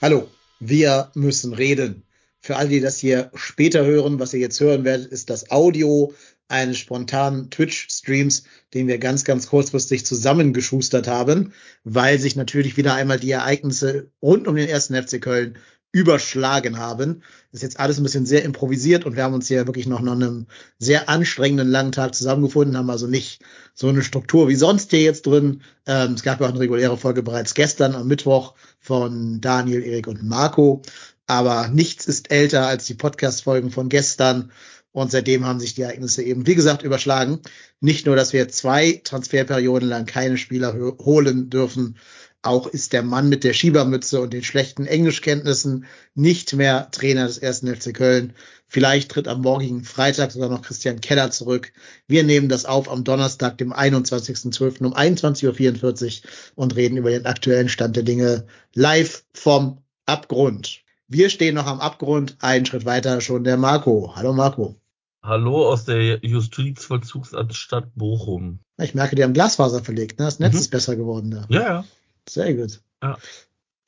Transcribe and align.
hallo. 0.00 0.30
Wir 0.60 1.10
müssen 1.14 1.52
reden. 1.52 2.04
Für 2.40 2.56
all 2.56 2.68
die 2.68 2.80
das 2.80 2.98
hier 2.98 3.30
später 3.34 3.84
hören, 3.84 4.18
was 4.18 4.32
ihr 4.32 4.40
jetzt 4.40 4.60
hören 4.60 4.84
werdet, 4.84 5.12
ist 5.12 5.28
das 5.28 5.50
Audio 5.50 6.14
eines 6.48 6.78
spontanen 6.78 7.50
Twitch-Streams, 7.50 8.44
den 8.72 8.88
wir 8.88 8.98
ganz, 8.98 9.24
ganz 9.24 9.46
kurzfristig 9.46 10.06
zusammengeschustert 10.06 11.06
haben, 11.06 11.52
weil 11.84 12.18
sich 12.18 12.34
natürlich 12.34 12.76
wieder 12.76 12.94
einmal 12.94 13.20
die 13.20 13.30
Ereignisse 13.30 14.10
rund 14.22 14.48
um 14.48 14.56
den 14.56 14.68
ersten 14.68 14.94
FC 14.94 15.20
Köln 15.20 15.58
überschlagen 15.92 16.78
haben. 16.78 17.22
Das 17.50 17.60
ist 17.60 17.62
jetzt 17.62 17.80
alles 17.80 17.98
ein 17.98 18.04
bisschen 18.04 18.26
sehr 18.26 18.44
improvisiert 18.44 19.04
und 19.04 19.16
wir 19.16 19.24
haben 19.24 19.34
uns 19.34 19.48
hier 19.48 19.66
wirklich 19.66 19.86
noch 19.86 20.00
nach 20.00 20.12
einem 20.12 20.46
sehr 20.78 21.08
anstrengenden 21.08 21.68
langen 21.68 21.92
Tag 21.92 22.14
zusammengefunden, 22.14 22.76
haben 22.76 22.90
also 22.90 23.06
nicht 23.06 23.42
so 23.74 23.88
eine 23.88 24.02
Struktur 24.02 24.48
wie 24.48 24.54
sonst 24.54 24.90
hier 24.90 25.02
jetzt 25.02 25.26
drin. 25.26 25.62
Ähm, 25.86 26.12
es 26.12 26.22
gab 26.22 26.40
ja 26.40 26.46
auch 26.46 26.50
eine 26.50 26.60
reguläre 26.60 26.96
Folge 26.96 27.22
bereits 27.22 27.54
gestern 27.54 27.94
am 27.94 28.06
Mittwoch 28.06 28.54
von 28.78 29.40
Daniel, 29.40 29.82
Erik 29.82 30.06
und 30.06 30.22
Marco. 30.22 30.82
Aber 31.26 31.68
nichts 31.68 32.06
ist 32.06 32.30
älter 32.30 32.66
als 32.66 32.86
die 32.86 32.94
Podcast-Folgen 32.94 33.70
von 33.70 33.88
gestern. 33.88 34.50
Und 34.92 35.12
seitdem 35.12 35.46
haben 35.46 35.60
sich 35.60 35.74
die 35.74 35.82
Ereignisse 35.82 36.22
eben, 36.22 36.46
wie 36.46 36.56
gesagt, 36.56 36.82
überschlagen. 36.82 37.38
Nicht 37.80 38.06
nur, 38.06 38.16
dass 38.16 38.32
wir 38.32 38.48
zwei 38.48 39.00
Transferperioden 39.04 39.88
lang 39.88 40.06
keine 40.06 40.36
Spieler 40.36 40.74
holen 40.74 41.48
dürfen, 41.48 41.96
auch 42.42 42.66
ist 42.66 42.92
der 42.92 43.02
Mann 43.02 43.28
mit 43.28 43.44
der 43.44 43.52
Schiebermütze 43.52 44.20
und 44.20 44.32
den 44.32 44.42
schlechten 44.42 44.86
Englischkenntnissen 44.86 45.84
nicht 46.14 46.54
mehr 46.54 46.90
Trainer 46.90 47.26
des 47.26 47.38
ersten 47.38 47.74
FC 47.74 47.92
Köln. 47.94 48.32
Vielleicht 48.66 49.10
tritt 49.10 49.28
am 49.28 49.42
morgigen 49.42 49.84
Freitag 49.84 50.30
sogar 50.32 50.48
noch 50.48 50.62
Christian 50.62 51.00
Keller 51.00 51.30
zurück. 51.30 51.72
Wir 52.06 52.22
nehmen 52.24 52.48
das 52.48 52.64
auf 52.64 52.90
am 52.90 53.04
Donnerstag, 53.04 53.58
dem 53.58 53.72
21.12. 53.72 54.84
um 54.86 54.94
21.44 54.94 56.22
Uhr 56.22 56.30
und 56.54 56.76
reden 56.76 56.96
über 56.96 57.10
den 57.10 57.26
aktuellen 57.26 57.68
Stand 57.68 57.96
der 57.96 58.04
Dinge 58.04 58.46
live 58.74 59.24
vom 59.34 59.78
Abgrund. 60.06 60.80
Wir 61.08 61.28
stehen 61.28 61.56
noch 61.56 61.66
am 61.66 61.80
Abgrund, 61.80 62.36
einen 62.40 62.64
Schritt 62.64 62.84
weiter 62.84 63.20
schon 63.20 63.44
der 63.44 63.56
Marco. 63.56 64.12
Hallo 64.14 64.32
Marco. 64.32 64.76
Hallo 65.22 65.68
aus 65.68 65.84
der 65.84 66.20
Justizvollzugsanstalt 66.24 67.94
Bochum. 67.94 68.60
Ich 68.78 68.94
merke, 68.94 69.16
die 69.16 69.22
haben 69.24 69.34
Glasfaser 69.34 69.84
verlegt, 69.84 70.18
ne? 70.18 70.24
Das 70.26 70.38
Netz 70.38 70.54
Mhm. 70.54 70.58
ist 70.60 70.70
besser 70.70 70.96
geworden 70.96 71.30
da. 71.32 71.44
Ja, 71.50 71.60
ja. 71.60 71.84
Sehr 72.30 72.54
gut. 72.54 72.80
Ja. 73.02 73.18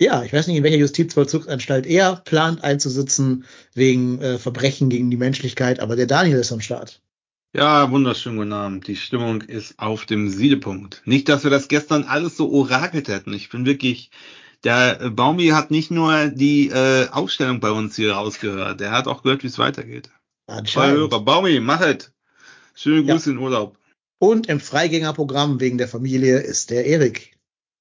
Ja, 0.01 0.25
ich 0.25 0.33
weiß 0.33 0.49
nicht, 0.49 0.57
in 0.57 0.65
welcher 0.65 0.79
Justizvollzugsanstalt 0.79 1.87
er 1.87 2.17
plant 2.17 2.65
einzusitzen 2.65 3.45
wegen 3.73 4.21
äh, 4.21 4.39
Verbrechen 4.39 4.89
gegen 4.89 5.13
die 5.13 5.17
Menschlichkeit, 5.17 5.79
aber 5.79 5.95
der 5.95 6.07
Daniel 6.07 6.39
ist 6.39 6.51
am 6.51 6.61
Start. 6.61 7.01
Ja, 7.55 7.89
wunderschönen 7.93 8.39
guten 8.39 8.53
Abend. 8.53 8.89
Die 8.89 8.97
Stimmung 8.97 9.43
ist 9.43 9.79
auf 9.79 10.07
dem 10.07 10.29
Siedepunkt. 10.29 11.03
Nicht, 11.05 11.29
dass 11.29 11.45
wir 11.45 11.53
das 11.53 11.69
gestern 11.69 12.03
alles 12.03 12.37
so 12.37 12.51
orakelt 12.51 13.07
hätten. 13.07 13.33
Ich 13.33 13.49
bin 13.49 13.65
wirklich, 13.65 14.11
der 14.65 15.01
äh, 15.01 15.11
Baumi 15.11 15.49
hat 15.49 15.71
nicht 15.71 15.93
nur 15.93 16.27
die 16.27 16.71
äh, 16.71 17.09
Ausstellung 17.11 17.61
bei 17.61 17.71
uns 17.71 17.95
hier 17.95 18.15
rausgehört, 18.15 18.81
der 18.81 18.91
hat 18.91 19.07
auch 19.07 19.23
gehört, 19.23 19.45
wie 19.45 19.49
es 19.49 19.59
weitergeht. 19.59 20.11
Anscheinend. 20.49 20.99
Hörer, 20.99 21.21
Baumi, 21.21 21.61
mach 21.61 21.81
es. 21.81 22.11
Schöne 22.75 23.07
Ja. 23.07 23.15
Grüße 23.15 23.31
in 23.31 23.39
Urlaub. 23.39 23.79
Und 24.19 24.49
im 24.49 24.59
Freigängerprogramm 24.59 25.61
wegen 25.61 25.79
der 25.79 25.89
Familie 25.89 26.39
ist 26.39 26.71
der 26.71 26.87
Erik. 26.87 27.32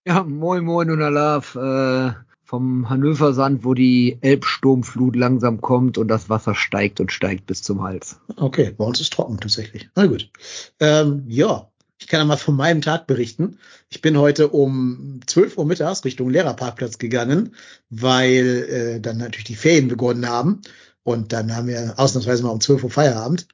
Ja, 0.03 0.23
moin 0.23 0.65
moin 0.65 0.89
und 0.89 1.03
Alaf 1.03 1.55
äh, 1.55 2.11
vom 2.43 2.89
Hannover 2.89 3.33
Sand, 3.33 3.63
wo 3.63 3.75
die 3.75 4.17
Elbsturmflut 4.21 5.15
langsam 5.15 5.61
kommt 5.61 5.99
und 5.99 6.07
das 6.07 6.27
Wasser 6.27 6.55
steigt 6.55 6.99
und 6.99 7.11
steigt 7.11 7.45
bis 7.45 7.61
zum 7.61 7.83
Hals. 7.83 8.19
Okay, 8.35 8.73
bei 8.75 8.83
uns 8.83 8.99
ist 8.99 9.13
trocken 9.13 9.39
tatsächlich. 9.39 9.89
Na 9.95 10.07
gut. 10.07 10.31
Ähm, 10.79 11.25
ja, 11.27 11.69
ich 11.99 12.07
kann 12.07 12.19
ja 12.19 12.25
mal 12.25 12.37
von 12.37 12.55
meinem 12.55 12.81
Tag 12.81 13.05
berichten. 13.05 13.59
Ich 13.89 14.01
bin 14.01 14.17
heute 14.17 14.47
um 14.47 15.19
12 15.27 15.59
Uhr 15.59 15.65
mittags 15.65 16.03
Richtung 16.03 16.31
Lehrerparkplatz 16.31 16.97
gegangen, 16.97 17.53
weil 17.91 18.95
äh, 18.97 18.99
dann 19.01 19.19
natürlich 19.19 19.45
die 19.45 19.55
Ferien 19.55 19.87
begonnen 19.87 20.27
haben. 20.27 20.61
Und 21.03 21.31
dann 21.31 21.55
haben 21.55 21.67
wir 21.67 21.93
ausnahmsweise 21.97 22.41
mal 22.41 22.49
um 22.49 22.59
12 22.59 22.85
Uhr 22.85 22.89
Feierabend. 22.89 23.47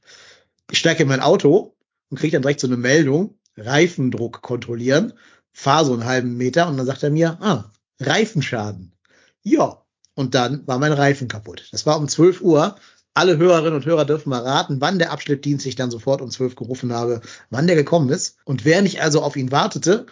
Ich 0.71 0.79
steige 0.79 1.03
in 1.03 1.09
mein 1.09 1.19
Auto 1.19 1.75
und 2.09 2.19
kriege 2.19 2.31
dann 2.31 2.41
direkt 2.41 2.61
so 2.61 2.67
eine 2.67 2.77
Meldung, 2.77 3.33
Reifendruck 3.57 4.41
kontrollieren, 4.41 5.11
fahre 5.57 5.85
so 5.85 5.93
einen 5.93 6.05
halben 6.05 6.37
Meter 6.37 6.67
und 6.67 6.77
dann 6.77 6.85
sagt 6.85 7.01
er 7.01 7.09
mir, 7.09 7.39
ah, 7.41 7.71
Reifenschaden. 7.99 8.93
Ja, 9.41 9.81
und 10.13 10.35
dann 10.35 10.67
war 10.67 10.77
mein 10.77 10.93
Reifen 10.93 11.27
kaputt. 11.27 11.67
Das 11.71 11.87
war 11.87 11.97
um 11.97 12.07
12 12.07 12.41
Uhr. 12.41 12.75
Alle 13.15 13.37
Hörerinnen 13.37 13.73
und 13.73 13.85
Hörer 13.85 14.05
dürfen 14.05 14.29
mal 14.29 14.43
raten, 14.43 14.79
wann 14.81 14.99
der 14.99 15.11
Abschnittdienst 15.11 15.65
ich 15.65 15.75
dann 15.75 15.89
sofort 15.89 16.21
um 16.21 16.29
12 16.29 16.55
gerufen 16.55 16.93
habe, 16.93 17.21
wann 17.49 17.65
der 17.65 17.75
gekommen 17.75 18.09
ist. 18.09 18.37
Und 18.45 18.65
während 18.65 18.87
ich 18.87 19.01
also 19.01 19.23
auf 19.23 19.35
ihn 19.35 19.51
wartete, 19.51 20.05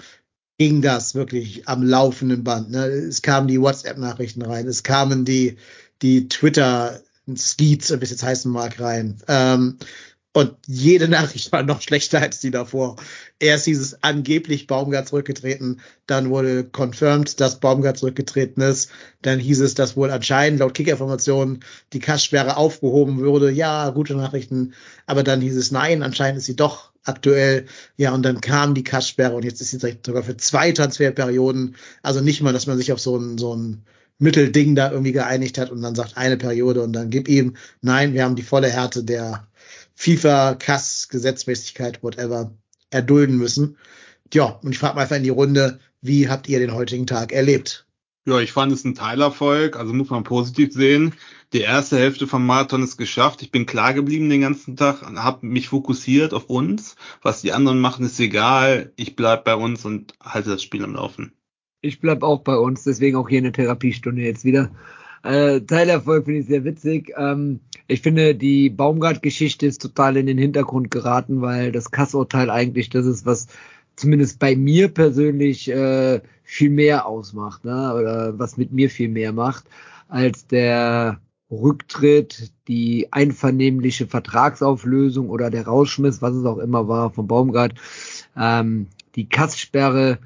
ging 0.57 0.81
das 0.81 1.13
wirklich 1.13 1.67
am 1.67 1.83
laufenden 1.83 2.43
Band. 2.43 2.71
Ne? 2.71 2.87
Es 2.87 3.21
kamen 3.21 3.47
die 3.47 3.61
WhatsApp-Nachrichten 3.61 4.41
rein, 4.41 4.67
es 4.67 4.81
kamen 4.81 5.25
die, 5.25 5.57
die 6.01 6.27
Twitter-Skeets, 6.27 7.91
wie 7.91 8.03
es 8.03 8.09
jetzt 8.09 8.23
heißen 8.23 8.51
mag, 8.51 8.79
rein. 8.79 9.21
Ähm, 9.27 9.77
und 10.35 10.53
jede 10.67 11.07
Nachricht 11.07 11.53
war 11.53 11.63
noch 11.63 11.81
schlechter 11.81 12.21
als 12.21 12.41
die 12.41 12.51
davor. 12.51 12.97
Erst 13.39 13.63
hieß 13.65 13.79
es 13.79 14.03
angeblich 14.03 14.67
Baumgart 14.67 15.07
zurückgetreten, 15.07 15.79
dann 16.07 16.29
wurde 16.29 16.65
confirmed, 16.65 17.39
dass 17.39 17.61
Baumgart 17.61 17.97
zurückgetreten 17.97 18.61
ist, 18.61 18.91
dann 19.21 19.39
hieß 19.39 19.61
es, 19.61 19.75
dass 19.75 19.95
wohl 19.95 20.11
anscheinend 20.11 20.59
laut 20.59 20.73
Kickinformationen 20.73 21.63
die 21.93 21.99
Kasssperre 21.99 22.57
aufgehoben 22.57 23.19
würde. 23.19 23.49
Ja, 23.49 23.89
gute 23.91 24.15
Nachrichten. 24.15 24.73
Aber 25.05 25.23
dann 25.23 25.39
hieß 25.39 25.55
es, 25.55 25.71
nein, 25.71 26.03
anscheinend 26.03 26.39
ist 26.39 26.47
sie 26.47 26.57
doch 26.57 26.91
aktuell. 27.05 27.65
Ja, 27.95 28.13
und 28.13 28.23
dann 28.23 28.41
kam 28.41 28.73
die 28.73 28.83
Kasssperre 28.83 29.35
und 29.35 29.45
jetzt 29.45 29.61
ist 29.61 29.71
sie 29.71 29.79
sogar 30.05 30.23
für 30.23 30.35
zwei 30.35 30.73
Transferperioden. 30.73 31.77
Also 32.01 32.19
nicht 32.19 32.41
mal, 32.41 32.51
dass 32.51 32.67
man 32.67 32.77
sich 32.77 32.91
auf 32.91 32.99
so 32.99 33.15
ein, 33.15 33.37
so 33.37 33.55
ein 33.55 33.85
Mittelding 34.17 34.75
da 34.75 34.91
irgendwie 34.91 35.13
geeinigt 35.13 35.57
hat 35.57 35.71
und 35.71 35.81
dann 35.81 35.95
sagt 35.95 36.17
eine 36.17 36.35
Periode 36.35 36.81
und 36.83 36.91
dann 36.91 37.09
gib 37.09 37.29
ihm, 37.29 37.55
nein, 37.81 38.13
wir 38.13 38.25
haben 38.25 38.35
die 38.35 38.43
volle 38.43 38.69
Härte 38.69 39.05
der 39.05 39.47
FIFA, 39.95 40.55
Kass, 40.55 41.07
Gesetzmäßigkeit, 41.09 42.03
whatever, 42.03 42.53
erdulden 42.89 43.37
müssen. 43.37 43.77
Ja, 44.33 44.59
und 44.61 44.71
ich 44.71 44.77
frage 44.77 44.95
mal 44.95 45.03
einfach 45.03 45.15
in 45.15 45.23
die 45.23 45.29
Runde, 45.29 45.79
wie 46.01 46.29
habt 46.29 46.47
ihr 46.47 46.59
den 46.59 46.73
heutigen 46.73 47.07
Tag 47.07 47.31
erlebt? 47.31 47.85
Ja, 48.27 48.39
ich 48.39 48.51
fand 48.51 48.71
es 48.71 48.83
ein 48.83 48.95
Teilerfolg, 48.95 49.77
also 49.77 49.93
muss 49.93 50.09
man 50.09 50.23
positiv 50.23 50.73
sehen. 50.73 51.13
Die 51.53 51.61
erste 51.61 51.97
Hälfte 51.97 52.25
vom 52.25 52.43
Marathon 52.43 52.81
ist 52.81 52.97
geschafft. 52.97 53.43
Ich 53.43 53.51
bin 53.51 53.67
klar 53.67 53.93
geblieben 53.93 54.29
den 54.29 54.41
ganzen 54.41 54.75
Tag, 54.75 55.03
habe 55.03 55.45
mich 55.45 55.69
fokussiert 55.69 56.33
auf 56.33 56.49
uns. 56.49 56.95
Was 57.21 57.41
die 57.41 57.53
anderen 57.53 57.79
machen, 57.79 58.03
ist 58.03 58.19
egal. 58.19 58.91
Ich 58.95 59.15
bleib 59.15 59.45
bei 59.45 59.55
uns 59.55 59.85
und 59.85 60.15
halte 60.19 60.49
das 60.49 60.63
Spiel 60.63 60.83
am 60.83 60.95
Laufen. 60.95 61.33
Ich 61.81 61.99
bleib 61.99 62.23
auch 62.23 62.39
bei 62.39 62.57
uns, 62.57 62.83
deswegen 62.83 63.15
auch 63.15 63.29
hier 63.29 63.37
eine 63.37 63.51
Therapiestunde 63.51 64.23
jetzt 64.23 64.43
wieder. 64.43 64.71
Äh, 65.25 65.61
Teilerfolg 65.61 66.25
finde 66.25 66.41
ich 66.41 66.45
sehr 66.45 66.63
witzig. 66.63 67.11
Ähm, 67.17 67.59
ich 67.87 68.01
finde, 68.01 68.35
die 68.35 68.69
Baumgart-Geschichte 68.69 69.65
ist 69.65 69.81
total 69.81 70.17
in 70.17 70.27
den 70.27 70.37
Hintergrund 70.37 70.91
geraten, 70.91 71.41
weil 71.41 71.71
das 71.71 71.89
Kassurteil 71.89 72.51
eigentlich 72.51 72.89
das 72.89 73.07
ist, 73.07 73.25
was 73.25 73.47
zumindest 73.95 74.37
bei 74.39 74.55
mir 74.55 74.87
persönlich 74.89 75.69
äh, 75.69 76.21
viel 76.43 76.69
mehr 76.69 77.07
ausmacht, 77.07 77.65
ne? 77.65 77.93
oder 77.95 78.37
was 78.37 78.57
mit 78.57 78.71
mir 78.71 78.89
viel 78.89 79.09
mehr 79.09 79.33
macht, 79.33 79.65
als 80.09 80.45
der 80.45 81.19
Rücktritt, 81.49 82.51
die 82.67 83.07
einvernehmliche 83.11 84.05
Vertragsauflösung 84.07 85.29
oder 85.29 85.49
der 85.49 85.65
Rausschmiss, 85.65 86.21
was 86.21 86.35
es 86.35 86.45
auch 86.45 86.59
immer 86.59 86.87
war, 86.87 87.11
von 87.11 87.27
Baumgart. 87.27 87.73
Ähm, 88.37 88.87
die 89.15 89.27
Kasssperre, 89.27 90.19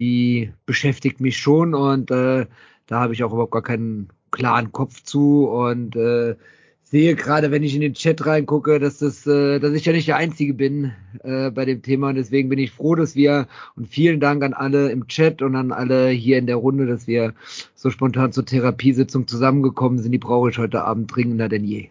die 0.00 0.52
beschäftigt 0.66 1.20
mich 1.20 1.38
schon 1.38 1.74
und 1.74 2.10
äh, 2.10 2.46
da 2.86 3.00
habe 3.00 3.14
ich 3.14 3.24
auch 3.24 3.32
überhaupt 3.32 3.52
gar 3.52 3.62
keinen 3.62 4.08
klaren 4.34 4.72
Kopf 4.72 5.02
zu 5.02 5.48
und 5.48 5.96
äh, 5.96 6.34
sehe 6.82 7.16
gerade, 7.16 7.50
wenn 7.50 7.62
ich 7.62 7.74
in 7.74 7.80
den 7.80 7.94
Chat 7.94 8.24
reingucke, 8.24 8.78
dass 8.78 8.98
das, 8.98 9.26
äh, 9.26 9.58
dass 9.58 9.72
ich 9.72 9.84
ja 9.84 9.92
nicht 9.92 10.06
der 10.06 10.16
Einzige 10.16 10.54
bin 10.54 10.92
äh, 11.22 11.50
bei 11.50 11.64
dem 11.64 11.82
Thema. 11.82 12.10
Und 12.10 12.16
deswegen 12.16 12.48
bin 12.48 12.58
ich 12.58 12.70
froh, 12.70 12.94
dass 12.94 13.16
wir 13.16 13.48
und 13.74 13.88
vielen 13.88 14.20
Dank 14.20 14.44
an 14.44 14.54
alle 14.54 14.90
im 14.90 15.08
Chat 15.08 15.42
und 15.42 15.56
an 15.56 15.72
alle 15.72 16.10
hier 16.10 16.38
in 16.38 16.46
der 16.46 16.56
Runde, 16.56 16.86
dass 16.86 17.06
wir 17.06 17.34
so 17.74 17.90
spontan 17.90 18.32
zur 18.32 18.44
Therapiesitzung 18.44 19.26
zusammengekommen 19.26 19.98
sind. 19.98 20.12
Die 20.12 20.18
brauche 20.18 20.50
ich 20.50 20.58
heute 20.58 20.84
Abend 20.84 21.14
dringender 21.14 21.48
denn 21.48 21.64
je. 21.64 21.88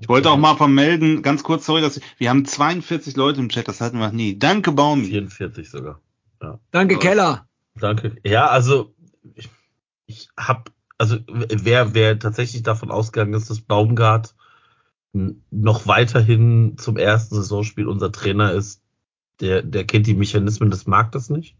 Ich 0.00 0.08
wollte 0.08 0.30
auch 0.30 0.38
mal 0.38 0.56
vermelden, 0.56 1.20
ganz 1.20 1.42
kurz, 1.42 1.66
sorry, 1.66 1.82
dass 1.82 2.00
wir 2.16 2.30
haben 2.30 2.44
42 2.44 3.16
Leute 3.16 3.40
im 3.40 3.48
Chat, 3.48 3.68
das 3.68 3.80
hatten 3.80 3.98
wir 3.98 4.06
noch 4.06 4.14
nie. 4.14 4.38
Danke, 4.38 4.72
Baumi. 4.72 5.04
44 5.04 5.68
sogar. 5.68 6.00
Ja. 6.40 6.58
Danke, 6.70 6.94
Aber, 6.94 7.04
Keller. 7.04 7.46
Danke. 7.78 8.16
Ja, 8.24 8.46
also 8.46 8.94
ich, 9.34 9.50
ich 10.06 10.28
habe 10.38 10.70
also 10.98 11.16
wer, 11.28 11.94
wer 11.94 12.18
tatsächlich 12.18 12.62
davon 12.64 12.90
ausgegangen 12.90 13.34
ist, 13.34 13.48
dass 13.48 13.60
Baumgart 13.60 14.34
noch 15.12 15.86
weiterhin 15.86 16.76
zum 16.76 16.96
ersten 16.96 17.36
Saisonspiel 17.36 17.86
unser 17.86 18.12
Trainer 18.12 18.52
ist, 18.52 18.82
der, 19.40 19.62
der 19.62 19.84
kennt 19.84 20.06
die 20.06 20.14
Mechanismen 20.14 20.70
des 20.70 20.86
Marktes 20.86 21.30
nicht. 21.30 21.56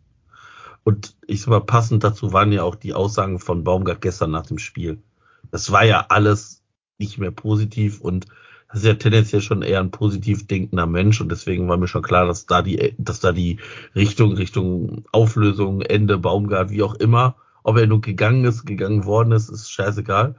Und 0.85 1.17
ich 1.27 1.43
sag 1.43 1.51
mal, 1.51 1.61
passend 1.61 2.05
dazu 2.05 2.33
waren 2.33 2.53
ja 2.53 2.63
auch 2.63 2.75
die 2.75 2.95
Aussagen 2.95 3.39
von 3.39 3.65
Baumgart 3.65 4.01
gestern 4.01 4.31
nach 4.31 4.47
dem 4.47 4.59
Spiel. 4.59 5.03
Das 5.51 5.71
war 5.71 5.85
ja 5.85 6.07
alles 6.09 6.63
nicht 6.99 7.19
mehr 7.19 7.31
positiv 7.31 8.01
und 8.01 8.27
das 8.69 8.81
ist 8.81 8.87
ja 8.87 8.95
tendenziell 8.95 9.41
schon 9.41 9.63
eher 9.63 9.81
ein 9.81 9.91
positiv 9.91 10.47
denkender 10.47 10.87
Mensch 10.87 11.21
und 11.21 11.31
deswegen 11.31 11.69
war 11.69 11.79
mir 11.79 11.89
schon 11.89 12.03
klar, 12.03 12.27
dass 12.27 12.47
da 12.47 12.61
die, 12.61 12.95
dass 12.99 13.21
da 13.21 13.33
die 13.33 13.61
Richtung, 13.95 14.35
Richtung 14.35 15.05
Auflösung, 15.11 15.81
Ende, 15.81 16.19
Baumgart, 16.19 16.71
wie 16.71 16.83
auch 16.83 16.95
immer, 16.95 17.37
ob 17.63 17.77
er 17.77 17.87
nun 17.87 18.01
gegangen 18.01 18.45
ist, 18.45 18.65
gegangen 18.65 19.05
worden 19.05 19.33
ist, 19.33 19.49
ist 19.49 19.71
scheißegal. 19.71 20.37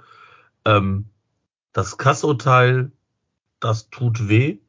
Ähm, 0.66 1.06
das 1.74 1.98
Kassurteil, 1.98 2.92
das 3.60 3.90
tut 3.90 4.28
weh. 4.30 4.60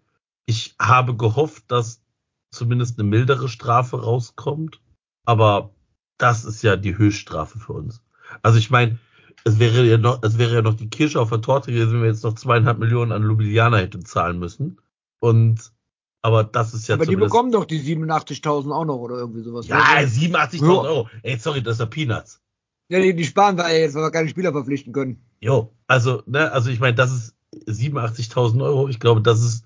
Ich 0.46 0.74
habe 0.80 1.16
gehofft, 1.16 1.64
dass 1.68 2.02
zumindest 2.50 2.98
eine 2.98 3.08
mildere 3.08 3.48
Strafe 3.48 4.02
rauskommt. 4.02 4.80
Aber 5.24 5.70
das 6.18 6.44
ist 6.44 6.62
ja 6.62 6.76
die 6.76 6.98
Höchststrafe 6.98 7.58
für 7.58 7.72
uns. 7.72 8.02
Also 8.42 8.58
ich 8.58 8.70
meine, 8.70 8.98
es 9.44 9.58
wäre 9.58 9.84
ja 9.84 9.96
noch, 9.96 10.22
es 10.22 10.38
wäre 10.38 10.54
ja 10.56 10.62
noch 10.62 10.74
die 10.74 10.90
Kirsche 10.90 11.20
auf 11.20 11.30
der 11.30 11.40
Torte 11.40 11.72
gewesen, 11.72 11.94
wenn 11.94 12.02
wir 12.02 12.08
jetzt 12.08 12.24
noch 12.24 12.34
zweieinhalb 12.34 12.78
Millionen 12.78 13.12
an 13.12 13.22
Ljubljana 13.22 13.78
hätten 13.78 14.04
zahlen 14.04 14.38
müssen. 14.38 14.80
Und 15.18 15.72
aber 16.22 16.44
das 16.44 16.74
ist 16.74 16.88
ja 16.88 16.96
Aber 16.96 17.06
die 17.06 17.16
bekommen 17.16 17.50
doch 17.50 17.64
die 17.64 17.80
87.000 17.80 18.72
auch 18.72 18.84
noch 18.84 18.98
oder 18.98 19.16
irgendwie 19.16 19.42
sowas. 19.42 19.66
Ja, 19.68 19.78
87.000 19.78 20.84
Euro. 20.84 21.08
Ey, 21.22 21.38
sorry, 21.38 21.62
das 21.62 21.74
ist 21.74 21.80
ja 21.80 21.86
Peanuts. 21.86 22.40
Ja, 22.88 23.00
die, 23.00 23.14
die 23.14 23.24
sparen 23.24 23.56
wir 23.56 23.72
jetzt, 23.72 23.94
weil 23.94 24.02
wir 24.02 24.10
keine 24.10 24.28
Spieler 24.28 24.52
verpflichten 24.52 24.92
können. 24.92 25.24
Jo, 25.40 25.72
also, 25.86 26.22
ne, 26.26 26.50
also 26.52 26.70
ich 26.70 26.80
meine, 26.80 26.94
das 26.94 27.12
ist 27.12 27.36
87.000 27.66 28.62
Euro. 28.62 28.88
Ich 28.88 29.00
glaube, 29.00 29.22
das 29.22 29.40
ist, 29.40 29.64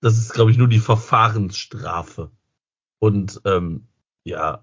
das 0.00 0.18
ist, 0.18 0.34
glaube 0.34 0.50
ich, 0.50 0.58
nur 0.58 0.68
die 0.68 0.80
Verfahrensstrafe. 0.80 2.30
Und 2.98 3.40
ähm, 3.44 3.86
ja, 4.24 4.62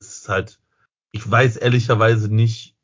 es 0.00 0.18
ist 0.18 0.28
halt, 0.28 0.60
ich 1.12 1.30
weiß 1.30 1.56
ehrlicherweise 1.56 2.34
nicht, 2.34 2.74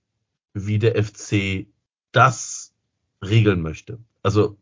wie 0.52 0.78
der 0.78 1.02
FC 1.02 1.66
das 2.12 2.74
regeln 3.22 3.62
möchte. 3.62 3.98
Also 4.22 4.58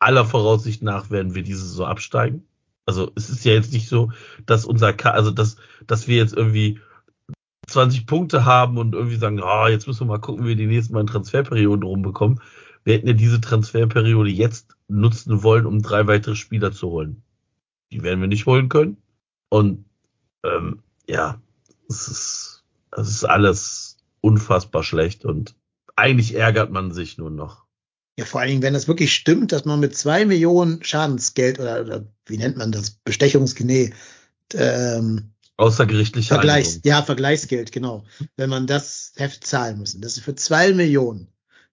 aller 0.00 0.24
Voraussicht 0.24 0.82
nach 0.82 1.10
werden 1.10 1.34
wir 1.34 1.42
diese 1.42 1.66
so 1.66 1.84
absteigen. 1.84 2.46
Also 2.86 3.12
es 3.14 3.30
ist 3.30 3.44
ja 3.44 3.52
jetzt 3.52 3.72
nicht 3.72 3.88
so, 3.88 4.10
dass 4.46 4.64
unser, 4.64 4.92
K 4.92 5.10
also 5.10 5.30
dass, 5.30 5.56
dass 5.86 6.08
wir 6.08 6.16
jetzt 6.16 6.34
irgendwie 6.34 6.80
20 7.68 8.06
Punkte 8.06 8.44
haben 8.44 8.78
und 8.78 8.94
irgendwie 8.94 9.16
sagen, 9.16 9.40
ah, 9.40 9.64
oh, 9.64 9.68
jetzt 9.68 9.86
müssen 9.86 10.00
wir 10.00 10.14
mal 10.14 10.18
gucken, 10.18 10.44
wie 10.44 10.48
wir 10.48 10.56
die 10.56 10.66
nächsten 10.66 10.94
Mal 10.94 11.06
Transferperioden 11.06 11.84
rumbekommen. 11.84 12.40
Wir 12.82 12.94
hätten 12.94 13.06
ja 13.06 13.12
diese 13.12 13.40
Transferperiode 13.40 14.30
jetzt 14.30 14.74
nutzen 14.88 15.42
wollen, 15.42 15.66
um 15.66 15.82
drei 15.82 16.06
weitere 16.06 16.34
Spieler 16.34 16.72
zu 16.72 16.88
holen. 16.88 17.22
Die 17.92 18.02
werden 18.02 18.20
wir 18.20 18.28
nicht 18.28 18.46
holen 18.46 18.68
können. 18.68 18.96
Und 19.50 19.84
ähm, 20.42 20.82
ja, 21.06 21.40
es 21.88 22.08
ist, 22.08 22.64
es 22.92 23.08
ist 23.08 23.24
alles 23.24 23.98
unfassbar 24.20 24.82
schlecht 24.82 25.24
und 25.24 25.54
eigentlich 25.96 26.34
ärgert 26.34 26.70
man 26.70 26.92
sich 26.92 27.18
nur 27.18 27.30
noch. 27.30 27.66
Ja, 28.20 28.26
vor 28.26 28.42
allen 28.42 28.50
Dingen, 28.50 28.62
wenn 28.62 28.74
das 28.74 28.86
wirklich 28.86 29.14
stimmt, 29.14 29.50
dass 29.50 29.64
man 29.64 29.80
mit 29.80 29.96
zwei 29.96 30.26
Millionen 30.26 30.84
Schadensgeld 30.84 31.58
oder, 31.58 31.80
oder 31.80 32.06
wie 32.26 32.36
nennt 32.36 32.58
man 32.58 32.70
das, 32.70 32.90
Bestechungsgenä, 32.90 33.94
ähm, 34.52 35.32
Außergerichtliche 35.56 36.28
Vergleichs, 36.28 36.68
Einigung. 36.68 36.90
Ja, 36.90 37.02
Vergleichsgeld, 37.02 37.72
genau. 37.72 38.04
Wenn 38.36 38.50
man 38.50 38.66
das 38.66 39.14
Heft 39.16 39.46
zahlen 39.46 39.78
müssen, 39.78 40.02
dass 40.02 40.16
du 40.16 40.20
für 40.20 40.34
zwei 40.34 40.74
Millionen 40.74 41.28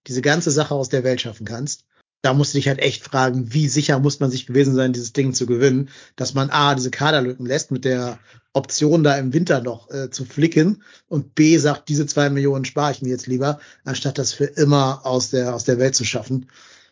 diese 0.06 0.22
ganze 0.22 0.50
Sache 0.50 0.74
aus 0.74 0.88
der 0.88 1.04
Welt 1.04 1.20
schaffen 1.20 1.44
kannst, 1.44 1.84
da 2.22 2.34
musst 2.34 2.54
du 2.54 2.58
dich 2.58 2.68
halt 2.68 2.80
echt 2.80 3.04
fragen, 3.04 3.52
wie 3.52 3.68
sicher 3.68 3.98
muss 3.98 4.20
man 4.20 4.30
sich 4.30 4.46
gewesen 4.46 4.74
sein, 4.74 4.92
dieses 4.92 5.12
Ding 5.12 5.34
zu 5.34 5.46
gewinnen, 5.46 5.88
dass 6.16 6.34
man 6.34 6.50
A, 6.50 6.74
diese 6.74 6.90
Kaderlücken 6.90 7.46
lässt 7.46 7.70
mit 7.70 7.84
der 7.84 8.18
Option 8.52 9.04
da 9.04 9.16
im 9.16 9.32
Winter 9.32 9.60
noch 9.60 9.90
äh, 9.90 10.10
zu 10.10 10.24
flicken 10.24 10.82
und 11.06 11.34
B, 11.34 11.58
sagt, 11.58 11.88
diese 11.88 12.06
zwei 12.06 12.28
Millionen 12.28 12.64
spare 12.64 12.90
ich 12.92 13.02
mir 13.02 13.10
jetzt 13.10 13.28
lieber, 13.28 13.60
anstatt 13.84 14.18
das 14.18 14.32
für 14.32 14.44
immer 14.44 15.06
aus 15.06 15.30
der, 15.30 15.54
aus 15.54 15.64
der 15.64 15.78
Welt 15.78 15.94
zu 15.94 16.04
schaffen. 16.04 16.48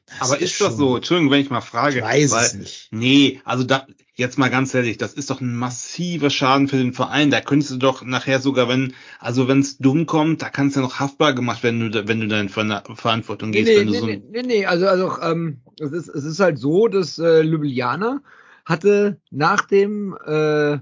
Das 0.07 0.31
aber 0.31 0.41
ist, 0.41 0.53
ist 0.53 0.61
das 0.61 0.77
so? 0.77 0.97
Entschuldigung, 0.97 1.33
wenn 1.33 1.41
ich 1.41 1.51
mal 1.51 1.61
frage. 1.61 1.99
Ich 1.99 2.05
weiß 2.05 2.31
weil, 2.31 2.47
es 2.47 2.55
nicht. 2.55 2.89
Nee, 2.93 3.41
also 3.45 3.65
da, 3.65 3.87
jetzt 4.17 4.39
mal 4.39 4.49
ganz 4.49 4.75
ehrlich, 4.75 4.97
das 4.97 5.13
ist 5.13 5.31
doch 5.31 5.41
ein 5.41 5.55
massiver 5.55 6.31
Schaden 6.31 6.69
für 6.69 6.77
den 6.77 6.93
Verein. 6.93 7.31
Da 7.31 7.41
könntest 7.41 7.71
du 7.71 7.77
doch 7.77 8.03
nachher 8.03 8.41
sogar, 8.41 8.69
wenn, 8.69 8.95
also 9.21 9.47
wenn 9.47 9.61
es 9.61 9.79
dumm 9.79 10.07
kommt, 10.07 10.43
da 10.43 10.49
kannst 10.49 10.75
du 10.75 10.81
ja 10.81 10.87
noch 10.87 10.99
haftbar 10.99 11.35
gemacht 11.35 11.63
werden, 11.63 11.81
wenn 11.81 11.93
du, 11.93 12.09
wenn 12.09 12.21
du 12.21 12.29
deine 12.29 12.49
Ver 12.49 12.83
Verantwortung 12.95 13.53
gehst. 13.53 13.69
Nee, 13.69 13.79
wenn 13.79 13.87
nee, 13.87 13.93
du 13.93 13.99
so 13.99 14.07
nee, 14.07 14.23
nee, 14.31 14.43
nee, 14.43 14.67
also, 14.67 14.87
also 14.87 15.13
ähm, 15.23 15.61
es, 15.79 15.93
ist, 15.93 16.09
es 16.09 16.25
ist 16.25 16.41
halt 16.41 16.59
so, 16.59 16.89
dass 16.89 17.19
äh, 17.19 17.43
Ljubljana 17.43 18.23
hatte 18.65 19.21
nach 19.31 19.67
dem, 19.67 20.17
äh, 20.27 20.79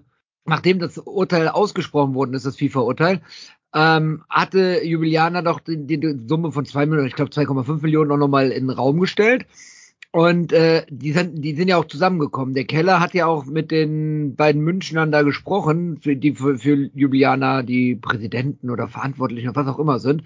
nachdem 0.47 0.79
das 0.79 0.99
Urteil 0.99 1.49
ausgesprochen 1.49 2.15
worden 2.15 2.35
ist, 2.35 2.47
das 2.47 2.57
FIFA-Urteil, 2.57 3.21
ähm, 3.75 4.23
hatte 4.31 4.85
Jubiliana 4.85 5.43
doch 5.43 5.59
die, 5.59 5.85
die, 5.85 6.21
Summe 6.27 6.53
von 6.53 6.65
zwei 6.65 6.87
Millionen, 6.87 7.09
ich 7.09 7.17
glaube 7.17 7.33
2,5 7.33 7.83
Millionen 7.83 8.13
auch 8.13 8.17
nochmal 8.17 8.53
in 8.53 8.69
den 8.69 8.77
Raum 8.77 9.01
gestellt. 9.01 9.47
Und 10.15 10.53
äh, 10.53 10.87
die, 10.91 11.11
sind, 11.11 11.43
die 11.43 11.57
sind 11.57 11.67
ja 11.67 11.77
auch 11.77 11.87
zusammengekommen. 11.87 12.55
Der 12.55 12.67
Keller 12.67 13.01
hat 13.01 13.15
ja 13.15 13.27
auch 13.27 13.47
mit 13.47 13.73
den 13.73 14.37
beiden 14.37 14.63
Münchnern 14.63 15.11
da 15.11 15.23
gesprochen, 15.23 15.99
für, 16.01 16.15
die 16.15 16.37
für, 16.37 16.57
für 16.57 16.89
Jubiliana 16.95 17.65
die 17.65 17.97
Präsidenten 17.97 18.71
oder 18.71 18.87
Verantwortlichen 18.87 19.49
oder 19.49 19.67
was 19.67 19.75
auch 19.75 19.81
immer 19.81 19.99
sind. 19.99 20.23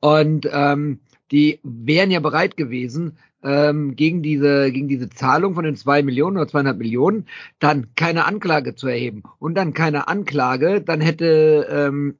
Und 0.00 0.48
ähm, 0.52 0.98
die 1.30 1.60
wären 1.62 2.10
ja 2.10 2.18
bereit 2.18 2.56
gewesen, 2.56 3.16
ähm, 3.44 3.94
gegen 3.94 4.24
diese 4.24 4.72
gegen 4.72 4.88
diese 4.88 5.08
Zahlung 5.08 5.54
von 5.54 5.62
den 5.62 5.76
zwei 5.76 6.02
Millionen 6.02 6.36
oder 6.36 6.48
zweieinhalb 6.48 6.78
Millionen 6.78 7.28
dann 7.60 7.94
keine 7.94 8.24
Anklage 8.24 8.74
zu 8.74 8.88
erheben 8.88 9.22
und 9.38 9.54
dann 9.54 9.72
keine 9.72 10.08
Anklage, 10.08 10.80
dann 10.80 11.00
hätte 11.00 11.68
ähm, 11.70 12.18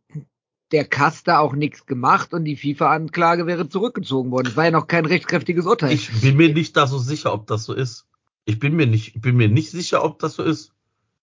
der 0.73 0.87
Kass 0.87 1.23
da 1.23 1.39
auch 1.39 1.55
nichts 1.55 1.87
gemacht 1.87 2.33
und 2.33 2.45
die 2.45 2.57
FIFA-Anklage 2.57 3.47
wäre 3.47 3.69
zurückgezogen 3.69 4.31
worden. 4.31 4.49
Es 4.49 4.57
war 4.57 4.65
ja 4.65 4.71
noch 4.71 4.87
kein 4.87 5.07
rechtskräftiges 5.07 5.67
Urteil. 5.67 5.93
Ich 5.93 6.11
bin 6.21 6.37
mir 6.37 6.53
nicht 6.53 6.77
da 6.77 6.87
so 6.87 6.99
sicher, 6.99 7.33
ob 7.33 7.47
das 7.47 7.65
so 7.65 7.75
ist. 7.75 8.07
Ich 8.45 8.59
bin 8.59 8.75
mir 8.75 8.87
nicht, 8.87 9.21
bin 9.21 9.37
mir 9.37 9.49
nicht 9.49 9.71
sicher, 9.71 10.03
ob 10.03 10.19
das 10.19 10.35
so 10.35 10.43
ist. 10.43 10.73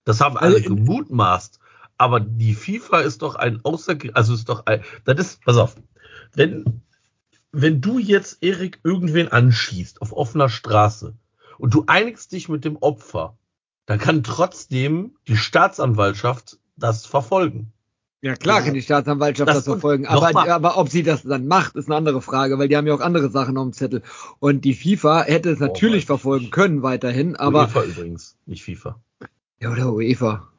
Das 0.06 0.22
haben 0.22 0.38
alle 0.38 0.58
also, 0.58 0.76
gemutmaßt. 0.76 1.60
Aber 1.98 2.20
die 2.20 2.54
FIFA 2.54 3.02
ist 3.02 3.22
doch 3.24 3.36
ein 3.36 3.60
Außer, 3.66 3.98
also 4.14 4.34
ist 4.34 4.48
doch 4.48 4.66
ein, 4.68 4.84
das 5.04 5.20
ist, 5.20 5.44
pass 5.44 5.58
auf, 5.58 5.76
wenn, 6.34 6.82
wenn 7.52 7.82
du 7.82 7.98
jetzt 7.98 8.42
Erik 8.42 8.80
irgendwen 8.84 9.28
anschießt 9.28 10.02
auf 10.02 10.14
offener 10.14 10.48
Straße 10.48 11.16
und 11.58 11.74
du 11.74 11.84
einigst 11.88 12.32
dich 12.32 12.48
mit 12.48 12.64
dem 12.64 12.78
Opfer, 12.78 13.38
dann 13.86 14.00
kann 14.00 14.24
trotzdem 14.24 15.18
die 15.28 15.36
Staatsanwaltschaft 15.36 16.60
das 16.78 17.06
verfolgen. 17.06 17.74
Ja, 18.22 18.36
klar 18.36 18.62
kann 18.62 18.74
die 18.74 18.82
Staatsanwaltschaft 18.82 19.48
das, 19.48 19.58
das 19.58 19.66
verfolgen, 19.66 20.06
aber, 20.06 20.50
aber 20.50 20.78
ob 20.78 20.90
sie 20.90 21.04
das 21.04 21.24
dann 21.24 21.48
macht, 21.48 21.76
ist 21.76 21.88
eine 21.88 21.96
andere 21.96 22.22
Frage, 22.22 22.60
weil 22.60 22.68
die 22.68 22.76
haben 22.76 22.86
ja 22.86 22.94
auch 22.94 23.00
andere 23.00 23.30
Sachen 23.30 23.58
auf 23.58 23.64
dem 23.64 23.74
Zettel. 23.74 24.02
Und 24.40 24.66
die 24.66 24.74
FIFA 24.74 25.24
hätte 25.24 25.52
es 25.52 25.60
natürlich 25.60 26.04
oh, 26.04 26.08
verfolgen 26.08 26.52
können 26.52 26.84
weiterhin, 26.84 27.38
aber. 27.38 27.62
UEFA 27.62 27.84
übrigens, 27.84 28.36
nicht 28.46 28.64
FIFA. 28.64 29.00
Ja, 29.62 29.72
oder 29.72 29.94
UEFA. 29.94 30.50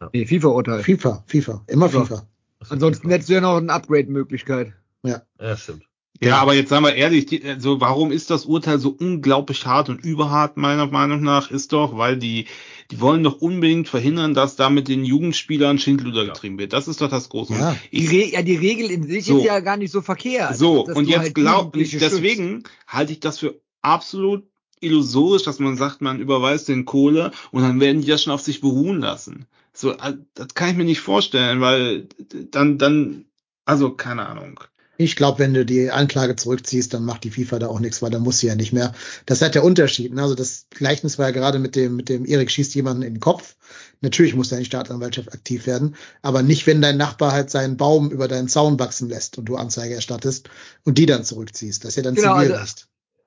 Ja. 0.00 0.10
Nee, 0.12 0.24
FIFA-Urteil. 0.24 0.82
FIFA, 0.82 1.22
FIFA, 1.26 1.64
immer 1.66 1.90
FIFA. 1.90 2.04
FIFA. 2.04 2.26
Ansonsten 2.70 3.10
hättest 3.10 3.28
du 3.28 3.34
ja 3.34 3.40
noch 3.42 3.56
eine 3.58 3.72
Upgrade-Möglichkeit. 3.72 4.72
Ja. 5.02 5.22
Ja, 5.38 5.56
stimmt. 5.56 5.84
Ja, 6.20 6.38
aber 6.38 6.54
jetzt 6.54 6.68
sagen 6.68 6.84
wir 6.84 6.94
ehrlich, 6.94 7.26
die, 7.26 7.44
also 7.44 7.80
warum 7.80 8.12
ist 8.12 8.30
das 8.30 8.44
Urteil 8.44 8.78
so 8.78 8.90
unglaublich 8.96 9.66
hart 9.66 9.88
und 9.88 10.04
überhart 10.04 10.56
meiner 10.56 10.86
Meinung 10.86 11.22
nach? 11.22 11.50
Ist 11.50 11.72
doch, 11.72 11.96
weil 11.96 12.16
die, 12.16 12.46
die 12.92 13.00
wollen 13.00 13.24
doch 13.24 13.40
unbedingt 13.40 13.88
verhindern, 13.88 14.32
dass 14.32 14.54
da 14.54 14.70
mit 14.70 14.86
den 14.86 15.04
Jugendspielern 15.04 15.78
Schindluder 15.78 16.24
getrieben 16.24 16.58
wird. 16.58 16.72
Das 16.74 16.86
ist 16.86 17.00
doch 17.00 17.10
das 17.10 17.28
Große. 17.28 17.54
Ja, 17.54 17.76
die, 17.90 18.32
ja, 18.32 18.42
die 18.42 18.54
Regel 18.54 18.90
in 18.90 19.02
sich 19.02 19.24
so. 19.24 19.38
ist 19.38 19.44
ja 19.44 19.58
gar 19.60 19.76
nicht 19.76 19.90
so 19.90 20.00
verkehrt. 20.00 20.56
So, 20.56 20.84
und 20.84 21.08
jetzt 21.08 21.18
halt 21.18 21.34
glaub, 21.34 21.72
deswegen 21.72 22.56
schützt. 22.60 22.70
halte 22.86 23.12
ich 23.12 23.20
das 23.20 23.40
für 23.40 23.60
absolut 23.80 24.44
illusorisch, 24.80 25.42
dass 25.42 25.58
man 25.58 25.76
sagt, 25.76 26.02
man 26.02 26.20
überweist 26.20 26.68
den 26.68 26.84
Kohle 26.84 27.32
und 27.50 27.62
dann 27.62 27.80
werden 27.80 28.02
die 28.02 28.08
das 28.08 28.22
schon 28.22 28.32
auf 28.32 28.42
sich 28.42 28.60
beruhen 28.60 29.00
lassen. 29.00 29.46
So, 29.72 29.94
das 30.34 30.54
kann 30.54 30.70
ich 30.70 30.76
mir 30.76 30.84
nicht 30.84 31.00
vorstellen, 31.00 31.60
weil 31.60 32.08
dann, 32.50 32.78
dann, 32.78 33.24
also 33.64 33.90
keine 33.90 34.26
Ahnung. 34.26 34.60
Ich 35.04 35.16
glaube, 35.16 35.38
wenn 35.40 35.54
du 35.54 35.64
die 35.66 35.90
Anklage 35.90 36.36
zurückziehst, 36.36 36.94
dann 36.94 37.04
macht 37.04 37.24
die 37.24 37.30
FIFA 37.30 37.58
da 37.58 37.66
auch 37.68 37.80
nichts, 37.80 38.02
weil 38.02 38.10
dann 38.10 38.22
muss 38.22 38.38
sie 38.38 38.46
ja 38.46 38.54
nicht 38.54 38.72
mehr. 38.72 38.92
Das 39.26 39.38
ist 39.38 39.42
halt 39.42 39.54
der 39.54 39.64
Unterschied. 39.64 40.14
Ne? 40.14 40.22
Also 40.22 40.34
das 40.34 40.66
Gleichnis 40.70 41.18
war 41.18 41.26
ja 41.26 41.32
gerade 41.32 41.58
mit 41.58 41.76
dem, 41.76 41.96
mit 41.96 42.08
dem 42.08 42.24
Erik 42.24 42.50
schießt 42.50 42.74
jemanden 42.74 43.02
in 43.02 43.14
den 43.14 43.20
Kopf. 43.20 43.56
Natürlich 44.00 44.34
muss 44.34 44.48
deine 44.48 44.64
Staatsanwaltschaft 44.64 45.32
aktiv 45.32 45.66
werden, 45.66 45.94
aber 46.22 46.42
nicht, 46.42 46.66
wenn 46.66 46.82
dein 46.82 46.96
Nachbar 46.96 47.32
halt 47.32 47.50
seinen 47.50 47.76
Baum 47.76 48.10
über 48.10 48.26
deinen 48.28 48.48
Zaun 48.48 48.78
wachsen 48.78 49.08
lässt 49.08 49.38
und 49.38 49.44
du 49.46 49.56
Anzeige 49.56 49.94
erstattest 49.94 50.48
und 50.84 50.98
die 50.98 51.06
dann 51.06 51.24
zurückziehst. 51.24 51.84
Das 51.84 51.90
ist 51.90 51.96
ja 51.96 52.02
dann 52.02 52.14
Genau, 52.14 52.34
Zivilrecht. 52.38 52.60
also- 52.60 52.84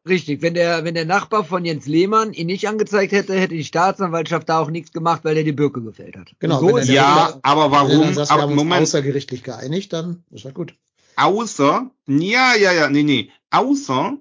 Richtig, 0.08 0.44
wenn 0.44 0.54
der, 0.54 0.84
wenn 0.84 0.94
der 0.94 1.06
Nachbar 1.06 1.44
von 1.46 1.66
Jens 1.66 1.88
Lehmann 1.88 2.32
ihn 2.32 2.46
nicht 2.46 2.68
angezeigt 2.68 3.12
hätte, 3.12 3.34
hätte 3.34 3.56
die 3.56 3.64
Staatsanwaltschaft 3.64 4.48
da 4.48 4.60
auch 4.60 4.70
nichts 4.70 4.92
gemacht, 4.92 5.22
weil 5.24 5.36
er 5.36 5.44
die 5.44 5.52
Birke 5.52 5.82
gefällt 5.82 6.16
hat. 6.16 6.28
Genau, 6.38 6.60
so 6.60 6.68
wenn 6.68 6.78
ist 6.78 6.90
der 6.90 6.96
Ja, 6.96 7.24
Richter- 7.26 7.40
aber 7.42 7.72
warum? 7.72 8.02
dann 8.02 8.14
sagst, 8.14 8.30
wir 8.30 8.34
Aber 8.36 8.44
haben 8.44 8.52
uns 8.52 8.58
Moment, 8.58 8.84
außergerichtlich 8.84 9.42
geeinigt, 9.42 9.94
dann 9.94 10.24
ist 10.30 10.46
halt 10.46 10.54
gut. 10.54 10.76
Außer, 11.18 11.92
ja, 12.08 12.56
ja, 12.56 12.72
ja, 12.74 12.90
nee, 12.90 13.04
nee, 13.04 13.32
außer 13.52 14.18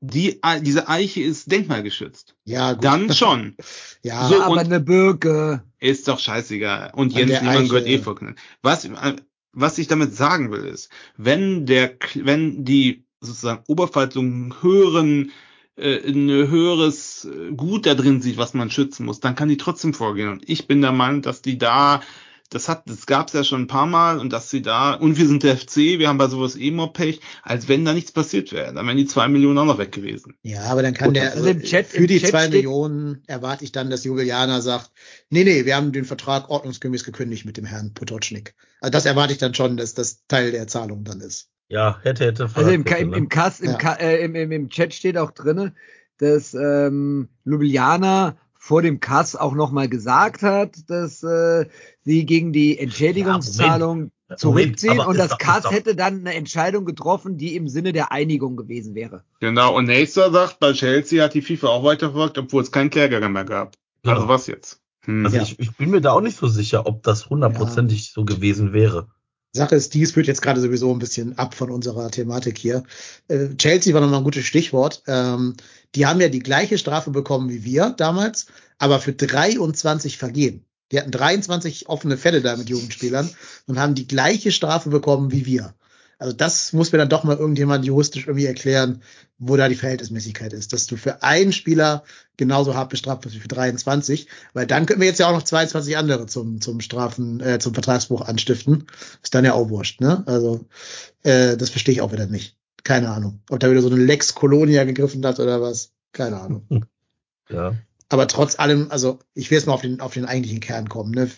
die, 0.00 0.40
diese 0.60 0.88
Eiche 0.88 1.22
ist 1.22 1.50
denkmalgeschützt. 1.50 2.34
Ja, 2.44 2.72
gut. 2.72 2.84
Dann 2.84 3.12
schon. 3.14 3.56
Ja, 4.02 4.28
So, 4.28 4.42
aber 4.42 4.60
eine 4.60 4.80
Birke. 4.80 5.62
Ist 5.80 6.08
doch 6.08 6.18
scheißegal. 6.18 6.92
Und 6.94 7.12
Jens 7.14 7.30
der 7.30 7.40
Lehmann 7.40 7.56
Eiche, 7.56 7.68
gehört 7.68 7.86
eh 7.86 7.96
ja. 7.96 8.02
vorknallen. 8.02 8.36
Was, 8.62 8.84
äh, 8.84 9.16
was 9.52 9.78
ich 9.78 9.86
damit 9.86 10.14
sagen 10.14 10.50
will, 10.50 10.64
ist, 10.64 10.90
wenn 11.16 11.64
der, 11.66 11.96
wenn 12.14 12.64
die 12.64 13.06
sozusagen 13.20 13.64
Oberverwaltung 13.66 14.26
einen 14.26 14.62
höheren, 14.62 15.32
äh, 15.76 15.96
ein 16.06 16.28
höheres 16.28 17.24
äh, 17.24 17.52
Gut 17.52 17.86
da 17.86 17.94
drin 17.94 18.20
sieht, 18.20 18.36
was 18.36 18.52
man 18.52 18.70
schützen 18.70 19.06
muss, 19.06 19.20
dann 19.20 19.34
kann 19.34 19.48
die 19.48 19.56
trotzdem 19.56 19.94
vorgehen. 19.94 20.28
Und 20.28 20.48
ich 20.48 20.66
bin 20.66 20.82
der 20.82 20.92
Meinung, 20.92 21.22
dass 21.22 21.40
die 21.40 21.56
da, 21.56 22.02
das 22.50 22.68
hat, 22.68 22.88
das 22.88 23.06
gab 23.06 23.28
es 23.28 23.32
ja 23.32 23.42
schon 23.42 23.62
ein 23.62 23.66
paar 23.66 23.86
Mal 23.86 24.18
und 24.18 24.32
dass 24.32 24.50
sie 24.50 24.62
da, 24.62 24.94
und 24.94 25.18
wir 25.18 25.26
sind 25.26 25.42
der 25.42 25.56
FC, 25.56 25.76
wir 25.98 26.08
haben 26.08 26.18
bei 26.18 26.28
sowas 26.28 26.56
eh 26.56 26.68
immer 26.68 26.88
Pech, 26.88 27.20
als 27.42 27.68
wenn 27.68 27.84
da 27.84 27.92
nichts 27.92 28.12
passiert 28.12 28.52
wäre. 28.52 28.72
Dann 28.72 28.86
wären 28.86 28.96
die 28.96 29.06
zwei 29.06 29.28
Millionen 29.28 29.58
auch 29.58 29.64
noch 29.64 29.78
weg 29.78 29.92
gewesen. 29.92 30.34
Ja, 30.42 30.62
aber 30.64 30.82
dann 30.82 30.94
kann 30.94 31.08
Gut, 31.08 31.16
der, 31.16 31.32
also 31.32 31.48
im 31.48 31.62
Chat- 31.62 31.86
für 31.86 31.98
im 31.98 32.06
die 32.06 32.20
Chat 32.20 32.30
zwei 32.30 32.48
Millionen 32.48 33.22
erwarte 33.26 33.64
ich 33.64 33.72
dann, 33.72 33.90
dass 33.90 34.04
Julianer 34.04 34.62
sagt, 34.62 34.90
nee, 35.30 35.44
nee, 35.44 35.64
wir 35.64 35.76
haben 35.76 35.92
den 35.92 36.04
Vertrag 36.04 36.50
ordnungsgemäß 36.50 37.04
gekündigt 37.04 37.44
mit 37.44 37.56
dem 37.56 37.64
Herrn 37.64 37.94
Potocznik. 37.94 38.54
Also 38.80 38.90
das 38.90 39.06
erwarte 39.06 39.32
ich 39.32 39.38
dann 39.38 39.54
schon, 39.54 39.76
dass 39.76 39.94
das 39.94 40.26
Teil 40.26 40.52
der 40.52 40.66
Zahlung 40.66 41.04
dann 41.04 41.20
ist. 41.20 41.50
Ja, 41.68 41.98
hätte, 42.02 42.26
hätte. 42.26 42.50
Also 42.54 42.70
im, 42.70 42.84
Fahrradkette, 42.84 43.02
im, 43.02 43.10
ne? 43.10 43.16
im, 43.16 43.28
Kass, 43.28 43.60
im, 43.60 43.70
Ja. 43.72 43.76
Ka 43.78 43.94
äh, 43.94 44.22
im, 44.22 44.34
im, 44.34 44.52
im 44.52 44.68
Chat 44.68 44.94
steht 44.94 45.16
auch 45.16 45.30
drinne, 45.30 45.74
dass 46.18 46.54
ähm, 46.54 47.28
Ljubljana 47.44 48.36
vor 48.64 48.80
dem 48.80 48.98
Kass 48.98 49.36
auch 49.36 49.54
nochmal 49.54 49.90
gesagt 49.90 50.42
hat, 50.42 50.88
dass 50.88 51.22
äh, 51.22 51.66
sie 52.00 52.24
gegen 52.24 52.50
die 52.54 52.78
Entschädigungszahlung 52.78 54.10
Moment, 54.28 54.40
zurückziehen 54.40 55.00
und 55.00 55.18
das 55.18 55.32
doch- 55.32 55.38
Kass 55.38 55.70
hätte 55.70 55.94
dann 55.94 56.20
eine 56.20 56.32
Entscheidung 56.34 56.86
getroffen, 56.86 57.36
die 57.36 57.56
im 57.56 57.68
Sinne 57.68 57.92
der 57.92 58.10
Einigung 58.10 58.56
gewesen 58.56 58.94
wäre. 58.94 59.22
Genau, 59.40 59.76
und 59.76 59.84
Nacer 59.84 60.30
sagt, 60.32 60.60
bei 60.60 60.72
Chelsea 60.72 61.22
hat 61.22 61.34
die 61.34 61.42
FIFA 61.42 61.68
auch 61.68 61.84
weiterverfolgt, 61.84 62.38
obwohl 62.38 62.62
es 62.62 62.72
keinen 62.72 62.88
Kläger 62.88 63.28
mehr 63.28 63.44
gab. 63.44 63.74
Genau. 64.02 64.14
Also 64.14 64.28
was 64.28 64.46
jetzt? 64.46 64.80
Hm. 65.02 65.26
Also 65.26 65.36
Ja. 65.36 65.42
ich, 65.42 65.58
ich 65.58 65.76
bin 65.76 65.90
mir 65.90 66.00
da 66.00 66.12
auch 66.12 66.22
nicht 66.22 66.38
so 66.38 66.46
sicher, 66.46 66.86
ob 66.86 67.02
das 67.02 67.28
hundertprozentig 67.28 68.12
so 68.12 68.24
gewesen 68.24 68.72
wäre. 68.72 69.08
Sache 69.54 69.76
ist, 69.76 69.94
dies 69.94 70.12
führt 70.12 70.26
jetzt 70.26 70.42
gerade 70.42 70.60
sowieso 70.60 70.92
ein 70.92 70.98
bisschen 70.98 71.38
ab 71.38 71.54
von 71.54 71.70
unserer 71.70 72.10
Thematik 72.10 72.58
hier. 72.58 72.82
Äh, 73.28 73.54
Chelsea 73.56 73.94
war 73.94 74.00
nochmal 74.00 74.18
ein 74.18 74.24
gutes 74.24 74.44
Stichwort. 74.44 75.02
Ähm, 75.06 75.54
die 75.94 76.06
haben 76.06 76.20
ja 76.20 76.28
die 76.28 76.40
gleiche 76.40 76.76
Strafe 76.76 77.10
bekommen 77.12 77.48
wie 77.48 77.64
wir 77.64 77.90
damals, 77.90 78.46
aber 78.78 78.98
für 78.98 79.12
23 79.12 80.18
Vergehen. 80.18 80.64
Die 80.90 80.98
hatten 80.98 81.12
23 81.12 81.88
offene 81.88 82.16
Fälle 82.16 82.42
da 82.42 82.56
mit 82.56 82.68
Jugendspielern 82.68 83.30
und 83.66 83.78
haben 83.78 83.94
die 83.94 84.08
gleiche 84.08 84.50
Strafe 84.50 84.90
bekommen 84.90 85.30
wie 85.30 85.46
wir. 85.46 85.74
Also 86.18 86.32
das 86.32 86.72
muss 86.72 86.92
mir 86.92 86.98
dann 86.98 87.08
doch 87.08 87.24
mal 87.24 87.36
irgendjemand 87.36 87.84
juristisch 87.84 88.26
irgendwie 88.26 88.46
erklären, 88.46 89.02
wo 89.38 89.56
da 89.56 89.68
die 89.68 89.74
Verhältnismäßigkeit 89.74 90.52
ist. 90.52 90.72
Dass 90.72 90.86
du 90.86 90.96
für 90.96 91.22
einen 91.22 91.52
Spieler 91.52 92.04
genauso 92.36 92.74
hart 92.74 92.90
bestraft 92.90 93.24
wirst 93.24 93.36
wie 93.36 93.40
für 93.40 93.48
23, 93.48 94.28
weil 94.52 94.66
dann 94.66 94.86
können 94.86 95.00
wir 95.00 95.08
jetzt 95.08 95.20
ja 95.20 95.28
auch 95.28 95.32
noch 95.32 95.42
22 95.42 95.96
andere 95.96 96.26
zum, 96.26 96.60
zum 96.60 96.80
Strafen, 96.80 97.40
äh, 97.40 97.58
zum 97.58 97.74
Vertragsbruch 97.74 98.22
anstiften. 98.22 98.86
Ist 99.22 99.34
dann 99.34 99.44
ja 99.44 99.54
auch 99.54 99.68
wurscht, 99.68 100.00
ne? 100.00 100.22
Also, 100.26 100.66
äh, 101.22 101.56
das 101.56 101.70
verstehe 101.70 101.94
ich 101.94 102.00
auch 102.00 102.12
wieder 102.12 102.26
nicht. 102.26 102.56
Keine 102.84 103.10
Ahnung. 103.10 103.40
Ob 103.50 103.60
da 103.60 103.70
wieder 103.70 103.82
so 103.82 103.90
eine 103.90 104.02
Lex 104.02 104.34
Colonia 104.34 104.84
gegriffen 104.84 105.24
hat 105.24 105.40
oder 105.40 105.60
was. 105.60 105.92
Keine 106.12 106.40
Ahnung. 106.40 106.66
Ja. 107.50 107.74
Aber 108.08 108.26
trotz 108.26 108.58
allem, 108.58 108.90
also 108.90 109.18
ich 109.34 109.50
will 109.50 109.58
jetzt 109.58 109.66
mal 109.66 109.74
auf 109.74 109.82
den, 109.82 110.00
auf 110.00 110.14
den 110.14 110.24
eigentlichen 110.24 110.60
Kern 110.60 110.88
kommen. 110.88 111.10
Ne? 111.10 111.30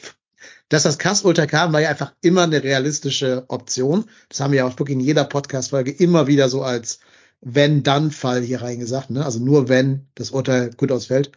Dass 0.68 0.82
das 0.82 0.98
Kassulter 0.98 1.46
kam, 1.46 1.72
war 1.72 1.80
ja 1.80 1.90
einfach 1.90 2.12
immer 2.22 2.42
eine 2.42 2.62
realistische 2.62 3.44
Option. 3.48 4.06
Das 4.28 4.40
haben 4.40 4.52
wir 4.52 4.58
ja 4.58 4.66
auch 4.66 4.78
wirklich 4.78 4.96
in 4.96 5.00
jeder 5.00 5.24
Podcast-Folge 5.24 5.92
immer 5.92 6.26
wieder 6.26 6.48
so 6.48 6.62
als 6.62 6.98
Wenn-Dann-Fall 7.40 8.42
hier 8.42 8.62
reingesagt. 8.62 9.10
Ne? 9.10 9.24
Also 9.24 9.38
nur 9.38 9.68
wenn 9.68 10.08
das 10.14 10.30
Urteil 10.30 10.70
gut 10.70 10.90
ausfällt. 10.90 11.30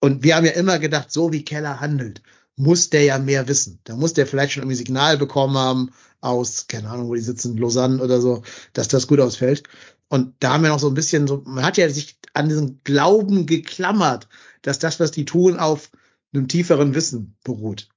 Und 0.00 0.24
wir 0.24 0.36
haben 0.36 0.46
ja 0.46 0.52
immer 0.52 0.78
gedacht, 0.78 1.12
so 1.12 1.32
wie 1.32 1.44
Keller 1.44 1.80
handelt, 1.80 2.22
muss 2.56 2.90
der 2.90 3.04
ja 3.04 3.18
mehr 3.18 3.48
wissen. 3.48 3.80
Da 3.84 3.96
muss 3.96 4.14
der 4.14 4.26
vielleicht 4.26 4.52
schon 4.52 4.62
irgendwie 4.62 4.76
Signal 4.76 5.16
bekommen 5.18 5.56
haben 5.56 5.90
aus, 6.20 6.66
keine 6.68 6.88
Ahnung, 6.90 7.08
wo 7.08 7.14
die 7.14 7.20
sitzen, 7.20 7.56
Lausanne 7.56 8.02
oder 8.02 8.20
so, 8.20 8.42
dass 8.72 8.88
das 8.88 9.06
gut 9.06 9.20
ausfällt. 9.20 9.64
Und 10.08 10.34
da 10.40 10.54
haben 10.54 10.62
wir 10.62 10.70
noch 10.70 10.80
so 10.80 10.88
ein 10.88 10.94
bisschen 10.94 11.26
so, 11.26 11.42
man 11.46 11.64
hat 11.64 11.76
ja 11.76 11.88
sich 11.88 12.18
an 12.34 12.48
diesen 12.48 12.80
Glauben 12.84 13.46
geklammert, 13.46 14.28
dass 14.62 14.78
das, 14.78 15.00
was 15.00 15.10
die 15.12 15.24
tun, 15.24 15.58
auf 15.58 15.90
einem 16.32 16.48
tieferen 16.48 16.94
Wissen 16.94 17.36
beruht. 17.44 17.88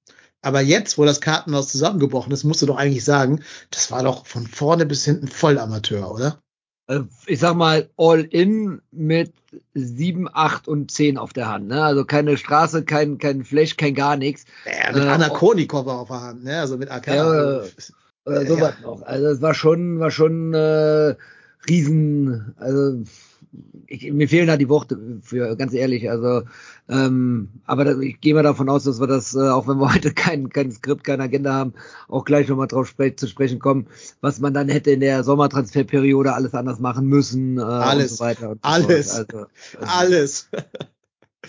Aber 0.43 0.61
jetzt, 0.61 0.97
wo 0.97 1.05
das 1.05 1.21
Kartenhaus 1.21 1.69
zusammengebrochen 1.69 2.31
ist, 2.33 2.43
musst 2.43 2.61
du 2.61 2.65
doch 2.65 2.77
eigentlich 2.77 3.05
sagen, 3.05 3.41
das 3.71 3.89
war 3.91 4.03
doch 4.03 4.25
von 4.27 4.45
vorne 4.45 4.85
bis 4.85 5.05
hinten 5.05 5.27
voll 5.27 5.57
Amateur, 5.57 6.11
oder? 6.11 6.39
Äh, 6.87 6.99
Ich 7.27 7.39
sag 7.39 7.55
mal, 7.55 7.89
all 7.97 8.21
in 8.21 8.81
mit 8.91 9.33
sieben, 9.73 10.27
acht 10.31 10.67
und 10.67 10.91
zehn 10.91 11.17
auf 11.17 11.31
der 11.31 11.47
Hand. 11.49 11.67
Ne? 11.67 11.81
Also 11.83 12.03
keine 12.05 12.37
Straße, 12.37 12.83
kein, 12.83 13.17
kein 13.19 13.45
Flash, 13.45 13.77
kein 13.77 13.95
gar 13.95 14.17
nichts. 14.17 14.45
Ja, 14.65 14.91
mit 14.91 15.03
Äh, 15.03 15.07
Anna 15.07 15.29
Konikova 15.29 16.01
auf 16.01 16.09
der 16.09 16.21
Hand, 16.21 16.43
ne? 16.43 16.59
Also 16.59 16.77
mit 16.77 16.91
AK. 16.91 17.07
Oder 18.25 18.41
Äh, 18.41 18.45
sowas 18.47 18.73
ja. 18.81 18.87
noch. 18.87 19.01
Also 19.03 19.27
es 19.27 19.41
war 19.41 19.53
schon, 19.53 19.99
war 19.99 20.11
schon 20.11 20.53
äh, 20.53 21.15
riesen, 21.69 22.53
also 22.57 23.03
ich, 23.87 24.11
mir 24.11 24.27
fehlen 24.27 24.47
da 24.47 24.57
die 24.57 24.69
Worte 24.69 24.97
für, 25.21 25.55
ganz 25.55 25.73
ehrlich. 25.73 26.09
Also, 26.09 26.43
ähm, 26.89 27.49
aber 27.65 27.85
da, 27.85 27.99
ich 27.99 28.19
gehe 28.21 28.33
mal 28.33 28.43
davon 28.43 28.69
aus, 28.69 28.83
dass 28.83 28.99
wir 28.99 29.07
das, 29.07 29.35
äh, 29.35 29.49
auch 29.49 29.67
wenn 29.67 29.77
wir 29.77 29.93
heute 29.93 30.13
kein, 30.13 30.49
kein 30.49 30.71
Skript, 30.71 31.03
keine 31.03 31.23
Agenda 31.23 31.53
haben, 31.53 31.73
auch 32.07 32.25
gleich 32.25 32.47
nochmal 32.47 32.67
drauf 32.67 32.87
spre 32.87 33.15
zu 33.15 33.27
sprechen 33.27 33.59
kommen, 33.59 33.87
was 34.21 34.39
man 34.39 34.53
dann 34.53 34.69
hätte 34.69 34.91
in 34.91 34.99
der 34.99 35.23
Sommertransferperiode 35.23 36.33
alles 36.33 36.53
anders 36.53 36.79
machen 36.79 37.07
müssen 37.07 37.57
äh, 37.57 37.61
Alles. 37.61 38.11
und 38.11 38.17
so 38.17 38.23
weiter. 38.23 38.49
Und 38.51 38.61
so 38.63 38.69
Alles. 38.69 39.11
Also, 39.11 39.37
also, 39.37 39.47
Alles. 39.79 40.49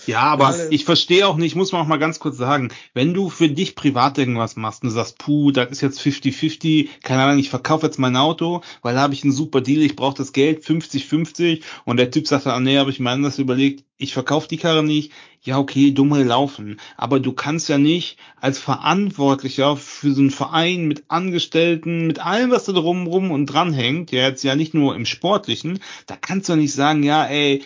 Ja, 0.06 0.22
aber 0.22 0.54
ich 0.70 0.84
verstehe 0.84 1.26
auch 1.26 1.36
nicht, 1.36 1.54
muss 1.54 1.70
man 1.70 1.82
auch 1.82 1.86
mal 1.86 1.98
ganz 1.98 2.18
kurz 2.18 2.36
sagen, 2.36 2.70
wenn 2.94 3.14
du 3.14 3.30
für 3.30 3.48
dich 3.48 3.76
privat 3.76 4.18
irgendwas 4.18 4.56
machst 4.56 4.82
und 4.82 4.88
du 4.88 4.94
sagst, 4.94 5.18
puh, 5.18 5.52
das 5.52 5.70
ist 5.70 5.82
jetzt 5.82 6.00
50-50, 6.00 6.88
keine 7.02 7.22
Ahnung, 7.22 7.38
ich 7.38 7.48
verkaufe 7.48 7.86
jetzt 7.86 7.98
mein 7.98 8.16
Auto, 8.16 8.62
weil 8.82 8.96
da 8.96 9.02
habe 9.02 9.14
ich 9.14 9.22
einen 9.22 9.32
super 9.32 9.60
Deal, 9.60 9.82
ich 9.82 9.94
brauche 9.94 10.16
das 10.16 10.32
Geld 10.32 10.64
50-50 10.64 11.62
und 11.84 11.98
der 11.98 12.10
Typ 12.10 12.26
sagt 12.26 12.46
dann, 12.46 12.54
ah, 12.54 12.60
nee, 12.60 12.78
habe 12.78 12.90
ich 12.90 12.98
mir 12.98 13.10
anders 13.10 13.38
überlegt, 13.38 13.84
ich 13.96 14.12
verkaufe 14.12 14.48
die 14.48 14.56
Karre 14.56 14.82
nicht, 14.82 15.12
ja 15.44 15.58
okay, 15.58 15.92
dumme 15.92 16.24
laufen, 16.24 16.80
aber 16.96 17.20
du 17.20 17.32
kannst 17.32 17.68
ja 17.68 17.78
nicht 17.78 18.18
als 18.40 18.58
Verantwortlicher 18.58 19.76
für 19.76 20.12
so 20.12 20.20
einen 20.20 20.30
Verein 20.30 20.86
mit 20.86 21.04
Angestellten, 21.08 22.06
mit 22.06 22.24
allem, 22.24 22.50
was 22.50 22.64
da 22.64 22.72
drumrum 22.72 23.30
und 23.30 23.46
dranhängt, 23.46 24.10
ja 24.10 24.22
jetzt 24.22 24.42
ja 24.42 24.56
nicht 24.56 24.74
nur 24.74 24.96
im 24.96 25.06
Sportlichen, 25.06 25.80
da 26.06 26.16
kannst 26.16 26.48
du 26.48 26.56
nicht 26.56 26.72
sagen, 26.72 27.02
ja 27.02 27.26
ey, 27.26 27.62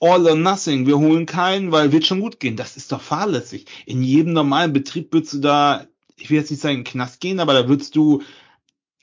all 0.00 0.26
or 0.26 0.36
nothing, 0.36 0.86
wir 0.86 0.98
holen 0.98 1.26
keinen, 1.26 1.72
weil 1.72 1.92
wird 1.92 2.06
schon 2.06 2.20
gut 2.20 2.40
gehen. 2.40 2.56
Das 2.56 2.76
ist 2.76 2.92
doch 2.92 3.00
fahrlässig. 3.00 3.66
In 3.86 4.02
jedem 4.02 4.32
normalen 4.32 4.72
Betrieb 4.72 5.12
würdest 5.12 5.34
du 5.34 5.38
da, 5.38 5.86
ich 6.16 6.30
will 6.30 6.38
jetzt 6.38 6.50
nicht 6.50 6.60
sagen, 6.60 6.76
in 6.76 6.84
den 6.84 6.90
Knast 6.90 7.20
gehen, 7.20 7.40
aber 7.40 7.54
da 7.54 7.68
würdest 7.68 7.96
du, 7.96 8.22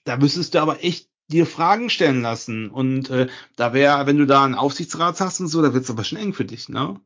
da 0.03 0.17
müsstest 0.17 0.53
du 0.53 0.61
aber 0.61 0.83
echt 0.83 1.09
dir 1.29 1.45
Fragen 1.47 1.89
stellen 1.89 2.21
lassen. 2.21 2.69
Und 2.69 3.09
äh, 3.09 3.27
da 3.55 3.73
wäre, 3.73 4.05
wenn 4.05 4.17
du 4.17 4.25
da 4.27 4.45
einen 4.45 4.55
Aufsichtsrat 4.55 5.19
hast 5.19 5.39
und 5.39 5.47
so, 5.47 5.61
da 5.61 5.73
wird's 5.73 5.89
aber 5.89 6.03
schon 6.03 6.19
eng 6.19 6.33
für 6.33 6.45
dich, 6.45 6.69
ne? 6.69 6.99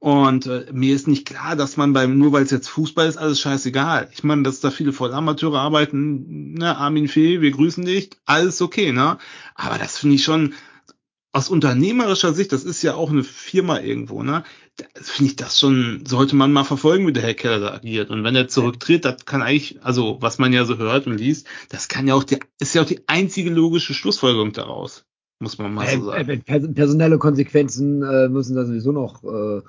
Und 0.00 0.46
äh, 0.46 0.66
mir 0.72 0.94
ist 0.94 1.08
nicht 1.08 1.26
klar, 1.26 1.56
dass 1.56 1.76
man 1.76 1.92
beim, 1.92 2.18
nur 2.18 2.32
weil 2.32 2.42
es 2.42 2.50
jetzt 2.50 2.68
Fußball 2.68 3.06
ist, 3.06 3.18
alles 3.18 3.38
scheißegal. 3.38 4.08
Ich 4.12 4.24
meine, 4.24 4.42
dass 4.42 4.60
da 4.60 4.70
viele 4.70 4.94
Vollamateure 4.94 5.60
arbeiten, 5.60 6.54
ne, 6.54 6.74
Armin 6.76 7.06
Fee, 7.06 7.42
wir 7.42 7.50
grüßen 7.50 7.84
dich, 7.84 8.10
alles 8.24 8.62
okay, 8.62 8.92
ne? 8.92 9.18
Aber 9.54 9.76
das 9.76 9.98
finde 9.98 10.16
ich 10.16 10.24
schon, 10.24 10.54
aus 11.32 11.50
unternehmerischer 11.50 12.32
Sicht, 12.32 12.52
das 12.52 12.64
ist 12.64 12.82
ja 12.82 12.94
auch 12.94 13.10
eine 13.10 13.24
Firma 13.24 13.78
irgendwo, 13.78 14.22
ne? 14.22 14.42
Finde 15.02 15.32
ich 15.32 15.36
das 15.36 15.60
schon, 15.60 16.04
sollte 16.06 16.34
man 16.34 16.50
mal 16.50 16.64
verfolgen, 16.64 17.06
wie 17.06 17.12
der 17.12 17.22
Herr 17.22 17.34
Keller 17.34 17.60
da 17.60 17.74
agiert. 17.74 18.08
Und 18.08 18.24
wenn 18.24 18.34
er 18.34 18.48
zurücktritt, 18.48 19.04
das 19.04 19.26
kann 19.26 19.42
eigentlich, 19.42 19.84
also 19.84 20.16
was 20.20 20.38
man 20.38 20.54
ja 20.54 20.64
so 20.64 20.78
hört 20.78 21.06
und 21.08 21.18
liest, 21.18 21.46
das 21.68 21.88
kann 21.88 22.08
ja 22.08 22.14
auch 22.14 22.24
die, 22.24 22.38
ist 22.58 22.74
ja 22.74 22.82
auch 22.82 22.86
die 22.86 23.06
einzige 23.06 23.50
logische 23.50 23.92
Schlussfolgerung 23.92 24.52
daraus, 24.52 25.04
muss 25.40 25.58
man 25.58 25.74
mal 25.74 25.88
so 25.88 26.12
äh, 26.12 26.24
sagen. 26.24 26.30
äh, 26.30 26.36
pers 26.38 26.74
personelle 26.74 27.18
Konsequenzen 27.18 28.02
äh, 28.02 28.28
müssen 28.28 28.54
da 28.54 28.64
sowieso 28.64 28.92
noch 28.92 29.24
äh, 29.24 29.62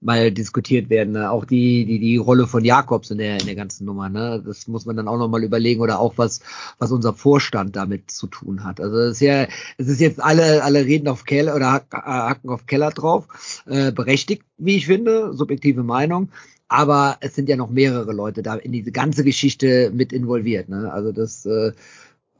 mal 0.00 0.30
diskutiert 0.30 0.88
werden. 0.88 1.14
Ne? 1.14 1.30
Auch 1.30 1.44
die, 1.44 1.84
die, 1.84 1.98
die 1.98 2.16
Rolle 2.16 2.46
von 2.46 2.64
Jakobs 2.64 3.10
in 3.10 3.18
der, 3.18 3.40
in 3.40 3.46
der 3.46 3.54
ganzen 3.54 3.84
Nummer. 3.86 4.08
Ne? 4.08 4.42
Das 4.44 4.68
muss 4.68 4.86
man 4.86 4.96
dann 4.96 5.08
auch 5.08 5.18
nochmal 5.18 5.42
überlegen 5.42 5.80
oder 5.80 5.98
auch 5.98 6.14
was, 6.16 6.40
was 6.78 6.92
unser 6.92 7.12
Vorstand 7.12 7.76
damit 7.76 8.10
zu 8.10 8.26
tun 8.26 8.62
hat. 8.64 8.80
Also 8.80 8.98
es 8.98 9.14
ist 9.14 9.20
ja, 9.20 9.48
es 9.78 9.88
ist 9.88 10.00
jetzt 10.00 10.22
alle, 10.22 10.62
alle 10.62 10.84
reden 10.84 11.08
auf 11.08 11.24
Keller 11.24 11.56
oder 11.56 11.84
hacken 11.90 12.50
auf 12.50 12.66
Keller 12.66 12.90
drauf. 12.90 13.62
Äh, 13.66 13.90
berechtigt, 13.90 14.44
wie 14.58 14.76
ich 14.76 14.86
finde, 14.86 15.32
subjektive 15.32 15.82
Meinung. 15.82 16.28
Aber 16.68 17.16
es 17.20 17.34
sind 17.34 17.48
ja 17.48 17.56
noch 17.56 17.70
mehrere 17.70 18.12
Leute 18.12 18.42
da 18.42 18.54
in 18.56 18.72
diese 18.72 18.92
ganze 18.92 19.24
Geschichte 19.24 19.90
mit 19.94 20.12
involviert. 20.12 20.68
Ne? 20.68 20.92
Also 20.92 21.12
das 21.12 21.46
äh, 21.46 21.72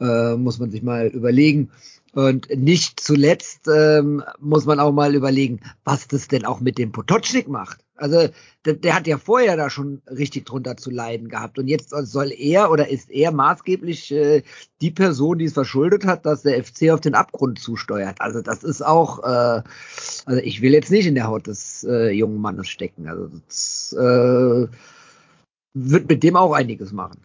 äh, 0.00 0.37
muss 0.37 0.59
man 0.59 0.71
sich 0.71 0.83
mal 0.83 1.07
überlegen. 1.07 1.71
Und 2.17 2.49
nicht 2.49 2.99
zuletzt 2.99 3.69
ähm, 3.69 4.25
muss 4.41 4.65
man 4.65 4.81
auch 4.81 4.91
mal 4.91 5.15
überlegen, 5.15 5.61
was 5.85 6.09
das 6.09 6.29
denn 6.29 6.47
auch 6.47 6.61
mit 6.61 6.79
dem 6.79 6.91
Potocznik 6.91 7.47
macht. 7.47 7.85
Also 7.95 8.29
der, 8.65 8.73
der, 8.73 8.95
hat 8.95 9.07
ja 9.07 9.19
vorher 9.19 9.59
da 9.59 9.69
schon 9.69 10.01
richtig 10.07 10.47
drunter 10.47 10.79
zu 10.79 10.89
leiden 10.91 11.29
gehabt. 11.29 11.59
Und 11.59 11.69
jetzt 11.69 11.91
soll 11.91 12.33
er 12.33 12.71
oder 12.71 12.89
ist 12.89 13.11
er 13.11 13.33
maßgeblich 13.33 14.13
äh, 14.13 14.43
die 14.81 14.91
Person, 14.91 15.37
die 15.37 15.45
es 15.45 15.53
verschuldet 15.53 16.07
hat, 16.07 16.25
dass 16.25 16.41
der 16.41 16.65
FC 16.65 16.89
auf 16.89 17.03
den 17.03 17.15
Abgrund 17.15 17.59
zusteuert. 17.59 18.19
Also 18.19 18.41
das 18.41 18.65
ist 18.65 18.81
auch, 18.81 19.23
äh, 19.23 19.63
also 20.25 20.41
ich 20.43 20.63
will 20.63 20.73
jetzt 20.73 20.91
nicht 20.91 21.07
in 21.07 21.17
der 21.17 21.27
Haut 21.27 21.47
des 21.47 21.85
äh, 21.85 22.13
jungen 22.13 22.41
Mannes 22.41 22.71
stecken. 22.71 23.09
Also 23.09 23.29
das 23.47 23.93
äh, 23.93 24.69
wird 25.75 26.09
mit 26.09 26.23
dem 26.23 26.37
auch 26.37 26.55
einiges 26.55 26.93
machen, 26.93 27.21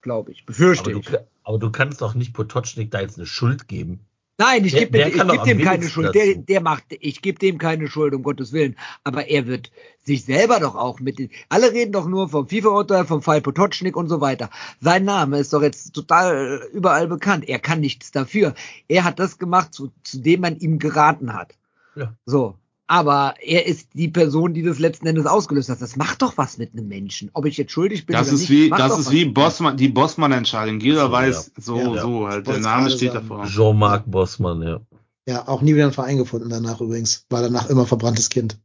glaube 0.00 0.32
ich. 0.32 0.46
Befürchte 0.46 0.92
aber 0.92 1.00
ich. 1.00 1.06
Du, 1.08 1.18
aber 1.42 1.58
du 1.58 1.70
kannst 1.70 2.00
doch 2.00 2.14
nicht 2.14 2.32
Potocznik 2.32 2.90
da 2.90 3.02
jetzt 3.02 3.18
eine 3.18 3.26
Schuld 3.26 3.68
geben. 3.68 4.00
Nein, 4.40 4.64
ich 4.64 4.74
gebe 4.74 4.98
geb 5.10 5.44
dem 5.44 5.58
keine 5.58 5.86
Schuld. 5.86 6.14
Der, 6.14 6.34
der 6.34 6.62
macht, 6.62 6.84
ich 6.88 7.20
gebe 7.20 7.38
dem 7.38 7.58
keine 7.58 7.88
Schuld, 7.88 8.14
um 8.14 8.22
Gottes 8.22 8.54
Willen. 8.54 8.74
Aber 9.04 9.28
er 9.28 9.46
wird 9.46 9.70
sich 10.02 10.24
selber 10.24 10.60
doch 10.60 10.76
auch 10.76 10.98
mit 10.98 11.18
den, 11.18 11.28
alle 11.50 11.72
reden 11.72 11.92
doch 11.92 12.08
nur 12.08 12.30
vom 12.30 12.48
FIFA-Urteil, 12.48 13.04
vom 13.04 13.20
Fall 13.20 13.42
Potocznik 13.42 13.96
und 13.96 14.08
so 14.08 14.22
weiter. 14.22 14.48
Sein 14.80 15.04
Name 15.04 15.38
ist 15.38 15.52
doch 15.52 15.60
jetzt 15.60 15.92
total 15.92 16.62
äh, 16.62 16.74
überall 16.74 17.06
bekannt. 17.06 17.50
Er 17.50 17.58
kann 17.58 17.80
nichts 17.80 18.12
dafür. 18.12 18.54
Er 18.88 19.04
hat 19.04 19.18
das 19.18 19.38
gemacht, 19.38 19.74
zu, 19.74 19.92
zu 20.04 20.20
dem 20.20 20.40
man 20.40 20.56
ihm 20.56 20.78
geraten 20.78 21.34
hat. 21.34 21.54
Ja. 21.94 22.14
So. 22.24 22.56
Aber 22.90 23.34
er 23.40 23.66
ist 23.66 23.90
die 23.94 24.08
Person, 24.08 24.52
die 24.52 24.62
das 24.64 24.80
letzten 24.80 25.06
Endes 25.06 25.24
ausgelöst 25.24 25.68
hat. 25.68 25.80
Das 25.80 25.94
macht 25.94 26.22
doch 26.22 26.36
was 26.38 26.58
mit 26.58 26.72
einem 26.72 26.88
Menschen. 26.88 27.30
Ob 27.34 27.46
ich 27.46 27.56
jetzt 27.56 27.70
schuldig 27.70 28.04
bin 28.04 28.14
Das 28.14 28.26
oder 28.26 28.34
ist 28.34 28.40
nicht. 28.40 28.50
wie, 28.50 28.68
das 28.70 28.98
ist 28.98 29.12
wie 29.12 29.26
Bossmann, 29.26 29.76
die 29.76 29.88
Bossmann-Entscheidung. 29.88 30.80
Jeder 30.80 31.06
So, 31.06 31.12
weiß, 31.12 31.52
so, 31.56 31.78
Ja. 31.78 32.02
so 32.02 32.26
halt. 32.26 32.48
Der 32.48 32.58
Name 32.58 32.90
steht 32.90 33.12
sagen. 33.12 33.28
davor. 33.28 33.46
Jean-Marc 33.46 34.10
Bossmann, 34.10 34.62
ja. 34.62 34.80
Ja, 35.24 35.46
auch 35.46 35.62
nie 35.62 35.74
wieder 35.74 35.84
einen 35.84 35.92
Verein 35.92 36.16
gefunden 36.16 36.48
danach 36.50 36.80
übrigens. 36.80 37.26
War 37.30 37.42
danach 37.42 37.70
immer 37.70 37.86
verbranntes 37.86 38.28
Kind. 38.28 38.58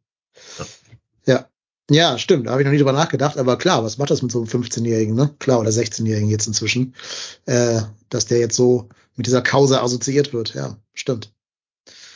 Ja. 1.28 1.46
Ja, 1.92 2.18
stimmt. 2.18 2.48
Da 2.48 2.52
habe 2.54 2.62
ich 2.62 2.66
noch 2.66 2.72
nie 2.72 2.80
drüber 2.80 2.94
nachgedacht. 2.94 3.38
Aber 3.38 3.60
klar, 3.60 3.84
was 3.84 4.00
macht 4.00 4.10
das 4.10 4.24
mit 4.24 4.32
so 4.32 4.40
einem 4.40 4.48
15-Jährigen, 4.48 5.14
ne? 5.14 5.36
Klar, 5.38 5.60
oder 5.60 5.70
16-Jährigen 5.70 6.30
jetzt 6.32 6.48
inzwischen. 6.48 6.96
Äh, 7.46 7.82
dass 8.10 8.26
der 8.26 8.40
jetzt 8.40 8.56
so 8.56 8.90
mit 9.16 9.28
dieser 9.28 9.44
Causa 9.44 9.84
assoziiert 9.84 10.34
wird. 10.34 10.56
Ja, 10.56 10.78
stimmt. 10.96 11.32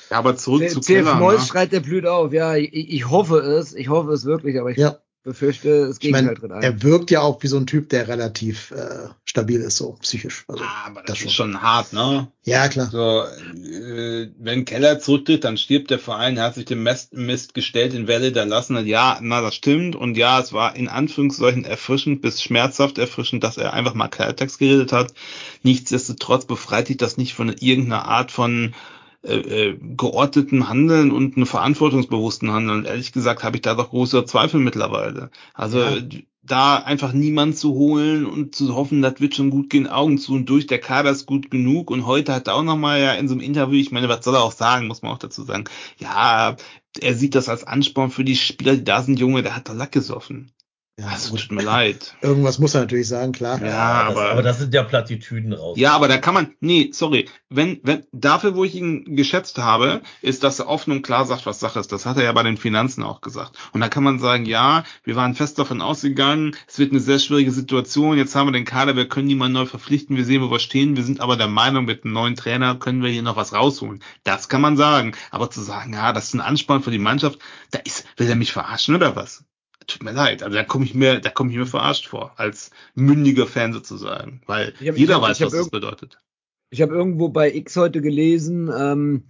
Ja, 0.10 0.18
aber 0.18 0.36
zurück 0.38 0.62
C- 0.62 0.70
zu 0.70 0.80
CF 0.82 0.88
Keller. 0.88 1.16
Neuss 1.20 1.42
Ne? 1.42 1.48
schreit 1.48 1.72
der 1.72 1.80
blüht 1.82 2.06
auf. 2.06 2.34
Ja, 2.34 2.56
ich, 2.56 2.74
ich 2.74 3.10
hoffe 3.10 3.38
es. 3.40 3.74
Ich 3.74 3.90
hoffe 3.90 4.12
es 4.12 4.26
wirklich, 4.26 4.60
aber 4.60 4.72
ich 4.72 4.78
Ja. 4.78 4.98
befürchte, 5.24 5.94
Ich 6.02 6.12
meine, 6.12 6.30
Gegenteil 6.30 6.36
tritt 6.36 6.52
ein. 6.54 6.64
er 6.64 6.82
wirkt 6.82 7.12
ja 7.12 7.22
auch 7.22 7.44
wie 7.44 7.48
so 7.48 7.58
ein 7.58 7.68
Typ, 7.68 7.90
der 7.90 8.08
relativ 8.08 8.72
äh, 8.72 9.10
stabil 9.26 9.60
ist, 9.60 9.76
so 9.78 9.98
psychisch. 10.02 10.46
Also, 10.48 10.64
Ah, 10.64 10.86
aber 10.88 11.02
das, 11.02 11.18
das 11.18 11.26
ist 11.26 11.34
schon 11.34 11.62
hart, 11.62 11.92
ne? 11.94 12.32
ja, 12.46 12.68
klar. 12.70 12.90
So, 12.90 13.26
äh, 13.26 14.32
wenn 14.40 14.66
Keller 14.66 14.98
zurücktritt, 15.00 15.44
dann 15.44 15.58
stirbt 15.58 15.92
der 15.92 16.00
Verein, 16.00 16.38
er 16.38 16.46
hat 16.46 16.56
sich 16.56 16.66
dem 16.66 16.82
Mist, 16.84 17.14
Mist 17.14 17.54
gestellt, 17.54 17.94
in 17.94 18.08
Welle 18.08 18.32
da 18.32 18.46
lassen. 18.46 18.84
Ja, 18.88 19.20
na, 19.22 19.42
das 19.42 19.56
stimmt. 19.56 19.96
Und 19.96 20.16
ja, 20.18 20.40
es 20.40 20.54
war 20.54 20.76
in 20.76 20.88
Anführungszeichen 20.88 21.66
erfrischend 21.66 22.22
bis 22.22 22.42
schmerzhaft 22.42 22.98
erfrischend, 22.98 23.44
dass 23.44 23.58
er 23.58 23.74
einfach 23.74 23.94
mal 23.94 24.08
Klartext 24.08 24.58
geredet 24.58 24.94
hat. 24.94 25.14
Nichtsdestotrotz 25.64 26.46
befreit 26.46 26.88
sich 26.88 26.98
das 26.98 27.18
nicht 27.18 27.34
von 27.34 27.50
irgendeiner 27.50 28.06
Art 28.08 28.32
von 28.32 28.74
äh, 29.24 29.70
äh, 29.70 29.78
geordneten 29.98 30.70
Handeln 30.70 31.12
und 31.12 31.36
einem 31.36 31.46
verantwortungsbewussten 31.46 32.52
Handeln. 32.52 32.80
Und 32.80 32.86
ehrlich 32.86 33.12
gesagt 33.12 33.44
habe 33.44 33.58
ich 33.58 33.62
da 33.62 33.76
doch 33.76 33.90
große 33.90 34.26
Zweifel 34.26 34.60
mittlerweile. 34.62 35.30
Also 35.54 35.80
Ja. 35.80 35.98
da 36.42 36.78
einfach 36.78 37.12
niemand 37.14 37.58
zu 37.58 37.74
holen 37.74 38.26
und 38.26 38.56
zu 38.56 38.74
hoffen, 38.76 39.02
das 39.02 39.20
wird 39.20 39.36
schon 39.36 39.50
gut 39.52 39.70
gehen, 39.70 39.88
Augen 39.88 40.18
zu 40.18 40.34
und 40.34 40.46
durch, 40.50 40.68
der 40.68 40.80
Kader 40.80 41.12
ist 41.12 41.26
gut 41.26 41.52
genug. 41.52 41.92
Und 41.92 42.06
heute 42.06 42.34
hat 42.34 42.48
er 42.48 42.56
auch 42.56 42.64
nochmal 42.64 43.02
ja 43.02 43.14
in 43.14 43.28
so 43.28 43.34
einem 43.34 43.42
Interview, 43.42 43.78
ich 43.80 43.92
meine, 43.92 44.10
was 44.10 44.24
soll 44.26 44.36
er 44.36 44.44
auch 44.44 44.54
sagen, 44.54 44.88
muss 44.88 45.02
man 45.02 45.12
auch 45.12 45.18
dazu 45.20 45.44
sagen, 45.44 45.66
ja, 45.98 46.56
er 47.02 47.14
sieht 47.16 47.36
das 47.36 47.50
als 47.50 47.66
Ansporn 47.66 48.10
für 48.12 48.24
die 48.24 48.36
Spieler, 48.36 48.76
die 48.78 48.84
da 48.84 49.02
sind, 49.04 49.20
Junge, 49.20 49.44
der 49.44 49.56
hat 49.56 49.70
da 49.70 49.74
Lack 49.74 49.92
gesoffen. 49.92 50.52
Ja, 51.00 51.08
Also 51.08 51.32
gut. 51.32 51.40
tut 51.42 51.52
mir 51.54 51.64
leid. 51.64 52.16
Irgendwas 52.22 52.60
muss 52.60 52.74
er 52.76 52.82
natürlich 52.82 53.08
sagen, 53.08 53.32
klar. 53.32 53.60
Ja, 53.64 54.08
das, 54.10 54.18
aber- 54.18 54.32
aber 54.32 54.42
das 54.44 54.60
sind 54.60 54.74
ja 54.74 54.84
Plattitüden 54.84 55.54
raus. 55.54 55.78
Ja, 55.80 55.94
aber 55.94 56.08
da 56.08 56.18
kann 56.18 56.34
man, 56.34 56.56
nee, 56.60 56.90
sorry, 56.92 57.30
wenn, 57.50 57.80
wenn, 57.84 58.06
dafür, 58.12 58.56
wo 58.56 58.64
ich 58.66 58.76
ihn 58.76 59.16
geschätzt 59.16 59.58
habe, 59.60 60.02
ist, 60.22 60.44
dass 60.44 60.60
er 60.60 60.68
offen 60.68 60.92
und 60.92 61.02
klar 61.02 61.26
sagt, 61.26 61.46
was 61.46 61.60
Sache 61.60 61.80
ist. 61.80 61.92
Das 61.92 62.06
hat 62.06 62.18
er 62.18 62.24
ja 62.24 62.32
bei 62.34 62.44
den 62.44 62.58
Finanzen 62.58 63.04
auch 63.04 63.22
gesagt. 63.22 63.58
Und 63.72 63.82
da 63.82 63.88
kann 63.88 64.04
man 64.04 64.20
sagen, 64.20 64.46
ja, 64.46 64.84
wir 65.04 65.16
waren 65.16 65.36
fest 65.36 65.58
davon 65.58 65.82
ausgegangen, 65.82 66.56
es 66.68 66.80
wird 66.80 66.92
eine 66.92 67.00
sehr 67.00 67.20
schwierige 67.20 67.52
Situation, 67.52 68.18
jetzt 68.18 68.36
haben 68.36 68.48
wir 68.48 68.52
den 68.54 68.66
Kader, 68.66 68.96
wir 68.96 69.08
können 69.08 69.28
niemanden 69.28 69.54
neu 69.54 69.66
verpflichten, 69.66 70.18
wir 70.18 70.26
sehen, 70.26 70.42
wo 70.42 70.52
wir 70.52 70.60
stehen, 70.60 70.96
wir 70.98 71.04
sind 71.04 71.22
aber 71.22 71.38
der 71.38 71.48
Meinung, 71.48 71.86
mit 71.86 72.04
einem 72.04 72.14
neuen 72.14 72.36
Trainer 72.36 72.76
können 72.76 73.02
wir 73.04 73.10
hier 73.10 73.24
noch 73.24 73.36
was 73.38 73.54
rausholen. 73.54 74.04
Das 74.24 74.50
kann 74.50 74.62
man 74.62 74.76
sagen. 74.78 75.14
Aber 75.32 75.50
zu 75.50 75.62
sagen, 75.62 75.94
ja, 75.94 76.12
das 76.14 76.26
ist 76.26 76.34
ein 76.34 76.42
Ansporn 76.42 76.84
für 76.84 76.92
die 76.92 77.00
Mannschaft, 77.00 77.40
da 77.72 77.80
ist, 77.80 78.06
will 78.18 78.28
er 78.30 78.36
mich 78.36 78.52
verarschen 78.52 78.96
oder 78.96 79.16
was? 79.16 79.46
Tut 79.90 80.04
mir 80.04 80.12
leid, 80.12 80.44
also 80.44 80.56
da 80.56 80.64
komme 80.64 80.86
ich 80.86 80.94
mir, 80.94 81.20
da 81.20 81.30
komme 81.32 81.50
ich 81.52 81.58
mir 81.58 81.66
verarscht 81.66 82.08
vor, 82.08 82.34
als 82.38 82.70
mündiger 82.94 83.48
Fan 83.48 83.74
sozusagen, 83.74 84.42
weil 84.46 84.74
hab- 84.76 84.98
jeder 84.98 85.16
hab- 85.16 85.24
weiß, 85.24 85.42
was 85.42 85.52
das 85.52 85.70
bedeutet. 85.70 86.20
Ich 86.70 86.82
habe 86.84 86.94
irgendwo 86.94 87.30
bei 87.30 87.52
X 87.52 87.76
heute 87.76 88.00
gelesen, 88.00 88.70
ähm, 88.78 89.24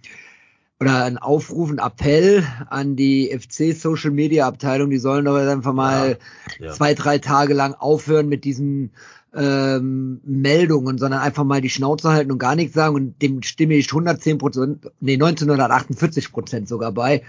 oder 0.80 1.04
ein 1.04 1.18
Aufruf, 1.18 1.70
ein 1.70 1.78
Appell 1.78 2.42
an 2.70 2.96
die 2.96 3.36
FC 3.38 3.76
Social 3.78 4.10
Media 4.10 4.46
Abteilung, 4.46 4.88
die 4.88 4.98
sollen 4.98 5.26
doch 5.26 5.38
jetzt 5.38 5.48
einfach 5.48 5.74
mal 5.74 6.18
Ja. 6.58 6.72
zwei, 6.72 6.94
drei 6.94 7.18
Tage 7.18 7.52
lang 7.52 7.74
aufhören 7.74 8.28
mit 8.28 8.44
diesen 8.44 8.92
ähm, 9.34 10.20
Meldungen, 10.24 10.96
sondern 10.98 11.20
einfach 11.20 11.44
mal 11.44 11.60
die 11.60 11.68
Schnauze 11.68 12.08
halten 12.08 12.32
und 12.32 12.38
gar 12.38 12.56
nichts 12.56 12.74
sagen 12.74 12.94
und 12.94 13.22
dem 13.22 13.42
stimme 13.42 13.74
ich 13.74 13.88
110 13.88 14.38
Prozent, 14.38 14.90
nee, 15.00 15.14
1948 15.14 16.32
Prozent 16.32 16.66
sogar 16.68 16.92
bei. 16.92 17.22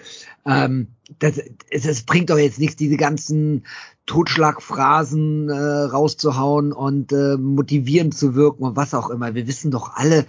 Ähm, 0.45 0.87
das, 1.19 1.39
es, 1.69 1.85
es 1.85 2.03
bringt 2.03 2.29
doch 2.29 2.39
jetzt 2.39 2.57
nichts, 2.57 2.77
diese 2.77 2.97
ganzen 2.97 3.65
Totschlagphrasen 4.07 5.49
äh, 5.49 5.53
rauszuhauen 5.53 6.71
und 6.71 7.11
äh, 7.11 7.37
motivierend 7.37 8.15
zu 8.15 8.33
wirken 8.33 8.63
und 8.63 8.75
was 8.75 8.93
auch 8.93 9.09
immer. 9.09 9.35
Wir 9.35 9.45
wissen 9.45 9.69
doch 9.71 9.93
alle, 9.93 10.25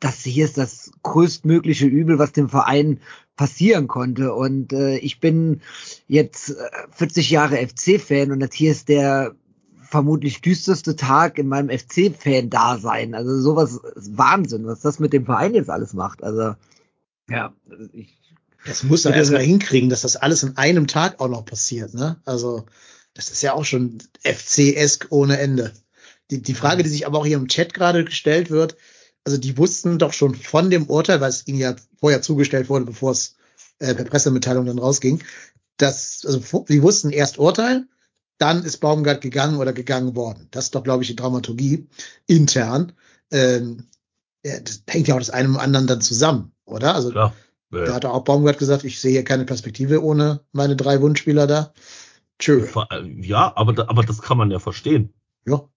das 0.00 0.22
hier 0.22 0.46
ist 0.46 0.58
das 0.58 0.90
größtmögliche 1.02 1.86
Übel, 1.86 2.18
was 2.18 2.32
dem 2.32 2.48
Verein 2.48 3.00
passieren 3.36 3.86
konnte. 3.86 4.34
Und 4.34 4.72
äh, 4.72 4.96
ich 4.96 5.20
bin 5.20 5.60
jetzt 6.08 6.50
äh, 6.50 6.54
40 6.92 7.30
Jahre 7.30 7.56
FC-Fan 7.56 8.32
und 8.32 8.40
das 8.40 8.54
hier 8.54 8.72
ist 8.72 8.88
der 8.88 9.34
vermutlich 9.82 10.40
düsterste 10.40 10.96
Tag 10.96 11.38
in 11.38 11.48
meinem 11.48 11.68
FC-Fan-Dasein. 11.68 13.14
Also 13.14 13.40
sowas 13.40 13.78
ist 13.96 14.16
Wahnsinn, 14.16 14.66
was 14.66 14.80
das 14.80 14.98
mit 15.00 15.12
dem 15.12 15.26
Verein 15.26 15.54
jetzt 15.54 15.70
alles 15.70 15.94
macht. 15.94 16.22
Also 16.22 16.54
ja, 17.28 17.52
ich, 17.92 18.08
Das 18.64 18.82
muss 18.82 19.04
Ja, 19.04 19.12
erstmal 19.12 19.42
hinkriegen, 19.42 19.90
dass 19.90 20.02
das 20.02 20.16
alles 20.16 20.42
in 20.42 20.56
einem 20.56 20.86
Tag 20.86 21.20
auch 21.20 21.28
noch 21.28 21.44
passiert, 21.44 21.94
ne? 21.94 22.20
Also, 22.24 22.66
das 23.14 23.30
ist 23.30 23.42
ja 23.42 23.54
auch 23.54 23.64
schon 23.64 23.98
FC-esk 24.22 25.06
ohne 25.10 25.38
Ende. 25.38 25.72
Die, 26.30 26.42
die 26.42 26.54
Frage, 26.54 26.82
die 26.82 26.88
sich 26.88 27.06
aber 27.06 27.18
auch 27.18 27.26
hier 27.26 27.38
im 27.38 27.48
Chat 27.48 27.74
gerade 27.74 28.04
gestellt 28.04 28.50
wird, 28.50 28.76
also 29.24 29.38
die 29.38 29.56
wussten 29.58 29.98
doch 29.98 30.12
schon 30.12 30.34
von 30.34 30.70
dem 30.70 30.86
Urteil, 30.86 31.20
weil 31.20 31.30
es 31.30 31.46
ihnen 31.46 31.58
ja 31.58 31.76
vorher 31.98 32.22
zugestellt 32.22 32.68
wurde, 32.68 32.86
bevor 32.86 33.12
es 33.12 33.36
äh, 33.78 33.94
per 33.94 34.04
Pressemitteilung 34.04 34.66
dann 34.66 34.78
rausging, 34.78 35.22
dass, 35.76 36.24
also 36.26 36.64
die 36.68 36.82
wussten 36.82 37.10
erst 37.10 37.38
Urteil, 37.38 37.86
dann 38.38 38.64
ist 38.64 38.78
Baumgart 38.78 39.20
gegangen 39.20 39.58
oder 39.58 39.72
gegangen 39.72 40.16
worden. 40.16 40.48
Das 40.50 40.66
ist 40.66 40.74
doch, 40.74 40.82
glaube 40.82 41.02
ich, 41.02 41.08
die 41.08 41.16
Dramaturgie 41.16 41.86
intern. 42.26 42.92
Ähm, 43.30 43.86
das 44.42 44.82
hängt 44.88 45.08
ja 45.08 45.14
auch 45.14 45.18
das 45.18 45.30
eine 45.30 45.48
mit 45.48 45.58
dem 45.58 45.60
anderen 45.60 45.86
dann 45.86 46.00
zusammen, 46.00 46.52
oder? 46.64 46.94
Also 46.94 47.10
Klar. 47.10 47.34
da 47.70 47.94
hat 47.94 48.06
auch 48.06 48.24
Baumgart 48.24 48.58
gesagt, 48.58 48.84
ich 48.84 49.00
sehe 49.00 49.12
hier 49.12 49.24
keine 49.24 49.44
Perspektive 49.44 50.02
ohne 50.02 50.40
meine 50.52 50.76
drei 50.76 51.02
Wunschspieler 51.02 51.46
da. 51.46 51.74
Tschö. 52.38 52.66
ja, 53.20 53.52
aber, 53.54 53.90
aber 53.90 54.02
das 54.02 54.22
kann 54.22 54.38
man 54.38 54.50
ja 54.50 54.58
verstehen. 54.58 55.12
Ja. 55.46 55.68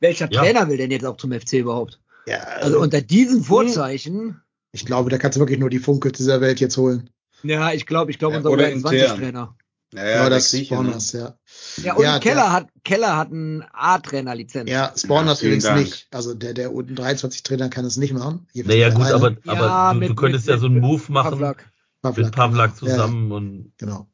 welcher 0.00 0.28
Ja. 0.32 0.42
Trainer 0.42 0.68
will 0.68 0.78
denn 0.78 0.90
jetzt 0.90 1.06
auch 1.06 1.16
zum 1.16 1.30
FC 1.32 1.54
überhaupt? 1.54 2.01
Ja 2.26 2.38
Also 2.60 2.80
unter 2.80 3.00
diesen 3.00 3.42
Vorzeichen, 3.44 4.40
ich 4.72 4.86
glaube, 4.86 5.10
da 5.10 5.18
kannst 5.18 5.36
du 5.36 5.40
wirklich 5.40 5.58
nur 5.58 5.70
die 5.70 5.78
Funke 5.78 6.12
dieser 6.12 6.40
Welt 6.40 6.60
jetzt 6.60 6.76
holen. 6.76 7.10
ja, 7.42 7.72
ich 7.72 7.86
glaube, 7.86 8.10
ich 8.10 8.18
glaube, 8.18 8.32
Ja, 8.34 8.38
unser 8.38 8.50
oder 8.50 8.64
U21-Trainer. 8.68 9.56
Ja, 9.94 10.08
Ja, 10.08 10.30
das 10.30 10.50
Grieche, 10.50 10.74
ne? 10.74 10.80
Spawners, 10.84 11.12
ja. 11.12 11.36
Ja, 11.82 11.94
und 11.94 12.02
Ja, 12.02 12.18
Keller 12.18 12.34
der- 12.36 12.52
hat 12.52 12.68
Keller 12.82 13.16
hat 13.18 13.30
einen 13.30 13.62
A-Trainer-Lizenz. 13.74 14.70
Ja, 14.70 14.92
Spawners 14.96 15.40
vielen 15.40 15.50
übrigens 15.50 15.64
Dank. 15.64 15.80
nicht. 15.80 16.06
Also 16.10 16.32
der, 16.32 16.54
der 16.54 16.70
U23-Trainer 16.72 17.68
kann 17.68 17.84
es 17.84 17.98
nicht 17.98 18.14
machen. 18.14 18.46
Naja, 18.54 18.88
gut, 18.88 19.02
alleine. 19.04 19.14
aber, 19.14 19.30
Ja, 19.44 19.52
aber 19.64 19.92
du, 19.94 20.00
mit- 20.00 20.08
du 20.08 20.14
könntest 20.14 20.46
mit- 20.46 20.54
ja 20.54 20.58
so 20.58 20.66
einen 20.66 20.80
Move 20.80 21.02
machen 21.12 21.32
Pavlak. 21.32 21.70
Pavlak, 22.00 22.24
mit 22.24 22.34
Pavlak 22.34 22.76
zusammen 22.76 23.28
Ja, 23.30 23.36
und 23.36 23.72
genau. 23.76 24.08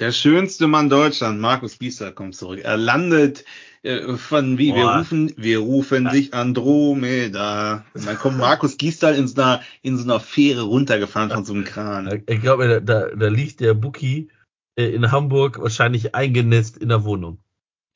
Der 0.00 0.12
schönste 0.12 0.66
Mann 0.66 0.88
Deutschland, 0.88 1.40
Markus 1.40 1.76
Biester, 1.76 2.12
kommt 2.12 2.34
zurück. 2.34 2.60
Er 2.62 2.76
landet 2.76 3.44
äh, 3.82 4.14
von 4.16 4.58
wie, 4.58 4.74
wir 4.74 4.82
Boah. 4.82 4.98
rufen, 4.98 5.32
wir 5.36 5.58
rufen 5.58 6.08
dich 6.08 6.34
Andromeda. 6.34 7.84
Und 7.94 8.06
dann 8.06 8.18
kommt 8.18 8.38
Markus 8.38 8.76
Gisdal 8.76 9.14
in 9.14 9.28
so 9.28 9.40
einer, 9.40 9.62
in 9.82 9.96
so 9.98 10.04
einer 10.04 10.20
Fähre 10.20 10.62
runtergefahren 10.62 11.30
von 11.30 11.44
so 11.44 11.52
einem 11.52 11.64
Kran. 11.64 12.22
Ich 12.26 12.40
glaube, 12.40 12.68
da, 12.68 12.80
da, 12.80 13.14
da 13.14 13.28
liegt 13.28 13.60
der 13.60 13.74
Buki 13.74 14.28
äh, 14.76 14.86
in 14.86 15.10
Hamburg 15.12 15.60
wahrscheinlich 15.60 16.14
eingenässt 16.14 16.78
in 16.78 16.88
der 16.88 17.04
Wohnung. 17.04 17.38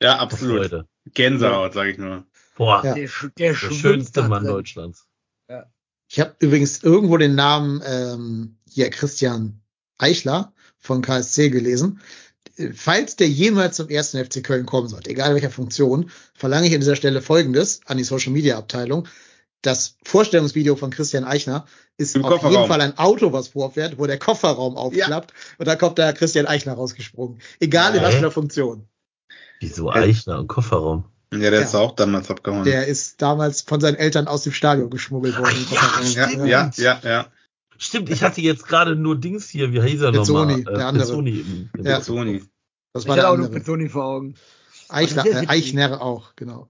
Ja, 0.01 0.19
absolut. 0.19 0.85
Gänsehaut, 1.13 1.73
sag 1.73 1.87
ich 1.87 1.97
nur. 1.97 2.25
Boah, 2.55 2.83
Ja. 2.83 2.93
Der, 2.93 3.09
der, 3.37 3.53
der 3.53 3.53
schönste 3.55 4.27
Mann 4.27 4.43
drin. 4.43 4.53
Deutschlands. 4.53 5.07
Ich 6.09 6.19
habe 6.19 6.35
übrigens 6.39 6.83
irgendwo 6.83 7.17
den 7.17 7.35
Namen 7.35 7.81
ähm, 7.85 8.57
hier 8.69 8.89
Christian 8.89 9.61
Eichler 9.97 10.53
von 10.79 11.01
KSC 11.01 11.49
gelesen. 11.49 12.01
Äh, 12.57 12.69
Falls 12.73 13.15
der 13.15 13.27
jemals 13.29 13.75
zum 13.77 13.89
ersten 13.89 14.23
FC 14.23 14.43
Köln 14.43 14.65
kommen 14.65 14.87
sollte, 14.87 15.09
egal 15.09 15.33
welcher 15.33 15.49
Funktion, 15.51 16.09
verlange 16.33 16.67
ich 16.67 16.73
an 16.73 16.79
dieser 16.81 16.95
Stelle 16.95 17.21
Folgendes 17.21 17.81
an 17.85 17.97
die 17.97 18.03
Social 18.03 18.31
Media 18.33 18.57
Abteilung. 18.57 19.07
Das 19.63 19.97
Vorstellungsvideo 20.03 20.75
von 20.75 20.91
Christian 20.91 21.23
Eichner 21.23 21.65
ist 21.97 22.15
Im 22.15 22.23
auf 22.23 22.31
Kofferraum. 22.33 22.53
jeden 22.53 22.67
Fall 22.67 22.79
ein 22.81 22.97
Auto, 22.99 23.33
was 23.33 23.49
vorfährt, 23.49 23.97
wo 23.97 24.05
der 24.05 24.19
Kofferraum 24.19 24.77
aufklappt 24.77 25.33
und 25.57 25.67
da 25.67 25.75
kommt 25.75 25.97
der 25.97 26.13
Christian 26.13 26.45
Eichler 26.45 26.73
rausgesprungen. 26.73 27.39
Egal 27.59 27.95
in 27.95 27.99
Hä? 28.01 28.05
was 28.05 28.11
für 28.13 28.17
einer 28.19 28.31
Funktion. 28.31 28.87
Wieso 29.59 29.87
Ja. 29.89 29.95
Eichner 29.95 30.37
und 30.39 30.47
Kofferraum? 30.47 31.05
Ja, 31.33 31.39
der 31.39 31.53
Ja. 31.53 31.59
ist 31.65 31.73
auch 31.75 31.95
damals 31.95 32.29
abgehauen. 32.29 32.63
Der 32.65 32.85
ist 32.85 33.19
damals 33.21 33.61
von 33.61 33.81
seinen 33.81 33.95
Eltern 33.95 34.27
aus 34.27 34.43
dem 34.43 34.53
Stadion 34.53 34.91
geschmuggelt 34.91 35.37
worden. 35.39 35.65
Ach 35.75 36.03
ja, 36.13 36.29
ja, 36.29 36.45
ja, 36.45 36.71
ja, 36.77 37.01
ja. 37.03 37.27
Stimmt, 37.77 38.09
ich 38.09 38.23
hatte 38.23 38.41
jetzt 38.41 38.67
gerade 38.67 38.95
nur 38.95 39.15
Dings 39.19 39.49
hier, 39.49 39.71
wie 39.71 39.81
hieß 39.81 40.01
er 40.01 40.11
nochmal? 40.11 40.47
Pezzoni, 40.47 40.63
der 40.63 40.87
andere. 40.87 41.19
Im 41.19 41.69
Ja. 41.83 42.01
Sony. 42.01 42.43
Das 42.93 43.03
Ich 43.03 43.09
war 43.09 43.15
hatte 43.15 43.21
der 43.23 43.31
auch 43.31 43.37
nur. 43.37 43.49
Pezzoni 43.49 43.89
vor 43.89 44.05
Augen. 44.05 44.35
Eichler, 44.89 45.25
äh. 45.25 45.47
Eichner 45.47 46.01
auch, 46.01 46.35
genau. 46.35 46.69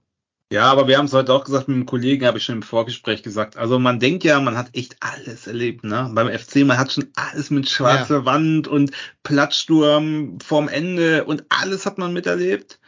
Ja, 0.50 0.64
aber 0.72 0.88
wir 0.88 0.96
haben 0.96 1.04
es 1.04 1.12
heute 1.12 1.32
auch 1.34 1.44
gesagt 1.44 1.68
mit 1.68 1.76
dem 1.76 1.84
Kollegen, 1.84 2.26
habe 2.26 2.38
ich 2.38 2.44
schon 2.44 2.56
im 2.56 2.62
Vorgespräch 2.62 3.22
gesagt. 3.22 3.58
Also 3.58 3.78
man 3.78 4.00
denkt 4.00 4.24
ja, 4.24 4.40
man 4.40 4.56
hat 4.56 4.70
echt 4.74 4.96
alles 5.00 5.46
erlebt, 5.46 5.84
ne? 5.84 6.10
Beim 6.14 6.26
FC, 6.28 6.64
man 6.64 6.78
hat 6.78 6.90
schon 6.90 7.08
alles 7.16 7.50
mit 7.50 7.68
schwarzer 7.68 8.24
Wand 8.24 8.66
und 8.66 8.90
Platzsturm 9.24 10.38
vorm 10.40 10.68
Ende 10.68 11.24
und 11.24 11.44
alles 11.50 11.84
hat 11.86 11.98
man 11.98 12.12
miterlebt. 12.14 12.80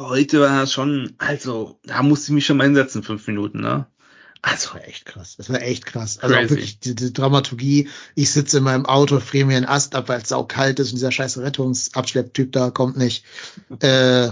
Heute 0.00 0.40
war 0.40 0.60
das 0.60 0.72
schon, 0.72 1.14
also, 1.18 1.80
da 1.84 2.02
musste 2.02 2.30
ich 2.30 2.34
mich 2.34 2.46
schon 2.46 2.58
mal 2.58 2.64
hinsetzen, 2.64 3.02
fünf 3.02 3.26
Minuten, 3.26 3.60
ne? 3.60 3.86
Das 4.42 4.72
war 4.72 4.86
echt 4.86 5.04
krass. 5.04 5.36
Das 5.36 5.50
war 5.50 5.60
echt 5.62 5.86
krass. 5.86 6.18
Also 6.18 6.34
auch 6.34 6.50
wirklich 6.50 6.78
die, 6.80 6.94
die 6.94 7.12
Dramaturgie. 7.12 7.88
Ich 8.14 8.30
sitze 8.30 8.58
in 8.58 8.64
meinem 8.64 8.86
Auto, 8.86 9.20
friere 9.20 9.46
mir 9.46 9.56
einen 9.56 9.66
Ast 9.66 9.94
ab, 9.94 10.08
weil 10.08 10.20
es 10.20 10.28
sau 10.28 10.44
kalt 10.44 10.78
ist 10.78 10.90
und 10.90 10.96
dieser 10.96 11.12
scheiß 11.12 11.38
Rettungsabschlepptyp 11.38 12.52
da 12.52 12.70
kommt 12.70 12.96
nicht. 12.96 13.24
Äh, 13.80 14.30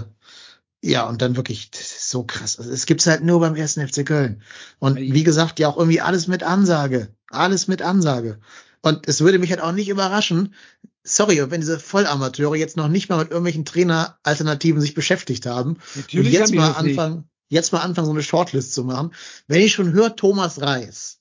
ja, 0.81 1.07
und 1.07 1.21
dann 1.21 1.35
wirklich, 1.35 1.71
so 1.73 2.23
krass. 2.23 2.59
Also, 2.59 2.71
es 2.71 2.85
gibt's 2.85 3.07
halt 3.07 3.23
nur 3.23 3.39
beim 3.39 3.55
ersten 3.55 3.85
FC 3.85 4.05
Köln. 4.05 4.43
Und 4.79 4.97
wie 4.97 5.23
gesagt, 5.23 5.59
ja 5.59 5.67
auch 5.67 5.77
irgendwie 5.77 6.01
alles 6.01 6.27
mit 6.27 6.43
Ansage. 6.43 7.09
Alles 7.29 7.67
mit 7.67 7.81
Ansage. 7.81 8.39
Und 8.81 9.07
es 9.07 9.21
würde 9.21 9.39
mich 9.39 9.49
halt 9.49 9.61
auch 9.61 9.71
nicht 9.71 9.89
überraschen, 9.89 10.53
sorry, 11.03 11.43
wenn 11.49 11.61
diese 11.61 11.79
Vollamateure 11.79 12.55
jetzt 12.55 12.77
noch 12.77 12.87
nicht 12.87 13.09
mal 13.09 13.17
mit 13.17 13.29
irgendwelchen 13.29 13.65
Traineralternativen 13.65 14.79
sich 14.79 14.93
beschäftigt 14.93 15.47
haben, 15.47 15.77
Natürlich 15.95 16.27
und 16.27 16.33
jetzt 16.33 16.49
haben 16.51 16.57
mal 16.57 16.71
anfangen, 16.73 17.29
jetzt 17.47 17.73
mal 17.73 17.79
anfangen, 17.79 18.07
so 18.07 18.13
eine 18.13 18.23
Shortlist 18.23 18.73
zu 18.73 18.83
machen. 18.83 19.13
Wenn 19.47 19.61
ich 19.61 19.73
schon 19.73 19.93
höre, 19.93 20.15
Thomas 20.15 20.61
Reis, 20.61 21.19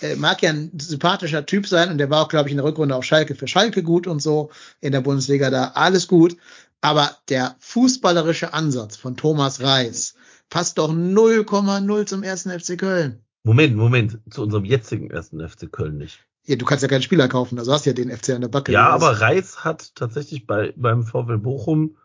äh, 0.00 0.16
mag 0.16 0.42
ja 0.42 0.50
ein 0.50 0.70
sympathischer 0.78 1.46
Typ 1.46 1.66
sein 1.66 1.90
und 1.90 1.98
der 1.98 2.10
war 2.10 2.22
auch, 2.22 2.28
glaube 2.28 2.48
ich, 2.48 2.52
in 2.52 2.58
der 2.58 2.66
Rückrunde 2.66 2.94
auf 2.94 3.04
Schalke 3.04 3.34
für 3.34 3.48
Schalke 3.48 3.82
gut 3.82 4.06
und 4.06 4.20
so, 4.20 4.50
in 4.80 4.92
der 4.92 5.00
Bundesliga 5.00 5.50
da 5.50 5.72
alles 5.74 6.08
gut. 6.08 6.36
Aber 6.80 7.16
der 7.28 7.56
fußballerische 7.58 8.54
Ansatz 8.54 8.96
von 8.96 9.16
Thomas 9.16 9.60
Reis 9.60 10.14
passt 10.48 10.78
doch 10.78 10.90
0,0 10.90 12.06
zum 12.06 12.22
ersten 12.22 12.50
FC 12.50 12.78
Köln. 12.78 13.24
Moment, 13.42 13.76
Moment, 13.76 14.18
zu 14.30 14.42
unserem 14.42 14.64
jetzigen 14.64 15.10
ersten 15.10 15.46
FC 15.46 15.70
Köln 15.70 15.96
nicht. 15.96 16.20
Ja, 16.44 16.56
du 16.56 16.64
kannst 16.64 16.82
ja 16.82 16.88
keinen 16.88 17.02
Spieler 17.02 17.28
kaufen, 17.28 17.58
also 17.58 17.72
hast 17.72 17.84
ja 17.84 17.92
den 17.92 18.10
FC 18.10 18.30
an 18.30 18.40
der 18.40 18.48
Backe. 18.48 18.72
Ja, 18.72 18.88
aber 18.88 19.20
Reis 19.20 19.64
hat 19.64 19.94
tatsächlich 19.94 20.46
bei, 20.46 20.72
beim 20.76 21.02
VfL 21.02 21.38
Bochum 21.38 21.96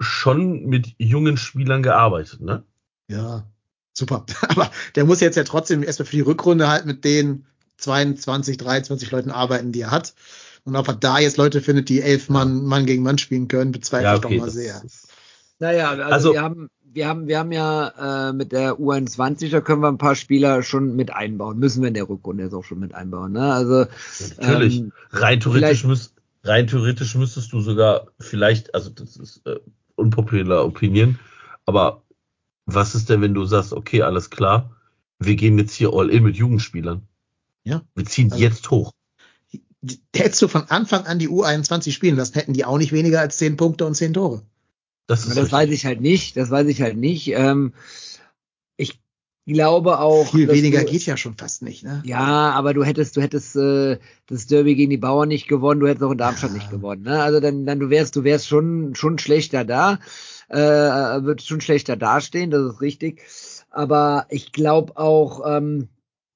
schon 0.00 0.64
mit 0.66 0.94
jungen 0.98 1.36
Spielern 1.36 1.82
gearbeitet, 1.82 2.40
ne? 2.40 2.64
Ja, 3.12 3.46
super. 3.92 4.26
Aber 4.48 4.70
der 4.94 5.04
muss 5.04 5.20
jetzt 5.20 5.36
ja 5.36 5.44
trotzdem 5.44 5.82
erstmal 5.82 6.06
für 6.06 6.16
die 6.16 6.22
Rückrunde 6.22 6.68
halt 6.68 6.86
mit 6.86 7.04
den 7.04 7.46
22, 7.78 8.56
23 8.56 9.10
Leuten 9.10 9.30
arbeiten, 9.30 9.72
die 9.72 9.82
er 9.82 9.90
hat. 9.90 10.14
Und 10.64 10.76
ob 10.76 10.86
er 10.88 10.94
da 10.94 11.18
jetzt 11.18 11.36
Leute 11.36 11.60
findet, 11.60 11.88
die 11.88 12.00
elf 12.00 12.28
Mann, 12.28 12.64
Mann 12.64 12.86
gegen 12.86 13.02
Mann 13.02 13.18
spielen 13.18 13.48
können, 13.48 13.72
bezweifle 13.72 14.04
Ja, 14.04 14.14
ich 14.14 14.24
okay. 14.24 14.36
doch 14.38 14.44
mal 14.44 14.50
sehr. 14.50 14.82
Naja, 15.58 15.90
also, 15.90 16.02
Also- 16.02 16.32
wir 16.32 16.42
haben, 16.42 16.68
wir 16.94 17.08
haben, 17.08 17.26
wir 17.26 17.38
haben 17.38 17.52
ja 17.52 18.28
äh, 18.28 18.32
mit 18.32 18.52
der 18.52 18.78
U21, 18.78 19.50
da 19.50 19.60
können 19.60 19.80
wir 19.80 19.88
ein 19.88 19.98
paar 19.98 20.14
Spieler 20.14 20.62
schon 20.62 20.94
mit 20.94 21.12
einbauen. 21.12 21.58
Müssen 21.58 21.80
wir 21.80 21.88
in 21.88 21.94
der 21.94 22.08
Rückrunde 22.08 22.44
jetzt 22.44 22.52
auch 22.52 22.64
schon 22.64 22.80
mit 22.80 22.94
einbauen. 22.94 23.32
Ne? 23.32 23.52
Also 23.52 23.86
natürlich. 24.38 24.78
ähm, 24.78 24.92
rein 25.10 25.40
theoretisch 25.40 25.84
müsst, 25.84 26.14
rein 26.44 26.66
theoretisch 26.66 27.14
müsstest 27.14 27.52
du 27.52 27.60
sogar 27.60 28.08
vielleicht, 28.20 28.74
also 28.74 28.90
das 28.90 29.16
ist 29.16 29.40
äh, 29.46 29.58
unpopular 29.94 30.64
Opinion, 30.66 31.18
aber 31.64 32.01
was 32.66 32.94
ist 32.94 33.08
denn, 33.08 33.20
wenn 33.20 33.34
du 33.34 33.44
sagst, 33.44 33.72
okay, 33.72 34.02
alles 34.02 34.30
klar, 34.30 34.70
wir 35.18 35.36
gehen 35.36 35.58
jetzt 35.58 35.74
hier 35.74 35.92
all 35.92 36.10
in 36.10 36.22
mit 36.24 36.36
Jugendspielern. 36.36 37.02
Ja. 37.64 37.82
Wir 37.94 38.04
ziehen 38.06 38.28
die 38.28 38.32
Also- 38.34 38.44
jetzt 38.44 38.70
hoch. 38.70 38.92
Hättest 40.14 40.40
du 40.42 40.46
von 40.48 40.62
Anfang 40.68 41.06
an 41.06 41.18
die 41.18 41.28
U21 41.28 41.90
spielen 41.90 42.14
lassen, 42.16 42.34
hätten 42.34 42.52
die 42.52 42.64
auch 42.64 42.78
nicht 42.78 42.92
weniger 42.92 43.18
als 43.20 43.36
zehn 43.36 43.56
Punkte 43.56 43.84
und 43.84 43.96
zehn 43.96 44.14
Tore. 44.14 44.42
Das 45.08 45.22
Aber 45.24 45.30
ist 45.32 45.38
das 45.38 45.52
weiß 45.52 45.70
ich 45.70 45.84
halt 45.84 46.00
nicht. 46.00 46.36
Das 46.36 46.50
weiß 46.50 46.68
ich 46.68 46.80
halt 46.80 46.96
nicht. 46.96 47.32
Ähm, 47.32 47.72
ich 48.76 49.00
glaube 49.44 49.98
auch. 49.98 50.30
Viel 50.30 50.48
weniger 50.48 50.84
du, 50.84 50.90
geht 50.92 51.04
ja 51.04 51.16
schon 51.16 51.34
fast 51.36 51.62
nicht, 51.62 51.82
ne? 51.82 52.00
Ja, 52.06 52.52
aber 52.52 52.74
du 52.74 52.84
hättest, 52.84 53.16
du 53.16 53.20
hättest 53.22 53.56
äh, 53.56 53.98
das 54.26 54.46
Derby 54.46 54.76
gegen 54.76 54.90
die 54.90 54.98
Bauern 54.98 55.26
nicht 55.28 55.48
gewonnen, 55.48 55.80
du 55.80 55.88
hättest 55.88 56.04
auch 56.04 56.12
in 56.12 56.18
Darmstadt 56.18 56.50
Ja. 56.50 56.56
nicht 56.58 56.70
gewonnen. 56.70 57.02
Ne? 57.02 57.20
Also 57.20 57.40
dann, 57.40 57.66
dann 57.66 57.80
du 57.80 57.90
wärst, 57.90 58.14
du 58.14 58.22
wärst 58.22 58.46
schon, 58.46 58.94
schon 58.94 59.18
schlechter 59.18 59.64
da, 59.64 59.98
äh, 60.52 61.24
würdest 61.24 61.48
schon 61.48 61.60
schlechter 61.60 61.96
dastehen, 61.96 62.50
das 62.50 62.74
ist 62.74 62.80
richtig. 62.80 63.22
Aber 63.70 64.26
ich 64.28 64.52
glaube 64.52 64.96
auch, 64.96 65.42
ähm, 65.46 65.88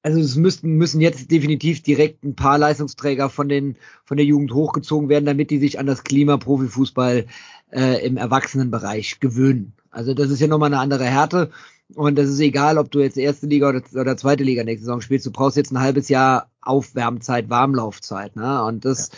also 0.02 0.20
es 0.20 0.36
müssten 0.36 0.70
müssen 0.76 1.00
jetzt 1.00 1.30
definitiv 1.30 1.82
direkt 1.82 2.24
ein 2.24 2.36
paar 2.36 2.58
Leistungsträger 2.58 3.28
von 3.28 3.48
den 3.48 3.76
von 4.04 4.16
der 4.16 4.26
Jugend 4.26 4.54
hochgezogen 4.54 5.08
werden, 5.08 5.26
damit 5.26 5.50
die 5.50 5.58
sich 5.58 5.78
an 5.78 5.86
das 5.86 6.04
Klima 6.04 6.36
Profifußball 6.36 7.26
äh, 7.72 8.06
im 8.06 8.16
Erwachsenenbereich 8.16 9.20
gewöhnen. 9.20 9.74
Also 9.90 10.14
das 10.14 10.30
ist 10.30 10.40
ja 10.40 10.46
nochmal 10.46 10.72
eine 10.72 10.80
andere 10.80 11.04
Härte. 11.04 11.50
Und 11.94 12.16
das 12.18 12.28
ist 12.28 12.40
egal, 12.40 12.78
ob 12.78 12.90
du 12.90 13.00
jetzt 13.00 13.16
erste 13.16 13.46
Liga 13.46 13.68
oder, 13.68 13.82
oder 13.94 14.16
zweite 14.16 14.44
Liga 14.44 14.64
nächste 14.64 14.86
Saison 14.86 15.00
spielst. 15.00 15.26
Du 15.26 15.30
brauchst 15.30 15.56
jetzt 15.56 15.72
ein 15.72 15.80
halbes 15.80 16.08
Jahr 16.08 16.50
Aufwärmzeit, 16.60 17.48
Warmlaufzeit. 17.48 18.34
Ne? 18.34 18.62
Und 18.64 18.84
das, 18.84 19.10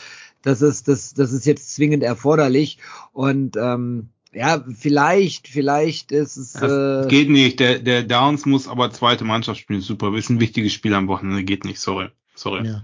das 0.43 0.61
ist, 0.61 0.87
das, 0.89 1.15
das 1.15 1.33
ist 1.33 1.47
jetzt 1.47 1.75
zwingend 1.75 2.03
erforderlich. 2.03 2.79
Und 3.13 3.57
ähm, 3.57 4.11
ja, 4.33 4.65
vielleicht, 4.77 5.49
vielleicht 5.49 6.13
ist 6.13 6.37
es. 6.37 6.53
Das 6.53 7.07
Äh, 7.07 7.09
geht 7.09 7.31
nicht. 7.31 7.61
Der, 7.61 7.79
der 7.79 8.03
Downs 8.03 8.47
muss 8.47 8.69
aber 8.69 8.91
zweite 8.91 9.25
Mannschaft 9.25 9.61
spielen. 9.61 9.81
Super. 9.81 10.15
Ist 10.17 10.31
ein 10.31 10.41
wichtiges 10.41 10.73
Spiel 10.73 10.95
am 10.95 11.09
Wochenende. 11.09 11.45
Geht 11.45 11.65
nicht. 11.65 11.81
Sorry. 11.81 12.09
Sorry. 12.35 12.67
Ja. 12.67 12.83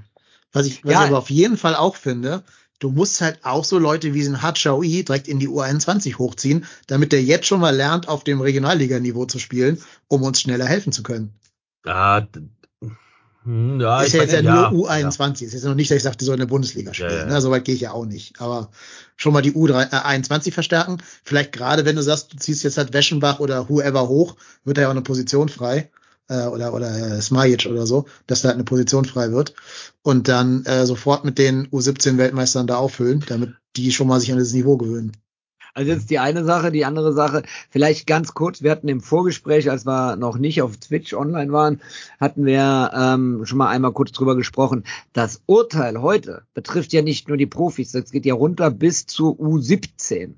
Was 0.53 0.67
ich, 0.67 0.85
was 0.85 0.93
Ja. 0.93 1.03
ich 1.03 1.09
aber 1.09 1.19
auf 1.19 1.31
jeden 1.31 1.57
Fall 1.57 1.75
auch 1.75 1.97
finde, 1.97 2.45
du 2.79 2.91
musst 2.91 3.21
halt 3.21 3.45
auch 3.45 3.65
so 3.65 3.79
Leute 3.79 4.15
wie 4.15 4.19
diesen 4.19 4.43
Hatschaui 4.43 5.05
direkt 5.05 5.29
in 5.29 5.39
die 5.39 5.49
U21 5.49 6.19
hochziehen, 6.19 6.65
damit 6.87 7.13
der 7.13 7.23
jetzt 7.23 7.47
schon 7.47 7.61
mal 7.61 7.75
lernt, 7.75 8.09
auf 8.09 8.25
dem 8.25 8.41
Regionalliganiveau 8.41 9.27
zu 9.27 9.39
spielen, 9.39 9.81
um 10.09 10.23
uns 10.23 10.41
schneller 10.41 10.67
helfen 10.67 10.93
zu 10.93 11.03
können. 11.03 11.35
Ah, 11.85 12.21
d- 12.23 12.41
hm, 12.41 12.51
ja, 13.47 14.03
ist 14.03 14.15
ja 14.15 14.23
jetzt 14.23 14.33
ja, 14.33 14.41
ja, 14.41 14.71
nur 14.71 14.89
U21. 14.89 15.45
Ist 15.45 15.53
jetzt 15.53 15.65
noch 15.65 15.75
nicht, 15.75 15.91
dass 15.91 15.97
ich 15.97 16.03
sage, 16.03 16.17
die 16.17 16.25
sollen 16.25 16.41
in 16.41 16.47
der 16.47 16.53
Bundesliga 16.53 16.95
spielen. 16.95 17.11
Ja, 17.11 17.19
ja. 17.19 17.27
Ne? 17.27 17.41
Soweit 17.41 17.65
gehe 17.65 17.75
ich 17.75 17.83
ja 17.83 17.93
auch 17.93 18.07
nicht. 18.07 18.41
Aber 18.41 18.71
schon 19.17 19.33
mal 19.33 19.43
die 19.43 19.53
U21 19.53 20.53
verstärken. 20.53 20.99
Vielleicht 21.25 21.53
gerade, 21.53 21.85
wenn 21.85 21.97
du 21.97 22.03
sagst, 22.03 22.33
du 22.33 22.39
ziehst 22.39 22.65
jetzt 22.65 22.79
halt 22.79 22.93
Weschenbach 22.93 23.41
oder 23.41 23.69
whoever 23.69 24.09
hoch, 24.09 24.37
wird 24.65 24.79
da 24.79 24.83
ja 24.83 24.89
auch 24.89 24.93
eine 24.93 25.03
Position 25.03 25.49
frei. 25.49 25.91
Äh, 26.29 26.47
oder 26.47 26.73
oder 26.73 26.91
äh, 26.91 27.21
Smajic 27.21 27.67
oder 27.67 27.87
so, 27.87 28.07
dass 28.27 28.41
da 28.41 28.49
halt 28.49 28.57
eine 28.57 28.65
Position 28.65 29.05
frei 29.05 29.31
wird. 29.31 29.55
Und 30.03 30.29
dann 30.29 30.65
äh, 30.65 30.87
sofort 30.87 31.25
mit 31.25 31.37
den 31.37 31.69
U17-Weltmeistern 31.69 32.67
da 32.67 32.77
auffüllen, 32.77 33.23
damit 33.29 33.55
die 33.77 33.93
schon 33.93 34.09
mal 34.09 34.21
sich 34.21 34.33
an 34.33 34.39
das 34.39 34.53
Niveau 34.53 34.79
gewöhnen. 34.79 35.13
Also 35.77 35.91
ist 35.91 36.09
die 36.09 36.21
eine 36.21 36.45
Sache, 36.45 36.71
die 36.71 36.85
andere 36.85 37.13
Sache, 37.13 37.43
vielleicht 37.69 38.07
ganz 38.07 38.33
kurz, 38.33 38.63
wir 38.63 38.71
hatten 38.71 38.87
im 38.87 39.01
Vorgespräch, 39.01 39.69
als 39.69 39.85
wir 39.85 40.15
noch 40.15 40.39
nicht 40.39 40.63
auf 40.63 40.77
Twitch 40.77 41.15
online 41.15 41.51
waren, 41.51 41.81
hatten 42.21 42.47
wir 42.47 42.93
ähm, 42.95 43.45
schon 43.45 43.59
mal 43.59 43.71
einmal 43.71 43.93
kurz 43.93 44.13
drüber 44.13 44.37
gesprochen. 44.37 44.85
Das 45.13 45.43
Urteil 45.47 46.01
heute 46.01 46.43
betrifft 46.55 46.93
ja 46.93 47.03
nicht 47.03 47.27
nur 47.27 47.37
die 47.37 47.47
Profis, 47.47 47.91
das 47.91 48.13
geht 48.13 48.25
ja 48.25 48.35
runter 48.35 48.71
bis 48.71 49.07
zur 49.07 49.33
U17. 49.33 50.35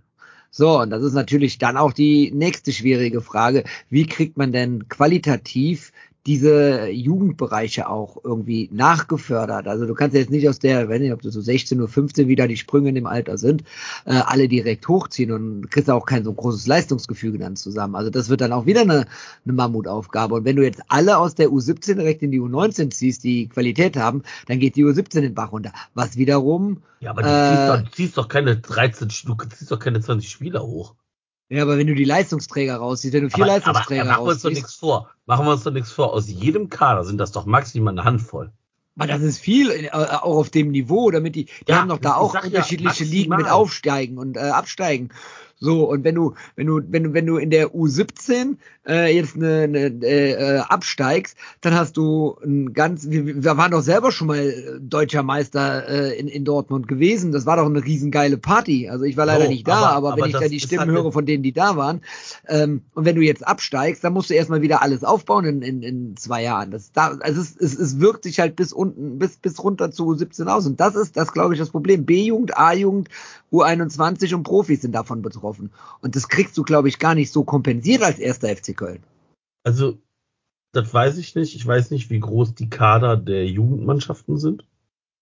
So, 0.51 0.81
und 0.81 0.89
das 0.89 1.03
ist 1.03 1.13
natürlich 1.13 1.59
dann 1.59 1.77
auch 1.77 1.93
die 1.93 2.31
nächste 2.31 2.73
schwierige 2.73 3.21
Frage. 3.21 3.65
Wie 3.91 4.07
kriegt 4.07 4.39
man 4.39 4.53
denn 4.53 4.89
qualitativ 4.89 5.93
diese 6.27 6.89
Jugendbereiche 6.89 7.89
auch 7.89 8.19
irgendwie 8.25 8.69
nachgefördert. 8.73 9.69
Also 9.69 9.87
du 9.87 9.95
kannst 9.95 10.17
jetzt 10.17 10.31
nicht 10.31 10.49
aus 10.49 10.59
der, 10.59 10.89
wenn 10.89 11.03
nicht, 11.03 11.13
ob 11.13 11.23
du 11.23 11.31
so 11.31 11.41
16 11.41 11.79
oder 11.81 11.89
15 11.89 12.29
wieder 12.29 12.49
die 12.49 12.57
Sprünge 12.57 12.89
in 12.89 12.95
dem 12.97 13.07
Alter 13.07 13.39
sind, 13.39 13.63
äh, 14.05 14.15
alle 14.15 14.49
direkt 14.49 14.89
hochziehen 14.89 15.31
und 15.33 15.71
kriegst 15.71 15.89
auch 15.91 16.05
kein 16.07 16.25
so 16.25 16.33
großes 16.33 16.67
Leistungsgefüge 16.67 17.39
dann 17.39 17.57
zusammen. 17.57 17.95
Also 17.95 18.11
das 18.11 18.29
wird 18.29 18.41
dann 18.41 18.53
auch 18.53 18.67
wieder 18.67 18.83
eine, 18.83 19.07
eine 19.45 19.53
Mammutaufgabe. 19.53 20.35
Und 20.35 20.45
wenn 20.45 20.57
du 20.57 20.65
jetzt 20.65 20.83
alle 20.89 21.19
aus 21.19 21.35
der 21.35 21.49
U17 21.49 21.95
direkt 21.95 22.23
in 22.23 22.31
die 22.33 22.41
U19 22.41 22.91
ziehst, 22.91 23.25
die 23.25 23.49
Qualität 23.49 23.97
haben, 23.97 24.23
dann 24.47 24.59
geht 24.59 24.77
die 24.77 24.85
U17 24.85 25.21
den 25.21 25.35
Bach 25.35 25.53
runter. 25.53 25.73
Was 25.95 26.17
wiederum. 26.17 26.83
Ja, 27.01 27.11
aber 27.11 27.23
du 27.23 27.29
Äh, 27.29 27.49
ziehst, 27.49 27.69
doch, 27.69 27.83
du 27.83 27.91
ziehst 27.91 28.19
doch 28.19 28.29
keine 28.29 28.57
13, 28.57 29.09
du 29.09 29.37
ziehst 29.57 29.71
doch 29.71 29.79
keine 29.79 30.01
20 30.01 30.29
Spieler 30.29 30.63
hoch. 30.63 30.95
Ja, 31.49 31.63
aber 31.63 31.79
wenn 31.79 31.87
du 31.87 31.95
die 31.95 32.05
Leistungsträger 32.05 32.77
rausziehst, 32.77 33.15
wenn 33.15 33.23
du 33.25 33.31
vier 33.31 33.45
Aber, 33.45 33.53
aber, 33.53 33.59
Leistungsträger 33.59 34.03
aber 34.03 34.11
machen 34.11 34.25
wir 34.25 34.31
uns 34.33 34.43
doch 34.43 34.49
rausziehst, 34.49 34.63
nichts 34.63 34.75
vor. 34.75 35.11
Machen 35.27 35.47
wir 35.47 35.53
uns 35.53 35.63
doch 35.63 35.73
nichts 35.73 35.93
vor. 35.93 36.13
Aus 36.13 36.29
jedem 36.29 36.71
Kader 36.71 37.05
sind 37.05 37.19
das 37.19 37.33
doch 37.33 37.47
maximal 37.47 37.93
eine 37.93 38.05
Handvoll. 38.05 38.51
aber 38.97 39.07
das 39.07 39.23
ist 39.23 39.39
viel, 39.39 39.71
äh, 39.71 39.91
auch 39.91 40.37
auf 40.37 40.51
dem 40.51 40.71
Niveau, 40.71 41.11
damit 41.11 41.37
die, 41.37 41.45
die 41.45 41.53
Ja, 41.69 41.79
haben 41.79 41.89
doch 41.89 41.99
da 42.01 42.17
auch 42.17 42.33
sag 42.33 42.45
ja, 42.45 42.49
unterschiedliche 42.49 43.05
Ligen 43.05 43.37
mit. 43.37 43.49
Aufsteigen 43.49 44.19
und 44.19 44.37
äh, 44.37 44.41
Absteigen. 44.41 45.11
So, 45.59 45.89
und 45.91 46.05
wenn 46.05 46.15
du, 46.15 46.35
wenn 46.55 46.67
du, 46.67 46.81
wenn 46.91 47.05
du, 47.05 47.13
wenn 47.15 47.25
du 47.27 47.39
in 47.39 47.49
der 47.49 47.75
U17 47.75 48.57
äh, 48.87 49.15
jetzt 49.17 49.37
eine, 49.37 49.63
eine, 49.63 49.79
äh, 50.05 50.33
äh, 50.33 50.59
absteigst, 50.59 51.35
dann 51.63 51.75
hast 51.75 51.97
du 51.97 52.37
ein 52.45 52.75
ganz, 52.75 53.09
wir, 53.09 53.25
wir 53.43 53.57
waren 53.57 53.71
doch 53.71 53.81
selber 53.81 54.13
schon 54.13 54.27
mal 54.27 54.39
äh, 54.39 54.79
deutscher 54.81 55.23
Meister 55.23 55.89
äh, 55.89 56.19
in, 56.19 56.29
in 56.29 56.45
Dortmund 56.45 56.89
gewesen. 56.89 57.33
Das 57.33 57.47
war 57.47 57.57
doch 57.57 57.65
eine 57.65 57.83
riesengeile 57.83 58.37
Party. 58.37 58.91
Also 58.91 59.05
ich 59.07 59.17
war 59.17 59.25
leider 59.25 59.45
So, 59.47 59.51
nicht 59.51 59.67
da, 59.67 59.77
aber- 59.77 59.87
aber, 59.97 60.13
aber 60.13 60.17
wenn 60.23 60.27
ich 60.27 60.33
da 60.35 60.41
das 60.41 60.51
die 60.51 60.57
ist 60.57 60.67
Stimmen 60.67 60.81
halt 60.81 60.91
höre 60.91 61.11
von 61.11 61.25
denen, 61.25 61.43
die 61.43 61.53
da 61.53 61.75
waren, 61.77 62.03
ähm, 62.49 62.83
und 62.95 63.07
wenn 63.07 63.17
du 63.17 63.23
jetzt 63.23 63.47
absteigst, 63.47 64.05
dann 64.05 64.13
musst 64.13 64.29
du 64.29 64.35
erstmal 64.35 64.61
wieder 64.61 64.83
alles 64.83 65.05
aufbauen 65.05 65.47
in, 65.47 65.63
in, 65.63 65.83
in 65.83 66.17
zwei 66.19 66.43
Jahren. 66.43 66.71
Das 66.71 66.93
da, 66.93 67.17
also 67.21 67.41
es, 67.41 67.57
es, 67.57 67.79
es 67.79 67.99
wirkt 67.99 68.25
sich 68.25 68.41
halt 68.41 68.57
bis 68.57 68.75
unten, 68.75 69.19
bis, 69.19 69.39
bis 69.39 69.59
runter 69.65 69.91
zu 69.91 70.05
U17 70.05 70.47
aus. 70.49 70.67
Und 70.67 70.81
das 70.81 70.95
ist, 70.97 71.17
das 71.17 71.33
glaube 71.33 71.55
ich, 71.55 71.61
das 71.61 71.71
Problem. 71.71 72.05
B-Jugend, 72.05 72.59
A-Jugend, 72.59 73.09
U21 73.53 74.35
und 74.35 74.43
Profis 74.43 74.83
sind 74.83 74.93
davon 74.93 75.23
betroffen. 75.23 75.46
Und 76.01 76.17
das 76.17 76.29
kriegst 76.29 76.57
du, 76.57 76.63
glaube 76.63 76.89
ich, 76.89 76.99
gar 76.99 77.15
nicht 77.15 77.33
so 77.33 77.45
kompensiert 77.45 78.03
als 78.03 78.19
erster 78.19 78.49
FC 78.49 78.77
Köln. 78.77 79.03
Also, 79.65 79.99
das 80.73 80.93
weiß 80.93 81.19
ich 81.19 81.35
nicht. 81.35 81.55
Ich 81.55 81.67
weiß 81.67 81.91
nicht, 81.91 82.11
wie 82.11 82.21
groß 82.21 82.55
die 82.55 82.71
Kader 82.71 83.17
der 83.17 83.47
Jugendmannschaften 83.47 84.39
sind. 84.39 84.65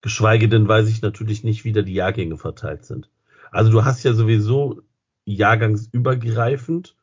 Geschweige 0.03 0.49
denn 0.49 0.69
weiß 0.69 0.89
ich 0.89 1.01
natürlich 1.01 1.45
nicht, 1.45 1.65
wie 1.65 1.73
da 1.73 1.81
die 1.81 1.95
Jahrgänge 1.95 2.37
verteilt 2.37 2.85
sind. 2.85 3.09
Also 3.51 3.71
du 3.71 3.85
hast 3.85 4.03
ja 4.03 4.13
sowieso 4.13 4.83
jahrgangsübergreifend 5.25 6.97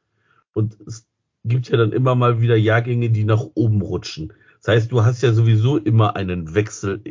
und 0.53 0.77
es 0.85 1.07
gibt 1.43 1.69
ja 1.69 1.77
dann 1.77 1.93
immer 1.93 2.13
mal 2.13 2.41
wieder 2.41 2.55
Jahrgänge, 2.55 3.09
die 3.09 3.23
nach 3.23 3.43
oben 3.55 3.81
rutschen. 3.81 4.33
Das 4.61 4.75
heißt, 4.75 4.91
du 4.91 5.03
hast 5.03 5.23
ja 5.23 5.33
sowieso 5.33 5.77
immer 5.77 6.15
einen 6.15 6.53
Wechsel 6.53 7.01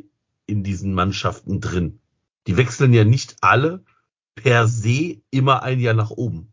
in 0.46 0.62
diesen 0.62 0.94
Mannschaften 0.94 1.60
drin. 1.60 1.98
Die 2.46 2.56
wechseln 2.56 2.92
ja 2.92 3.04
nicht 3.04 3.36
alle 3.40 3.82
per 4.42 4.66
se 4.68 5.20
immer 5.30 5.62
ein 5.62 5.80
Jahr 5.80 5.94
nach 5.94 6.10
oben. 6.10 6.52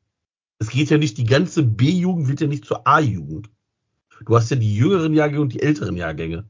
Es 0.59 0.69
geht 0.69 0.89
ja 0.89 0.97
nicht, 0.97 1.17
die 1.17 1.25
ganze 1.25 1.63
B-Jugend 1.63 2.27
wird 2.27 2.41
ja 2.41 2.47
nicht 2.47 2.65
zur 2.65 2.87
A-Jugend. 2.87 3.49
Du 4.25 4.35
hast 4.35 4.49
ja 4.51 4.57
die 4.57 4.75
jüngeren 4.75 5.13
Jahrgänge 5.13 5.41
und 5.41 5.53
die 5.53 5.61
älteren 5.61 5.97
Jahrgänge. 5.97 6.49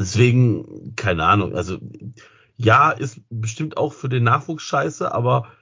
Deswegen, 0.00 0.94
keine 0.96 1.24
Ahnung, 1.24 1.54
also 1.54 1.78
ja, 2.56 2.90
ist 2.92 3.20
bestimmt 3.30 3.76
auch 3.76 3.92
für 3.92 4.08
den 4.08 4.24
Nachwuchs 4.24 4.62
scheiße, 4.64 5.12
aber 5.12 5.52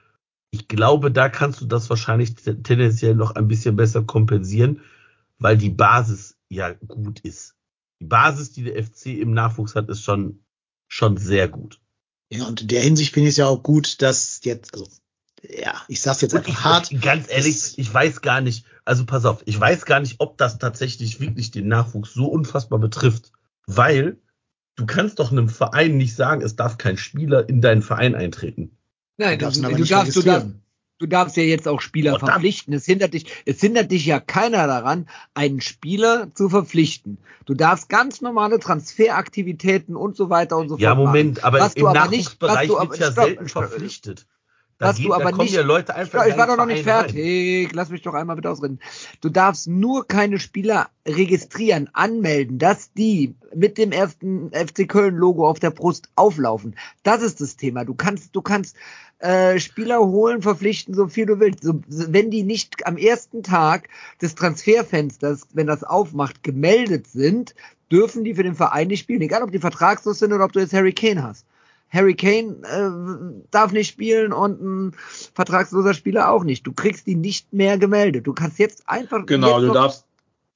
ich 0.51 0.67
glaube, 0.67 1.11
da 1.11 1.29
kannst 1.29 1.61
du 1.61 1.65
das 1.65 1.89
wahrscheinlich 1.89 2.35
te- 2.35 2.61
tendenziell 2.63 3.15
noch 3.15 3.31
ein 3.35 3.47
bisschen 3.47 3.75
besser 3.75 4.03
kompensieren, 4.03 4.81
weil 5.39 5.57
die 5.57 5.71
Basis 5.71 6.37
ja 6.49 6.73
gut 6.73 7.21
ist. 7.21 7.55
Die 8.01 8.05
Basis, 8.05 8.53
die 8.53 8.63
der 8.63 8.77
FC 8.77 9.19
im 9.19 9.33
Nachwuchs 9.33 9.75
hat, 9.75 9.89
ist 9.89 10.03
schon, 10.03 10.43
schon 10.87 11.17
sehr 11.17 11.47
gut. 11.49 11.81
Ja, 12.33 12.45
und 12.47 12.61
in 12.61 12.67
der 12.67 12.81
Hinsicht 12.81 13.13
finde 13.13 13.29
ich 13.29 13.33
es 13.33 13.37
ja 13.37 13.45
auch 13.45 13.61
gut, 13.61 14.01
dass 14.01 14.39
jetzt, 14.43 14.73
also, 14.73 14.87
ja, 15.43 15.79
ich 15.87 16.01
sag's 16.01 16.21
jetzt 16.21 16.33
einfach 16.33 16.49
ich, 16.49 16.63
hart. 16.63 17.01
ganz 17.01 17.29
ehrlich, 17.29 17.77
ich 17.77 17.93
weiß 17.93 18.21
gar 18.21 18.41
nicht, 18.41 18.65
also 18.85 19.05
pass 19.05 19.25
auf, 19.25 19.43
ich 19.45 19.59
weiß 19.59 19.85
gar 19.85 19.99
nicht, 19.99 20.15
ob 20.17 20.37
das 20.39 20.57
tatsächlich 20.57 21.19
wirklich 21.19 21.51
den 21.51 21.67
Nachwuchs 21.67 22.13
so 22.13 22.25
unfassbar 22.25 22.79
betrifft, 22.79 23.31
weil 23.67 24.17
du 24.75 24.87
kannst 24.87 25.19
doch 25.19 25.31
einem 25.31 25.47
Verein 25.47 25.97
nicht 25.97 26.15
sagen, 26.15 26.41
es 26.41 26.55
darf 26.55 26.79
kein 26.79 26.97
Spieler 26.97 27.47
in 27.47 27.61
deinen 27.61 27.83
Verein 27.83 28.15
eintreten. 28.15 28.77
Nein, 29.17 29.37
Du 29.37 29.45
darfst 29.45 29.61
du, 29.61 29.65
aber 29.65 29.75
du, 29.75 29.81
nicht 29.81 29.91
darfst, 29.91 30.15
du, 30.15 30.21
darfst. 30.23 30.47
Du 30.99 31.05
darfst 31.07 31.37
ja 31.37 31.43
jetzt 31.43 31.67
auch 31.67 31.81
Spieler 31.81 32.15
Oh, 32.15 32.19
verpflichten. 32.19 32.73
Es 32.73 32.85
hindert 32.85 33.13
dich, 33.13 33.25
es 33.45 33.59
hindert 33.59 33.91
dich 33.91 34.05
ja 34.05 34.19
keiner 34.19 34.67
daran, 34.67 35.07
einen 35.33 35.61
Spieler 35.61 36.33
zu 36.33 36.49
verpflichten. 36.49 37.17
Du 37.45 37.53
darfst 37.53 37.89
ganz 37.89 38.21
normale 38.21 38.59
Transferaktivitäten 38.59 39.95
und 39.95 40.15
so 40.15 40.29
weiter 40.29 40.57
und 40.57 40.69
so 40.69 40.77
Ja, 40.77 40.95
fort 40.95 41.05
Moment, 41.05 41.35
machen. 41.35 41.45
aber 41.45 41.59
Was 41.59 41.73
im 41.75 41.85
aber 41.85 41.99
Nachwuchsbereich 41.99 42.69
wird 42.69 42.97
ja 42.99 43.11
stopp, 43.11 43.25
selten 43.25 43.49
verpflichtet. 43.49 44.25
Da, 44.79 44.87
Was 44.89 44.97
geht, 44.97 45.05
du 45.05 45.13
aber 45.13 45.31
nicht- 45.31 45.55
Leute 45.63 45.95
einfach 45.95 46.25
Ich 46.25 46.35
war 46.35 46.47
doch 46.47 46.57
noch 46.57 46.65
nicht 46.65 46.83
Verein 46.83 47.01
rein. 47.05 47.09
fertig. 47.11 47.73
Lass 47.73 47.89
mich 47.89 48.01
doch 48.01 48.13
einmal 48.15 48.35
bitte 48.35 48.49
ausreden. 48.49 48.79
Du 49.21 49.29
darfst 49.29 49.67
nur 49.67 50.07
keine 50.07 50.39
Spieler 50.39 50.89
registrieren, 51.07 51.89
anmelden, 51.93 52.57
dass 52.57 52.91
die 52.93 53.35
mit 53.55 53.77
dem 53.77 53.91
ersten 53.91 54.51
FC 54.51 54.87
Köln 54.87 55.15
Logo 55.15 55.47
auf 55.47 55.59
der 55.59 55.69
Brust 55.71 56.09
auflaufen. 56.15 56.75
Das 57.03 57.21
ist 57.21 57.39
das 57.39 57.55
Thema. 57.55 57.85
Du 57.85 57.93
kannst, 57.93 58.35
du 58.35 58.41
kannst 58.41 58.75
äh, 59.19 59.59
Spieler 59.59 59.99
holen, 59.99 60.41
verpflichten, 60.41 60.93
so 60.95 61.07
viel 61.07 61.27
du 61.27 61.39
willst. 61.39 61.63
So, 61.63 61.79
wenn 61.87 62.29
die 62.31 62.43
nicht 62.43 62.85
am 62.85 62.97
ersten 62.97 63.41
Tag 63.43 63.87
des 64.21 64.35
Transferfensters, 64.35 65.47
wenn 65.53 65.67
das 65.67 65.83
aufmacht, 65.83 66.43
gemeldet 66.43 67.07
sind, 67.07 67.55
dürfen 67.91 68.23
die 68.23 68.33
für 68.33 68.43
den 68.43 68.55
Verein 68.55 68.87
nicht 68.87 69.01
spielen. 69.01 69.21
Egal, 69.21 69.43
ob 69.43 69.51
die 69.51 69.59
vertragslos 69.59 70.19
sind 70.19 70.33
oder 70.33 70.43
ob 70.45 70.51
du 70.51 70.59
jetzt 70.59 70.73
Harry 70.73 70.93
Kane 70.93 71.23
hast. 71.23 71.45
Harry 71.93 72.15
Kane 72.15 72.57
äh, 72.63 73.43
darf 73.51 73.71
nicht 73.71 73.87
spielen 73.89 74.33
und 74.33 74.61
ein 74.61 74.95
vertragsloser 75.33 75.93
Spieler 75.93 76.31
auch 76.31 76.43
nicht. 76.43 76.65
Du 76.65 76.73
kriegst 76.73 77.05
die 77.05 77.15
nicht 77.15 77.53
mehr 77.53 77.77
gemeldet. 77.77 78.25
Du 78.25 78.33
kannst 78.33 78.57
jetzt 78.57 78.89
einfach. 78.89 79.25
Genau, 79.27 79.59
jetzt 79.59 79.67
du 79.69 79.73
darfst, 79.73 80.05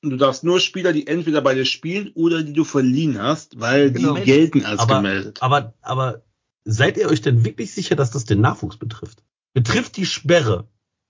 du 0.01 0.17
darfst 0.17 0.43
nur 0.43 0.59
Spieler, 0.59 0.93
die 0.93 1.05
entweder 1.05 1.41
bei 1.41 1.53
dir 1.53 1.65
spielen 1.65 2.11
oder 2.15 2.41
die 2.41 2.53
du 2.53 2.63
verliehen 2.63 3.21
hast, 3.21 3.59
weil 3.59 3.91
Genau. 3.91 4.15
die 4.15 4.23
gelten 4.23 4.65
als 4.65 4.79
aber, 4.79 4.95
gemeldet. 4.95 5.43
Aber, 5.43 5.75
aber 5.81 6.23
seid 6.65 6.97
ihr 6.97 7.07
euch 7.07 7.21
denn 7.21 7.45
wirklich 7.45 7.71
sicher, 7.71 7.95
dass 7.95 8.09
das 8.09 8.25
den 8.25 8.41
Nachwuchs 8.41 8.77
betrifft? 8.77 9.23
Betrifft 9.53 9.95
die 9.97 10.05
Sperre 10.07 10.67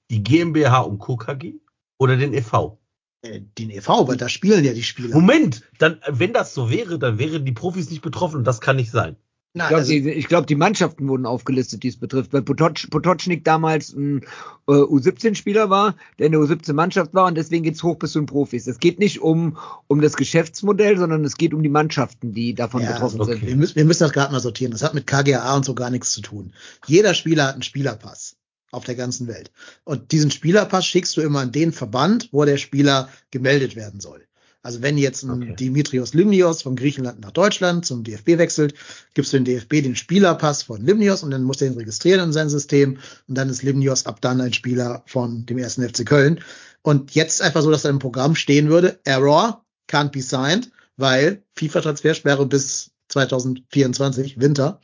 die 0.10 0.24
GmbH 0.24 0.82
und 0.82 1.00
Co. 1.00 1.16
KG 1.16 1.56
oder 1.98 2.18
den 2.18 2.34
e.V.? 2.34 2.80
Äh, 3.22 3.42
Den 3.58 3.70
e.V., 3.72 4.08
weil 4.08 4.18
da 4.18 4.30
spielen 4.30 4.64
ja 4.64 4.74
die 4.74 4.84
Spieler. 4.84 5.16
Moment, 5.16 5.64
dann, 5.80 6.00
wenn 6.08 6.34
das 6.34 6.54
so 6.54 6.70
wäre, 6.70 7.00
dann 7.00 7.18
wären 7.18 7.46
die 7.46 7.52
Profis 7.52 7.90
nicht 7.90 8.02
betroffen 8.02 8.38
und 8.38 8.44
das 8.46 8.62
kann 8.62 8.76
nicht 8.76 8.92
sein. 8.92 9.16
Ich 9.58 9.60
Nein, 9.60 9.70
glaube, 9.70 9.82
also, 9.82 9.92
die, 9.92 10.10
ich 10.12 10.28
glaub, 10.28 10.46
die 10.46 10.56
Mannschaften 10.56 11.08
wurden 11.08 11.26
aufgelistet, 11.26 11.82
die 11.82 11.88
es 11.88 11.98
betrifft, 11.98 12.32
weil 12.32 12.44
Potoc, 12.44 12.92
Potocznik 12.92 13.44
damals 13.44 13.92
ein 13.92 14.22
äh, 14.68 14.72
U17-Spieler 14.72 15.72
war, 15.72 15.96
der 16.20 16.28
in 16.28 16.34
der 16.34 16.42
U17-Mannschaft 16.42 17.16
war 17.16 17.26
und 17.26 17.36
deswegen 17.36 17.64
geht's 17.64 17.82
hoch 17.82 17.96
bis 17.96 18.12
zu 18.12 18.20
den 18.20 18.28
Profis. 18.28 18.68
Es 18.68 18.78
geht 18.78 19.00
nicht 19.00 19.20
um, 19.20 19.58
um 19.88 20.00
das 20.00 20.16
Geschäftsmodell, 20.16 21.00
sondern 21.00 21.26
es 21.26 21.38
geht 21.38 21.56
um 21.56 21.64
die 21.64 21.70
Mannschaften, 21.70 22.34
die 22.34 22.54
davon 22.54 22.84
ja, 22.84 22.92
betroffen 22.92 23.20
okay. 23.20 23.32
sind. 23.32 23.48
wir, 23.48 23.56
müssen, 23.56 23.76
wir 23.78 23.86
müssen 23.86 24.04
das 24.04 24.14
gerade 24.14 24.32
mal 24.32 24.42
sortieren. 24.42 24.72
Das 24.72 24.84
hat 24.84 24.94
mit 24.94 25.08
KGA 25.08 25.56
und 25.56 25.66
so 25.66 25.74
gar 25.74 25.90
nichts 25.90 26.12
zu 26.12 26.22
tun. 26.22 26.54
Jeder 26.86 27.16
Spieler 27.16 27.48
hat 27.48 27.54
einen 27.54 27.64
Spielerpass 27.64 28.36
auf 28.72 28.86
der 28.86 28.94
ganzen 28.94 29.28
Welt. 29.28 29.50
Und 29.86 30.12
diesen 30.12 30.30
Spielerpass 30.30 30.86
schickst 30.86 31.18
du 31.18 31.22
immer 31.22 31.40
an 31.40 31.52
den 31.52 31.72
Verband, 31.72 32.30
wo 32.32 32.46
der 32.46 32.58
Spieler 32.58 33.10
gemeldet 33.32 33.76
werden 33.76 34.02
soll. 34.02 34.28
Also 34.64 34.82
wenn 34.82 34.98
jetzt 34.98 35.24
ein 35.24 35.30
Okay. 35.44 35.56
Dimitrios 35.56 36.14
Limnios 36.14 36.62
von 36.64 36.76
Griechenland 36.76 37.22
nach 37.22 37.32
Deutschland 37.32 37.86
zum 37.86 38.04
DFB 38.04 38.38
wechselt, 38.38 38.74
gibst 39.14 39.32
du 39.32 39.38
dem 39.38 39.46
DFB 39.46 39.84
den 39.84 39.96
Spielerpass 39.96 40.64
von 40.64 40.86
Limnios 40.86 41.24
und 41.24 41.32
dann 41.32 41.44
muss 41.44 41.62
er 41.62 41.68
ihn 41.68 41.78
registrieren 41.78 42.22
in 42.26 42.34
sein 42.34 42.50
System 42.50 42.98
und 43.28 43.36
dann 43.36 43.50
ist 43.50 43.64
Limnios 43.64 44.06
ab 44.06 44.20
dann 44.22 44.42
ein 44.42 44.54
Spieler 44.54 45.04
von 45.06 45.46
dem 45.46 45.58
ersten 45.58 45.88
FC 45.88 46.06
Köln. 46.06 46.42
Und 46.82 47.16
jetzt 47.16 47.42
einfach 47.42 47.62
so, 47.62 47.72
dass 47.72 47.84
da 47.84 47.90
im 47.90 48.00
Programm 48.00 48.36
stehen 48.36 48.70
würde, 48.70 49.00
Error, 49.04 49.66
can't 49.90 50.12
be 50.12 50.22
signed, 50.22 50.70
weil 50.98 51.44
FIFA-Transfersperre 51.56 52.46
bis 52.46 52.92
2024, 53.10 54.40
Winter. 54.40 54.80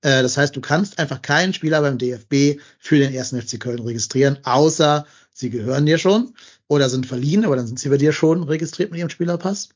Äh, 0.00 0.22
Das 0.22 0.36
heißt, 0.36 0.54
du 0.54 0.60
kannst 0.60 0.98
einfach 0.98 1.22
keinen 1.22 1.54
Spieler 1.54 1.80
beim 1.80 1.98
DFB 1.98 2.60
für 2.78 2.98
den 2.98 3.14
ersten 3.14 3.40
FC 3.40 3.58
Köln 3.58 3.80
registrieren, 3.80 4.38
außer 4.44 5.06
sie 5.32 5.50
gehören 5.50 5.86
dir 5.86 5.98
schon 5.98 6.34
oder 6.68 6.88
sind 6.88 7.06
verliehen, 7.06 7.44
aber 7.44 7.56
dann 7.56 7.66
sind 7.66 7.78
sie 7.78 7.88
bei 7.88 7.96
dir 7.96 8.12
schon 8.12 8.42
registriert 8.42 8.90
mit 8.90 8.98
ihrem 8.98 9.10
Spielerpass. 9.10 9.70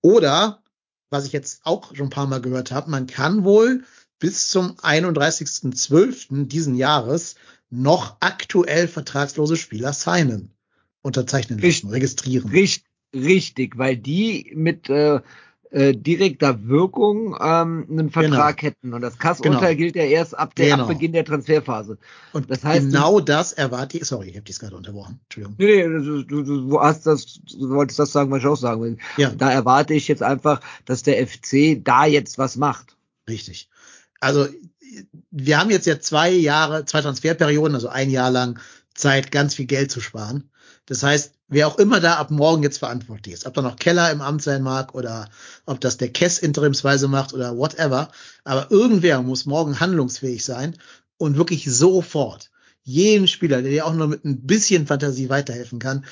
Oder, 0.00 0.62
was 1.10 1.26
ich 1.26 1.32
jetzt 1.32 1.60
auch 1.64 1.94
schon 1.94 2.06
ein 2.06 2.10
paar 2.10 2.26
Mal 2.26 2.40
gehört 2.40 2.72
habe, 2.72 2.90
man 2.90 3.06
kann 3.06 3.44
wohl 3.44 3.84
bis 4.18 4.48
zum 4.48 4.76
31.12. 4.76 6.46
diesen 6.46 6.74
Jahres 6.74 7.34
noch 7.70 8.16
aktuell 8.20 8.86
vertragslose 8.88 9.56
Spieler 9.56 9.92
signen, 9.92 10.50
unterzeichnen 11.02 11.58
lassen, 11.58 11.66
Richtig. 11.66 11.90
registrieren. 11.90 12.50
Richt, 12.50 12.84
richtig, 13.14 13.78
weil 13.78 13.96
die 13.96 14.52
mit 14.54 14.88
äh, 14.90 15.20
äh, 15.72 15.94
direkter 15.96 16.68
Wirkung 16.68 17.34
ähm, 17.40 17.86
einen 17.90 18.10
Vertrag 18.10 18.58
Genau. 18.58 18.68
hätten. 18.70 18.94
Und 18.94 19.00
das 19.00 19.18
Kass-Urteil 19.18 19.74
Genau. 19.74 19.78
gilt 19.78 19.96
ja 19.96 20.04
erst 20.04 20.38
ab 20.38 20.54
der 20.54 20.68
Genau. 20.70 20.82
ab 20.82 20.88
Beginn 20.88 21.12
der 21.12 21.24
Transferphase. 21.24 21.96
Und 22.34 22.50
Das 22.50 22.62
heißt, 22.62 22.90
genau 22.90 23.20
das 23.20 23.54
erwarte 23.54 23.96
ich. 23.96 24.04
Sorry, 24.04 24.28
ich 24.28 24.36
habe 24.36 24.44
dich 24.44 24.58
gerade 24.58 24.76
unterbrochen. 24.76 25.20
Entschuldigung. 25.24 25.56
Nee, 25.58 25.86
nee, 25.88 26.04
du, 26.04 26.22
du, 26.24 26.42
du, 26.42 26.68
du 26.68 26.80
hast 26.80 27.06
das, 27.06 27.40
du 27.58 27.70
wolltest 27.70 27.98
das 27.98 28.12
sagen, 28.12 28.30
was 28.30 28.40
ich 28.40 28.46
auch 28.46 28.56
sagen 28.56 28.82
will. 28.82 28.98
Ja. 29.16 29.30
Da 29.30 29.50
erwarte 29.50 29.94
ich 29.94 30.08
jetzt 30.08 30.22
einfach, 30.22 30.60
dass 30.84 31.02
der 31.02 31.26
FC 31.26 31.82
da 31.82 32.04
jetzt 32.04 32.36
was 32.36 32.56
macht. 32.56 32.96
Richtig. 33.28 33.70
Also 34.20 34.46
wir 35.30 35.58
haben 35.58 35.70
jetzt 35.70 35.86
ja 35.86 35.98
zwei 36.00 36.30
Jahre, 36.30 36.84
zwei 36.84 37.00
Transferperioden, 37.00 37.74
also 37.74 37.88
ein 37.88 38.10
Jahr 38.10 38.30
lang 38.30 38.58
Zeit, 38.94 39.32
ganz 39.32 39.54
viel 39.54 39.64
Geld 39.66 39.90
zu 39.90 40.00
sparen. 40.02 40.50
Das 40.84 41.02
heißt, 41.02 41.32
wer 41.52 41.68
auch 41.68 41.78
immer 41.78 42.00
da 42.00 42.16
ab 42.16 42.30
morgen 42.30 42.62
jetzt 42.62 42.78
verantwortlich 42.78 43.34
ist, 43.34 43.46
ob 43.46 43.54
da 43.54 43.62
noch 43.62 43.76
Keller 43.76 44.10
im 44.10 44.22
Amt 44.22 44.42
sein 44.42 44.62
mag 44.62 44.94
oder 44.94 45.28
ob 45.66 45.80
das 45.80 45.98
der 45.98 46.10
Kess 46.10 46.38
interimsweise 46.38 47.08
macht 47.08 47.34
oder 47.34 47.56
whatever, 47.56 48.10
aber 48.44 48.70
irgendwer 48.70 49.22
muss 49.22 49.46
morgen 49.46 49.78
handlungsfähig 49.78 50.44
sein 50.44 50.76
und 51.18 51.36
wirklich 51.36 51.70
sofort 51.70 52.50
jeden 52.84 53.28
Spieler, 53.28 53.62
der 53.62 53.70
dir 53.70 53.86
auch 53.86 53.94
nur 53.94 54.08
mit 54.08 54.24
ein 54.24 54.46
bisschen 54.46 54.86
Fantasie 54.86 55.28
weiterhelfen 55.28 55.78
kann, 55.78 56.04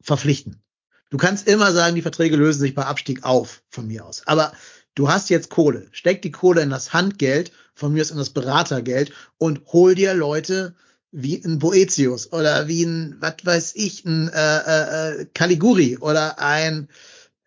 verpflichten. 0.00 0.62
Du 1.10 1.16
kannst 1.16 1.46
immer 1.46 1.72
sagen, 1.72 1.94
die 1.94 2.02
Verträge 2.02 2.36
lösen 2.36 2.60
sich 2.60 2.74
bei 2.74 2.84
Abstieg 2.84 3.24
auf, 3.24 3.62
von 3.68 3.86
mir 3.86 4.04
aus. 4.04 4.22
Aber 4.26 4.52
du 4.94 5.08
hast 5.08 5.30
jetzt 5.30 5.48
Kohle. 5.48 5.86
Steck 5.92 6.22
die 6.22 6.32
Kohle 6.32 6.62
in 6.62 6.70
das 6.70 6.92
Handgeld, 6.92 7.52
von 7.74 7.92
mir 7.92 8.02
aus 8.02 8.10
in 8.10 8.18
das 8.18 8.30
Beratergeld 8.30 9.12
und 9.38 9.60
hol 9.72 9.94
dir 9.94 10.14
Leute 10.14 10.74
wie 11.10 11.42
ein 11.42 11.58
Boetius 11.58 12.32
oder 12.32 12.68
wie 12.68 12.84
ein, 12.84 13.16
was 13.20 13.36
weiß 13.42 13.72
ich, 13.76 14.04
ein 14.04 14.28
äh, 14.28 15.20
äh, 15.20 15.26
Caliguri 15.34 15.98
oder 15.98 16.38
ein 16.38 16.88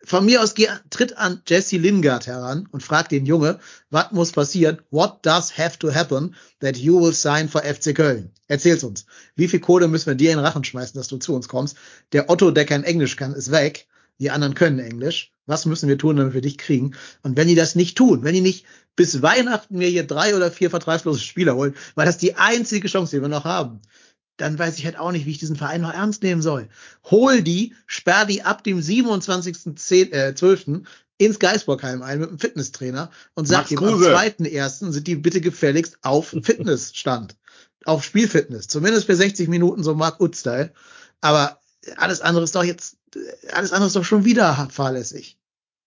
von 0.04 0.24
mir 0.24 0.42
aus 0.42 0.54
tritt 0.90 1.16
an 1.16 1.42
Jesse 1.46 1.76
Lingard 1.76 2.26
heran 2.26 2.68
und 2.72 2.82
frag 2.82 3.08
den 3.08 3.24
Junge, 3.24 3.60
was 3.90 4.10
muss 4.10 4.32
passieren? 4.32 4.82
What 4.90 5.24
does 5.24 5.56
have 5.56 5.78
to 5.78 5.94
happen 5.94 6.34
that 6.60 6.76
you 6.76 7.00
will 7.00 7.14
sign 7.14 7.48
for 7.48 7.62
FC 7.62 7.94
Köln? 7.94 8.30
Erzähl's 8.48 8.82
uns. 8.82 9.06
Wie 9.36 9.48
viel 9.48 9.60
Kohle 9.60 9.86
müssen 9.88 10.06
wir 10.06 10.14
dir 10.14 10.32
in 10.32 10.38
den 10.38 10.44
Rachen 10.44 10.64
schmeißen, 10.64 10.98
dass 10.98 11.08
du 11.08 11.18
zu 11.18 11.34
uns 11.34 11.48
kommst? 11.48 11.76
Der 12.12 12.28
Otto, 12.28 12.50
der 12.50 12.64
kein 12.64 12.84
Englisch 12.84 13.16
kann, 13.16 13.32
ist 13.32 13.52
weg. 13.52 13.86
Die 14.18 14.30
anderen 14.30 14.54
können 14.54 14.78
Englisch. 14.78 15.32
Was 15.46 15.66
müssen 15.66 15.88
wir 15.88 15.98
tun, 15.98 16.16
damit 16.16 16.34
wir 16.34 16.40
dich 16.40 16.58
kriegen? 16.58 16.94
Und 17.22 17.36
wenn 17.36 17.48
die 17.48 17.54
das 17.54 17.74
nicht 17.74 17.98
tun, 17.98 18.22
wenn 18.22 18.34
die 18.34 18.40
nicht 18.40 18.64
bis 18.94 19.22
Weihnachten 19.22 19.78
mir 19.78 19.88
hier 19.88 20.06
drei 20.06 20.36
oder 20.36 20.52
vier 20.52 20.70
vertragslose 20.70 21.20
Spieler 21.20 21.56
holen, 21.56 21.74
weil 21.94 22.06
das 22.06 22.18
die 22.18 22.36
einzige 22.36 22.88
Chance, 22.88 23.16
die 23.16 23.22
wir 23.22 23.28
noch 23.28 23.44
haben, 23.44 23.80
dann 24.36 24.58
weiß 24.58 24.78
ich 24.78 24.84
halt 24.84 24.98
auch 24.98 25.12
nicht, 25.12 25.26
wie 25.26 25.30
ich 25.30 25.38
diesen 25.38 25.56
Verein 25.56 25.82
noch 25.82 25.92
ernst 25.92 26.22
nehmen 26.22 26.42
soll. 26.42 26.68
Hol 27.10 27.42
die, 27.42 27.74
sperr 27.86 28.26
die 28.26 28.42
ab 28.42 28.64
dem 28.64 28.78
27.12. 28.78 30.12
Äh, 30.12 30.82
ins 31.18 31.38
Geisbockheim 31.38 32.02
ein 32.02 32.18
mit 32.18 32.28
einem 32.30 32.38
Fitnesstrainer 32.38 33.10
und 33.34 33.46
sag 33.46 33.58
Max 33.58 33.70
ihm, 33.70 33.78
am 33.78 33.84
Kruse. 33.84 34.10
zweiten 34.10 34.44
ersten 34.44 34.92
sind 34.92 35.06
die 35.06 35.16
bitte 35.16 35.40
gefälligst 35.40 35.98
auf 36.02 36.28
Fitnessstand. 36.42 37.36
auf 37.84 38.04
Spielfitness. 38.04 38.66
Zumindest 38.66 39.06
für 39.06 39.14
60 39.16 39.48
Minuten 39.48 39.84
so 39.84 39.94
Mark 39.94 40.20
Ut-Style. 40.20 40.72
Aber 41.20 41.60
alles 41.96 42.20
andere 42.20 42.44
ist 42.44 42.54
doch 42.54 42.64
jetzt, 42.64 42.96
alles 43.52 43.72
andere 43.72 43.86
ist 43.88 43.96
doch 43.96 44.04
schon 44.04 44.24
wieder 44.24 44.68
fahrlässig. 44.70 45.38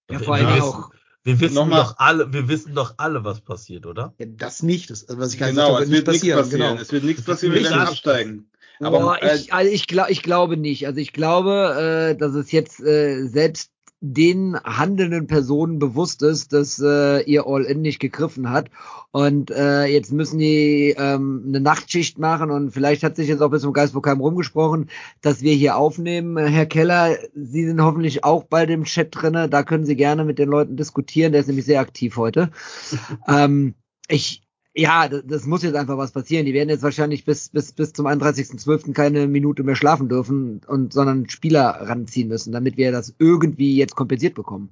Ja, 0.10 0.20
Wir- 0.20 0.26
vor 0.26 0.36
allem 0.36 0.48
wissen- 0.50 0.62
auch. 0.62 0.92
Wir 1.24 1.40
wissen 1.40 1.56
Nochmal- 1.56 1.82
doch 1.82 1.96
alle, 1.98 2.32
wir 2.34 2.48
wissen 2.48 2.76
doch 2.76 2.94
alle, 2.98 3.24
was 3.24 3.42
passiert, 3.42 3.88
oder? 3.88 4.14
Ja, 4.20 4.28
das 4.30 4.62
nicht, 4.62 4.92
das, 4.92 5.10
also 5.10 5.20
was 5.20 5.34
ich 5.34 5.40
gerade 5.40 5.54
Genau, 5.54 5.70
gesagt 5.70 5.76
habe, 5.76 5.86
es 5.86 5.92
wird 5.92 6.08
nichts 6.08 6.22
passieren. 6.28 6.50
Genau. 6.52 6.76
Es 6.76 6.92
wird 6.92 7.04
nichts 7.04 7.24
passieren, 7.24 7.54
wir 7.56 7.62
Nicht 7.62 7.72
werden 7.72 7.82
absteigen. 7.88 8.52
Aber 8.80 9.00
Boah, 9.00 9.24
äh, 9.24 9.36
ich, 9.38 9.52
also 9.54 9.72
ich, 9.72 9.88
glaub, 9.88 10.10
ich 10.10 10.22
glaube 10.22 10.56
nicht. 10.58 10.86
Also 10.86 11.00
ich 11.00 11.14
glaube, 11.14 12.12
äh, 12.14 12.16
dass 12.20 12.36
es 12.36 12.52
jetzt 12.52 12.80
äh, 12.82 13.26
selbst 13.28 13.72
den 14.14 14.56
handelnden 14.64 15.26
Personen 15.26 15.80
bewusst 15.80 16.22
ist, 16.22 16.54
dass 16.54 16.80
äh, 16.80 17.22
ihr 17.24 17.48
All-In 17.48 17.82
nicht 17.82 18.00
gegriffen 18.00 18.52
hat. 18.52 18.70
Und 19.12 19.50
äh, 19.50 19.86
jetzt 19.86 20.12
müssen 20.12 20.38
die 20.40 20.94
ähm, 20.98 21.46
eine 21.48 21.60
Nachtschicht 21.60 22.20
machen 22.20 22.52
und 22.52 22.72
vielleicht 22.72 23.02
hat 23.02 23.16
sich 23.16 23.28
jetzt 23.28 23.42
auch 23.42 23.50
bis 23.50 23.64
zum 23.64 23.74
Geistbockheim 23.74 24.20
rumgesprochen, 24.20 24.90
dass 25.22 25.42
wir 25.42 25.54
hier 25.54 25.78
aufnehmen. 25.78 26.38
Äh, 26.38 26.50
Herr 26.50 26.66
Keller, 26.66 27.18
Sie 27.34 27.66
sind 27.66 27.82
hoffentlich 27.82 28.24
auch 28.24 28.44
bei 28.44 28.66
dem 28.66 28.84
Chat 28.84 29.10
drinne. 29.12 29.50
Da 29.50 29.64
können 29.64 29.86
Sie 29.86 29.96
gerne 29.96 30.24
mit 30.24 30.38
den 30.38 30.50
Leuten 30.50 30.78
diskutieren. 30.78 31.32
Der 31.32 31.42
ist 31.42 31.48
nämlich 31.48 31.66
sehr 31.66 31.80
aktiv 31.80 32.18
heute. 32.18 32.52
ähm, 33.28 33.74
ich, 34.08 34.45
ja, 34.76 35.08
das, 35.08 35.24
das 35.26 35.46
muss 35.46 35.64
jetzt 35.64 35.76
einfach 35.76 35.98
was 35.98 36.12
passieren. 36.12 36.46
Die 36.46 36.54
werden 36.54 36.70
jetzt 36.70 36.84
wahrscheinlich 36.84 37.24
bis, 37.24 37.50
bis, 37.50 37.72
bis 37.72 37.94
zum 37.94 38.08
31.12. 38.08 38.94
keine 38.94 39.28
Minute 39.28 39.64
mehr 39.64 39.76
schlafen 39.76 40.10
dürfen 40.10 40.62
und, 40.68 40.94
sondern 40.94 41.30
Spieler 41.30 41.80
ranziehen 41.82 42.28
müssen, 42.28 42.52
damit 42.52 42.76
wir 42.76 42.92
das 42.92 43.16
irgendwie 43.18 43.78
jetzt 43.78 43.96
kompensiert 43.96 44.36
bekommen. 44.36 44.72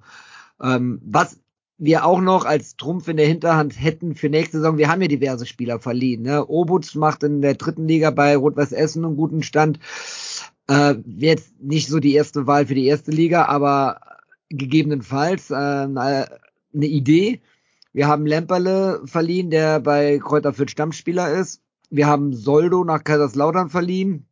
Ähm, 0.62 1.02
was 1.06 1.40
wir 1.78 2.06
auch 2.06 2.22
noch 2.22 2.46
als 2.46 2.76
Trumpf 2.76 3.08
in 3.08 3.18
der 3.18 3.28
Hinterhand 3.28 3.82
hätten 3.82 4.16
für 4.16 4.30
nächste 4.30 4.58
Saison, 4.58 4.78
wir 4.78 4.90
haben 4.90 5.02
ja 5.02 5.08
diverse 5.08 5.46
Spieler 5.46 5.80
verliehen. 5.80 6.22
Ne? 6.22 6.48
Obutz 6.48 6.96
macht 6.96 7.24
in 7.24 7.42
der 7.42 7.56
dritten 7.56 7.88
Liga 7.88 8.12
bei 8.12 8.36
Rot-Weiß 8.36 8.74
Essen 8.74 9.06
einen 9.06 9.16
guten 9.16 9.42
Stand. 9.42 9.80
Äh, 10.68 10.96
jetzt 11.06 11.62
nicht 11.62 11.88
so 11.88 12.00
die 12.00 12.14
erste 12.14 12.46
Wahl 12.46 12.68
für 12.68 12.76
die 12.76 12.88
erste 12.88 13.12
Liga, 13.12 13.46
aber 13.46 14.02
gegebenenfalls 14.50 15.50
äh, 15.50 15.56
eine 15.56 16.28
Idee. 16.74 17.42
Wir 17.94 18.08
haben 18.08 18.26
Lemperle 18.26 19.02
verliehen, 19.06 19.52
der 19.52 19.80
bei 19.80 20.18
Kräuter 20.18 20.52
Fürth 20.52 20.72
Stammspieler 20.72 21.32
ist. 21.32 21.62
Wir 21.92 22.08
haben 22.08 22.34
Soldo 22.34 22.84
nach 22.84 23.04
Kaiserslautern 23.04 23.70
verliehen. 23.70 24.26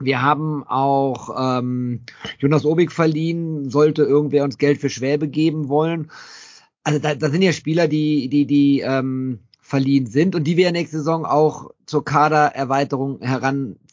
Wir 0.00 0.22
haben 0.22 0.64
auch 0.66 1.58
ähm, 1.58 2.00
Jonas 2.40 2.64
Obig 2.64 2.90
verliehen, 2.90 3.70
sollte 3.70 4.02
irgendwer 4.02 4.42
uns 4.42 4.58
Geld 4.58 4.80
für 4.80 4.90
Schwäbe 4.90 5.28
geben 5.28 5.68
wollen. 5.68 6.10
Also 6.82 6.98
da, 6.98 7.14
da 7.14 7.30
sind 7.30 7.42
ja 7.42 7.52
Spieler, 7.52 7.86
die, 7.86 8.28
die, 8.28 8.46
die 8.46 8.80
ähm, 8.80 9.38
verliehen 9.60 10.06
sind 10.06 10.34
und 10.34 10.44
die 10.44 10.56
wir 10.56 10.72
nächste 10.72 10.98
Saison 10.98 11.24
auch 11.24 11.70
zur 11.86 12.04
Kadererweiterung 12.04 13.20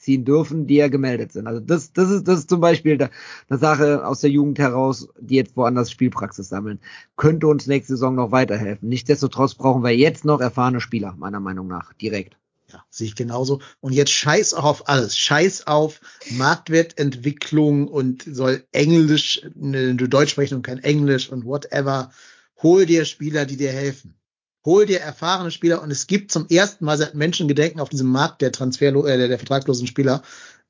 heranziehen 0.02 0.26
dürfen, 0.26 0.68
die 0.68 0.76
ja 0.76 0.88
gemeldet 0.88 1.32
sind. 1.32 1.48
Also 1.48 1.60
das, 1.60 1.94
das 1.94 2.10
ist, 2.10 2.28
das 2.28 2.40
ist 2.40 2.50
zum 2.50 2.60
Beispiel 2.62 2.98
da- 2.98 3.10
eine 3.50 3.60
Sache 3.60 4.06
aus 4.06 4.22
der 4.22 4.30
Jugend 4.30 4.60
heraus, 4.60 5.08
die 5.20 5.36
jetzt 5.36 5.56
woanders 5.56 5.92
Spielpraxis 5.92 6.50
sammeln. 6.50 6.80
Könnte 7.18 7.48
uns 7.48 7.68
nächste 7.68 7.94
Saison 7.94 8.16
noch 8.16 8.32
weiterhelfen. 8.32 8.90
Nichtsdestotrotz 8.90 9.56
brauchen 9.56 9.84
wir 9.84 9.96
jetzt 9.96 10.26
noch 10.26 10.42
erfahrene 10.42 10.82
Spieler, 10.82 11.16
meiner 11.18 11.40
Meinung 11.40 11.68
nach, 11.68 11.94
direkt. 11.94 12.38
Ja, 12.72 12.84
sehe 12.90 13.08
ich 13.08 13.16
genauso. 13.16 13.60
Und 13.82 13.94
jetzt 13.94 14.12
scheiß 14.12 14.54
auch 14.54 14.64
auf 14.64 14.90
alles. 14.90 15.18
Scheiß 15.18 15.68
auf 15.68 16.00
Marktwertentwicklung 16.32 17.88
und 17.88 18.24
soll 18.24 18.64
Englisch, 18.72 19.42
ne, 19.56 19.94
du 19.96 20.08
Deutsch 20.08 20.32
sprechen 20.32 20.56
und 20.56 20.62
kein 20.66 20.80
Englisch 20.80 21.30
und 21.30 21.46
whatever. 21.46 22.12
Hol 22.64 22.86
dir 22.86 23.06
Spieler, 23.06 23.46
die 23.46 23.58
dir 23.58 23.72
helfen. 23.72 24.16
Hol 24.64 24.86
dir 24.86 25.00
erfahrene 25.00 25.50
Spieler 25.50 25.82
und 25.82 25.90
es 25.90 26.06
gibt 26.06 26.32
zum 26.32 26.48
ersten 26.48 26.86
Mal 26.86 26.98
seit 26.98 27.16
Menschengedenken 27.16 27.82
auf 27.82 27.90
diesem 27.90 28.08
Markt 28.08 28.42
der 28.42 28.52
Transfer, 28.52 28.90
äh, 28.90 29.18
der, 29.18 29.28
der 29.28 29.40
vertragslosen 29.40 29.88
Spieler 29.88 30.22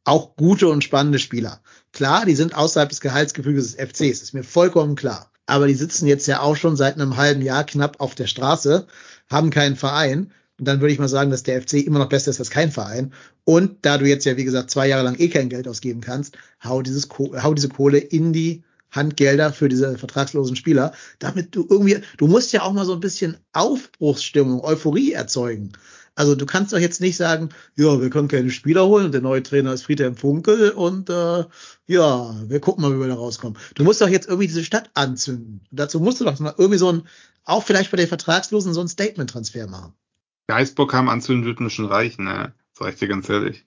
auch 0.03 0.35
gute 0.35 0.67
und 0.67 0.83
spannende 0.83 1.19
Spieler. 1.19 1.61
Klar, 1.91 2.25
die 2.25 2.35
sind 2.35 2.55
außerhalb 2.55 2.89
des 2.89 3.01
Gehaltsgefüges 3.01 3.75
des 3.75 3.89
FCs, 3.89 4.21
ist 4.21 4.33
mir 4.33 4.43
vollkommen 4.43 4.95
klar. 4.95 5.31
Aber 5.45 5.67
die 5.67 5.73
sitzen 5.73 6.07
jetzt 6.07 6.27
ja 6.27 6.39
auch 6.39 6.55
schon 6.55 6.77
seit 6.77 6.95
einem 6.95 7.17
halben 7.17 7.41
Jahr 7.41 7.65
knapp 7.65 7.99
auf 7.99 8.15
der 8.15 8.27
Straße, 8.27 8.87
haben 9.29 9.49
keinen 9.49 9.75
Verein. 9.75 10.31
Und 10.57 10.67
dann 10.67 10.79
würde 10.79 10.93
ich 10.93 10.99
mal 10.99 11.07
sagen, 11.09 11.31
dass 11.31 11.43
der 11.43 11.61
FC 11.61 11.73
immer 11.73 11.99
noch 11.99 12.09
besser 12.09 12.31
ist 12.31 12.39
als 12.39 12.49
kein 12.49 12.71
Verein. 12.71 13.13
Und 13.43 13.79
da 13.81 13.97
du 13.97 14.05
jetzt 14.05 14.25
ja, 14.25 14.37
wie 14.37 14.45
gesagt, 14.45 14.71
zwei 14.71 14.87
Jahre 14.87 15.03
lang 15.03 15.19
eh 15.19 15.27
kein 15.27 15.49
Geld 15.49 15.67
ausgeben 15.67 16.01
kannst, 16.01 16.37
hau, 16.63 16.81
dieses, 16.81 17.09
hau 17.09 17.53
diese 17.53 17.69
Kohle 17.69 17.97
in 17.97 18.31
die 18.31 18.63
Handgelder 18.91 19.53
für 19.53 19.69
diese 19.69 19.97
vertragslosen 19.97 20.55
Spieler, 20.55 20.93
damit 21.19 21.55
du 21.55 21.65
irgendwie, 21.69 21.99
du 22.17 22.27
musst 22.27 22.53
ja 22.53 22.63
auch 22.63 22.73
mal 22.73 22.85
so 22.85 22.93
ein 22.93 22.99
bisschen 22.99 23.37
Aufbruchsstimmung, 23.53 24.63
Euphorie 24.63 25.13
erzeugen. 25.13 25.71
Also 26.15 26.35
du 26.35 26.45
kannst 26.45 26.73
doch 26.73 26.77
jetzt 26.77 26.99
nicht 26.99 27.15
sagen, 27.15 27.49
ja, 27.75 28.01
wir 28.01 28.09
können 28.09 28.27
keine 28.27 28.51
Spieler 28.51 28.85
holen 28.85 29.05
und 29.05 29.13
der 29.13 29.21
neue 29.21 29.43
Trainer 29.43 29.73
ist 29.73 29.83
Friedhelm 29.83 30.17
Funkel 30.17 30.71
und 30.71 31.09
äh, 31.09 31.45
ja, 31.87 32.35
wir 32.47 32.59
gucken 32.59 32.83
mal, 32.83 32.93
wie 32.93 32.99
wir 32.99 33.07
da 33.07 33.15
rauskommen. 33.15 33.57
Du 33.75 33.83
musst 33.83 34.01
doch 34.01 34.09
jetzt 34.09 34.27
irgendwie 34.27 34.47
diese 34.47 34.65
Stadt 34.65 34.91
anzünden. 34.93 35.61
Und 35.71 35.79
dazu 35.79 35.99
musst 36.01 36.19
du 36.19 36.25
doch 36.25 36.37
mal 36.39 36.53
irgendwie 36.57 36.77
so 36.77 36.91
ein, 36.91 37.03
auch 37.45 37.63
vielleicht 37.63 37.91
bei 37.91 37.97
den 37.97 38.09
Vertragslosen 38.09 38.73
so 38.73 38.81
ein 38.81 38.89
Statement-Transfer 38.89 39.67
machen. 39.67 39.93
Geistbockheim 40.47 41.07
anzünden 41.07 41.45
wird 41.45 41.61
mir 41.61 41.69
schon 41.69 41.85
reichen, 41.85 42.25
ne? 42.25 42.53
Sag 42.73 42.93
ich 42.93 42.99
dir 42.99 43.07
ganz 43.07 43.29
ehrlich. 43.29 43.65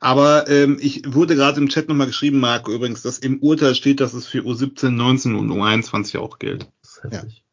Aber 0.00 0.48
ähm, 0.48 0.78
ich 0.80 1.02
wurde 1.06 1.36
gerade 1.36 1.60
im 1.60 1.68
Chat 1.68 1.88
nochmal 1.88 2.06
geschrieben, 2.06 2.40
Marco, 2.40 2.72
übrigens, 2.72 3.02
dass 3.02 3.18
im 3.18 3.38
Urteil 3.40 3.74
steht, 3.74 4.00
dass 4.00 4.14
es 4.14 4.26
für 4.26 4.40
U17, 4.40 4.88
19 4.90 5.36
und 5.36 5.50
U21 5.50 6.18
auch 6.18 6.38
gilt. 6.38 6.66
Das 6.82 6.96
ist 6.96 7.02
heftig. 7.04 7.44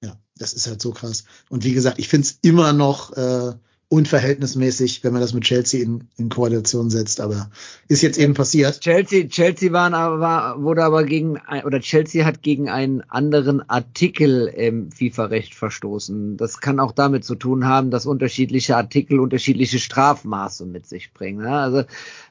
Ja, 0.00 0.16
das 0.36 0.52
ist 0.52 0.66
halt 0.66 0.80
so 0.80 0.92
krass. 0.92 1.24
Und 1.48 1.64
wie 1.64 1.72
gesagt, 1.74 1.98
ich 1.98 2.08
find's 2.08 2.38
immer 2.42 2.72
noch 2.72 3.12
äh, 3.16 3.54
unverhältnismäßig, 3.90 5.02
wenn 5.02 5.12
man 5.12 5.22
das 5.22 5.32
mit 5.32 5.44
Chelsea 5.44 5.82
in, 5.82 6.08
in 6.18 6.28
Koalition 6.28 6.90
setzt, 6.90 7.22
aber 7.22 7.50
ist 7.88 8.02
jetzt 8.02 8.18
eben 8.18 8.34
passiert. 8.34 8.80
Chelsea, 8.80 9.28
Chelsea 9.28 9.72
waren 9.72 9.94
aber, 9.94 10.62
wurde 10.62 10.84
aber 10.84 11.04
gegen, 11.04 11.40
oder 11.64 11.80
Chelsea 11.80 12.26
hat 12.26 12.42
gegen 12.42 12.68
einen 12.68 13.00
anderen 13.08 13.66
Artikel 13.68 14.46
im 14.48 14.92
FIFA-Recht 14.92 15.54
verstoßen. 15.54 16.36
Das 16.36 16.60
kann 16.60 16.80
auch 16.80 16.92
damit 16.92 17.24
zu 17.24 17.34
tun 17.34 17.64
haben, 17.64 17.90
dass 17.90 18.04
unterschiedliche 18.04 18.76
Artikel 18.76 19.20
unterschiedliche 19.20 19.78
Strafmaße 19.78 20.66
mit 20.66 20.86
sich 20.86 21.14
bringen. 21.14 21.42
Ja, 21.42 21.62
also 21.62 21.84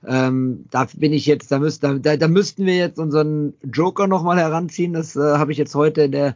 ähm, 0.05 0.65
da 0.69 0.87
bin 0.95 1.11
ich 1.11 1.25
jetzt, 1.25 1.51
da, 1.51 1.57
müsst, 1.57 1.83
da, 1.83 1.95
da 1.95 2.27
müssten 2.27 2.67
wir 2.67 2.75
jetzt 2.75 2.99
unseren 2.99 3.55
Joker 3.63 4.05
nochmal 4.05 4.37
heranziehen. 4.37 4.93
Das 4.93 5.15
äh, 5.15 5.21
habe 5.21 5.51
ich 5.53 5.57
jetzt 5.57 5.73
heute 5.73 6.03
in 6.03 6.11
der 6.11 6.35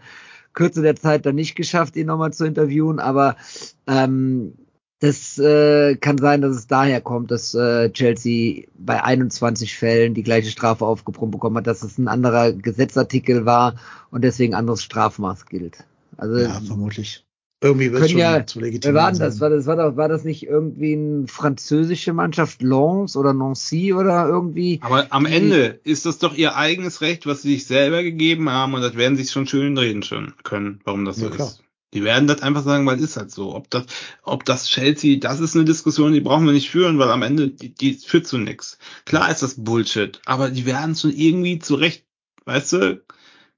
Kürze 0.53 0.82
der 0.82 0.95
Zeit 0.95 1.28
dann 1.28 1.36
nicht 1.36 1.55
geschafft, 1.55 1.95
ihn 1.95 2.07
nochmal 2.07 2.34
zu 2.34 2.43
interviewen, 2.43 2.99
aber 2.99 3.38
ähm, 3.86 4.53
das 5.02 5.39
äh, 5.39 5.95
kann 5.95 6.20
sein, 6.20 6.41
dass 6.41 6.56
es 6.56 6.68
daher 6.68 7.02
kommt, 7.02 7.32
dass 7.32 7.56
äh, 7.56 7.89
Chelsea 7.91 8.66
bei 8.78 9.04
21 9.04 9.76
Fällen 9.76 10.14
die 10.14 10.22
gleiche 10.22 10.52
Strafe 10.52 10.86
aufgebrummt 10.86 11.32
bekommen 11.32 11.58
hat, 11.58 11.66
dass 11.66 11.82
es 11.82 11.97
ein 11.97 12.08
anderer 12.08 12.54
Gesetzartikel 12.54 13.43
war 13.45 13.76
und 14.12 14.24
deswegen 14.24 14.54
anderes 14.54 14.84
Strafmaß 14.84 15.47
gilt. 15.47 15.86
Also 16.18 16.38
Ja, 16.38 16.62
vermutlich. 16.62 17.26
Irgendwie 17.64 17.91
wird 17.91 18.02
können 18.02 18.12
schon 18.12 18.20
ja, 18.20 18.45
zu 18.45 18.60
wer 18.60 18.68
legitimieren 18.68 19.04
war 19.04 19.12
denn 19.12 19.20
das? 19.20 19.39
War 19.39 19.49
das, 19.49 19.66
war, 19.66 19.76
das, 19.76 19.95
war 19.95 20.08
das 20.08 20.24
nicht 20.24 20.45
irgendwie 20.45 20.93
eine 20.93 21.28
französische 21.28 22.14
Mannschaft, 22.14 22.62
Lens 22.62 23.16
oder 23.16 23.34
Nancy 23.34 23.93
oder 23.93 24.28
irgendwie? 24.28 24.80
Aber 24.84 25.08
am 25.10 25.26
Ende 25.26 25.80
ist 25.84 26.06
das 26.06 26.20
doch 26.20 26.36
ihr 26.36 26.56
eigenes 26.56 27.02
Recht, 27.02 27.26
was 27.26 27.41
sie 27.41 27.54
sich 27.54 27.66
selber 27.66 28.04
gegeben 28.04 28.52
haben 28.52 28.76
und 28.76 28.82
das 28.82 28.95
werden 28.95 29.16
sie 29.16 29.24
sich 29.24 29.32
schon 29.32 29.47
schön 29.47 29.78
reden 29.78 30.04
können, 30.43 30.80
warum 30.84 31.06
das 31.06 31.18
so 31.18 31.26
Ja, 31.26 31.32
klar. 31.32 31.47
ist. 31.47 31.64
Die 31.93 32.03
werden 32.03 32.27
das 32.27 32.41
einfach 32.41 32.63
sagen, 32.63 32.85
weil 32.85 32.97
es 32.97 33.03
ist 33.03 33.17
halt 33.17 33.31
so. 33.31 33.53
Ob 33.53 33.69
das, 33.69 33.85
ob 34.23 34.45
das 34.45 34.67
Chelsea, 34.67 35.17
das 35.19 35.39
ist 35.39 35.55
eine 35.55 35.65
Diskussion, 35.65 36.13
die 36.13 36.21
brauchen 36.21 36.45
wir 36.45 36.53
nicht 36.53 36.69
führen, 36.69 36.97
weil 36.99 37.09
am 37.09 37.21
Ende, 37.21 37.49
die, 37.49 37.73
die 37.73 37.93
führt 37.95 38.27
zu 38.27 38.37
nichts. 38.37 38.77
Klar 39.05 39.29
ist 39.29 39.43
das 39.43 39.55
Bullshit, 39.63 40.21
aber 40.25 40.49
die 40.49 40.65
werden 40.65 40.95
schon 40.95 41.11
irgendwie 41.11 41.59
zurecht, 41.59 42.05
weißt 42.45 42.73
du, 42.73 43.03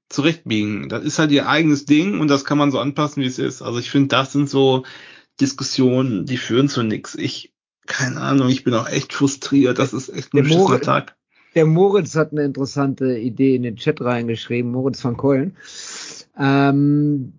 zurechtbiegen. 0.08 0.88
Das 0.88 1.04
ist 1.04 1.18
halt 1.18 1.30
ihr 1.30 1.48
eigenes 1.48 1.84
Ding 1.86 2.20
und 2.20 2.28
das 2.28 2.44
kann 2.44 2.58
man 2.58 2.70
so 2.72 2.78
anpassen, 2.80 3.22
wie 3.22 3.26
es 3.26 3.38
ist. 3.38 3.62
Also 3.62 3.78
ich 3.78 3.90
finde, 3.90 4.08
das 4.08 4.32
sind 4.32 4.50
so 4.50 4.84
Diskussionen, 5.40 6.26
die 6.26 6.36
führen 6.36 6.68
zu 6.68 6.82
nichts. 6.82 7.14
Ich, 7.14 7.52
keine 7.86 8.20
Ahnung, 8.20 8.48
ich 8.48 8.64
bin 8.64 8.74
auch 8.74 8.88
echt 8.88 9.12
frustriert. 9.12 9.78
Das 9.78 9.92
ist 9.92 10.08
echt 10.08 10.32
ein 10.32 10.38
Der 10.38 10.42
beschissener 10.42 10.64
Moritz- 10.68 10.84
Tag. 10.86 11.16
Der 11.54 11.66
Moritz 11.66 12.16
hat 12.16 12.32
eine 12.32 12.42
interessante 12.44 13.16
Idee 13.16 13.54
in 13.54 13.62
den 13.62 13.76
Chat 13.76 14.00
reingeschrieben, 14.00 14.72
Moritz 14.72 15.04
van 15.04 15.16
Keulen. 15.16 15.56
Ähm, 16.36 17.32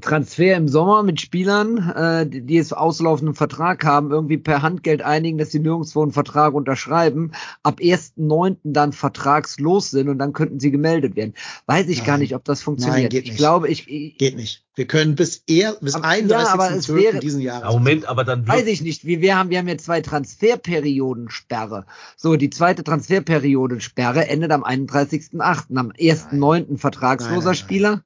Transfer 0.00 0.56
im 0.56 0.66
Sommer 0.66 1.04
mit 1.04 1.20
Spielern, 1.20 1.78
äh, 1.90 2.26
die 2.26 2.54
jetzt 2.54 2.76
auslaufenden 2.76 3.34
Vertrag 3.36 3.84
haben, 3.84 4.10
irgendwie 4.10 4.38
per 4.38 4.60
Handgeld 4.60 5.02
einigen, 5.02 5.38
dass 5.38 5.52
sie 5.52 5.60
nirgendwo 5.60 6.02
einen 6.02 6.10
Vertrag 6.10 6.52
unterschreiben, 6.52 7.30
ab 7.62 7.78
1.9. 7.80 8.56
dann 8.64 8.92
vertragslos 8.92 9.90
sind 9.92 10.08
und 10.08 10.18
dann 10.18 10.32
könnten 10.32 10.58
sie 10.58 10.72
gemeldet 10.72 11.14
werden. 11.14 11.34
Weiß 11.66 11.88
ich 11.88 12.04
gar 12.04 12.14
Nein. 12.14 12.22
nicht, 12.22 12.34
ob 12.34 12.44
das 12.44 12.60
funktioniert. 12.62 13.10
geht 13.12 13.22
ich 13.24 13.30
nicht. 13.30 13.38
glaube, 13.38 13.68
ich, 13.68 13.88
ich 13.88 14.18
Geht 14.18 14.34
nicht. 14.36 14.64
Wir 14.74 14.86
können 14.86 15.14
bis 15.14 15.44
eher, 15.46 15.76
bis 15.80 15.94
Aber- 15.94 16.12
ja, 16.16 16.48
aber 16.48 16.70
es 16.72 16.88
31.12. 16.88 16.94
wäre- 16.96 17.20
diesen 17.20 17.40
Jahres. 17.40 17.62
Ja, 17.62 17.72
Moment, 17.72 18.08
aber 18.08 18.24
dann 18.24 18.48
Weiß 18.48 18.66
ich 18.66 18.82
nicht. 18.82 19.04
Wir, 19.04 19.20
wir 19.20 19.38
haben, 19.38 19.50
wir 19.50 19.58
haben 19.58 19.68
jetzt 19.68 19.84
zwei 19.84 20.00
Transferperioden-Sperre. 20.00 21.86
So, 22.16 22.34
die 22.34 22.50
zweite 22.50 22.82
Transferperioden-Sperre 22.82 24.26
endet 24.28 24.50
am 24.50 24.64
31.8. 24.64 25.76
Am 25.76 25.90
1.9. 25.92 26.78
vertragsloser 26.78 27.30
Nein, 27.34 27.36
nein, 27.36 27.44
nein. 27.44 27.54
Spieler. 27.54 28.04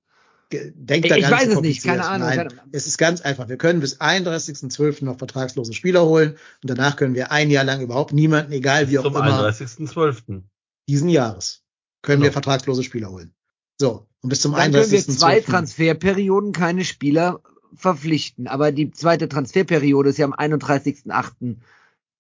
Denkt 0.51 1.11
da 1.11 1.17
Ich 1.17 1.23
ganz 1.23 1.43
weiß 1.43 1.47
so 1.51 1.57
es 1.57 1.61
nicht, 1.61 1.85
keine. 1.85 2.07
Ahnung. 2.07 2.29
Nein, 2.29 2.49
es 2.73 2.87
ist 2.87 2.97
ganz 2.97 3.21
einfach. 3.21 3.49
Wir 3.49 3.59
können 3.59 3.81
bis 3.81 4.01
31.12. 4.01 5.05
noch 5.05 5.19
vertragslose 5.19 5.75
Spieler 5.75 6.07
holen 6.07 6.37
und 6.63 6.71
danach 6.71 6.97
können 6.97 7.15
wir 7.15 7.31
ein 7.33 7.51
Jahr 7.51 7.65
lang 7.65 7.83
überhaupt 7.83 8.13
niemanden, 8.15 8.53
egal 8.53 8.89
wie 8.89 8.99
auch 8.99 9.03
zum 9.05 9.15
immer, 9.17 9.51
31.12. 9.51 10.43
diesen 10.89 11.09
Jahres 11.11 11.63
können 12.03 12.23
wir 12.23 12.29
Genau. 12.29 12.33
vertragslose 12.33 12.83
Spieler 12.83 13.11
holen. 13.11 13.35
So, 13.79 14.07
und 14.23 14.31
bis 14.31 14.41
zum 14.41 14.53
Dann 14.53 14.73
können 14.73 14.91
wir 14.91 15.01
zwei 15.07 15.41
31.12. 15.41 15.45
Transferperioden 15.45 16.53
keine 16.53 16.85
Spieler 16.85 17.43
verpflichten. 17.75 18.47
Aber 18.47 18.73
die 18.73 18.91
zweite 18.91 19.29
Transferperiode 19.29 20.09
ist 20.11 20.19
ja 20.19 20.25
am 20.25 20.33
31.8. 20.33 21.57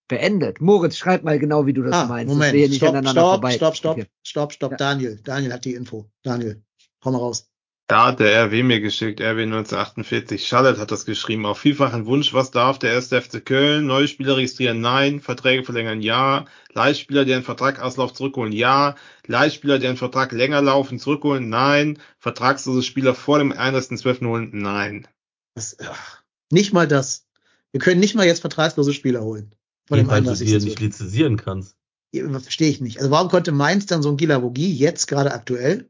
beendet. 0.06 0.60
Moritz, 0.60 0.96
schreib 0.98 1.24
mal 1.24 1.38
genau, 1.38 1.66
wie 1.66 1.72
du 1.72 1.82
das 1.82 1.94
Ah, 1.94 2.06
meinst. 2.06 2.32
Moment, 2.32 2.52
wir 2.52 2.68
nicht 2.68 2.76
stopp, 2.78 2.96
stopp, 3.06 3.50
stopp, 3.52 3.76
stopp, 3.76 4.06
stopp, 4.22 4.52
stopp, 4.52 4.70
Ja. 4.72 4.76
Daniel. 4.76 5.18
Daniel 5.24 5.52
hat 5.54 5.64
die 5.64 5.74
Info. 5.74 6.10
Daniel, 6.22 6.62
hau 7.04 7.10
mal 7.10 7.18
raus. 7.18 7.48
Da 7.88 8.08
hat 8.08 8.20
der 8.20 8.44
RW 8.44 8.64
mir 8.64 8.82
geschickt, 8.82 9.18
RW 9.18 9.44
1948. 9.44 10.46
Charlotte 10.46 10.78
hat 10.78 10.90
das 10.90 11.06
geschrieben. 11.06 11.46
Auf 11.46 11.60
vielfachen 11.60 12.04
Wunsch, 12.04 12.34
was 12.34 12.50
darf 12.50 12.78
der 12.78 12.92
erste 12.92 13.20
FC 13.22 13.42
Köln? 13.42 13.86
Neue 13.86 14.08
Spieler 14.08 14.36
registrieren? 14.36 14.82
Nein. 14.82 15.20
Verträge 15.20 15.64
verlängern? 15.64 16.02
Ja. 16.02 16.44
Leihspieler, 16.74 17.24
deren 17.24 17.42
Vertrag 17.42 17.80
auslauft, 17.80 18.16
zurückholen? 18.16 18.52
Ja. 18.52 18.94
Leihspieler, 19.26 19.78
deren 19.78 19.96
Vertrag 19.96 20.32
länger 20.32 20.60
laufen, 20.60 20.98
zurückholen? 20.98 21.48
Nein. 21.48 21.98
Vertragslose 22.18 22.82
Spieler 22.82 23.14
vor 23.14 23.38
dem 23.38 23.54
31.12. 23.54 24.26
holen? 24.26 24.50
Nein. 24.52 25.08
Das, 25.54 25.78
ach, 25.80 26.22
nicht 26.50 26.74
mal 26.74 26.86
das. 26.86 27.26
Wir 27.72 27.80
können 27.80 28.00
nicht 28.00 28.14
mal 28.14 28.26
jetzt 28.26 28.40
vertragslose 28.40 28.92
Spieler 28.92 29.22
holen. 29.22 29.54
Von 29.86 29.96
dem 29.96 30.08
Weil 30.08 30.20
du 30.20 30.34
dir 30.34 30.58
31.12.. 30.58 30.64
nicht 30.64 30.80
lizenzieren 30.80 31.38
kannst. 31.38 31.74
Ja, 32.12 32.28
Verstehe 32.38 32.68
ich 32.68 32.82
nicht. 32.82 32.98
Also 32.98 33.10
warum 33.10 33.30
konnte 33.30 33.50
Mainz 33.50 33.86
dann 33.86 34.02
so 34.02 34.10
ein 34.10 34.18
Gilavogi 34.18 34.70
jetzt 34.70 35.06
gerade 35.06 35.32
aktuell 35.32 35.88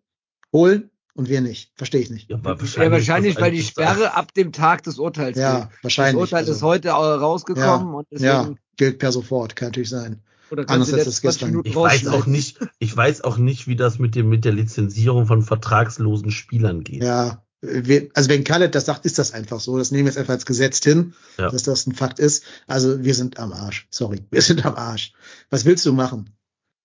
holen 0.52 0.90
und 1.18 1.28
wir 1.28 1.40
nicht? 1.40 1.72
Verstehe 1.74 2.00
ich 2.00 2.10
nicht. 2.10 2.30
Ja, 2.30 2.38
weil 2.42 2.56
Ja, 2.56 2.90
wahrscheinlich, 2.92 3.34
das 3.34 3.42
weil 3.42 3.50
die 3.50 3.62
Sperre 3.62 4.14
ab 4.14 4.32
dem 4.34 4.52
Tag 4.52 4.84
des 4.84 4.98
Urteils 4.98 5.36
Ja. 5.36 5.62
Das 5.62 5.68
wahrscheinlich. 5.82 6.20
Urteil 6.20 6.38
Also, 6.38 6.52
ist 6.52 6.62
heute 6.62 6.90
rausgekommen 6.90 7.92
und 7.94 8.06
deswegen 8.10 8.24
ja, 8.28 8.54
gilt 8.76 8.98
per 9.00 9.10
sofort, 9.10 9.56
kann 9.56 9.68
natürlich 9.68 9.90
sein. 9.90 10.22
oder 10.50 10.62
anders 10.70 10.92
als 10.94 11.04
das 11.04 11.16
20 11.16 11.22
gestern. 11.22 11.50
Minuten 11.50 11.68
Ich 11.68 11.76
weiß 11.76 12.06
auch 12.06 12.26
nicht, 12.26 12.58
ich 12.78 12.96
weiß 12.96 13.22
auch 13.24 13.36
nicht, 13.36 13.66
wie 13.66 13.74
das 13.74 13.98
mit 13.98 14.14
dem, 14.14 14.28
mit 14.28 14.44
der 14.44 14.52
Lizenzierung 14.52 15.26
von 15.26 15.42
vertragslosen 15.42 16.30
Spielern 16.30 16.84
geht. 16.84 17.02
Ja, 17.02 17.42
wir, 17.60 18.08
also 18.14 18.28
wenn 18.30 18.44
Khaled 18.44 18.76
das 18.76 18.86
sagt, 18.86 19.04
ist 19.04 19.18
das 19.18 19.32
einfach 19.34 19.58
so. 19.58 19.76
Das 19.76 19.90
nehmen 19.90 20.04
wir 20.04 20.10
jetzt 20.12 20.18
einfach 20.18 20.34
als 20.34 20.46
Gesetz 20.46 20.78
hin, 20.84 21.14
Ja. 21.36 21.50
dass 21.50 21.64
das 21.64 21.88
ein 21.88 21.94
Fakt 21.96 22.20
ist. 22.20 22.44
Also 22.68 23.02
wir 23.02 23.14
sind 23.16 23.40
am 23.40 23.52
Arsch. 23.52 23.88
Sorry, 23.90 24.20
wir 24.30 24.42
sind 24.42 24.64
am 24.64 24.76
Arsch. 24.76 25.12
Was 25.50 25.64
willst 25.64 25.84
du 25.84 25.92
machen? 25.92 26.30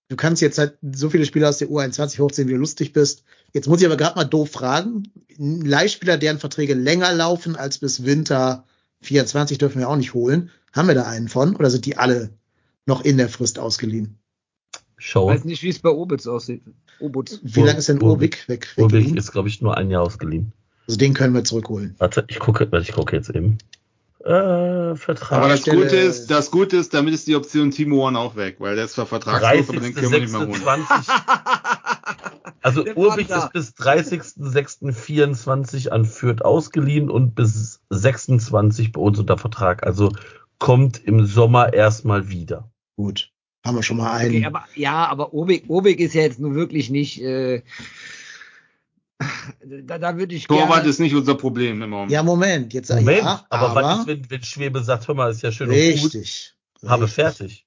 Du 0.08 0.16
kannst 0.16 0.42
jetzt 0.42 0.58
halt 0.58 0.76
so 0.82 1.08
viele 1.10 1.24
Spieler 1.24 1.48
aus 1.48 1.58
der 1.58 1.68
U21 1.68 2.18
hochziehen, 2.18 2.48
wie 2.48 2.52
du 2.52 2.58
lustig 2.58 2.92
bist. 2.92 3.24
Jetzt 3.52 3.68
muss 3.68 3.80
ich 3.80 3.86
aber 3.86 3.96
gerade 3.96 4.16
mal 4.16 4.24
doof 4.24 4.50
fragen. 4.50 5.04
Leihspieler, 5.38 6.18
deren 6.18 6.38
Verträge 6.38 6.74
länger 6.74 7.12
laufen 7.14 7.56
als 7.56 7.78
bis 7.78 8.04
Winter 8.04 8.64
24, 9.00 9.58
dürfen 9.58 9.78
wir 9.78 9.88
auch 9.88 9.96
nicht 9.96 10.14
holen. 10.14 10.50
Haben 10.72 10.88
wir 10.88 10.94
da 10.94 11.04
einen 11.04 11.28
von? 11.28 11.56
Oder 11.56 11.70
sind 11.70 11.86
die 11.86 11.96
alle 11.96 12.30
noch 12.86 13.04
in 13.04 13.16
der 13.16 13.28
Frist 13.28 13.58
ausgeliehen? 13.58 14.18
Show. 14.98 15.26
weiß 15.28 15.44
nicht, 15.44 15.62
wie 15.62 15.68
es 15.70 15.78
bei 15.78 15.90
Obitz 15.90 16.26
aussieht. 16.26 16.62
Obutz. 17.00 17.40
Wie 17.42 17.60
lange 17.60 17.78
ist 17.78 17.88
denn 17.88 18.02
Ur- 18.02 18.12
Urbik 18.12 18.48
weg? 18.48 18.68
Weggeliehen? 18.76 19.16
ist, 19.16 19.32
glaube 19.32 19.48
ich, 19.48 19.60
nur 19.60 19.76
ein 19.76 19.90
Jahr 19.90 20.02
ausgeliehen. 20.02 20.52
Also 20.86 20.98
den 20.98 21.14
können 21.14 21.34
wir 21.34 21.44
zurückholen. 21.44 21.94
Warte, 21.98 22.24
ich 22.28 22.38
gucke, 22.38 22.70
warte, 22.70 22.86
ich 22.88 22.94
gucke 22.94 23.16
jetzt 23.16 23.30
eben. 23.30 23.58
Äh, 24.24 24.96
Vertrag. 24.96 25.32
Aber 25.32 25.48
das 25.48 25.64
Gute 25.64 25.96
ist, 25.96 26.30
das 26.30 26.50
Gute 26.50 26.78
ist, 26.78 26.94
damit 26.94 27.12
ist 27.12 27.26
die 27.26 27.36
Option 27.36 27.70
Timo 27.70 28.06
One 28.06 28.18
auch 28.18 28.36
weg, 28.36 28.56
weil 28.58 28.74
der 28.74 28.86
ist 28.86 28.94
zwar 28.94 29.04
vertragslos, 29.04 29.68
aber 29.68 29.80
den 29.80 29.94
können 29.94 30.12
wir 30.12 30.20
nicht 30.20 30.32
mehr 30.32 30.40
holen. 30.40 30.54
30.06.20. 30.54 32.00
Also 32.62 32.86
Urbich 32.94 33.28
ist 33.28 33.52
bis 33.52 33.74
30.06.24 33.74 35.90
an 35.90 36.06
Fürth 36.06 36.42
ausgeliehen 36.42 37.10
und 37.10 37.34
bis 37.34 37.82
26 37.90 38.92
bei 38.92 39.00
uns 39.02 39.18
unter 39.18 39.36
Vertrag. 39.36 39.86
Also 39.86 40.10
kommt 40.58 41.04
im 41.04 41.26
Sommer 41.26 41.74
erstmal 41.74 42.30
wieder. 42.30 42.70
Gut. 42.96 43.30
Haben 43.66 43.76
wir 43.76 43.82
schon 43.82 43.98
mal 43.98 44.12
einen. 44.12 44.36
Okay, 44.36 44.46
aber 44.46 44.64
ja, 44.74 45.06
aber 45.06 45.34
Obig, 45.34 45.64
Obig 45.68 46.00
ist 46.00 46.14
ja 46.14 46.22
jetzt 46.22 46.40
nun 46.40 46.54
wirklich 46.54 46.88
nicht. 46.88 47.20
Äh, 47.20 47.60
da, 49.84 49.98
da 49.98 50.16
würde 50.16 50.34
ich 50.34 50.46
Torwart 50.46 50.68
gerne. 50.68 50.88
ist 50.88 51.00
nicht 51.00 51.14
unser 51.14 51.34
Problem 51.34 51.82
im 51.82 51.90
Moment. 51.90 52.10
Ja, 52.10 52.22
Moment, 52.22 52.72
jetzt 52.72 52.88
sag 52.88 53.00
Moment, 53.00 53.18
ja, 53.18 53.44
aber, 53.48 53.70
aber, 53.70 53.82
was 53.82 53.98
ist, 54.00 54.06
wenn, 54.06 54.30
wenn 54.30 54.42
Schwebe 54.42 54.82
sagt, 54.82 55.08
hör 55.08 55.14
mal, 55.14 55.30
ist 55.30 55.42
ja 55.42 55.52
schön 55.52 55.68
und 55.68 55.74
gut, 55.74 56.14
richtig. 56.14 56.54
habe 56.86 57.04
richtig. 57.04 57.14
fertig. 57.14 57.66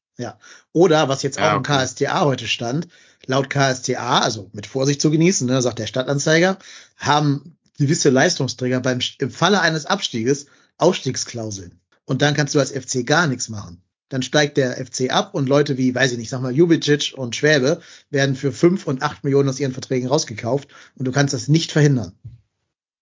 Oder 0.74 1.10
was 1.10 1.24
jetzt 1.24 1.38
Ja, 1.38 1.52
auch 1.52 1.56
im 1.56 1.60
okay. 1.60 1.86
KSTA 1.86 2.26
heute 2.26 2.48
stand, 2.48 2.88
laut 3.26 3.50
KSTA, 3.50 4.20
also 4.20 4.50
mit 4.54 4.68
Vorsicht 4.68 5.02
zu 5.02 5.12
genießen, 5.12 5.48
ne, 5.48 5.62
sagt 5.62 5.80
der 5.80 5.88
Stadtanzeiger, 5.88 6.58
haben 6.98 7.58
gewisse 7.78 8.10
Leistungsträger 8.10 8.80
beim 8.80 9.00
im 9.20 9.32
Falle 9.32 9.62
eines 9.62 9.86
Abstieges 9.86 10.48
Ausstiegsklauseln. 10.78 11.80
Und 12.06 12.22
dann 12.22 12.34
kannst 12.34 12.56
du 12.56 12.60
als 12.60 12.72
FC 12.72 13.06
gar 13.06 13.28
nichts 13.28 13.50
machen. 13.50 13.82
Dann 14.10 14.22
steigt 14.22 14.58
der 14.58 14.74
FC 14.74 15.12
ab 15.12 15.34
und 15.34 15.50
Leute 15.50 15.78
wie, 15.78 15.94
weiß 15.94 16.14
ich 16.14 16.18
nicht, 16.18 16.30
sag 16.30 16.42
mal, 16.42 16.56
Jubicic 16.56 17.14
und 17.16 17.36
Schwäbe 17.36 17.82
werden 18.10 18.36
für 18.36 18.52
fünf 18.52 18.88
und 18.88 19.02
acht 19.02 19.24
Millionen 19.24 19.50
aus 19.50 19.60
ihren 19.60 19.74
Verträgen 19.74 20.08
rausgekauft 20.08 20.70
und 20.96 21.06
du 21.06 21.12
kannst 21.12 21.34
das 21.34 21.48
nicht 21.48 21.72
verhindern. 21.72 22.14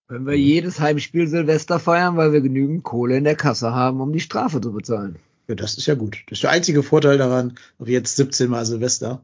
Können 0.08 0.28
wir 0.28 0.38
jedes 0.38 0.80
Heimspiel 0.80 1.28
Silvester 1.28 1.80
feiern, 1.80 2.16
weil 2.16 2.32
wir 2.32 2.42
genügend 2.42 2.84
Kohle 2.84 3.18
in 3.18 3.24
der 3.24 3.36
Kasse 3.36 3.72
haben, 3.72 4.02
um 4.02 4.14
die 4.14 4.20
Strafe 4.20 4.62
zu 4.62 4.72
bezahlen. 4.72 5.18
Ja, 5.48 5.56
das 5.56 5.78
ist 5.78 5.86
ja 5.88 5.96
gut. 5.96 6.18
Das 6.28 6.38
ist 6.38 6.44
der 6.44 6.52
einzige 6.52 6.84
Vorteil 6.84 7.18
daran, 7.18 7.58
ob 7.80 7.88
jetzt 7.88 8.16
17 8.16 8.50
Mal 8.50 8.66
Silvester, 8.66 9.24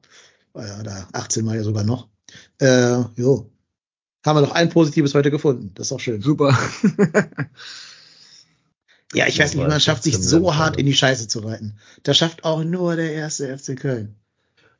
äh, 0.53 0.79
oder 0.79 1.07
18 1.13 1.45
Mal 1.45 1.57
ja 1.57 1.63
sogar 1.63 1.83
noch. 1.83 2.07
Äh, 2.59 2.99
jo. 3.15 3.49
Haben 4.25 4.37
wir 4.37 4.41
doch 4.41 4.53
ein 4.53 4.69
Positives 4.69 5.15
heute 5.15 5.31
gefunden. 5.31 5.71
Das 5.75 5.87
ist 5.87 5.93
auch 5.93 5.99
schön. 5.99 6.21
Super. 6.21 6.57
Ja, 9.13 9.27
ich 9.27 9.39
weiß 9.39 9.55
nicht, 9.55 9.67
man 9.67 9.79
schafft 9.79 10.03
sich 10.03 10.17
so 10.17 10.55
hart 10.55 10.77
in 10.77 10.85
die 10.85 10.93
Scheiße 10.93 11.27
zu 11.27 11.39
reiten. 11.39 11.75
Das 12.03 12.17
schafft 12.17 12.43
auch 12.43 12.63
nur 12.63 12.95
der 12.95 13.13
erste 13.13 13.57
FC 13.57 13.77
Köln. 13.77 14.15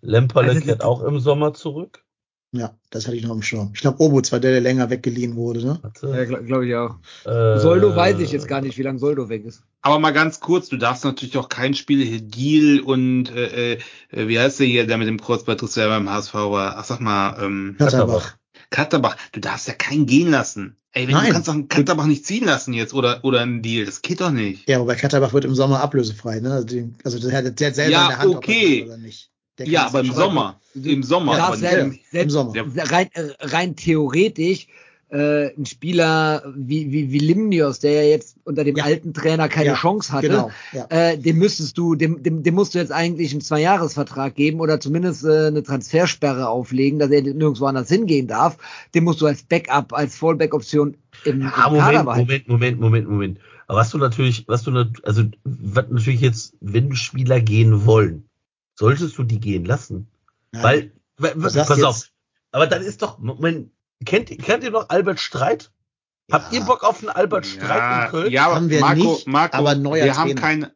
Lemperle 0.02 0.50
Also 0.50 0.62
kehrt 0.62 0.84
auch 0.84 1.04
im 1.04 1.20
Sommer 1.20 1.54
zurück. 1.54 2.04
Ja, 2.54 2.76
das 2.90 3.08
hatte 3.08 3.16
ich 3.16 3.24
noch 3.24 3.32
im 3.34 3.42
Schirm. 3.42 3.72
Ich 3.74 3.80
glaube, 3.80 4.04
Obutz 4.04 4.32
war 4.34 4.42
der, 4.42 4.52
der 4.52 4.60
länger 4.60 4.90
weggeliehen 4.90 5.38
wurde, 5.38 5.66
ne? 5.66 5.80
Warte. 5.82 6.08
Ja, 6.08 6.26
glaube 6.26 6.44
glaub 6.44 6.64
ich 6.64 6.76
auch. 6.76 6.96
Äh, 7.24 7.60
Soldo 7.60 7.96
weiß 7.96 8.20
ich 8.20 8.34
jetzt 8.34 8.50
gar 8.50 8.60
nicht, 8.60 8.78
wie 8.78 8.82
lange 8.82 9.00
Soldo 9.00 9.30
weg 9.30 9.46
ist. 9.46 9.64
Aber 9.82 10.00
mal 10.00 10.12
ganz 10.12 10.42
kurz, 10.42 10.68
du 10.68 10.76
darfst 10.76 11.06
natürlich 11.06 11.38
auch 11.38 11.48
kein 11.48 11.76
Spiel 11.76 12.04
hier 12.04 12.20
Deal 12.20 12.82
und 12.82 13.34
äh, 13.34 13.76
äh, 13.76 13.80
wie 14.10 14.38
heißt 14.38 14.60
der 14.60 14.68
hier, 14.68 14.86
der 14.86 14.98
mit 14.98 15.08
dem 15.08 15.22
Kreuzbandriss, 15.22 15.74
der 15.74 15.88
beim 15.88 16.10
HSV 16.10 16.34
war? 16.34 16.76
Ach 16.78 16.84
sag 16.84 17.00
mal, 17.00 17.42
ähm, 17.42 17.76
Katterbach. 17.78 18.36
Katterbach, 18.70 19.16
du 19.32 19.40
darfst 19.40 19.70
ja 19.70 19.74
keinen 19.74 20.06
gehen 20.06 20.30
lassen. 20.30 20.76
Ey, 20.94 21.08
wenn 21.08 21.14
Nein. 21.14 21.28
du 21.28 21.32
kannst 21.34 21.48
doch 21.48 21.54
einen 21.54 21.70
Katterbach 21.70 22.06
nicht 22.06 22.26
ziehen 22.26 22.46
lassen 22.46 22.74
jetzt 22.74 22.94
oder 22.94 23.24
oder 23.24 23.40
einen 23.42 23.62
Deal, 23.62 23.86
das 23.86 24.02
geht 24.02 24.20
doch 24.20 24.32
nicht. 24.32 24.68
Ja, 24.68 24.80
wobei 24.80 24.96
Katterbach 24.96 25.32
wird 25.32 25.46
im 25.46 25.56
Sommer 25.56 25.80
ablösefrei, 25.82 26.42
ne? 26.42 26.52
Also, 26.52 26.68
den, 26.68 26.96
also 27.04 27.18
der 27.20 27.38
hat 27.38 27.60
der 27.60 27.68
hat 27.68 27.76
selber 27.76 27.92
Ja, 27.92 28.02
in 28.04 28.10
der 28.10 28.18
Hand, 28.20 28.30
ob 28.30 28.34
er 28.34 28.38
okay. 28.38 28.84
oder 28.84 28.98
nicht. 28.98 29.32
Der 29.58 29.68
Ja, 29.68 29.86
aber 29.86 30.02
im 30.02 30.12
Sommer, 30.12 30.60
im 30.74 31.04
Sommer, 31.04 31.38
Ja, 31.38 31.46
aber 31.46 31.56
nicht 31.56 31.70
selbst, 31.70 31.98
im, 31.98 32.00
selbst, 32.12 32.24
im 32.24 32.30
Sommer. 32.30 32.92
Rein, 32.92 33.10
äh, 33.14 33.30
rein 33.40 33.76
theoretisch 33.76 34.68
äh, 35.12 35.54
ein 35.58 35.66
Spieler 35.66 36.42
wie, 36.56 36.92
wie, 36.92 37.12
wie 37.12 37.20
Limnios, 37.20 37.80
der 37.80 37.92
ja 37.92 38.02
jetzt 38.10 38.38
unter 38.46 38.64
dem 38.64 38.78
Ja. 38.78 38.86
alten 38.86 39.14
Trainer 39.14 39.50
keine 39.50 39.68
Ja, 39.72 39.76
Chance 39.76 40.12
hatte, 40.14 40.28
Genau, 40.30 40.52
ja. 40.72 40.86
äh, 40.90 41.18
dem 41.18 41.38
müsstest 41.38 41.78
du, 41.78 41.96
dem, 41.96 42.24
dem, 42.24 42.44
dem 42.44 42.56
musst 42.56 42.74
du 42.74 42.80
jetzt 42.80 42.92
eigentlich 42.94 43.32
einen 43.32 43.42
Zweijahresvertrag 43.42 44.36
geben 44.36 44.62
oder 44.62 44.80
zumindest 44.80 45.26
äh, 45.26 45.48
eine 45.48 45.64
Transfersperre 45.64 46.48
auflegen, 46.48 46.98
dass 46.98 47.12
er 47.12 47.22
nirgendwo 47.24 47.66
anders 47.66 47.90
hingehen 47.90 48.28
darf. 48.28 48.58
Den 48.96 49.04
musst 49.04 49.20
du 49.22 49.26
als 49.26 49.44
Backup, 49.44 49.92
als 49.94 50.16
Fallback-Option 50.16 50.96
im, 51.26 51.34
im 51.34 51.42
Ja, 51.42 51.50
Kader 51.50 52.04
Moment. 52.04 52.18
Moment, 52.18 52.48
Moment, 52.48 52.80
Moment, 52.80 53.10
Moment. 53.10 53.40
Aber 53.68 53.80
was 53.80 53.90
du 53.90 53.98
natürlich, 53.98 54.46
was 54.48 54.64
du, 54.64 54.72
nat- 54.72 55.04
also, 55.04 55.24
was 55.44 55.86
natürlich 55.90 56.22
jetzt, 56.22 56.54
wenn 56.62 56.96
Spieler 56.96 57.42
gehen 57.42 57.86
wollen, 57.86 58.26
solltest 58.76 59.18
du 59.18 59.24
die 59.24 59.40
gehen 59.40 59.66
lassen. 59.66 60.08
Nein. 60.54 60.64
Weil, 60.64 60.92
wa- 61.18 61.44
wa- 61.44 61.50
sagst 61.50 61.68
pass 61.70 61.78
jetzt- 61.80 61.86
auf. 61.86 62.08
Aber 62.54 62.68
dann 62.68 62.82
ist 62.82 63.02
doch, 63.02 63.20
Moment, 63.20 63.72
kennt, 64.06 64.30
ihr- 64.32 64.38
kennt 64.38 64.64
ihr 64.64 64.72
noch 64.72 64.90
Albert 64.90 65.20
Streit? 65.20 65.72
Habt 66.32 66.54
Ja. 66.54 66.60
ihr 66.60 66.66
Bock 66.66 66.84
auf 66.84 67.00
einen 67.00 67.10
Albert 67.10 67.46
Streit 67.46 67.78
ja, 67.78 68.04
in 68.06 68.12
Köln? 68.12 68.32
ja, 68.32 68.56
Haben 68.56 68.70
wir 68.70 68.80
Marco, 68.80 68.96
nicht, 69.14 69.28
Marco, 69.28 69.58
aber 69.58 69.76
neuer 69.76 70.06
wir 70.06 70.16
haben 70.18 70.28
Trainer. 70.30 70.42
keinen 70.42 70.68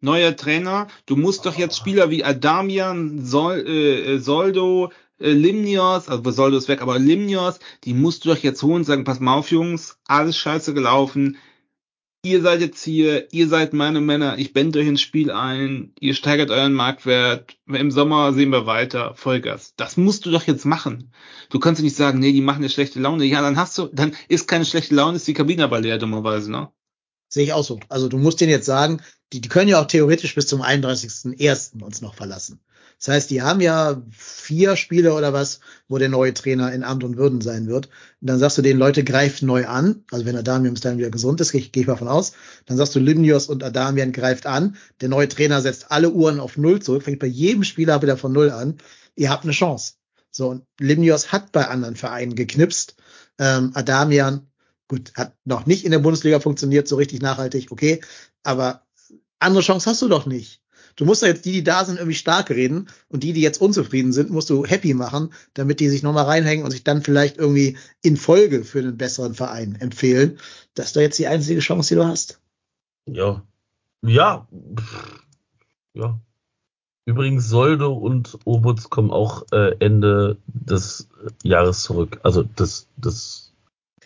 neuer 0.00 0.36
Trainer. 0.36 0.88
Du 1.06 1.16
musst 1.16 1.46
doch 1.46 1.56
jetzt 1.56 1.76
Spieler 1.76 2.10
wie 2.10 2.24
Adamian, 2.24 3.24
Sol, 3.24 3.58
äh, 3.66 4.18
Soldo, 4.18 4.92
äh, 5.20 5.30
Limnios, 5.30 6.08
also 6.08 6.30
Soldo 6.30 6.56
ist 6.58 6.68
weg, 6.68 6.82
aber 6.82 6.98
Limnios, 6.98 7.58
die 7.84 7.94
musst 7.94 8.24
du 8.24 8.30
doch 8.30 8.38
jetzt 8.38 8.62
holen 8.62 8.76
und 8.78 8.84
sagen, 8.84 9.04
pass 9.04 9.20
mal 9.20 9.34
auf, 9.34 9.50
Jungs, 9.50 9.98
alles 10.06 10.36
scheiße 10.36 10.74
gelaufen. 10.74 11.38
Ihr 12.24 12.40
seid 12.40 12.60
jetzt 12.60 12.84
hier, 12.84 13.32
ihr 13.32 13.48
seid 13.48 13.72
meine 13.72 14.00
Männer, 14.00 14.38
ich 14.38 14.52
bände 14.52 14.78
euch 14.78 14.86
ins 14.86 15.00
Spiel 15.00 15.32
ein, 15.32 15.92
ihr 15.98 16.14
steigert 16.14 16.50
euren 16.50 16.72
Marktwert, 16.72 17.56
im 17.66 17.90
Sommer 17.90 18.32
sehen 18.32 18.50
wir 18.50 18.64
weiter, 18.64 19.16
Vollgas. 19.16 19.74
Das 19.76 19.96
musst 19.96 20.24
du 20.24 20.30
doch 20.30 20.44
jetzt 20.44 20.64
machen. 20.64 21.12
Du 21.50 21.58
kannst 21.58 21.82
nicht 21.82 21.96
sagen, 21.96 22.20
nee, 22.20 22.30
die 22.30 22.40
machen 22.40 22.62
jetzt 22.62 22.74
schlechte 22.74 23.00
Laune. 23.00 23.24
Ja, 23.24 23.42
dann 23.42 23.56
hast 23.56 23.76
du, 23.76 23.88
dann 23.92 24.14
ist 24.28 24.46
keine 24.46 24.64
schlechte 24.64 24.94
Laune, 24.94 25.16
ist 25.16 25.26
die 25.26 25.34
Kabine 25.34 25.64
aber 25.64 25.80
leer, 25.80 25.98
dummerweise, 25.98 26.48
ne? 26.48 26.70
Sehe 27.28 27.42
ich 27.42 27.52
auch 27.54 27.64
so. 27.64 27.80
Also 27.88 28.08
du 28.08 28.18
musst 28.18 28.40
denen 28.40 28.52
jetzt 28.52 28.66
sagen, 28.66 29.02
die, 29.32 29.40
die 29.40 29.48
können 29.48 29.68
ja 29.68 29.80
auch 29.80 29.86
theoretisch 29.86 30.36
bis 30.36 30.46
zum 30.46 30.62
31.01. 30.62 31.82
uns 31.82 32.02
noch 32.02 32.14
verlassen. 32.14 32.60
Das 33.04 33.08
heißt, 33.08 33.30
die 33.30 33.42
haben 33.42 33.60
ja 33.60 34.00
vier 34.12 34.76
Spiele 34.76 35.14
oder 35.14 35.32
was, 35.32 35.58
wo 35.88 35.98
der 35.98 36.08
neue 36.08 36.34
Trainer 36.34 36.72
in 36.72 36.84
Amt 36.84 37.02
und 37.02 37.16
Würden 37.16 37.40
sein 37.40 37.66
wird. 37.66 37.86
Und 38.20 38.30
dann 38.30 38.38
sagst 38.38 38.58
du 38.58 38.62
den 38.62 38.78
Leute, 38.78 39.02
greift 39.02 39.42
neu 39.42 39.66
an. 39.66 40.04
Also 40.12 40.24
wenn 40.24 40.36
Adamian 40.36 40.72
bis 40.74 40.82
dahin 40.82 40.98
wieder 40.98 41.10
gesund 41.10 41.40
ist, 41.40 41.50
gehe 41.50 41.60
ich, 41.60 41.72
gehe 41.72 41.80
ich 41.80 41.88
mal 41.88 41.96
von 41.96 42.06
aus. 42.06 42.32
Dann 42.66 42.76
sagst 42.76 42.94
du, 42.94 43.00
Limnios 43.00 43.48
und 43.48 43.64
Adamian 43.64 44.12
greift 44.12 44.46
an. 44.46 44.76
Der 45.00 45.08
neue 45.08 45.28
Trainer 45.28 45.60
setzt 45.60 45.90
alle 45.90 46.10
Uhren 46.10 46.38
auf 46.38 46.56
Null 46.56 46.80
zurück, 46.80 47.02
fängt 47.02 47.18
bei 47.18 47.26
jedem 47.26 47.64
Spieler 47.64 48.00
wieder 48.02 48.16
von 48.16 48.30
Null 48.30 48.50
an. 48.50 48.78
Ihr 49.16 49.30
habt 49.30 49.42
eine 49.42 49.52
Chance. 49.52 49.94
So, 50.30 50.50
und 50.50 50.64
Limnios 50.78 51.32
hat 51.32 51.50
bei 51.50 51.66
anderen 51.66 51.96
Vereinen 51.96 52.36
geknipst. 52.36 52.94
Ähm, 53.36 53.72
Adamian, 53.74 54.46
gut, 54.86 55.12
hat 55.16 55.34
noch 55.44 55.66
nicht 55.66 55.84
in 55.84 55.90
der 55.90 55.98
Bundesliga 55.98 56.38
funktioniert, 56.38 56.86
so 56.86 56.94
richtig 56.94 57.20
nachhaltig, 57.20 57.72
okay. 57.72 58.00
Aber 58.44 58.86
andere 59.40 59.64
Chance 59.64 59.90
hast 59.90 60.02
du 60.02 60.08
doch 60.08 60.24
nicht. 60.24 60.61
Du 60.96 61.04
musst 61.04 61.22
ja 61.22 61.28
jetzt 61.28 61.44
die, 61.44 61.52
die 61.52 61.64
da 61.64 61.84
sind, 61.84 61.96
irgendwie 61.96 62.16
stark 62.16 62.50
reden 62.50 62.88
und 63.08 63.22
die, 63.22 63.32
die 63.32 63.40
jetzt 63.40 63.60
unzufrieden 63.60 64.12
sind, 64.12 64.30
musst 64.30 64.50
du 64.50 64.64
happy 64.66 64.94
machen, 64.94 65.32
damit 65.54 65.80
die 65.80 65.88
sich 65.88 66.02
nochmal 66.02 66.24
reinhängen 66.24 66.64
und 66.64 66.70
sich 66.70 66.84
dann 66.84 67.02
vielleicht 67.02 67.38
irgendwie 67.38 67.76
in 68.02 68.16
Folge 68.16 68.64
für 68.64 68.80
einen 68.80 68.96
besseren 68.96 69.34
Verein 69.34 69.76
empfehlen. 69.80 70.38
Das 70.74 70.86
ist 70.86 70.96
doch 70.96 71.00
jetzt 71.00 71.18
die 71.18 71.26
einzige 71.26 71.60
Chance, 71.60 71.90
die 71.90 71.94
du 72.00 72.06
hast. 72.06 72.40
Ja. 73.06 73.42
Ja. 74.04 74.46
Ja. 75.94 76.18
Übrigens, 77.04 77.48
Soldo 77.48 77.92
und 77.94 78.38
Obutz 78.44 78.88
kommen 78.88 79.10
auch 79.10 79.44
äh, 79.52 79.74
Ende 79.80 80.38
des 80.46 81.08
Jahres 81.42 81.82
zurück. 81.82 82.20
Also 82.22 82.42
des, 82.44 82.86
des 82.96 83.52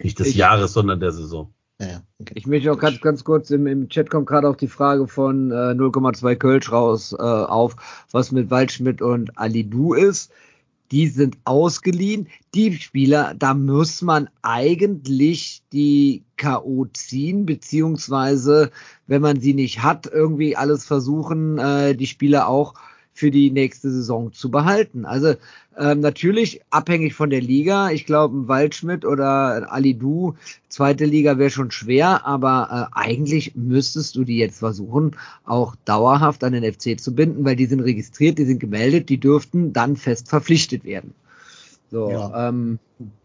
nicht 0.01 0.18
des 0.18 0.28
Ich- 0.28 0.34
Jahres, 0.37 0.72
sondern 0.72 1.01
der 1.01 1.12
Saison. 1.12 1.53
Okay. 1.78 2.32
Ich 2.34 2.46
möchte 2.46 2.72
auch 2.72 2.78
ganz, 2.78 3.00
ganz 3.00 3.22
kurz, 3.24 3.50
im, 3.50 3.66
im 3.66 3.88
Chat 3.88 4.08
kommt 4.08 4.26
gerade 4.26 4.48
auch 4.48 4.56
die 4.56 4.68
Frage 4.68 5.06
von 5.06 5.50
äh, 5.50 5.74
0,2 5.74 6.36
Kölsch 6.36 6.72
raus 6.72 7.12
äh, 7.12 7.22
auf, 7.22 7.76
was 8.10 8.32
mit 8.32 8.50
Waldschmidt 8.50 9.02
und 9.02 9.36
Alidu 9.38 9.92
ist. 9.92 10.32
Die 10.90 11.08
sind 11.08 11.36
ausgeliehen. 11.44 12.28
Die 12.54 12.72
Spieler, 12.74 13.34
da 13.36 13.54
muss 13.54 14.00
man 14.02 14.30
eigentlich 14.42 15.62
die 15.72 16.22
K.O. 16.36 16.86
ziehen, 16.92 17.44
beziehungsweise, 17.44 18.70
wenn 19.06 19.20
man 19.20 19.40
sie 19.40 19.52
nicht 19.52 19.82
hat, 19.82 20.06
irgendwie 20.06 20.56
alles 20.56 20.86
versuchen, 20.86 21.58
äh, 21.58 21.94
die 21.94 22.06
Spieler 22.06 22.48
auch 22.48 22.74
für 23.16 23.30
die 23.30 23.50
nächste 23.50 23.90
Saison 23.90 24.32
zu 24.32 24.50
behalten. 24.50 25.06
Also 25.06 25.34
ähm, 25.78 26.00
natürlich 26.00 26.60
abhängig 26.70 27.14
von 27.14 27.30
der 27.30 27.40
Liga. 27.40 27.90
Ich 27.90 28.04
glaube, 28.04 28.36
ein 28.36 28.48
Waldschmidt 28.48 29.04
oder 29.06 29.54
ein 29.54 29.64
Alidu, 29.64 30.34
zweite 30.68 31.06
Liga 31.06 31.38
wäre 31.38 31.48
schon 31.50 31.70
schwer, 31.70 32.26
aber 32.26 32.90
äh, 32.92 32.98
eigentlich 32.98 33.54
müsstest 33.56 34.16
du 34.16 34.24
die 34.24 34.36
jetzt 34.36 34.58
versuchen, 34.58 35.16
auch 35.46 35.74
dauerhaft 35.86 36.44
an 36.44 36.52
den 36.52 36.70
FC 36.70 37.00
zu 37.00 37.14
binden, 37.14 37.44
weil 37.46 37.56
die 37.56 37.66
sind 37.66 37.80
registriert, 37.80 38.36
die 38.38 38.44
sind 38.44 38.58
gemeldet, 38.60 39.08
die 39.08 39.18
dürften 39.18 39.72
dann 39.72 39.96
fest 39.96 40.28
verpflichtet 40.28 40.84
werden. 40.84 41.14
So, 41.90 42.10
Ja. 42.10 42.48
ähm, 42.48 42.78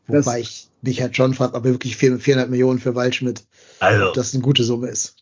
das- 0.07 0.25
Wobei 0.25 0.39
ich 0.39 0.69
mich 0.81 1.01
halt 1.01 1.17
schon 1.17 1.33
frage, 1.33 1.53
ob 1.55 1.65
er 1.65 1.71
wirklich 1.71 1.97
400 1.97 2.49
Millionen 2.49 2.79
für 2.79 2.95
Waldschmidt, 2.95 3.43
Also, 3.79 4.13
das 4.13 4.33
eine 4.33 4.41
gute 4.41 4.63
Summe 4.63 4.87
ist. 4.87 5.17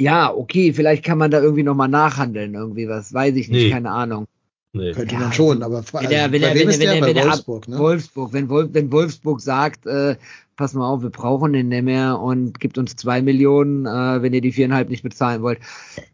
Ja, 0.00 0.32
okay, 0.34 0.72
vielleicht 0.72 1.04
kann 1.04 1.18
man 1.18 1.30
da 1.30 1.40
irgendwie 1.40 1.62
nochmal 1.62 1.88
nachhandeln, 1.88 2.54
irgendwie 2.54 2.88
was, 2.88 3.12
weiß 3.12 3.34
ich 3.36 3.48
nicht, 3.48 3.64
Nee. 3.64 3.70
keine 3.70 3.90
Ahnung. 3.90 4.26
nee. 4.72 4.92
Könnte 4.92 5.14
Ja, 5.14 5.20
man 5.20 5.32
schon, 5.32 5.62
aber 5.62 5.82
fra- 5.82 6.00
Wenn 6.02 6.10
er, 6.10 6.22
also, 6.22 6.32
wenn 6.32 6.42
bei 6.42 6.48
er, 6.48 6.54
wem 6.54 6.68
wenn 6.68 6.80
er, 6.80 6.86
der? 6.86 6.94
er, 6.94 7.00
Bei 7.00 7.06
wenn 7.08 7.16
er 7.16 7.22
ab- 7.24 7.28
Wolfsburg, 7.30 7.68
ne? 7.68 7.78
Wolfsburg, 7.78 8.32
wenn, 8.32 8.48
Wolf, 8.48 8.70
wenn 8.72 8.92
Wolfsburg 8.92 9.40
sagt, 9.40 9.86
äh, 9.86 10.16
pass 10.56 10.74
mal 10.74 10.88
auf, 10.88 11.02
wir 11.02 11.10
brauchen 11.10 11.52
den 11.52 11.68
nicht 11.68 11.84
mehr 11.84 12.18
und 12.18 12.60
gibt 12.60 12.78
uns 12.78 12.96
zwei 12.96 13.20
Millionen, 13.22 13.86
äh, 13.86 14.22
wenn 14.22 14.32
ihr 14.32 14.40
die 14.40 14.52
viereinhalb 14.52 14.88
nicht 14.88 15.02
bezahlen 15.02 15.42
wollt, 15.42 15.58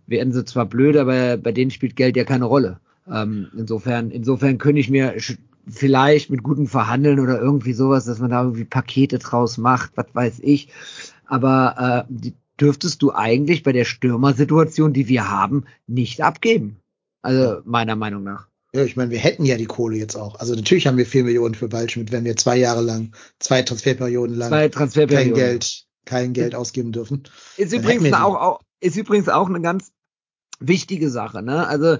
werden 0.06 0.32
sie 0.32 0.44
zwar 0.44 0.66
blöd, 0.66 0.96
aber 0.96 1.36
bei 1.36 1.52
denen 1.52 1.70
spielt 1.70 1.96
Geld 1.96 2.16
ja 2.16 2.24
keine 2.24 2.44
Rolle. 2.46 2.78
Ähm, 3.12 3.48
insofern, 3.56 4.10
insofern 4.10 4.58
könnte 4.58 4.80
ich 4.80 4.90
mir 4.90 5.14
vielleicht 5.68 6.30
mit 6.30 6.42
guten 6.42 6.66
Verhandeln 6.66 7.20
oder 7.20 7.40
irgendwie 7.40 7.72
sowas, 7.72 8.04
dass 8.04 8.18
man 8.20 8.30
da 8.30 8.42
irgendwie 8.42 8.64
Pakete 8.64 9.18
draus 9.18 9.58
macht, 9.58 9.92
was 9.96 10.06
weiß 10.12 10.40
ich. 10.42 10.68
Aber 11.26 12.06
äh, 12.08 12.12
die 12.12 12.34
dürftest 12.60 13.02
du 13.02 13.12
eigentlich 13.12 13.62
bei 13.62 13.72
der 13.72 13.84
Stürmersituation, 13.84 14.92
die 14.92 15.08
wir 15.08 15.30
haben, 15.30 15.64
nicht 15.86 16.22
abgeben. 16.22 16.80
Also 17.22 17.60
meiner 17.64 17.96
Meinung 17.96 18.22
nach. 18.22 18.48
Ja, 18.72 18.84
ich 18.84 18.96
meine, 18.96 19.10
wir 19.10 19.18
hätten 19.18 19.44
ja 19.44 19.56
die 19.56 19.66
Kohle 19.66 19.96
jetzt 19.96 20.16
auch. 20.16 20.38
Also 20.38 20.54
natürlich 20.54 20.86
haben 20.86 20.98
wir 20.98 21.06
4 21.06 21.24
Millionen 21.24 21.54
für 21.54 21.72
Waldschmidt, 21.72 22.12
wenn 22.12 22.24
wir 22.24 22.36
zwei 22.36 22.56
Jahre 22.56 22.82
lang, 22.82 23.12
zwei 23.38 23.62
Transferperioden 23.62 24.36
lang 24.36 24.50
Zwei 24.50 24.68
kein 24.68 24.72
Transferperioden. 24.72 25.34
Geld, 25.34 25.86
kein 26.04 26.32
Geld 26.32 26.54
ausgeben 26.54 26.92
dürfen. 26.92 27.24
Ist 27.56 27.72
Dann 27.72 27.80
übrigens 27.80 28.12
auch, 28.12 28.34
auch 28.34 28.60
ist 28.80 28.96
übrigens 28.96 29.28
auch 29.28 29.48
eine 29.48 29.60
ganz 29.60 29.92
wichtige 30.60 31.10
Sache. 31.10 31.42
Ne? 31.42 31.66
Also 31.66 31.98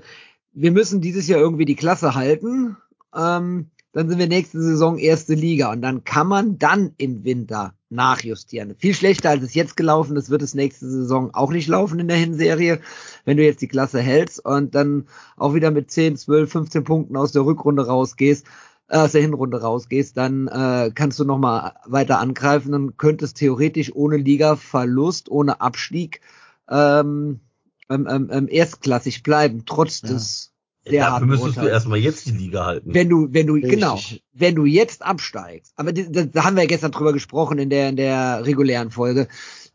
wir 0.52 0.70
müssen 0.70 1.00
dieses 1.00 1.28
Jahr 1.28 1.40
irgendwie 1.40 1.64
die 1.64 1.76
Klasse 1.76 2.14
halten. 2.14 2.76
Ähm, 3.14 3.70
dann 3.92 4.09
sind 4.09 4.18
wir 4.18 4.28
nächste 4.28 4.61
Saison 4.61 4.98
erste 4.98 5.34
Liga 5.34 5.72
und 5.72 5.80
dann 5.80 6.04
kann 6.04 6.26
man 6.26 6.59
dann 6.59 6.92
im 6.98 7.24
Winter 7.24 7.74
nachjustieren. 7.89 8.74
Viel 8.78 8.95
schlechter 8.95 9.30
als 9.30 9.43
es 9.43 9.55
jetzt 9.55 9.76
gelaufen 9.76 10.16
ist, 10.16 10.30
wird 10.30 10.43
es 10.43 10.55
nächste 10.55 10.89
Saison 10.89 11.32
auch 11.34 11.51
nicht 11.51 11.68
laufen 11.68 11.99
in 12.01 12.09
der 12.09 12.16
Hinserie, 12.16 12.80
wenn 13.24 13.37
du 13.37 13.45
jetzt 13.45 13.62
die 13.62 13.68
Klasse 13.68 14.01
hältst 14.01 14.45
und 14.45 14.74
dann 14.74 15.07
auch 15.37 15.55
wieder 15.55 15.70
mit 15.70 15.91
10, 15.91 16.16
12, 16.16 16.51
15 16.51 16.84
Punkten 16.84 17.16
aus 17.16 17.32
der 17.32 17.45
Rückrunde 17.45 17.87
rausgehst, 17.87 18.47
äh, 18.89 18.99
aus 18.99 19.12
der 19.12 19.22
Hinrunde 19.22 19.61
rausgehst, 19.61 20.16
dann 20.16 20.49
äh, 20.49 20.91
kannst 20.95 21.18
du 21.18 21.24
nochmal 21.24 21.74
weiter 21.87 22.18
angreifen 22.18 22.74
und 22.74 22.97
könntest 22.97 23.37
theoretisch 23.37 23.95
ohne 23.95 24.16
Liga-Verlust, 24.16 25.30
ohne 25.30 25.61
Abstieg 25.61 26.20
ähm, 26.68 27.41
ähm, 27.89 28.09
ähm, 28.11 28.28
ähm, 28.32 28.49
erstklassig 28.49 29.22
bleiben, 29.22 29.62
trotz 29.64 30.03
Ja. 30.03 30.09
des 30.09 30.53
sehr 30.89 31.05
Dafür 31.05 31.26
müsstest 31.26 31.57
du 31.57 31.61
Urteils. 31.61 31.74
erstmal 31.74 31.99
jetzt 31.99 32.26
die 32.26 32.32
Liga 32.32 32.64
halten. 32.64 32.95
Wenn 32.95 33.09
du, 33.09 33.28
wenn 33.32 33.47
du, 33.47 33.55
Richtig. 33.55 33.72
genau, 33.72 33.99
wenn 34.32 34.55
du 34.55 34.64
jetzt 34.64 35.05
absteigst, 35.05 35.72
aber 35.76 35.93
die, 35.93 36.11
da, 36.11 36.24
da 36.24 36.45
haben 36.45 36.57
wir 36.57 36.62
ja 36.62 36.68
gestern 36.68 36.93
drüber 36.93 37.12
gesprochen 37.12 37.59
in 37.59 37.70
der, 37.70 37.89
in 37.89 37.97
der 37.97 38.45
regulären 38.45 38.91
Folge, 38.91 39.28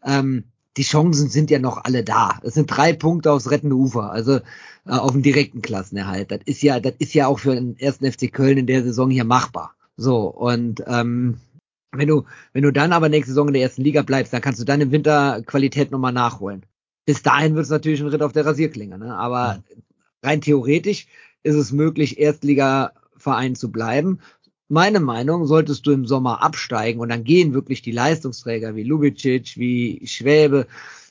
ähm, 0.06 0.46
die 0.78 0.84
Chancen 0.84 1.30
sind 1.30 1.52
ja 1.52 1.60
noch 1.60 1.84
alle 1.84 2.04
da. 2.04 2.40
Es 2.44 2.54
sind 2.54 2.68
drei 2.68 2.94
Punkte 2.94 3.32
aufs 3.32 3.52
rettende 3.52 3.76
Ufer, 3.76 4.12
also 4.12 4.38
äh, 4.38 4.42
auf 4.92 5.12
dem 5.12 5.22
direkten 5.22 5.62
Klassenerhalt. 5.62 6.32
Das 6.32 6.40
ist 6.46 6.62
ja, 6.62 6.80
das 6.80 6.94
ist 7.00 7.14
ja 7.14 7.28
auch 7.28 7.40
für 7.40 7.54
den 7.54 7.78
ersten 7.78 8.10
FC 8.10 8.32
Köln 8.32 8.58
in 8.58 8.68
der 8.68 8.84
Saison 8.84 9.10
hier 9.10 9.26
machbar. 9.26 9.76
So, 9.98 10.28
und 10.28 10.82
ähm, 10.88 11.40
wenn 11.92 12.08
du, 12.08 12.24
wenn 12.54 12.64
du 12.64 12.72
dann 12.72 12.94
aber 12.94 13.10
nächste 13.10 13.32
Saison 13.32 13.48
in 13.48 13.54
der 13.54 13.64
ersten 13.64 13.82
Liga 13.82 14.02
bleibst, 14.02 14.32
dann 14.32 14.42
kannst 14.42 14.62
du 14.62 14.66
deine 14.66 14.92
Winterqualität 14.92 15.92
nochmal 15.92 16.14
nachholen. 16.14 16.66
Bis 17.06 17.22
dahin 17.22 17.56
wird 17.56 17.66
es 17.66 17.70
natürlich 17.70 18.00
ein 18.00 18.08
Ritt 18.08 18.22
auf 18.22 18.32
der 18.32 18.46
Rasierklinge, 18.46 18.98
ne? 18.98 19.14
Aber 19.16 19.62
rein 20.24 20.42
theoretisch 20.42 21.08
ist 21.44 21.56
es 21.56 21.72
möglich, 21.72 22.20
Erstligaverein 22.20 23.56
zu 23.56 23.72
bleiben. 23.72 24.20
Meine 24.68 25.00
Meinung, 25.00 25.48
solltest 25.48 25.86
du 25.86 25.92
im 25.92 26.06
Sommer 26.06 26.42
absteigen 26.44 27.02
und 27.02 27.10
dann 27.10 27.24
gehen 27.24 27.54
wirklich 27.54 27.82
die 27.82 27.92
Leistungsträger 27.92 28.76
wie 28.76 28.84
Lubicic, 28.84 29.58
wie 29.58 30.06
Schwäbe 30.08 30.68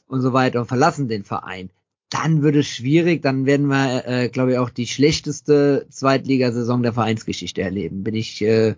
und 0.06 0.22
so 0.22 0.32
weiter 0.32 0.60
und 0.60 0.66
verlassen 0.66 1.08
den 1.08 1.24
Verein, 1.24 1.70
dann 2.10 2.42
wird 2.42 2.56
es 2.56 2.66
schwierig, 2.66 3.22
dann 3.22 3.46
werden 3.46 3.66
wir, 3.66 4.04
äh, 4.06 4.28
glaube 4.28 4.52
ich, 4.52 4.58
auch 4.58 4.70
die 4.70 4.86
schlechteste 4.86 5.86
Zweitligasaison 5.90 6.82
der 6.82 6.92
Vereinsgeschichte 6.92 7.62
erleben. 7.62 8.02
Bin 8.02 8.14
ich 8.14 8.42
äh, 8.42 8.74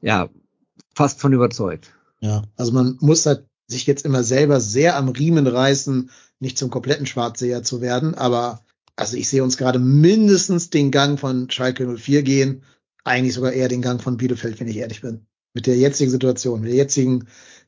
ja 0.00 0.30
fast 0.94 1.20
von 1.20 1.32
überzeugt. 1.32 1.92
Ja, 2.20 2.42
also 2.56 2.72
man 2.72 2.96
muss 3.00 3.26
halt 3.26 3.44
sich 3.66 3.86
jetzt 3.86 4.04
immer 4.04 4.24
selber 4.24 4.60
sehr 4.60 4.96
am 4.96 5.10
Riemen 5.10 5.46
reißen, 5.46 6.10
nicht 6.40 6.56
zum 6.56 6.70
kompletten 6.70 7.06
Schwarzseher 7.06 7.62
zu 7.62 7.80
werden, 7.80 8.14
aber 8.14 8.60
also 8.96 9.16
ich 9.16 9.28
sehe 9.28 9.42
uns 9.42 9.56
gerade 9.56 9.78
mindestens 9.78 10.70
den 10.70 10.90
Gang 10.90 11.18
von 11.18 11.50
Schalke 11.50 11.86
04 11.96 12.22
gehen, 12.22 12.62
eigentlich 13.04 13.34
sogar 13.34 13.52
eher 13.52 13.68
den 13.68 13.82
Gang 13.82 14.02
von 14.02 14.16
Bielefeld, 14.16 14.60
wenn 14.60 14.68
ich 14.68 14.76
ehrlich 14.76 15.00
bin. 15.00 15.26
Mit 15.54 15.66
der 15.66 15.76
jetzigen 15.76 16.10
Situation, 16.10 16.60
mit 16.60 16.70
der 16.70 16.76
jetzigen, 16.76 17.18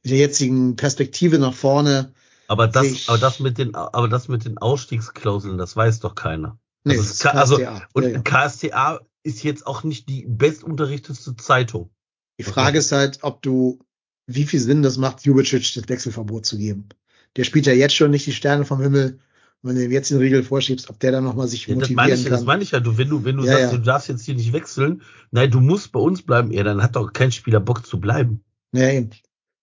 mit 0.03 0.11
der 0.11 0.19
jetzigen 0.19 0.77
Perspektive 0.77 1.39
nach 1.39 1.55
vorne. 1.55 2.13
Aber 2.49 2.69
das, 2.69 2.87
Ich- 2.87 3.09
aber 3.09 3.19
das 3.19 3.41
mit 3.41 3.59
den, 3.59 3.75
aber 3.75 4.09
das 4.09 4.29
mit 4.29 4.45
den 4.45 4.59
Ausstiegsklauseln, 4.59 5.59
das 5.59 5.77
weiß 5.77 6.01
doch 6.01 6.15
keiner. 6.15 6.59
Nee, 6.85 6.97
Also, 6.99 7.23
kann- 7.23 7.37
also 7.39 7.57
KSTA. 7.57 7.89
und 7.93 8.03
Ja, 8.05 8.09
ja. 8.11 8.21
KSTA 8.23 9.01
ist 9.25 9.43
jetzt 9.43 9.67
auch 9.67 9.83
nicht 9.83 10.09
die 10.09 10.25
bestunterrichtete 10.29 11.37
Zeitung. 11.37 11.91
Die 12.39 12.45
Frage 12.45 12.79
ist 12.79 12.93
halt, 12.93 13.19
ob 13.23 13.43
du, 13.43 13.81
wie 14.27 14.45
viel 14.45 14.61
Sinn 14.61 14.83
das 14.83 14.97
macht, 14.97 15.25
Jubicic 15.25 15.75
das 15.75 15.89
Wechselverbot 15.89 16.47
zu 16.47 16.57
geben. 16.59 16.89
Der 17.37 17.45
spielt 17.45 17.67
ja 17.67 17.73
jetzt 17.73 17.95
schon 17.97 18.11
nicht 18.13 18.27
die 18.27 18.33
Sterne 18.33 18.65
vom 18.65 18.81
Himmel. 18.81 19.19
Wenn 19.67 19.77
du 19.77 19.85
ihm 19.85 19.91
jetzt 19.91 20.11
den 20.11 20.19
Riegel 20.19 20.43
vorschiebst, 20.43 20.89
ob 20.91 20.99
der 21.01 21.13
dann 21.13 21.25
nochmal 21.25 21.49
sich 21.49 21.67
Ja, 21.67 21.75
das 21.75 21.91
motivieren 21.91 21.97
meine 21.97 22.15
ich, 22.15 22.25
ja, 22.25 22.31
das 22.31 22.41
kann. 22.41 22.47
meine 22.47 22.63
ich 22.63 22.71
ja. 22.71 22.81
Du, 22.81 22.97
wenn 22.99 23.09
du, 23.09 23.25
wenn 23.25 23.37
du 23.37 23.45
Ja, 23.45 23.53
sagst, 23.53 23.73
ja. 23.73 23.79
du 23.79 23.85
darfst 23.85 24.09
jetzt 24.09 24.25
hier 24.25 24.35
nicht 24.35 24.53
wechseln, 24.53 25.03
nein, 25.31 25.51
du 25.51 25.61
musst 25.61 25.93
bei 25.93 26.01
uns 26.01 26.23
bleiben, 26.23 26.53
ja, 26.53 26.63
dann 26.63 26.83
hat 26.83 26.97
doch 26.97 27.13
kein 27.13 27.33
Spieler 27.33 27.61
Bock 27.61 27.87
zu 27.87 28.01
bleiben. 28.01 28.43
Ja, 28.73 28.89
eben. 28.91 29.11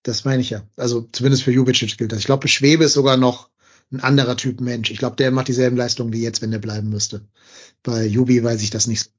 Das 0.04 0.26
meine 0.26 0.42
ich 0.42 0.50
ja. 0.50 0.64
Also 0.76 1.08
zumindest 1.12 1.44
für 1.44 1.52
Jubicic 1.52 1.98
gilt 1.98 2.12
das. 2.12 2.20
Ich 2.20 2.26
glaube, 2.26 2.48
Schwebe 2.48 2.84
ist 2.84 2.94
sogar 2.94 3.18
noch 3.18 3.50
ein 3.92 4.02
anderer 4.02 4.36
Typ 4.36 4.60
Mensch. 4.60 4.92
Ich 4.92 4.98
glaube, 4.98 5.16
der 5.16 5.32
macht 5.32 5.48
dieselben 5.48 5.78
Leistungen 5.78 6.12
wie 6.14 6.22
jetzt, 6.22 6.42
wenn 6.42 6.52
der 6.52 6.60
bleiben 6.60 6.90
müsste. 6.90 7.22
Bei 7.84 8.06
Jubi 8.06 8.44
weiß 8.44 8.62
ich 8.64 8.70
das 8.70 8.88
nicht. 8.88 9.12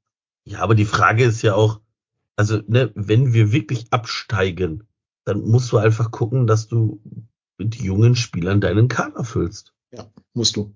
Ja, 0.43 0.59
aber 0.59 0.75
die 0.75 0.85
Frage 0.85 1.23
ist 1.23 1.41
ja 1.41 1.55
auch, 1.55 1.79
also, 2.35 2.61
ne, 2.67 2.91
wenn 2.95 3.33
wir 3.33 3.51
wirklich 3.51 3.87
absteigen, 3.91 4.83
dann 5.23 5.41
musst 5.41 5.71
du 5.71 5.77
einfach 5.77 6.11
gucken, 6.11 6.45
dass 6.45 6.67
du 6.67 7.01
mit 7.57 7.75
jungen 7.75 8.15
Spielern 8.15 8.61
deinen 8.61 8.87
Kader 8.89 9.23
füllst. 9.23 9.73
Ja, 9.95 10.11
musst 10.33 10.55
du. 10.55 10.75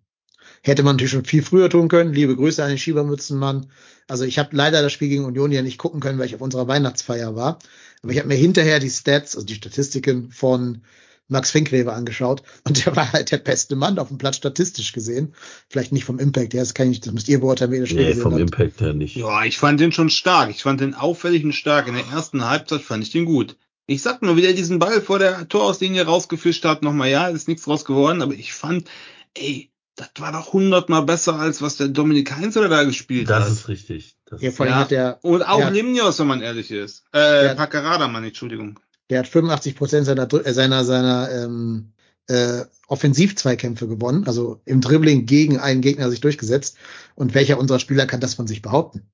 Hätte 0.64 0.84
man 0.84 0.96
natürlich 0.96 1.12
schon 1.12 1.26
viel 1.26 1.44
früher 1.44 1.70
tun 1.70 1.88
können. 1.88 2.14
Liebe 2.14 2.36
Grüße 2.36 2.64
an 2.64 2.70
den 2.70 2.78
Schiebermützenmann. 2.78 3.72
Also 4.08 4.24
ich 4.24 4.40
habe 4.40 4.56
leider 4.56 4.82
das 4.82 4.92
Spiel 4.92 5.10
gegen 5.10 5.26
Union 5.26 5.52
ja 5.52 5.62
nicht 5.62 5.78
gucken 5.78 6.00
können, 6.00 6.18
weil 6.20 6.26
ich 6.26 6.36
auf 6.36 6.42
unserer 6.42 6.68
Weihnachtsfeier 6.68 7.36
war. 7.36 7.60
Aber 8.02 8.12
ich 8.12 8.18
habe 8.18 8.28
mir 8.28 8.36
hinterher 8.36 8.80
die 8.80 8.90
Stats, 8.90 9.36
also 9.36 9.46
die 9.46 9.56
Statistiken 9.56 10.32
von 10.32 10.82
Max 11.30 11.52
Finklever 11.52 11.94
angeschaut 11.94 12.42
und 12.68 12.84
der 12.84 12.96
war 12.96 13.14
halt 13.14 13.32
der 13.32 13.38
beste 13.38 13.76
Mann 13.76 14.00
auf 14.00 14.08
dem 14.08 14.18
Platz 14.18 14.38
statistisch 14.38 14.94
gesehen. 14.94 15.36
Vielleicht 15.70 15.92
nicht 15.92 16.04
vom 16.04 16.18
Impact 16.18 16.56
her, 16.56 16.62
das 16.62 16.74
kann 16.74 16.88
ich 16.88 16.90
nicht, 16.90 17.06
das 17.06 17.14
müsst 17.14 17.30
ihr 17.30 17.40
beurteilen, 17.40 17.72
wie 17.72 17.76
ihr 17.76 17.82
das 17.82 17.90
Spiel 17.90 18.02
Nee, 18.02 18.08
gesehen 18.10 18.24
vom 18.24 18.34
habt. 18.34 18.42
Impact 18.42 18.82
her 18.82 18.94
nicht. 18.94 19.16
Ja, 19.16 19.46
ich 19.46 19.60
fand 19.60 19.80
den 19.80 19.92
schon 19.92 20.10
stark. 20.10 20.50
Ich 20.50 20.64
fand 20.64 20.82
den 20.82 20.96
auffällig 20.96 21.44
und 21.44 21.54
stark. 21.54 21.88
In 21.88 21.94
der 21.94 22.08
ersten 22.08 22.50
Halbzeit 22.50 22.82
fand 22.82 23.04
ich 23.04 23.12
den 23.12 23.26
gut. 23.26 23.58
Ich 23.90 24.04
sag 24.04 24.22
nur, 24.22 24.38
wie 24.38 24.42
der 24.42 24.54
diesen 24.54 24.78
Ball 24.78 25.02
vor 25.02 25.18
der 25.18 25.48
Torauslinie 25.50 26.06
rausgefischt 26.06 26.64
hat, 26.64 26.84
nochmal, 26.84 27.10
ja, 27.10 27.28
ist 27.28 27.48
nichts 27.48 27.64
draus 27.64 27.86
geworden, 27.86 28.22
aber 28.22 28.34
ich 28.34 28.54
fand, 28.54 28.88
ey, 29.34 29.72
das 29.96 30.10
war 30.20 30.32
doch 30.32 30.54
hundertmal 30.54 31.04
besser, 31.04 31.36
als 31.40 31.62
was 31.62 31.78
der 31.78 31.88
Dominik 31.88 32.32
Heinz 32.36 32.56
oder 32.56 32.70
da 32.70 32.84
gespielt 32.84 33.30
Das 33.30 33.46
hat. 33.46 33.52
ist 33.52 33.68
richtig. 33.68 34.16
Das 34.26 34.42
Ja, 34.42 34.52
vor 34.52 34.66
allem 34.68 34.76
Ja. 34.76 34.80
hat 34.82 34.92
der, 34.92 35.20
Und 35.24 35.42
auch 35.42 35.60
Ja. 35.60 35.70
Limnios, 35.70 36.20
wenn 36.20 36.28
man 36.28 36.42
ehrlich 36.42 36.70
ist. 36.70 37.04
Äh, 37.16 37.46
Ja. 37.48 37.54
Paccarada, 37.56 38.08
Mann, 38.08 38.24
Entschuldigung. 38.24 38.80
der 39.10 39.20
hat 39.20 39.28
85 39.28 39.76
Prozent 39.76 40.06
seiner, 40.06 40.32
äh, 40.32 40.54
seiner, 40.54 40.86
seiner 40.86 41.32
ähm, 41.32 41.92
äh, 42.28 42.66
Offensivzweikämpfe 42.88 43.88
gewonnen, 43.88 44.26
also 44.28 44.62
im 44.66 44.82
Dribbling 44.82 45.26
gegen 45.26 45.58
einen 45.60 45.82
Gegner 45.82 46.12
sich 46.12 46.22
durchgesetzt. 46.22 46.78
Und 47.16 47.34
welcher 47.34 47.58
unserer 47.58 47.80
Spieler 47.80 48.06
kann 48.06 48.20
das 48.20 48.36
von 48.36 48.46
sich 48.46 48.62
behaupten? 48.62 49.10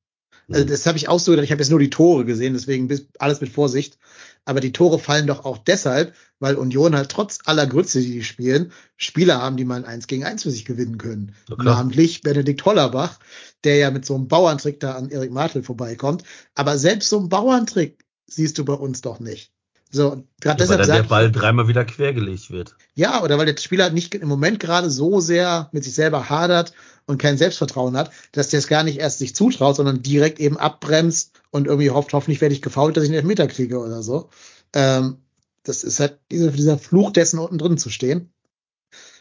Also 0.52 0.64
das 0.66 0.86
habe 0.86 0.98
ich 0.98 1.08
auch 1.10 1.20
so 1.20 1.32
gedacht. 1.32 1.46
Ich 1.46 1.52
habe 1.52 1.62
jetzt 1.62 1.72
nur 1.72 1.80
die 1.80 1.90
Tore 1.90 2.24
gesehen, 2.24 2.54
deswegen 2.54 2.88
bis, 2.88 3.08
alles 3.18 3.42
mit 3.42 3.50
Vorsicht. 3.50 3.98
Aber 4.46 4.60
die 4.60 4.72
Tore 4.72 5.00
fallen 5.00 5.28
doch 5.28 5.44
auch 5.44 5.58
deshalb, 5.58 6.14
weil 6.40 6.56
Union 6.56 6.96
halt 6.96 7.10
trotz 7.10 7.40
aller 7.46 7.66
Grütze, 7.66 8.00
die 8.00 8.12
die 8.12 8.24
spielen, 8.24 8.72
Spieler 8.96 9.42
haben, 9.42 9.58
die 9.58 9.66
man 9.66 9.86
eins 9.86 10.06
gegen 10.06 10.24
eins 10.24 10.44
für 10.44 10.52
sich 10.52 10.66
gewinnen 10.66 11.00
können. 11.00 11.36
Klar. 11.48 11.64
Namentlich 11.64 12.22
Benedikt 12.22 12.64
Hollerbach, 12.64 13.20
der 13.64 13.78
ja 13.78 13.90
mit 13.90 14.06
so 14.06 14.14
einem 14.14 14.28
Bauerntrick 14.28 14.80
da 14.80 14.94
an 14.94 15.10
Erik 15.10 15.32
Martel 15.32 15.64
vorbeikommt. 15.64 16.24
Aber 16.54 16.78
selbst 16.78 17.10
so 17.10 17.18
einen 17.18 17.30
Bauerntrick 17.30 18.06
siehst 18.28 18.58
du 18.60 18.66
bei 18.66 18.74
uns 18.74 19.02
doch 19.02 19.20
nicht. 19.20 19.55
So, 19.92 20.24
gerade 20.42 20.64
Ja, 20.64 20.70
weil 20.70 20.78
deshalb 20.78 20.88
dann 20.88 21.04
der 21.04 21.10
Ball 21.10 21.32
dreimal 21.32 21.68
wieder 21.68 21.86
quergelegt 21.86 22.52
wird. 22.52 22.76
ja, 22.96 23.24
oder 23.24 23.38
weil 23.38 23.46
der 23.46 23.58
Spieler 23.62 23.90
nicht 23.92 24.14
im 24.16 24.28
Moment 24.28 24.60
gerade 24.60 24.90
so 24.90 25.20
sehr 25.20 25.70
mit 25.72 25.84
sich 25.84 25.94
selber 25.94 26.30
hadert 26.30 26.74
und 27.06 27.18
kein 27.18 27.38
Selbstvertrauen 27.38 27.96
hat, 27.96 28.12
dass 28.32 28.50
der 28.50 28.60
es 28.60 28.68
gar 28.68 28.84
nicht 28.84 29.00
erst 29.00 29.20
sich 29.20 29.36
zutraut, 29.36 29.76
sondern 29.76 30.02
direkt 30.02 30.40
eben 30.40 30.58
abbremst 30.58 31.40
und 31.52 31.68
irgendwie 31.68 31.92
hofft, 31.92 32.14
hoffentlich 32.14 32.42
werde 32.42 32.56
ich 32.56 32.62
gefault, 32.62 32.98
dass 32.98 33.04
ich 33.04 33.10
einen 33.10 33.20
Elfmeter 33.20 33.48
kriege 33.48 33.80
oder 33.80 34.02
so. 34.04 34.30
Ähm, 34.74 35.18
das 35.64 35.84
ist 35.84 36.00
halt 36.00 36.20
dieser, 36.32 36.52
dieser 36.52 36.78
Fluch 36.78 37.12
dessen 37.12 37.40
unten 37.40 37.58
drin 37.58 37.78
zu 37.78 37.90
stehen. 37.90 38.32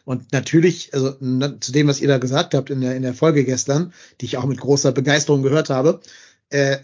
Und 0.05 0.33
natürlich, 0.33 0.93
also 0.93 1.13
zu 1.61 1.73
dem, 1.73 1.89
was 1.89 2.01
ihr 2.01 2.09
da 2.09 2.19
gesagt 2.19 2.55
habt 2.55 2.69
in 2.71 2.81
der, 2.81 2.95
in 2.95 3.03
der 3.03 3.15
Folge 3.15 3.45
gestern, 3.45 3.93
die 4.21 4.27
ich 4.27 4.37
auch 4.37 4.45
mit 4.45 4.61
großer 4.61 4.93
Begeisterung 4.93 5.43
gehört 5.43 5.71
habe, 5.71 6.01
äh, 6.51 6.79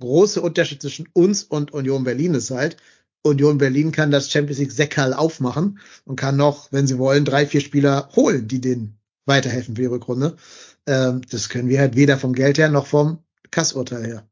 große 0.00 0.40
Unterschied 0.40 0.82
zwischen 0.82 1.08
uns 1.12 1.42
und 1.42 1.72
Union 1.72 2.04
Berlin 2.04 2.34
ist 2.34 2.50
halt, 2.50 2.76
Union 3.22 3.58
Berlin 3.58 3.92
kann 3.92 4.10
das 4.10 4.30
Champions 4.30 4.58
League 4.58 4.72
Säckerl 4.72 5.12
aufmachen 5.12 5.78
und 6.04 6.16
kann 6.16 6.36
noch, 6.36 6.72
wenn 6.72 6.86
sie 6.86 6.98
wollen, 6.98 7.24
drei, 7.24 7.46
vier 7.46 7.60
Spieler 7.60 8.08
holen, 8.14 8.48
die 8.48 8.60
denen 8.60 8.98
weiterhelfen 9.26 9.76
für 9.76 9.82
die 9.82 9.88
Rückrunde. 9.88 10.36
Ähm, 10.86 11.22
das 11.30 11.48
können 11.48 11.68
wir 11.68 11.80
halt 11.80 11.96
weder 11.96 12.16
vom 12.16 12.32
Geld 12.32 12.58
her 12.58 12.70
noch 12.70 12.86
vom 12.86 13.18
Kassurteil 13.50 14.06
her. 14.06 14.28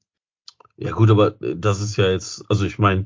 Ja 0.76 0.92
gut, 0.92 1.10
aber 1.10 1.40
äh, 1.42 1.56
das 1.56 1.80
ist 1.80 1.96
ja 1.96 2.10
jetzt, 2.10 2.44
also 2.48 2.64
ich 2.64 2.78
meine, 2.78 3.04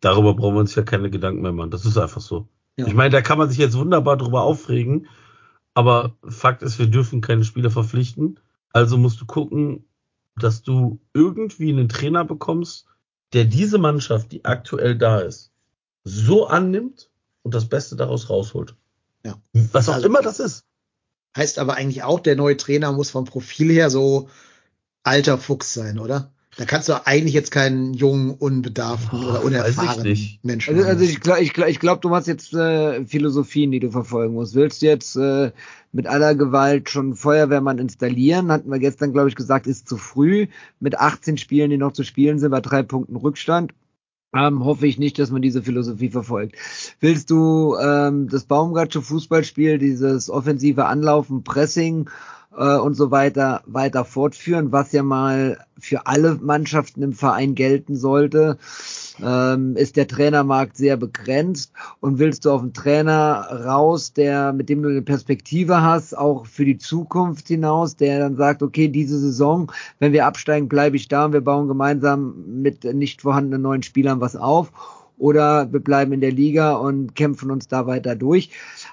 darüber 0.00 0.34
brauchen 0.34 0.56
wir 0.56 0.60
uns 0.60 0.74
ja 0.74 0.82
keine 0.82 1.10
Gedanken 1.10 1.42
mehr 1.42 1.52
machen. 1.52 1.70
Das 1.70 1.86
ist 1.86 1.96
einfach 1.96 2.20
so. 2.20 2.48
Ja. 2.76 2.86
Ich 2.86 2.94
meine, 2.94 3.10
da 3.10 3.20
kann 3.20 3.38
man 3.38 3.48
sich 3.48 3.58
jetzt 3.58 3.76
wunderbar 3.76 4.16
drüber 4.16 4.42
aufregen, 4.42 5.06
aber 5.74 6.16
Fakt 6.24 6.62
ist, 6.62 6.78
wir 6.78 6.86
dürfen 6.86 7.20
keine 7.20 7.44
Spieler 7.44 7.70
verpflichten. 7.70 8.40
Also 8.72 8.98
musst 8.98 9.20
du 9.20 9.26
gucken, 9.26 9.84
dass 10.42 10.62
du 10.62 11.00
irgendwie 11.14 11.70
einen 11.70 11.88
Trainer 11.88 12.24
bekommst, 12.24 12.86
der 13.32 13.44
diese 13.44 13.78
Mannschaft, 13.78 14.32
die 14.32 14.44
aktuell 14.44 14.96
da 14.96 15.20
ist, 15.20 15.52
so 16.04 16.46
annimmt 16.46 17.10
und 17.42 17.54
das 17.54 17.68
Beste 17.68 17.96
daraus 17.96 18.28
rausholt. 18.30 18.74
Ja. 19.24 19.40
Was 19.72 19.88
auch 19.88 19.94
Also- 19.94 20.06
immer 20.06 20.22
das 20.22 20.40
ist. 20.40 20.64
Heißt 21.36 21.60
aber 21.60 21.74
eigentlich 21.74 22.02
auch, 22.02 22.18
der 22.18 22.34
neue 22.34 22.56
Trainer 22.56 22.90
muss 22.90 23.10
vom 23.10 23.24
Profil 23.24 23.70
her 23.70 23.88
so 23.88 24.28
alter 25.04 25.38
Fuchs 25.38 25.72
sein, 25.74 25.98
oder? 26.00 26.32
Da 26.60 26.66
kannst 26.66 26.90
du 26.90 27.06
eigentlich 27.06 27.32
jetzt 27.32 27.50
keinen 27.52 27.94
jungen, 27.94 28.32
unbedarften 28.32 29.18
Oh, 29.18 29.30
oder 29.30 29.42
unerfahrenen. 29.42 30.38
Menschen 30.42 30.76
Also, 30.76 30.86
also 30.86 31.04
ich 31.04 31.20
glaube, 31.20 31.40
ich, 31.40 31.54
glaub- 31.54 31.68
ich 31.70 31.80
glaub, 31.80 32.02
du 32.02 32.14
hast 32.14 32.26
jetzt 32.26 32.52
äh, 32.52 33.02
Philosophien, 33.06 33.70
die 33.70 33.80
du 33.80 33.90
verfolgen 33.90 34.34
musst. 34.34 34.54
Willst 34.54 34.82
du 34.82 34.86
jetzt 34.86 35.16
äh, 35.16 35.52
mit 35.92 36.06
aller 36.06 36.34
Gewalt 36.34 36.90
schon 36.90 37.14
Feuerwehrmann 37.14 37.78
installieren? 37.78 38.52
Hatten 38.52 38.70
wir 38.70 38.78
gestern, 38.78 39.14
glaube 39.14 39.30
ich, 39.30 39.36
gesagt, 39.36 39.66
ist 39.66 39.88
zu 39.88 39.96
früh. 39.96 40.48
Mit 40.80 40.98
18 40.98 41.38
Spielen, 41.38 41.70
die 41.70 41.78
noch 41.78 41.92
zu 41.92 42.04
spielen 42.04 42.38
sind, 42.38 42.50
bei 42.50 42.60
drei 42.60 42.82
Punkten 42.82 43.16
Rückstand. 43.16 43.72
Ähm, 44.36 44.62
hoffe 44.62 44.86
ich 44.86 44.98
nicht, 44.98 45.18
dass 45.18 45.30
man 45.30 45.40
diese 45.40 45.62
Philosophie 45.62 46.10
verfolgt. 46.10 46.56
Willst 47.00 47.30
du 47.30 47.74
ähm, 47.82 48.28
das 48.28 48.44
Baumgartsche 48.44 49.00
Fußballspiel, 49.00 49.78
dieses 49.78 50.28
offensive 50.28 50.84
Anlaufen, 50.84 51.42
Pressing 51.42 52.10
äh, 52.56 52.76
und 52.76 52.94
so 52.94 53.10
weiter 53.10 53.62
weiter 53.66 54.04
fortführen, 54.04 54.72
was 54.72 54.92
ja 54.92 55.02
mal 55.02 55.58
für 55.78 56.06
alle 56.06 56.38
Mannschaften 56.40 57.02
im 57.02 57.12
Verein 57.12 57.54
gelten 57.54 57.96
sollte? 57.96 58.58
ähm, 59.22 59.76
ist 59.76 59.96
der 59.96 60.06
Trainermarkt 60.06 60.76
sehr 60.76 60.96
begrenzt 60.96 61.72
und 62.00 62.18
willst 62.18 62.44
du 62.44 62.50
auf 62.50 62.62
einen 62.62 62.72
Trainer 62.72 63.64
raus, 63.64 64.12
der 64.12 64.52
mit 64.52 64.68
dem 64.68 64.82
du 64.82 64.88
eine 64.88 65.02
Perspektive 65.02 65.82
hast, 65.82 66.16
auch 66.16 66.46
für 66.46 66.64
die 66.64 66.78
Zukunft 66.78 67.48
hinaus, 67.48 67.96
der 67.96 68.18
dann 68.20 68.36
sagt, 68.36 68.62
okay, 68.62 68.88
diese 68.88 69.18
Saison, 69.18 69.70
wenn 69.98 70.12
wir 70.12 70.26
absteigen, 70.26 70.68
bleibe 70.68 70.96
ich 70.96 71.08
da 71.08 71.26
und 71.26 71.32
wir 71.32 71.40
bauen 71.40 71.68
gemeinsam 71.68 72.62
mit 72.62 72.84
nicht 72.84 73.22
vorhandenen 73.22 73.62
neuen 73.62 73.82
Spielern 73.82 74.20
was 74.20 74.36
auf. 74.36 74.72
Oder 75.20 75.70
wir 75.72 75.80
bleiben 75.80 76.12
in 76.12 76.20
der 76.20 76.32
Liga 76.32 76.72
und 76.72 77.14
kämpfen 77.14 77.50
uns 77.50 77.68
da 77.68 77.86
weiter 77.86 78.16
durch. 78.16 78.50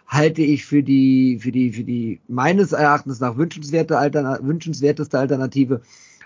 Halte 0.07 0.41
ich 0.41 0.65
für 0.65 0.83
die, 0.83 1.39
für 1.41 1.51
die, 1.51 1.71
für 1.71 1.83
die 1.83 2.19
meines 2.27 2.73
Erachtens 2.73 3.19
nach 3.19 3.37
wünschenswerte 3.37 3.97
Altern 3.97 4.45
wünschenswerteste 4.45 5.17
Alternative. 5.17 5.81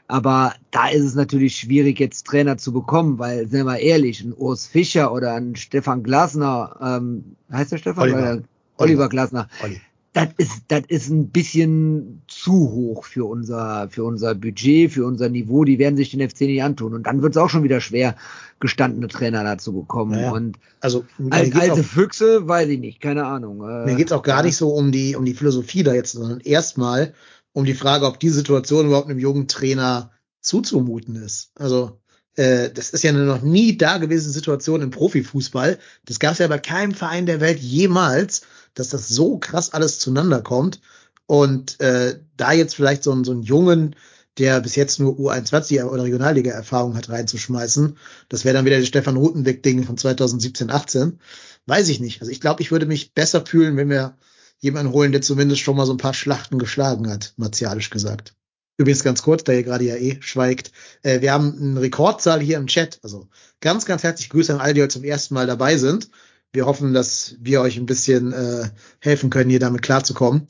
Aber 0.07 0.53
da 0.71 0.89
ist 0.89 1.05
es 1.05 1.15
natürlich 1.15 1.55
schwierig, 1.55 1.99
jetzt 1.99 2.25
Trainer 2.25 2.57
zu 2.57 2.73
bekommen, 2.73 3.19
weil, 3.19 3.47
sind 3.47 3.65
wir 3.65 3.79
ehrlich, 3.79 4.21
ein 4.21 4.33
Urs 4.33 4.67
Fischer 4.67 5.13
oder 5.13 5.35
ein 5.35 5.55
Stefan 5.55 6.03
Glasner, 6.03 6.75
ähm, 6.81 7.35
heißt 7.51 7.71
der 7.71 7.77
Stefan? 7.77 8.03
Oliver. 8.03 8.17
Oliver, 8.17 8.43
Oliver 8.77 9.09
Glasner. 9.09 9.47
Olli. 9.63 9.79
Das 10.13 10.27
ist, 10.37 10.63
das 10.67 10.81
ist 10.89 11.09
ein 11.09 11.29
bisschen 11.29 12.23
zu 12.27 12.51
hoch 12.51 13.05
für 13.05 13.25
unser, 13.25 13.87
für 13.89 14.03
unser 14.03 14.35
Budget, 14.35 14.91
für 14.91 15.05
unser 15.05 15.29
Niveau. 15.29 15.63
Die 15.63 15.79
werden 15.79 15.95
sich 15.95 16.11
den 16.11 16.27
FC 16.27 16.41
nicht 16.41 16.63
antun. 16.63 16.93
Und 16.93 17.07
dann 17.07 17.21
wird 17.21 17.33
es 17.33 17.41
auch 17.41 17.49
schon 17.49 17.63
wieder 17.63 17.79
schwer, 17.79 18.17
gestandene 18.59 19.07
Trainer 19.07 19.43
dazu 19.45 19.71
bekommen. 19.71 20.11
Naja. 20.11 20.31
Und 20.31 20.57
Also 20.81 21.05
als 21.29 21.55
alte 21.55 21.73
auch, 21.73 21.85
Füchse, 21.85 22.45
weiß 22.45 22.67
ich 22.69 22.79
nicht, 22.79 22.99
keine 22.99 23.25
Ahnung. 23.25 23.61
Äh, 23.61 23.85
mir 23.85 23.95
geht's 23.95 24.11
auch 24.11 24.23
gar 24.23 24.43
nicht 24.43 24.57
so 24.57 24.69
um 24.69 24.91
die, 24.91 25.15
um 25.15 25.23
die 25.23 25.33
Philosophie 25.33 25.83
da 25.83 25.93
jetzt, 25.93 26.11
sondern 26.11 26.41
erstmal 26.41 27.13
um 27.53 27.63
die 27.63 27.73
Frage, 27.73 28.05
ob 28.05 28.19
die 28.19 28.29
Situation 28.29 28.87
überhaupt 28.87 29.09
einem 29.09 29.19
jungen 29.19 29.47
Trainer 29.47 30.11
zuzumuten 30.41 31.15
ist. 31.15 31.51
Also 31.55 32.01
äh, 32.35 32.69
das 32.69 32.91
ist 32.91 33.03
ja 33.03 33.11
eine 33.11 33.25
noch 33.25 33.41
nie 33.41 33.77
dagewesene 33.77 34.33
Situation 34.33 34.81
im 34.81 34.91
Profifußball. 34.91 35.77
Das 36.05 36.19
gab 36.19 36.33
es 36.33 36.39
ja 36.39 36.47
bei 36.47 36.59
keinem 36.59 36.93
Verein 36.93 37.25
der 37.25 37.41
Welt 37.41 37.59
jemals, 37.59 38.41
dass 38.73 38.89
das 38.89 39.07
so 39.09 39.37
krass 39.37 39.71
alles 39.73 39.99
zueinander 39.99 40.41
kommt. 40.41 40.79
Und 41.25 41.79
äh, 41.79 42.19
da 42.37 42.51
jetzt 42.51 42.75
vielleicht 42.75 43.03
so, 43.03 43.11
einen- 43.11 43.23
so 43.23 43.31
einen 43.31 43.43
Jungen, 43.43 43.95
der 44.37 44.59
bis 44.61 44.75
jetzt 44.75 44.99
nur 44.99 45.17
U21 45.19 45.83
oder 45.83 46.03
Regionalliga-Erfahrung 46.03 46.95
hat, 46.95 47.09
reinzuschmeißen, 47.09 47.97
das 48.29 48.45
wäre 48.45 48.53
dann 48.55 48.65
wieder 48.65 48.79
das 48.79 48.87
Stefan 48.87 49.17
Rutenbeck-Ding 49.17 49.83
von 49.83 49.97
2017, 49.97 50.69
18. 50.71 51.19
Weiß 51.67 51.89
ich 51.89 51.99
nicht. 51.99 52.21
Also 52.21 52.31
ich 52.31 52.41
glaube, 52.41 52.61
ich 52.61 52.71
würde 52.71 52.85
mich 52.85 53.13
besser 53.13 53.45
fühlen, 53.45 53.77
wenn 53.77 53.89
wir 53.89 54.17
jemanden 54.59 54.91
holen, 54.93 55.11
der 55.11 55.21
zumindest 55.21 55.61
schon 55.61 55.75
mal 55.75 55.85
so 55.85 55.93
ein 55.93 55.97
paar 55.97 56.13
Schlachten 56.13 56.59
geschlagen 56.59 57.09
hat, 57.09 57.33
martialisch 57.37 57.89
gesagt. 57.89 58.35
Übrigens 58.77 59.03
ganz 59.03 59.21
kurz, 59.21 59.43
da 59.43 59.53
ihr 59.53 59.63
gerade 59.63 59.85
ja 59.85 59.95
eh 59.95 60.17
schweigt. 60.21 60.71
Äh, 61.03 61.21
wir 61.21 61.33
haben 61.33 61.55
eine 61.59 61.81
Rekordzahl 61.81 62.39
hier 62.41 62.57
im 62.57 62.67
Chat. 62.67 62.99
Also 63.03 63.27
ganz, 63.59 63.85
ganz 63.85 64.03
herzlich 64.03 64.29
Grüße 64.29 64.53
an 64.53 64.59
alle, 64.61 64.73
die 64.73 64.81
heute 64.81 64.93
zum 64.93 65.03
ersten 65.03 65.33
Mal 65.33 65.45
dabei 65.45 65.77
sind. 65.77 66.09
Wir 66.53 66.65
hoffen, 66.65 66.93
dass 66.93 67.35
wir 67.39 67.61
euch 67.61 67.77
ein 67.77 67.85
bisschen 67.85 68.33
äh, 68.33 68.69
helfen 68.99 69.29
können, 69.29 69.49
hier 69.49 69.59
damit 69.59 69.81
klarzukommen. 69.81 70.47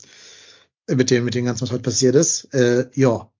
Äh, 0.88 0.96
Mit 0.96 1.10
dem, 1.10 1.24
mit 1.24 1.34
dem 1.34 1.44
Ganzen, 1.44 1.62
was 1.62 1.70
heute 1.70 1.82
passiert 1.82 2.16
ist. 2.16 2.52
Äh, 2.52 2.88
ja. 2.94 3.30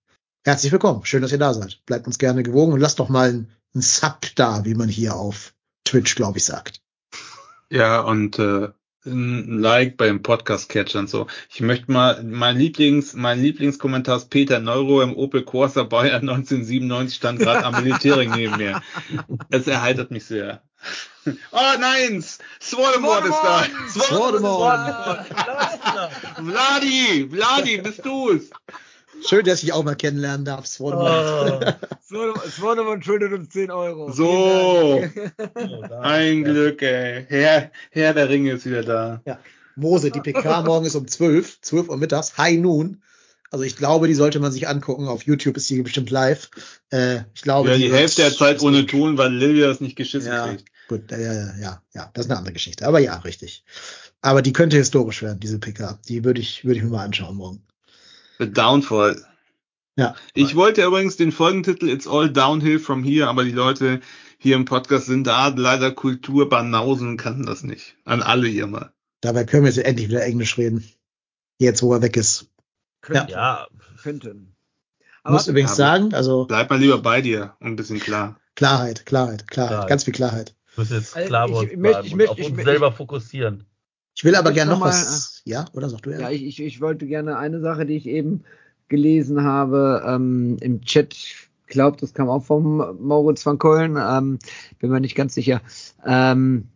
Herzlich 0.44 0.70
willkommen. 0.70 1.04
Schön, 1.04 1.22
dass 1.22 1.32
ihr 1.32 1.38
da 1.38 1.54
seid. 1.54 1.80
Bleibt 1.86 2.06
uns 2.06 2.18
gerne 2.18 2.42
gewogen 2.42 2.72
und 2.72 2.80
lasst 2.80 3.00
doch 3.00 3.08
mal 3.08 3.30
ein, 3.30 3.48
ein 3.74 3.80
Sub 3.80 4.26
da, 4.36 4.64
wie 4.64 4.74
man 4.74 4.88
hier 4.88 5.14
auf 5.14 5.54
Twitch, 5.84 6.14
glaube 6.14 6.38
ich, 6.38 6.44
sagt. 6.44 6.80
Ja, 7.68 8.00
und 8.00 8.38
äh, 8.38 8.68
ein 9.06 9.58
Like 9.58 9.96
beim 9.96 10.22
Podcast-Catcher 10.22 11.00
und 11.00 11.10
so. 11.10 11.26
Ich 11.52 11.60
möchte 11.60 11.90
mal, 11.90 12.22
mein 12.22 12.56
Lieblings, 12.56 13.14
mein 13.14 13.40
Lieblingskommentar 13.40 14.18
ist 14.18 14.30
Peter 14.30 14.60
Neuro 14.60 15.02
im 15.02 15.16
Opel 15.16 15.42
Corsa 15.42 15.82
Bayern 15.82 16.28
1997 16.28 17.16
stand 17.16 17.40
gerade 17.40 17.64
am 17.64 17.82
Militärring 17.82 18.30
neben 18.30 18.56
mir. 18.56 18.80
Es 19.50 19.66
erheitert 19.66 20.12
mich 20.12 20.24
sehr. 20.24 20.62
Oh 21.52 21.78
nein, 21.80 22.24
Svoldemort 22.60 23.24
ist 23.24 23.30
da. 23.42 23.64
Voldemort. 24.16 25.24
Vladi, 26.36 27.28
Vladi, 27.30 27.78
bist 27.78 28.04
du's? 28.04 28.50
Schön, 29.28 29.44
dass 29.44 29.62
ich 29.62 29.72
auch 29.72 29.84
mal 29.84 29.94
kennenlernen 29.94 30.44
darf. 30.44 30.66
Voldemort. 30.80 31.76
Swanemann 32.08 33.02
schuldet 33.02 33.32
uns 33.32 33.50
10 33.50 33.70
Euro. 33.70 34.10
So, 34.10 35.00
ein 36.00 36.42
Glück, 36.44 36.82
ey. 36.82 37.24
Herr, 37.28 37.70
Herr 37.90 38.14
der 38.14 38.28
Ringe 38.28 38.52
ist 38.52 38.66
wieder 38.66 38.82
da. 38.82 39.38
Mose, 39.76 40.10
die 40.10 40.20
PK 40.20 40.62
morgen 40.62 40.86
ist 40.86 40.96
um 40.96 41.06
12, 41.06 41.60
12 41.60 41.88
Uhr 41.88 41.96
mittags, 41.98 42.36
High 42.36 42.58
Noon. 42.58 43.00
Also 43.52 43.64
ich 43.64 43.76
glaube, 43.76 44.08
die 44.08 44.14
sollte 44.14 44.40
man 44.40 44.50
sich 44.50 44.66
angucken. 44.66 45.06
Auf 45.08 45.22
YouTube 45.24 45.56
ist 45.58 45.68
die 45.70 45.82
bestimmt 45.82 46.10
live. 46.10 46.48
Äh, 46.90 47.20
ich 47.34 47.42
glaube, 47.42 47.68
Ja, 47.70 47.76
die 47.76 47.84
wird- 47.90 47.94
Hälfte 48.00 48.22
der 48.22 48.32
Zeit 48.34 48.60
ohne 48.62 48.86
Ton, 48.86 49.18
weil 49.18 49.32
Lilia 49.32 49.68
es 49.70 49.80
nicht 49.80 49.94
geschissen 49.96 50.32
Ja, 50.32 50.46
kriegt. 50.48 50.64
Gut, 50.92 51.10
ja, 51.10 51.18
ja, 51.18 51.54
ja, 51.60 51.82
ja, 51.94 52.10
das 52.14 52.26
ist 52.26 52.30
eine 52.30 52.38
andere 52.38 52.52
Geschichte. 52.52 52.86
Aber 52.86 52.98
ja, 52.98 53.16
richtig. 53.18 53.64
Aber 54.20 54.42
die 54.42 54.52
könnte 54.52 54.76
historisch 54.76 55.22
werden, 55.22 55.40
diese 55.40 55.58
PK. 55.58 55.98
Die 56.08 56.24
würde 56.24 56.40
ich, 56.40 56.64
würde 56.64 56.78
ich 56.78 56.84
mir 56.84 56.90
mal 56.90 57.04
anschauen 57.04 57.36
morgen. 57.36 57.62
The 58.38 58.50
Downfall. 58.50 59.24
Ja. 59.96 60.14
Ich 60.34 60.54
wollte 60.56 60.84
übrigens 60.84 61.16
den 61.16 61.32
Folgentitel 61.32 61.88
It's 61.88 62.06
All 62.06 62.30
Downhill 62.32 62.78
from 62.78 63.04
Here, 63.04 63.28
aber 63.28 63.44
die 63.44 63.52
Leute 63.52 64.00
hier 64.38 64.56
im 64.56 64.64
Podcast 64.64 65.06
sind 65.06 65.26
da 65.26 65.48
leider 65.48 65.92
Kulturbanausen 65.92 67.08
und 67.08 67.16
kannten 67.16 67.46
das 67.46 67.62
nicht. 67.62 67.96
An 68.04 68.22
alle 68.22 68.48
hier 68.48 68.66
mal. 68.66 68.92
Dabei 69.20 69.44
können 69.44 69.64
wir 69.64 69.70
jetzt 69.70 69.84
endlich 69.84 70.08
wieder 70.08 70.24
Englisch 70.24 70.56
reden. 70.58 70.84
Jetzt, 71.58 71.82
wo 71.82 71.92
er 71.94 72.02
weg 72.02 72.16
ist. 72.16 72.46
Könnten. 73.02 73.30
Ja, 73.30 73.66
Könnten. 74.02 74.54
Muss 75.24 75.46
übrigens 75.46 75.70
aber- 75.72 75.76
sagen, 75.76 76.14
also 76.14 76.46
Bleib 76.46 76.70
mal 76.70 76.78
lieber 76.80 76.98
bei 76.98 77.20
dir 77.20 77.54
und 77.60 77.68
ein 77.68 77.76
bisschen 77.76 78.00
klar. 78.00 78.40
Klarheit, 78.56 79.06
Klarheit, 79.06 79.46
Klarheit, 79.46 79.70
Klarheit. 79.70 79.88
ganz 79.88 80.04
viel 80.04 80.12
Klarheit. 80.12 80.54
Müssen 80.78 80.94
jetzt 80.96 81.16
Also 81.16 81.28
klar 81.28 81.46
ich- 81.46 81.52
bei 81.52 81.58
uns 81.60 81.70
ich 81.70 81.76
möchte- 81.76 81.92
bleiben 81.92 82.06
ich 82.06 82.12
und 82.12 82.18
möchte- 82.18 82.32
auf 82.32 82.38
ich 82.38 82.46
uns 82.46 82.56
möchte- 82.56 82.70
selber 82.70 82.92
fokussieren. 82.92 83.64
Ich 84.14 84.24
will 84.24 84.34
aber 84.36 84.50
Ich 84.50 84.56
gerne 84.56 84.70
noch 84.72 84.78
noch 84.78 84.86
mal- 84.86 84.90
was. 84.92 85.42
Ja, 85.44 85.64
oder 85.72 85.88
sag 85.88 86.02
du 86.02 86.10
ja? 86.10 86.20
Ja, 86.20 86.30
ich, 86.30 86.44
ich, 86.44 86.60
ich 86.62 86.80
wollte 86.80 87.06
gerne 87.06 87.38
eine 87.38 87.60
Sache, 87.60 87.86
die 87.86 87.96
ich 87.96 88.06
eben 88.06 88.44
gelesen 88.88 89.42
habe 89.42 90.02
ähm, 90.06 90.58
im 90.60 90.82
Chat. 90.82 91.14
Ich 91.14 91.48
glaube, 91.66 91.96
das 91.98 92.12
kam 92.12 92.28
auch 92.28 92.44
vom 92.44 92.76
Moritz 93.00 93.46
van 93.46 93.58
Keulen. 93.58 93.96
Ähm, 93.96 94.38
bin 94.78 94.90
mir 94.90 95.00
nicht 95.00 95.14
ganz 95.14 95.32
sicher. 95.34 95.62
Ähm, 96.04 96.68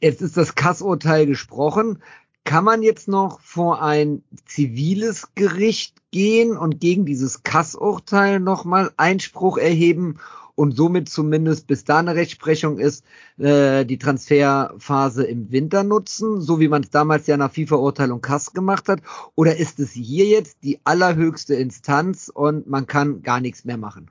jetzt 0.00 0.22
ist 0.22 0.38
das 0.38 0.54
Kassurteil 0.54 1.26
gesprochen. 1.26 1.98
Kann 2.44 2.64
man 2.64 2.82
jetzt 2.82 3.06
noch 3.06 3.40
vor 3.42 3.82
ein 3.82 4.22
ziviles 4.46 5.34
Gericht 5.34 5.99
gehen 6.10 6.56
und 6.56 6.80
gegen 6.80 7.06
dieses 7.06 7.42
Kassurteil 7.42 8.40
nochmal 8.40 8.90
Einspruch 8.96 9.58
erheben 9.58 10.18
und 10.54 10.76
somit 10.76 11.08
zumindest 11.08 11.66
bis 11.66 11.84
da 11.84 11.98
eine 11.98 12.14
Rechtsprechung 12.14 12.78
ist, 12.78 13.04
äh, 13.38 13.86
die 13.86 13.98
Transferphase 13.98 15.24
im 15.24 15.50
Winter 15.50 15.84
nutzen, 15.84 16.40
so 16.40 16.60
wie 16.60 16.68
man 16.68 16.82
es 16.82 16.90
damals 16.90 17.26
ja 17.26 17.38
nach 17.38 17.52
FIFA-Urteilung 17.52 18.20
Kass 18.20 18.52
gemacht 18.52 18.88
hat? 18.88 19.00
Oder 19.36 19.56
ist 19.56 19.80
es 19.80 19.92
hier 19.92 20.26
jetzt 20.26 20.58
die 20.62 20.78
allerhöchste 20.84 21.54
Instanz 21.54 22.30
und 22.32 22.68
man 22.68 22.86
kann 22.86 23.22
gar 23.22 23.40
nichts 23.40 23.64
mehr 23.64 23.78
machen? 23.78 24.10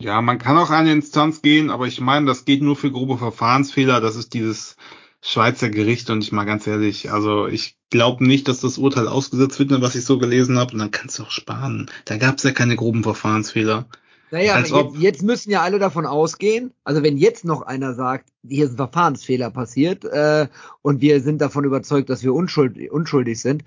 Ja, 0.00 0.22
man 0.22 0.38
kann 0.38 0.56
auch 0.56 0.70
eine 0.70 0.92
Instanz 0.92 1.42
gehen, 1.42 1.68
aber 1.68 1.86
ich 1.86 2.00
meine, 2.00 2.24
das 2.24 2.46
geht 2.46 2.62
nur 2.62 2.76
für 2.76 2.90
grobe 2.90 3.18
Verfahrensfehler. 3.18 4.00
Das 4.00 4.16
ist 4.16 4.32
dieses 4.32 4.76
Schweizer 5.22 5.68
Gericht 5.68 6.08
und 6.10 6.24
ich 6.24 6.32
mal 6.32 6.44
ganz 6.44 6.66
ehrlich, 6.66 7.10
also 7.12 7.46
ich 7.46 7.76
glaube 7.90 8.24
nicht, 8.24 8.48
dass 8.48 8.60
das 8.60 8.78
Urteil 8.78 9.08
ausgesetzt 9.08 9.58
wird, 9.58 9.70
was 9.80 9.94
ich 9.94 10.04
so 10.04 10.18
gelesen 10.18 10.58
habe. 10.58 10.72
Und 10.72 10.78
dann 10.78 10.90
kannst 10.90 11.18
du 11.18 11.24
auch 11.24 11.30
sparen. 11.30 11.90
Da 12.06 12.16
gab 12.16 12.38
es 12.38 12.44
ja 12.44 12.52
keine 12.52 12.76
groben 12.76 13.02
Verfahrensfehler. 13.02 13.86
Naja, 14.30 14.54
Als 14.54 14.70
jetzt, 14.70 14.96
jetzt 14.98 15.22
müssen 15.22 15.50
ja 15.50 15.60
alle 15.62 15.80
davon 15.80 16.06
ausgehen, 16.06 16.72
also 16.84 17.02
wenn 17.02 17.16
jetzt 17.16 17.44
noch 17.44 17.62
einer 17.62 17.94
sagt, 17.94 18.28
hier 18.46 18.64
ist 18.64 18.72
ein 18.72 18.76
Verfahrensfehler 18.76 19.50
passiert 19.50 20.04
äh, 20.04 20.46
und 20.82 21.00
wir 21.00 21.20
sind 21.20 21.40
davon 21.40 21.64
überzeugt, 21.64 22.10
dass 22.10 22.22
wir 22.22 22.32
unschuldig, 22.32 22.92
unschuldig 22.92 23.40
sind, 23.40 23.64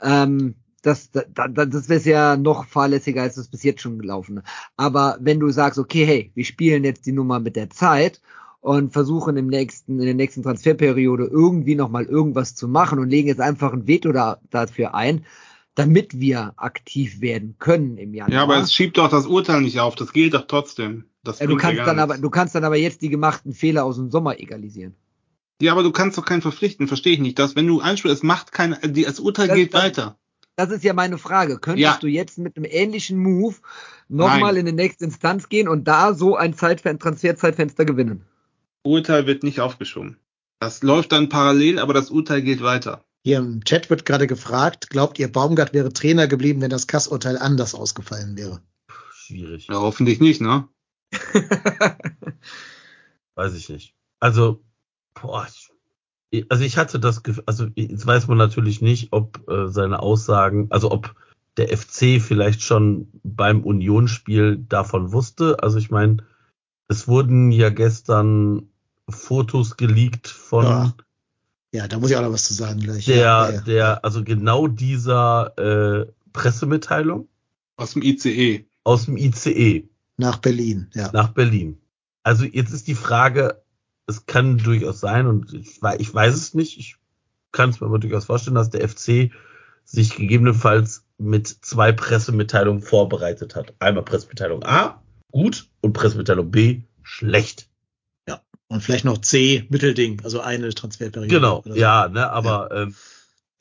ähm, 0.00 0.54
das, 0.82 1.10
da, 1.10 1.48
da, 1.48 1.48
das 1.48 1.88
wäre 1.88 2.08
ja 2.08 2.36
noch 2.36 2.66
fahrlässiger, 2.66 3.22
als 3.22 3.36
das 3.36 3.48
bis 3.48 3.62
jetzt 3.62 3.80
schon 3.80 3.98
gelaufen. 3.98 4.42
Aber 4.76 5.16
wenn 5.20 5.40
du 5.40 5.50
sagst, 5.50 5.78
okay, 5.78 6.04
hey, 6.04 6.30
wir 6.34 6.44
spielen 6.44 6.84
jetzt 6.84 7.06
die 7.06 7.12
Nummer 7.12 7.40
mit 7.40 7.56
der 7.56 7.70
Zeit 7.70 8.20
und 8.64 8.94
versuchen 8.94 9.36
im 9.36 9.48
nächsten, 9.48 9.98
in 9.98 10.06
der 10.06 10.14
nächsten 10.14 10.42
Transferperiode 10.42 11.24
irgendwie 11.26 11.74
nochmal 11.74 12.06
irgendwas 12.06 12.54
zu 12.54 12.66
machen 12.66 12.98
und 12.98 13.10
legen 13.10 13.28
jetzt 13.28 13.40
einfach 13.42 13.74
ein 13.74 13.86
Veto 13.86 14.10
da, 14.10 14.38
dafür 14.48 14.94
ein, 14.94 15.26
damit 15.74 16.18
wir 16.18 16.54
aktiv 16.56 17.20
werden 17.20 17.56
können 17.58 17.98
im 17.98 18.14
Januar. 18.14 18.32
Ja, 18.34 18.42
aber 18.42 18.56
es 18.56 18.72
schiebt 18.72 18.96
doch 18.96 19.10
das 19.10 19.26
Urteil 19.26 19.60
nicht 19.60 19.80
auf. 19.80 19.96
Das 19.96 20.14
gilt 20.14 20.32
doch 20.32 20.46
trotzdem. 20.46 21.04
Das 21.22 21.40
Ja, 21.40 21.46
du 21.46 21.52
ja 21.52 21.58
kannst 21.58 21.76
gar 21.76 21.84
dann 21.86 21.96
nichts. 21.96 22.10
aber, 22.12 22.18
du 22.22 22.30
kannst 22.30 22.54
dann 22.54 22.64
aber 22.64 22.76
jetzt 22.76 23.02
die 23.02 23.10
gemachten 23.10 23.52
Fehler 23.52 23.84
aus 23.84 23.96
dem 23.96 24.10
Sommer 24.10 24.40
egalisieren. 24.40 24.94
Ja, 25.60 25.72
aber 25.72 25.82
du 25.82 25.92
kannst 25.92 26.16
doch 26.16 26.24
keinen 26.24 26.40
verpflichten, 26.40 26.88
verstehe 26.88 27.12
ich 27.12 27.20
nicht. 27.20 27.38
Dass, 27.38 27.56
wenn 27.56 27.66
du 27.66 27.80
einspielst, 27.80 28.16
es 28.16 28.22
macht 28.22 28.50
kein, 28.52 28.76
die, 28.82 29.02
das 29.04 29.20
Urteil 29.20 29.48
Das- 29.48 29.56
geht 29.56 29.74
das- 29.74 29.82
weiter. 29.82 30.18
Das 30.56 30.70
ist 30.70 30.84
ja 30.84 30.94
meine 30.94 31.18
Frage. 31.18 31.58
Könntest 31.58 31.82
Ja. 31.82 31.98
du 32.00 32.06
jetzt 32.06 32.38
mit 32.38 32.56
einem 32.56 32.64
ähnlichen 32.70 33.18
Move 33.18 33.56
nochmal 34.08 34.56
in 34.56 34.64
die 34.64 34.72
nächste 34.72 35.04
Instanz 35.04 35.48
gehen 35.50 35.68
und 35.68 35.86
da 35.86 36.14
so 36.14 36.36
ein 36.36 36.54
Zeitfen 36.54 36.98
Transferzeitfenster 36.98 37.84
gewinnen? 37.84 38.22
Urteil 38.84 39.26
wird 39.26 39.42
nicht 39.42 39.60
aufgeschoben. 39.60 40.18
Das 40.60 40.82
läuft 40.82 41.12
dann 41.12 41.28
parallel, 41.28 41.78
aber 41.78 41.94
das 41.94 42.10
Urteil 42.10 42.42
geht 42.42 42.62
weiter. 42.62 43.04
Hier 43.24 43.38
im 43.38 43.64
Chat 43.64 43.88
wird 43.88 44.04
gerade 44.04 44.26
gefragt, 44.26 44.90
glaubt 44.90 45.18
ihr, 45.18 45.32
Baumgart 45.32 45.72
wäre 45.72 45.92
Trainer 45.92 46.28
geblieben, 46.28 46.60
wenn 46.60 46.70
das 46.70 46.86
Kassurteil 46.86 47.38
anders 47.38 47.74
ausgefallen 47.74 48.36
wäre? 48.36 48.60
Schwierig. 49.12 49.68
Ja, 49.68 49.76
hoffentlich 49.76 50.20
nicht, 50.20 50.42
ne? 50.42 50.68
Weiß 53.34 53.54
ich 53.54 53.68
nicht. 53.70 53.94
Also, 54.20 54.62
boah, 55.14 55.46
ich, 56.30 56.50
also 56.50 56.64
ich 56.64 56.76
hatte 56.76 57.00
das 57.00 57.22
Gefühl, 57.22 57.44
also 57.46 57.66
jetzt 57.74 58.06
weiß 58.06 58.28
man 58.28 58.38
natürlich 58.38 58.82
nicht, 58.82 59.12
ob 59.12 59.48
äh, 59.48 59.68
seine 59.68 60.00
Aussagen, 60.00 60.66
also 60.70 60.90
ob 60.90 61.14
der 61.56 61.76
FC 61.76 62.20
vielleicht 62.20 62.62
schon 62.62 63.08
beim 63.22 63.62
Unionsspiel 63.62 64.58
davon 64.68 65.12
wusste. 65.12 65.62
Also 65.62 65.78
ich 65.78 65.90
meine, 65.90 66.18
es 66.88 67.08
wurden 67.08 67.52
ja 67.52 67.70
gestern 67.70 68.68
Fotos 69.08 69.76
geleakt 69.76 70.28
von 70.28 70.64
Ja. 70.64 70.94
Ja, 71.72 71.88
da 71.88 71.98
muss 71.98 72.10
ich 72.10 72.16
auch 72.16 72.22
noch 72.22 72.32
was 72.32 72.44
zu 72.44 72.54
sagen 72.54 72.78
gleich. 72.78 73.04
der, 73.06 73.16
ja, 73.16 73.50
ja. 73.50 73.60
der, 73.62 74.04
also 74.04 74.22
genau 74.22 74.68
dieser 74.68 75.58
äh, 75.58 76.06
Pressemitteilung 76.32 77.26
Aus 77.76 77.94
dem 77.94 78.02
ICE. 78.02 78.64
aus 78.84 79.06
dem 79.06 79.16
ICE 79.16 79.88
Nach 80.16 80.38
Berlin, 80.38 80.88
ja. 80.94 81.10
nach 81.12 81.30
Berlin. 81.30 81.80
Also 82.22 82.44
jetzt 82.44 82.72
ist 82.72 82.86
die 82.86 82.94
Frage, 82.94 83.60
es 84.06 84.26
kann 84.26 84.58
durchaus 84.58 85.00
sein 85.00 85.26
und 85.26 85.52
ich, 85.52 85.80
ich 85.98 86.14
weiß 86.14 86.34
es 86.34 86.54
nicht, 86.54 86.78
ich 86.78 86.96
kann 87.50 87.70
es 87.70 87.80
mir 87.80 87.88
aber 87.88 87.98
durchaus 87.98 88.26
vorstellen, 88.26 88.54
dass 88.54 88.70
der 88.70 88.88
FC 88.88 89.32
sich 89.84 90.14
gegebenenfalls 90.14 91.04
mit 91.18 91.48
zwei 91.48 91.90
Pressemitteilungen 91.90 92.82
vorbereitet 92.82 93.56
hat. 93.56 93.74
Einmal 93.80 94.04
Pressemitteilung 94.04 94.62
A, 94.62 95.02
gut, 95.32 95.68
und 95.80 95.92
Pressemitteilung 95.92 96.50
B, 96.52 96.82
schlecht. 97.02 97.68
Und 98.68 98.82
vielleicht 98.82 99.04
noch 99.04 99.18
C, 99.18 99.66
Mittelding, 99.68 100.22
also 100.24 100.40
eine 100.40 100.70
Transferperiode. 100.70 101.34
Genau, 101.34 101.62
so. 101.64 101.74
ja, 101.74 102.08
ne, 102.08 102.30
aber 102.30 102.70
ähm, 102.72 102.94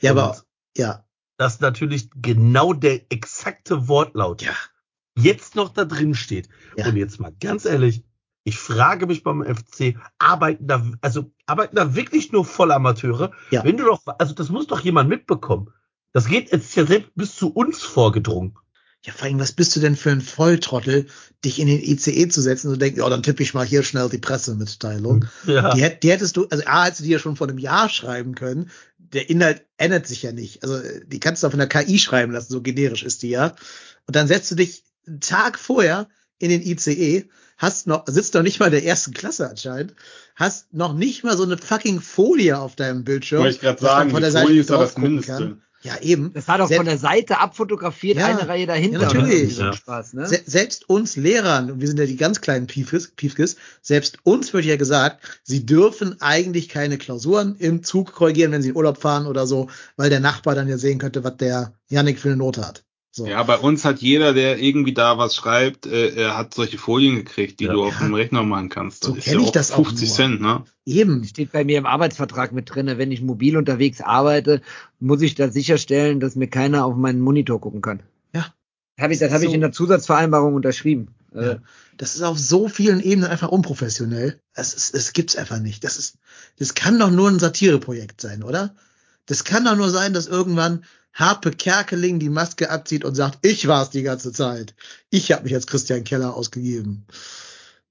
Ja, 0.01 0.11
aber, 0.11 0.41
ja. 0.77 1.05
dass 1.37 1.59
natürlich 1.59 2.09
genau 2.15 2.73
der 2.73 3.11
exakte 3.11 3.87
Wortlaut 3.87 4.41
Ja. 4.41 4.53
jetzt 5.17 5.55
noch 5.55 5.69
da 5.69 5.85
drin 5.85 6.15
steht. 6.15 6.49
Ja. 6.77 6.87
Und 6.87 6.95
jetzt 6.95 7.19
mal 7.19 7.33
ganz 7.39 7.65
ehrlich, 7.65 8.03
ich 8.45 8.57
frage 8.57 9.07
mich 9.07 9.23
beim 9.23 9.43
FC, 9.43 9.95
arbeiten 10.19 10.67
da, 10.67 10.85
also 11.01 11.31
arbeiten 11.45 11.75
da 11.75 11.95
wirklich 11.95 12.31
nur 12.31 12.45
Vollamateure? 12.45 13.31
Ja. 13.51 13.63
Wenn 13.63 13.77
du 13.77 13.85
doch, 13.85 14.01
also 14.19 14.33
das 14.33 14.49
muss 14.49 14.67
doch 14.67 14.81
jemand 14.81 15.09
mitbekommen. 15.09 15.71
Das 16.11 16.27
geht 16.27 16.51
jetzt 16.51 16.75
ja 16.75 16.85
selbst 16.85 17.11
bis 17.15 17.35
zu 17.35 17.53
uns 17.53 17.81
vorgedrungen. 17.81 18.57
Ja, 19.05 19.11
vor 19.11 19.27
allem, 19.27 19.39
was 19.39 19.51
bist 19.51 19.75
du 19.75 19.81
denn 19.81 19.97
für 19.97 20.11
ein 20.11 20.21
Volltrottel, 20.21 21.07
dich 21.43 21.59
in 21.59 21.67
den 21.67 21.81
ICE 21.81 22.29
zu 22.29 22.41
setzen 22.41 22.71
und 22.71 22.81
denken, 22.81 22.99
ja, 22.99 23.09
dann 23.09 23.21
tippe 23.21 23.43
ich 23.43 23.53
mal 23.53 23.65
hier 23.65 23.83
schnell 23.83 24.07
die 24.09 24.17
Pressemitteilung. 24.17 25.25
Ja. 25.45 25.73
Die, 25.73 25.99
die 26.01 26.11
hättest 26.11 26.37
du, 26.37 26.47
also 26.49 26.63
A, 26.65 26.85
hättest 26.85 27.01
du 27.01 27.05
die 27.05 27.11
ja 27.11 27.19
schon 27.19 27.35
vor 27.35 27.49
einem 27.49 27.57
Jahr 27.57 27.89
schreiben 27.89 28.33
können. 28.33 28.71
Der 28.97 29.29
Inhalt 29.29 29.65
ändert 29.77 30.07
sich 30.07 30.23
ja 30.23 30.31
nicht. 30.31 30.63
Also 30.63 30.79
die 31.05 31.19
kannst 31.19 31.43
du 31.43 31.47
auf 31.47 31.53
einer 31.53 31.67
KI 31.67 31.99
schreiben 31.99 32.31
lassen, 32.31 32.51
so 32.51 32.61
generisch 32.61 33.03
ist 33.03 33.23
die 33.23 33.29
ja. 33.29 33.55
Und 34.07 34.15
dann 34.15 34.27
setzt 34.27 34.49
du 34.51 34.55
dich 34.55 34.83
einen 35.05 35.19
Tag 35.19 35.59
vorher 35.59 36.07
in 36.39 36.49
den 36.49 36.61
ICE, 36.61 37.25
hast 37.57 37.87
noch, 37.87 38.05
sitzt 38.07 38.33
noch 38.33 38.41
nicht 38.41 38.59
mal 38.61 38.67
in 38.67 38.71
der 38.71 38.85
ersten 38.85 39.13
Klasse 39.13 39.49
anscheinend, 39.49 39.95
hast 40.35 40.73
noch 40.73 40.93
nicht 40.93 41.25
mal 41.25 41.35
so 41.35 41.43
eine 41.43 41.57
fucking 41.57 41.99
Folie 41.99 42.57
auf 42.57 42.77
deinem 42.77 43.03
Bildschirm. 43.03 43.41
Wollte 43.41 43.55
ich 43.55 43.61
gerade 43.61 43.81
sagen, 43.81 44.11
von 44.11 44.23
die 44.23 44.31
der 44.31 44.41
Folie 44.41 44.61
ist 44.61 44.69
ja 44.69 44.77
das 44.77 44.95
gucken 44.95 45.09
Mindeste. 45.09 45.31
kann. 45.33 45.61
Ja, 45.83 45.99
eben. 46.01 46.31
Das 46.33 46.47
war 46.47 46.57
doch 46.57 46.67
Selbst- 46.67 46.77
von 46.79 46.85
der 46.85 46.97
Seite 46.97 47.39
abfotografiert, 47.39 48.17
Ja, 48.17 48.27
eine 48.27 48.47
Reihe 48.47 48.65
dahinter. 48.65 49.01
ja, 49.01 49.05
natürlich. 49.05 49.55
So 49.55 49.63
Ja. 49.63 49.73
Spaß, 49.73 50.13
ne? 50.13 50.27
Se 50.27 50.41
selbst 50.45 50.89
uns 50.89 51.15
Lehrern, 51.17 51.69
und 51.71 51.81
wir 51.81 51.87
sind 51.87 51.99
ja 51.99 52.05
die 52.05 52.15
ganz 52.15 52.39
kleinen 52.41 52.67
Piefkes, 52.67 53.11
Piefkes, 53.11 53.57
selbst 53.81 54.19
uns 54.23 54.53
wird 54.53 54.65
ja 54.65 54.77
gesagt, 54.77 55.41
sie 55.43 55.65
dürfen 55.65 56.21
eigentlich 56.21 56.69
keine 56.69 56.97
Klausuren 56.97 57.55
im 57.59 57.83
Zug 57.83 58.13
korrigieren, 58.13 58.51
wenn 58.53 58.61
sie 58.61 58.69
in 58.69 58.75
Urlaub 58.75 58.97
fahren 59.01 59.27
oder 59.27 59.45
so, 59.45 59.69
weil 59.97 60.09
der 60.09 60.19
Nachbar 60.21 60.55
dann 60.55 60.67
ja 60.69 60.77
sehen 60.77 60.99
könnte, 60.99 61.23
was 61.23 61.37
der 61.37 61.73
Yannick 61.89 62.19
für 62.19 62.29
eine 62.29 62.37
Note 62.37 62.65
hat. 62.65 62.83
So. 63.15 63.27
Ja, 63.27 63.43
bei 63.43 63.57
uns 63.57 63.85
hat 63.85 63.99
jeder, 64.01 64.33
der 64.33 64.57
irgendwie 64.57 64.95
da 64.95 65.19
was 65.19 65.35
schreibt, 65.35 65.85
äh, 65.85 66.15
er 66.15 66.35
hat 66.35 66.55
solche 66.55 66.79
Folien 66.79 67.17
gekriegt, 67.17 67.59
die 67.59 67.65
Ja. 67.65 67.73
du 67.73 67.83
auf 67.83 67.95
dem 67.99 68.11
Rechner 68.15 68.41
machen 68.41 68.69
kannst. 68.69 69.03
So 69.03 69.13
ist 69.13 69.25
kenn 69.25 69.39
ich 69.39 69.51
das 69.51 69.71
auch 69.71 69.85
50 69.85 70.07
nur. 70.09 70.15
Cent, 70.15 70.41
ne? 70.41 70.63
Eben. 70.87 71.23
Steht 71.23 71.51
bei 71.51 71.63
mir 71.63 71.77
im 71.77 71.85
Arbeitsvertrag 71.85 72.53
mit 72.53 72.73
drinne, 72.73 72.97
wenn 72.97 73.11
ich 73.11 73.21
mobil 73.21 73.55
unterwegs 73.55 74.01
arbeite, 74.01 74.61
muss 74.99 75.21
ich 75.21 75.35
da 75.35 75.49
sicherstellen, 75.49 76.19
dass 76.19 76.35
mir 76.35 76.47
keiner 76.47 76.85
auf 76.85 76.95
meinen 76.95 77.21
Monitor 77.21 77.61
gucken 77.61 77.83
kann. 77.83 78.01
Ja. 78.33 78.47
Hab 78.99 79.11
ich, 79.11 79.19
das 79.19 79.31
habe 79.31 79.43
ich 79.43 79.49
So. 79.51 79.55
in 79.55 79.61
der 79.61 79.71
Zusatzvereinbarung 79.71 80.55
unterschrieben. 80.55 81.09
Ja. 81.35 81.41
Äh, 81.51 81.59
Das 81.97 82.15
ist 82.15 82.23
auf 82.23 82.39
so 82.39 82.67
vielen 82.67 82.99
Ebenen 82.99 83.29
einfach 83.29 83.49
unprofessionell. 83.49 84.39
Es, 84.55 84.73
ist, 84.73 84.95
es 84.95 85.13
gibt's 85.13 85.35
einfach 85.35 85.59
nicht. 85.59 85.83
Das 85.83 85.97
ist, 85.97 86.17
das 86.57 86.73
kann 86.73 86.97
doch 86.97 87.11
nur 87.11 87.29
ein 87.29 87.37
Satireprojekt 87.37 88.19
sein, 88.21 88.41
oder? 88.41 88.73
Das 89.27 89.43
kann 89.43 89.65
doch 89.65 89.75
nur 89.75 89.91
sein, 89.91 90.13
dass 90.13 90.25
irgendwann 90.25 90.83
Harpe 91.13 91.51
Kerkeling 91.51 92.19
die 92.19 92.29
Maske 92.29 92.69
abzieht 92.71 93.05
und 93.05 93.15
sagt, 93.15 93.39
ich 93.45 93.67
war's 93.67 93.89
die 93.91 94.01
ganze 94.03 94.31
Zeit. 94.31 94.73
Ich 95.09 95.31
habe 95.31 95.43
mich 95.43 95.53
als 95.53 95.67
Christian 95.67 96.03
Keller 96.03 96.35
ausgegeben. 96.35 97.05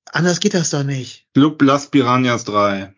Anders 0.07 0.41
geht 0.41 0.55
das 0.55 0.71
doch 0.71 0.83
nicht. 0.83 1.27
Club 1.35 1.63
Las 1.63 1.89
Piranhas 1.91 2.45
3. 2.45 2.93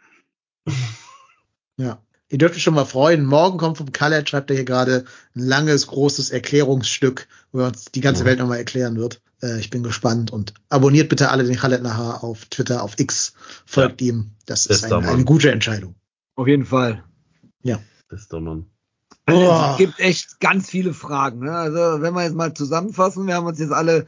Ja. 1.76 2.00
Ihr 2.30 2.38
dürft 2.38 2.56
euch 2.56 2.62
schon 2.62 2.74
mal 2.74 2.86
freuen. 2.86 3.24
Morgen 3.26 3.58
kommt 3.58 3.76
vom 3.76 3.92
Khaled, 3.92 4.28
schreibt 4.28 4.50
er 4.50 4.56
hier 4.56 4.64
gerade 4.64 5.04
ein 5.36 5.40
langes, 5.46 5.86
großes 5.86 6.30
Erklärungsstück, 6.30 7.28
wo 7.52 7.60
er 7.60 7.66
uns 7.68 7.84
die 7.86 8.00
ganze 8.00 8.22
Ja. 8.22 8.26
Welt 8.26 8.38
nochmal 8.38 8.58
erklären 8.58 8.96
wird. 8.96 9.20
Äh, 9.42 9.60
ich 9.60 9.70
bin 9.70 9.82
gespannt 9.82 10.32
und 10.32 10.54
abonniert 10.68 11.10
bitte 11.10 11.30
alle 11.30 11.44
den 11.44 11.56
Khaled 11.56 11.82
Nahar 11.82 12.24
auf 12.24 12.46
Twitter, 12.46 12.82
auf 12.82 12.98
X. 12.98 13.34
Folgt 13.66 14.00
ihm. 14.00 14.32
Das 14.46 14.66
ist 14.66 14.80
Bester 14.82 14.96
eine, 14.96 15.06
Mann. 15.06 15.14
eine 15.16 15.24
gute 15.24 15.52
Entscheidung. 15.52 15.94
auf 16.34 16.48
jeden 16.48 16.64
Fall. 16.66 17.04
Bester 18.08 18.40
Mann. 18.40 18.66
Oh. 19.28 19.70
Es 19.70 19.78
gibt 19.78 20.00
echt 20.00 20.40
ganz 20.40 20.68
viele 20.68 20.92
Fragen. 20.92 21.40
Ne? 21.40 21.52
Also 21.52 22.02
wenn 22.02 22.14
wir 22.14 22.24
jetzt 22.24 22.36
mal 22.36 22.52
zusammenfassen, 22.52 23.26
wir 23.26 23.34
haben 23.34 23.46
uns 23.46 23.58
jetzt 23.58 23.72
alle 23.72 24.06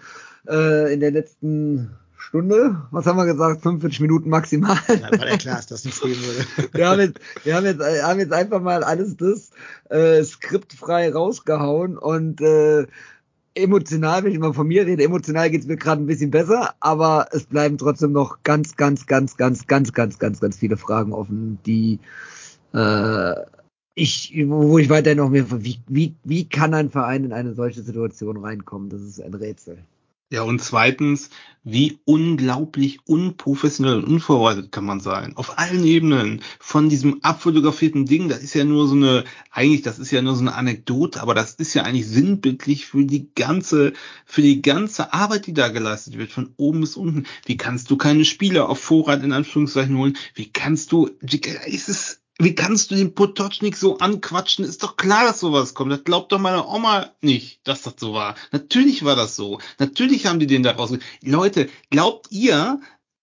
äh, 0.48 0.92
in 0.92 1.00
der 1.00 1.10
letzten 1.10 1.96
Stunde, 2.18 2.82
was 2.90 3.06
haben 3.06 3.16
wir 3.16 3.24
gesagt, 3.24 3.62
45 3.62 4.00
Minuten 4.00 4.28
maximal. 4.28 4.76
Ja, 4.88 5.18
war 5.18 5.28
ja 5.28 5.36
klar, 5.36 5.56
dass 5.56 5.66
das 5.66 5.84
nichts 5.84 6.00
geben 6.00 6.20
würde. 6.20 6.70
wir 6.72 6.88
haben 6.88 7.00
jetzt, 7.00 7.20
wir 7.44 7.54
haben 7.54 7.64
jetzt, 7.64 7.80
äh, 7.80 8.02
haben 8.02 8.18
jetzt 8.18 8.32
einfach 8.32 8.60
mal 8.60 8.84
alles 8.84 9.16
das 9.16 9.50
äh, 9.90 10.22
skriptfrei 10.22 11.12
rausgehauen 11.12 11.96
und 11.96 12.40
äh, 12.40 12.86
emotional, 13.54 14.24
wenn 14.24 14.32
ich 14.32 14.38
mal 14.38 14.52
von 14.52 14.66
mir 14.66 14.86
rede, 14.86 15.02
emotional 15.02 15.50
geht's 15.50 15.66
mir 15.66 15.76
gerade 15.76 16.02
ein 16.02 16.06
bisschen 16.06 16.30
besser, 16.30 16.74
aber 16.80 17.28
es 17.32 17.44
bleiben 17.44 17.78
trotzdem 17.78 18.12
noch 18.12 18.42
ganz, 18.42 18.76
ganz, 18.76 19.06
ganz, 19.06 19.36
ganz, 19.36 19.66
ganz, 19.66 19.92
ganz, 19.92 20.18
ganz, 20.18 20.40
ganz 20.40 20.56
viele 20.56 20.76
Fragen 20.76 21.12
offen, 21.12 21.58
die 21.64 22.00
äh, 22.74 23.34
ich, 23.96 24.34
wo 24.46 24.78
ich 24.78 24.90
weiterhin 24.90 25.18
noch 25.18 25.30
mehr, 25.30 25.46
wie, 25.64 25.80
wie, 25.88 26.14
wie 26.22 26.44
kann 26.48 26.74
ein 26.74 26.90
Verein 26.90 27.24
in 27.24 27.32
eine 27.32 27.54
solche 27.54 27.82
Situation 27.82 28.36
reinkommen? 28.36 28.90
Das 28.90 29.00
ist 29.00 29.20
ein 29.20 29.34
Rätsel. 29.34 29.78
Ja, 30.28 30.42
und 30.42 30.60
zweitens, 30.60 31.30
wie 31.62 32.00
unglaublich 32.04 32.98
unprofessionell 33.06 33.98
und 33.98 34.04
unvorbereitet 34.04 34.70
kann 34.70 34.84
man 34.84 35.00
sein. 35.00 35.34
Auf 35.36 35.58
allen 35.58 35.84
Ebenen. 35.84 36.42
Von 36.58 36.88
diesem 36.90 37.22
abfotografierten 37.22 38.04
Ding, 38.04 38.28
das 38.28 38.42
ist 38.42 38.52
ja 38.52 38.64
nur 38.64 38.86
so 38.86 38.96
eine, 38.96 39.24
eigentlich, 39.50 39.82
das 39.82 39.98
ist 39.98 40.10
ja 40.10 40.20
nur 40.20 40.34
so 40.34 40.42
eine 40.42 40.56
Anekdote, 40.56 41.22
aber 41.22 41.32
das 41.32 41.54
ist 41.54 41.74
ja 41.74 41.84
eigentlich 41.84 42.08
sinnbildlich 42.08 42.86
für 42.86 43.04
die 43.04 43.30
ganze, 43.34 43.94
für 44.26 44.42
die 44.42 44.60
ganze 44.60 45.14
Arbeit, 45.14 45.46
die 45.46 45.54
da 45.54 45.68
geleistet 45.68 46.18
wird, 46.18 46.32
von 46.32 46.52
oben 46.56 46.80
bis 46.80 46.96
unten. 46.96 47.24
Wie 47.46 47.56
kannst 47.56 47.90
du 47.90 47.96
keine 47.96 48.26
Spieler 48.26 48.68
auf 48.68 48.80
Vorrat 48.80 49.22
in 49.22 49.32
Anführungszeichen 49.32 49.96
holen? 49.96 50.18
Wie 50.34 50.50
kannst 50.50 50.92
du, 50.92 51.08
wie, 51.20 51.40
ist 51.66 51.88
es, 51.88 52.20
wie 52.38 52.54
kannst 52.54 52.90
du 52.90 52.94
den 52.94 53.14
Potocznik 53.14 53.76
so 53.76 53.98
anquatschen? 53.98 54.64
Ist 54.64 54.82
doch 54.82 54.96
klar, 54.96 55.24
dass 55.24 55.40
sowas 55.40 55.74
kommt. 55.74 55.90
Das 55.90 56.04
glaubt 56.04 56.32
doch 56.32 56.38
meine 56.38 56.66
Oma 56.66 57.10
nicht, 57.22 57.66
dass 57.66 57.82
das 57.82 57.94
so 57.98 58.12
war. 58.12 58.34
Natürlich 58.52 59.04
war 59.04 59.16
das 59.16 59.36
so. 59.36 59.60
Natürlich 59.78 60.26
haben 60.26 60.38
die 60.38 60.46
den 60.46 60.62
da 60.62 60.72
raus. 60.72 60.92
Leute, 61.22 61.68
glaubt 61.90 62.30
ihr, 62.30 62.80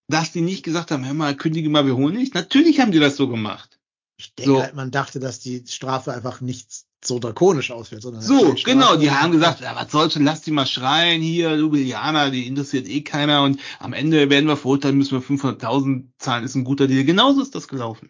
dass 0.08 0.32
die 0.32 0.42
nicht 0.42 0.64
gesagt 0.64 0.92
haben, 0.92 1.06
hör 1.06 1.14
mal, 1.14 1.36
kündige 1.36 1.70
mal, 1.70 1.86
wir 1.86 1.96
holen 1.96 2.16
nicht? 2.16 2.34
Natürlich 2.34 2.80
haben 2.80 2.92
die 2.92 3.00
das 3.00 3.16
so 3.16 3.28
gemacht. 3.28 3.80
Ich 4.18 4.34
denke 4.36 4.52
So. 4.52 4.62
halt, 4.62 4.76
man 4.76 4.92
dachte, 4.92 5.20
dass 5.20 5.40
die 5.40 5.64
Strafe 5.68 6.14
einfach 6.14 6.42
nicht 6.42 6.68
so 7.04 7.20
drakonisch 7.20 7.72
ausfällt. 7.72 8.02
Sondern 8.02 8.22
So, 8.22 8.56
genau, 8.64 8.96
die 8.96 9.12
haben 9.12 9.32
gesagt, 9.32 9.62
ja, 9.62 9.76
was 9.76 9.92
sollst 9.92 10.16
du, 10.16 10.22
lass 10.22 10.42
die 10.42 10.52
mal 10.52 10.66
schreien, 10.66 11.22
hier, 11.22 11.56
Ljubljana, 11.56 12.30
die 12.30 12.48
interessiert 12.48 12.88
eh 12.88 13.02
keiner 13.02 13.44
und 13.44 13.60
am 13.80 13.94
Ende 13.94 14.30
werden 14.30 14.48
wir 14.48 14.58
verurteilt, 14.58 14.96
müssen 14.96 15.20
wir 15.20 15.28
500.000 15.28 16.08
zahlen, 16.18 16.46
ist 16.46 16.56
ein 16.56 16.64
guter 16.64 16.88
Deal. 16.88 17.04
Genauso 17.04 17.42
ist 17.42 17.56
das 17.56 17.68
gelaufen. 17.68 18.10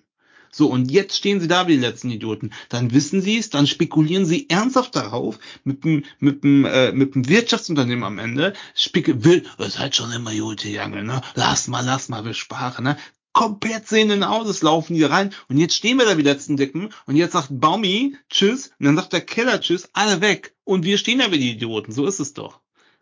So, 0.55 0.67
und 0.67 0.91
jetzt 0.91 1.17
stehen 1.17 1.41
sie 1.41 1.47
da 1.47 1.67
wie 1.67 1.73
die 1.73 1.81
letzten 1.81 2.11
Idioten. 2.11 2.51
Dann 2.69 2.93
wissen 2.93 3.23
sie 3.23 3.39
es, 3.39 3.49
dann 3.49 3.65
spekulieren 3.65 4.27
sie 4.27 4.47
ernsthaft 4.49 4.95
darauf, 4.95 5.39
mit 5.63 5.83
dem, 5.83 6.05
mit 6.19 6.43
dem, 6.43 6.63
äh, 6.65 6.91
mit 6.91 7.15
dem 7.15 7.27
Wirtschaftsunternehmen 7.27 8.03
am 8.03 8.19
Ende, 8.19 8.53
spekulieren, 8.75 9.23
will, 9.23 9.45
ist 9.57 9.79
halt 9.79 9.95
schon 9.95 10.11
immer 10.11 10.31
gute 10.31 10.69
Jange, 10.69 11.03
ne? 11.03 11.21
Lass 11.33 11.67
mal, 11.67 11.83
lass 11.83 12.07
mal, 12.07 12.23
wir 12.23 12.35
sparen, 12.35 12.83
ne? 12.83 12.97
Komplett 13.31 13.87
sehenden 13.87 14.23
Auges 14.23 14.61
laufen 14.61 14.93
die 14.93 15.03
rein 15.03 15.33
und 15.49 15.57
jetzt 15.57 15.73
stehen 15.73 15.97
wir 15.97 16.05
da 16.05 16.17
wie 16.17 16.23
die 16.23 16.29
letzten 16.29 16.55
Dicken 16.55 16.89
und 17.07 17.15
jetzt 17.15 17.31
sagt 17.31 17.47
Baumi 17.49 18.15
Tschüss 18.29 18.69
und 18.77 18.85
dann 18.85 18.95
sagt 18.95 19.11
der 19.11 19.21
Keller 19.21 19.59
Tschüss, 19.59 19.89
alle 19.93 20.21
weg 20.21 20.53
und 20.65 20.85
wir 20.85 20.99
stehen 20.99 21.17
da 21.17 21.31
wie 21.31 21.39
die 21.39 21.53
Idioten, 21.53 21.91
so 21.91 22.05
ist 22.05 22.19
es 22.19 22.35
doch. 22.35 22.59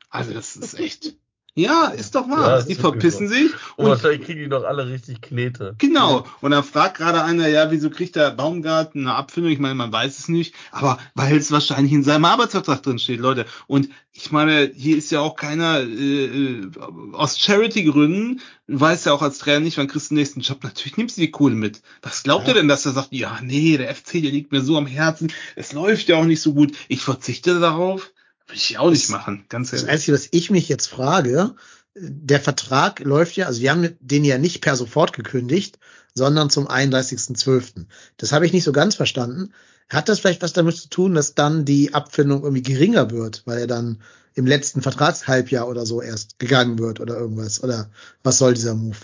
Also 0.10 0.34
das 0.34 0.56
ist 0.56 0.80
echt, 0.80 1.16
ja, 1.56 1.88
ist 1.90 2.16
doch 2.16 2.28
Ja, 2.28 2.34
wahr, 2.38 2.58
ist 2.60 2.70
die 2.70 2.76
verpissen 2.76 3.28
sich 3.28 3.52
Und 3.76 3.86
und 3.86 3.90
wahrscheinlich 3.90 4.22
kriegen 4.22 4.40
die 4.40 4.50
doch 4.50 4.64
alle 4.64 4.88
richtig 4.88 5.22
Knete. 5.22 5.76
Genau. 5.80 6.26
Und 6.40 6.52
dann 6.52 6.64
fragt 6.64 6.98
gerade 6.98 7.24
einer, 7.24 7.48
ja, 7.48 7.72
wieso 7.72 7.90
kriegt 7.90 8.16
der 8.16 8.32
Baumgarten 8.32 9.02
eine 9.02 9.16
Abfindung? 9.16 9.52
Ich 9.52 9.60
meine, 9.60 9.76
man 9.76 9.92
weiß 9.92 10.18
es 10.20 10.28
nicht, 10.30 10.56
aber 10.72 10.98
weil 11.14 11.36
es 11.38 11.52
wahrscheinlich 11.52 11.92
in 11.92 12.04
seinem 12.04 12.26
Arbeitsvertrag 12.26 12.82
drin 12.84 13.00
steht, 13.00 13.20
Leute. 13.20 13.46
Und 13.68 13.90
ich 14.14 14.32
meine, 14.32 14.72
hier 14.76 14.98
ist 14.98 15.12
ja 15.12 15.20
auch 15.22 15.36
keiner 15.36 15.82
äh, 15.82 16.70
aus 17.14 17.38
Charity-Gründen, 17.40 18.42
du 18.68 18.80
weißt 18.80 19.06
ja 19.06 19.14
auch 19.14 19.22
als 19.22 19.38
Trainer 19.40 19.60
nicht, 19.62 19.78
wann 19.78 19.88
kriegst 19.88 20.12
du 20.12 20.16
den 20.16 20.20
nächsten 20.20 20.42
Job. 20.42 20.64
Natürlich 20.64 20.98
nimmst 20.98 21.18
du 21.18 21.22
die 21.22 21.32
Kohle 21.32 21.56
mit. 21.56 21.82
Was 22.02 22.24
glaubt 22.24 22.48
Ja. 22.48 22.54
ihr 22.54 22.60
denn, 22.60 22.68
dass 22.68 22.86
er 22.86 22.92
sagt, 22.94 23.10
ja, 23.12 23.40
nee, 23.44 23.78
der 23.78 23.94
FC, 23.94 24.14
der 24.22 24.32
liegt 24.32 24.52
mir 24.52 24.62
so 24.62 24.78
am 24.78 24.86
Herzen, 24.88 25.32
es 25.56 25.74
läuft 25.74 26.08
ja 26.10 26.18
auch 26.18 26.26
nicht 26.26 26.42
so 26.42 26.54
gut, 26.54 26.76
ich 26.88 27.02
verzichte 27.02 27.60
darauf? 27.60 28.12
Will 28.52 28.58
ich 28.58 28.78
auch 28.78 28.90
nicht 28.92 29.04
Das- 29.04 29.10
machen, 29.10 29.46
ganz 29.50 29.72
Das 29.72 29.82
ehrlich. 29.82 29.94
Einzige, 29.94 30.14
was 30.14 30.28
ich 30.32 30.52
mich 30.52 30.70
jetzt 30.70 30.88
frage, 30.88 31.56
der 31.96 32.40
Vertrag 32.40 33.00
läuft 33.00 33.36
ja, 33.36 33.48
also 33.48 33.62
wir 33.62 33.72
haben 33.72 33.90
den 34.00 34.24
ja 34.24 34.38
nicht 34.38 34.62
per 34.62 34.76
sofort 34.76 35.14
gekündigt, 35.14 35.80
sondern 36.14 36.50
zum 36.50 36.68
31.12. 36.68 37.88
Das 38.18 38.32
habe 38.32 38.46
ich 38.46 38.54
nicht 38.54 38.64
so 38.64 38.72
ganz 38.72 38.96
verstanden. 38.96 39.54
Hat 39.90 40.08
das 40.08 40.20
vielleicht 40.20 40.42
was 40.42 40.54
damit 40.54 40.78
zu 40.78 40.90
tun, 40.90 41.14
dass 41.16 41.34
dann 41.36 41.66
die 41.66 41.94
Abfindung 41.94 42.44
irgendwie 42.44 42.62
geringer 42.62 43.12
wird, 43.12 43.44
weil 43.46 43.60
er 43.60 43.68
dann 43.68 44.02
im 44.36 44.46
letzten 44.46 44.82
Vertragshalbjahr 44.82 45.68
oder 45.68 45.86
so 45.86 46.02
erst 46.02 46.40
gegangen 46.40 46.80
wird 46.80 47.02
oder 47.02 47.18
irgendwas? 47.18 47.62
Oder 47.64 47.90
was 48.24 48.38
soll 48.38 48.54
dieser 48.54 48.76
Move? 48.76 48.96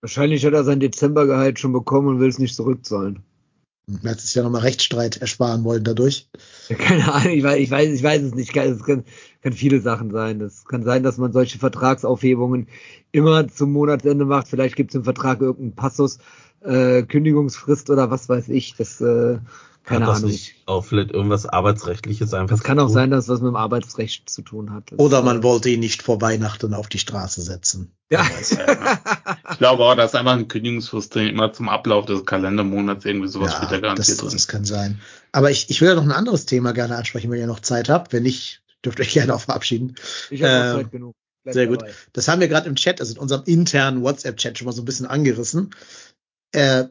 Wahrscheinlich 0.00 0.44
hat 0.46 0.54
er 0.54 0.64
sein 0.64 0.80
Dezembergehalt 0.80 1.58
schon 1.58 1.72
bekommen 1.72 2.08
und 2.08 2.20
will 2.20 2.28
es 2.28 2.38
nicht 2.38 2.54
zurückzahlen. 2.54 3.22
Hat 4.04 4.18
sich 4.18 4.34
ja 4.34 4.42
nochmal 4.42 4.62
Rechtsstreit 4.62 5.18
ersparen 5.18 5.62
wollen 5.64 5.84
dadurch. 5.84 6.28
Keine 6.78 7.12
Ahnung, 7.12 7.32
ich 7.32 7.42
weiß, 7.42 7.58
ich 7.58 7.70
weiß, 7.70 7.90
ich 7.90 8.02
weiß 8.02 8.22
es 8.22 8.34
nicht. 8.34 8.56
Es 8.56 8.84
kann, 8.84 9.04
kann 9.42 9.52
viele 9.52 9.80
Sachen 9.80 10.10
sein. 10.10 10.40
Es 10.40 10.64
kann 10.64 10.84
sein, 10.84 11.02
dass 11.02 11.18
man 11.18 11.32
solche 11.32 11.58
Vertragsaufhebungen 11.58 12.68
immer 13.12 13.46
zum 13.48 13.72
Monatsende 13.72 14.24
macht. 14.24 14.48
Vielleicht 14.48 14.76
gibt 14.76 14.90
es 14.90 14.94
im 14.94 15.04
Vertrag 15.04 15.40
irgendeinen 15.42 15.74
Passus, 15.74 16.18
äh, 16.64 17.02
Kündigungsfrist 17.02 17.90
oder 17.90 18.10
was 18.10 18.28
weiß 18.28 18.48
ich. 18.48 18.74
Das 18.76 19.00
äh, 19.00 19.38
keine 19.84 20.06
Hat 20.06 20.16
Ahnung. 20.16 20.30
nicht 20.30 20.54
auch 20.64 20.82
vielleicht 20.82 21.10
irgendwas 21.10 21.44
Arbeitsrechtliches 21.44 22.32
einfach 22.32 22.56
Das 22.56 22.64
kann 22.64 22.78
auch 22.78 22.86
tun? 22.86 22.94
sein, 22.94 23.10
dass 23.10 23.26
das 23.26 23.40
mit 23.40 23.48
dem 23.48 23.56
Arbeitsrecht 23.56 24.30
zu 24.30 24.40
tun 24.40 24.72
hat. 24.72 24.90
Das, 24.90 24.98
Oder 24.98 25.20
man 25.22 25.40
äh, 25.40 25.42
wollte 25.42 25.68
ihn 25.68 25.80
nicht 25.80 26.02
vor 26.02 26.22
Weihnachten 26.22 26.72
auf 26.72 26.88
die 26.88 26.98
Straße 26.98 27.42
setzen. 27.42 27.92
Ja. 28.10 28.26
Ich 29.50 29.58
glaube 29.58 29.84
auch, 29.84 29.94
dass 29.94 30.14
einfach 30.16 30.32
eine 30.32 30.46
Kündigungsfrist 30.46 31.14
immer 31.16 31.52
zum 31.52 31.68
Ablauf 31.68 32.06
des 32.06 32.24
Kalendermonats 32.24 33.04
irgendwie 33.04 33.28
sowas 33.28 33.52
ja, 33.52 33.60
das, 33.68 33.80
garantiert 33.80 34.20
drin. 34.20 34.30
das 34.32 34.48
kann 34.48 34.64
sein. 34.64 35.00
Aber 35.30 35.50
ich, 35.50 35.70
ich 35.70 35.80
will 35.80 35.88
ja 35.88 35.94
noch 35.94 36.02
ein 36.02 36.10
anderes 36.10 36.44
Thema 36.46 36.72
gerne 36.72 36.96
ansprechen, 36.96 37.30
wenn 37.30 37.38
ihr 37.38 37.46
noch 37.46 37.60
Zeit 37.60 37.88
habt. 37.88 38.12
Wenn 38.12 38.24
nicht, 38.24 38.62
dürft 38.84 38.98
ihr 38.98 39.02
euch 39.04 39.12
gerne 39.12 39.32
auch 39.32 39.42
verabschieden. 39.42 39.94
ich 40.30 40.42
habe 40.42 40.52
ähm, 40.52 40.76
Zeit 40.82 40.90
genug. 40.92 41.14
Bleib 41.44 41.54
sehr 41.54 41.66
gut. 41.66 41.82
dabei. 41.82 41.92
Das 42.14 42.26
haben 42.26 42.40
wir 42.40 42.48
gerade 42.48 42.68
im 42.68 42.74
Chat, 42.74 43.00
also 43.00 43.12
in 43.14 43.20
unserem 43.20 43.42
internen 43.44 44.02
WhatsApp-Chat 44.02 44.58
schon 44.58 44.64
mal 44.66 44.72
so 44.72 44.82
ein 44.82 44.86
bisschen 44.86 45.06
angerissen. 45.06 45.70
Äh, 46.54 46.88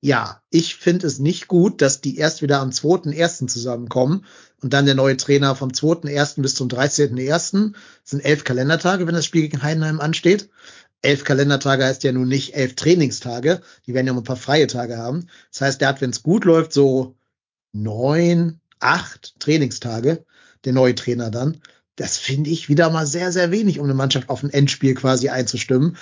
ja, 0.00 0.40
ich 0.50 0.76
finde 0.76 1.06
es 1.06 1.18
nicht 1.18 1.48
gut, 1.48 1.82
dass 1.82 2.00
die 2.00 2.16
erst 2.16 2.40
wieder 2.40 2.60
am 2.60 2.70
2.1. 2.70 3.46
zusammenkommen 3.46 4.24
und 4.62 4.72
dann 4.72 4.86
der 4.86 4.94
neue 4.94 5.16
Trainer 5.16 5.54
vom 5.54 5.70
2.1. 5.70 6.40
bis 6.40 6.54
zum 6.54 6.68
13.1. 6.68 7.74
sind 8.04 8.20
elf 8.24 8.44
Kalendertage, 8.44 9.06
wenn 9.06 9.14
das 9.14 9.26
Spiel 9.26 9.42
gegen 9.42 9.62
Heidenheim 9.62 10.00
ansteht. 10.00 10.48
Elf 11.02 11.24
Kalendertage 11.24 11.84
heißt 11.84 12.04
ja 12.04 12.12
nun 12.12 12.28
nicht 12.28 12.54
elf 12.54 12.74
Trainingstage, 12.74 13.60
die 13.86 13.92
werden 13.92 14.06
ja 14.06 14.14
mal 14.14 14.20
ein 14.20 14.24
paar 14.24 14.36
freie 14.36 14.66
Tage 14.66 14.96
haben. 14.96 15.28
Das 15.52 15.60
heißt, 15.60 15.80
der 15.80 15.88
hat, 15.88 16.00
wenn 16.00 16.10
es 16.10 16.22
gut 16.22 16.46
läuft, 16.46 16.72
so 16.72 17.16
neun, 17.72 18.60
acht 18.80 19.38
Trainingstage, 19.40 20.24
der 20.64 20.72
neue 20.72 20.94
Trainer 20.94 21.30
dann. 21.30 21.60
Das 21.96 22.16
finde 22.16 22.48
ich 22.48 22.70
wieder 22.70 22.88
mal 22.90 23.06
sehr, 23.06 23.30
sehr 23.30 23.50
wenig, 23.50 23.78
um 23.78 23.84
eine 23.84 23.94
Mannschaft 23.94 24.30
auf 24.30 24.42
ein 24.42 24.50
Endspiel 24.50 24.94
quasi 24.94 25.28
einzustimmen. 25.28 25.98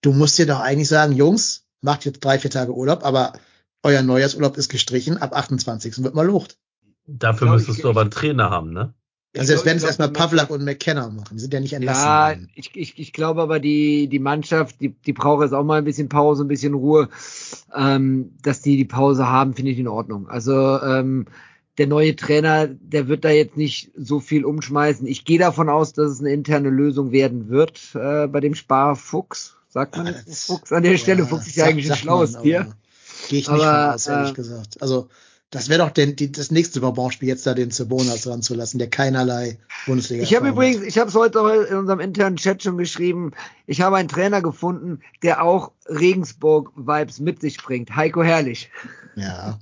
Du 0.00 0.12
musst 0.12 0.38
dir 0.38 0.46
doch 0.46 0.60
eigentlich 0.60 0.88
sagen, 0.88 1.14
Jungs, 1.14 1.67
macht 1.80 2.04
jetzt 2.04 2.20
drei, 2.24 2.38
vier 2.38 2.50
Tage 2.50 2.74
Urlaub, 2.74 3.04
aber 3.04 3.32
euer 3.82 4.02
Neujahrsurlaub 4.02 4.56
ist 4.56 4.68
gestrichen, 4.68 5.18
ab 5.18 5.34
28. 5.36 6.02
wird 6.02 6.14
mal 6.14 6.26
Lucht. 6.26 6.58
Dafür 7.06 7.46
glaub, 7.46 7.56
müsstest 7.56 7.78
ich- 7.78 7.82
du 7.82 7.90
aber 7.90 8.02
einen 8.02 8.10
Trainer 8.10 8.50
haben, 8.50 8.72
ne? 8.72 8.94
Also 9.36 9.48
selbst 9.48 9.66
wenn 9.66 9.76
ich 9.76 9.82
es 9.82 9.86
erstmal 9.86 10.08
Pavlak 10.10 10.48
und 10.50 10.64
McKenna 10.64 11.10
machen, 11.10 11.36
die 11.36 11.38
sind 11.40 11.52
ja 11.52 11.60
nicht 11.60 11.74
entlassen 11.74 12.02
Ja, 12.08 12.28
worden. 12.30 12.48
ich, 12.54 12.74
ich, 12.74 12.98
ich 12.98 13.12
glaube 13.12 13.42
aber, 13.42 13.60
die, 13.60 14.08
die 14.08 14.18
Mannschaft, 14.18 14.80
die, 14.80 14.88
die 14.88 15.12
braucht 15.12 15.42
jetzt 15.42 15.52
auch 15.52 15.64
mal 15.64 15.78
ein 15.78 15.84
bisschen 15.84 16.08
Pause, 16.08 16.44
ein 16.44 16.48
bisschen 16.48 16.72
Ruhe. 16.72 17.10
Ähm, 17.76 18.32
dass 18.42 18.62
die 18.62 18.78
die 18.78 18.86
Pause 18.86 19.28
haben, 19.28 19.54
finde 19.54 19.70
ich 19.70 19.78
in 19.78 19.86
Ordnung. 19.86 20.28
Also 20.28 20.80
ähm, 20.80 21.26
der 21.76 21.86
neue 21.86 22.16
Trainer, 22.16 22.66
der 22.68 23.06
wird 23.06 23.24
da 23.24 23.28
jetzt 23.28 23.56
nicht 23.58 23.92
so 23.96 24.18
viel 24.18 24.46
umschmeißen. 24.46 25.06
Ich 25.06 25.26
gehe 25.26 25.38
davon 25.38 25.68
aus, 25.68 25.92
dass 25.92 26.10
es 26.10 26.20
eine 26.20 26.32
interne 26.32 26.70
Lösung 26.70 27.12
werden 27.12 27.48
wird 27.50 27.94
äh, 27.94 28.26
bei 28.28 28.40
dem 28.40 28.54
Sparfuchs. 28.54 29.57
Sagt 29.68 29.96
man 29.96 30.06
Ja, 30.06 30.12
jetzt 30.12 30.28
das- 30.28 30.44
Fuchs 30.44 30.72
an 30.72 30.82
der 30.82 30.96
Stelle? 30.98 31.26
Fuchs 31.26 31.46
ist 31.46 31.56
ja 31.56 31.64
sag- 31.64 31.72
eigentlich 31.72 31.90
ein 31.90 31.98
schlaues 31.98 32.32
man, 32.32 32.42
Tier. 32.42 32.66
Gehe 33.28 33.40
ich 33.40 33.48
nicht 33.50 33.60
Aber, 33.62 33.94
aus, 33.94 34.06
ehrlich 34.06 34.30
äh, 34.30 34.34
gesagt. 34.34 34.80
Also 34.80 35.08
das 35.50 35.68
wäre 35.70 35.80
doch 35.82 35.90
den, 35.90 36.14
die, 36.14 36.30
das 36.30 36.50
nächste 36.50 36.80
Bonbonspiel 36.80 37.28
jetzt 37.28 37.46
da 37.46 37.54
den 37.54 37.70
Cebonas 37.70 38.26
ranzulassen, 38.26 38.78
der 38.78 38.88
keinerlei 38.90 39.58
Bundesliga 39.86 40.22
Ich 40.22 40.34
habe 40.36 40.48
übrigens, 40.48 40.82
ich 40.82 40.98
habe 40.98 41.08
es 41.08 41.14
heute 41.14 41.40
auch 41.40 41.48
in 41.48 41.76
unserem 41.76 42.00
internen 42.00 42.36
Chat 42.36 42.62
schon 42.62 42.76
geschrieben, 42.76 43.32
ich 43.66 43.80
habe 43.80 43.96
einen 43.96 44.08
Trainer 44.08 44.42
gefunden, 44.42 45.00
der 45.22 45.42
auch 45.42 45.72
Regensburg-Vibes 45.88 47.20
mit 47.20 47.40
sich 47.40 47.58
bringt. 47.58 47.94
Heiko 47.96 48.22
Herrlich. 48.22 48.70
Ja. 49.16 49.58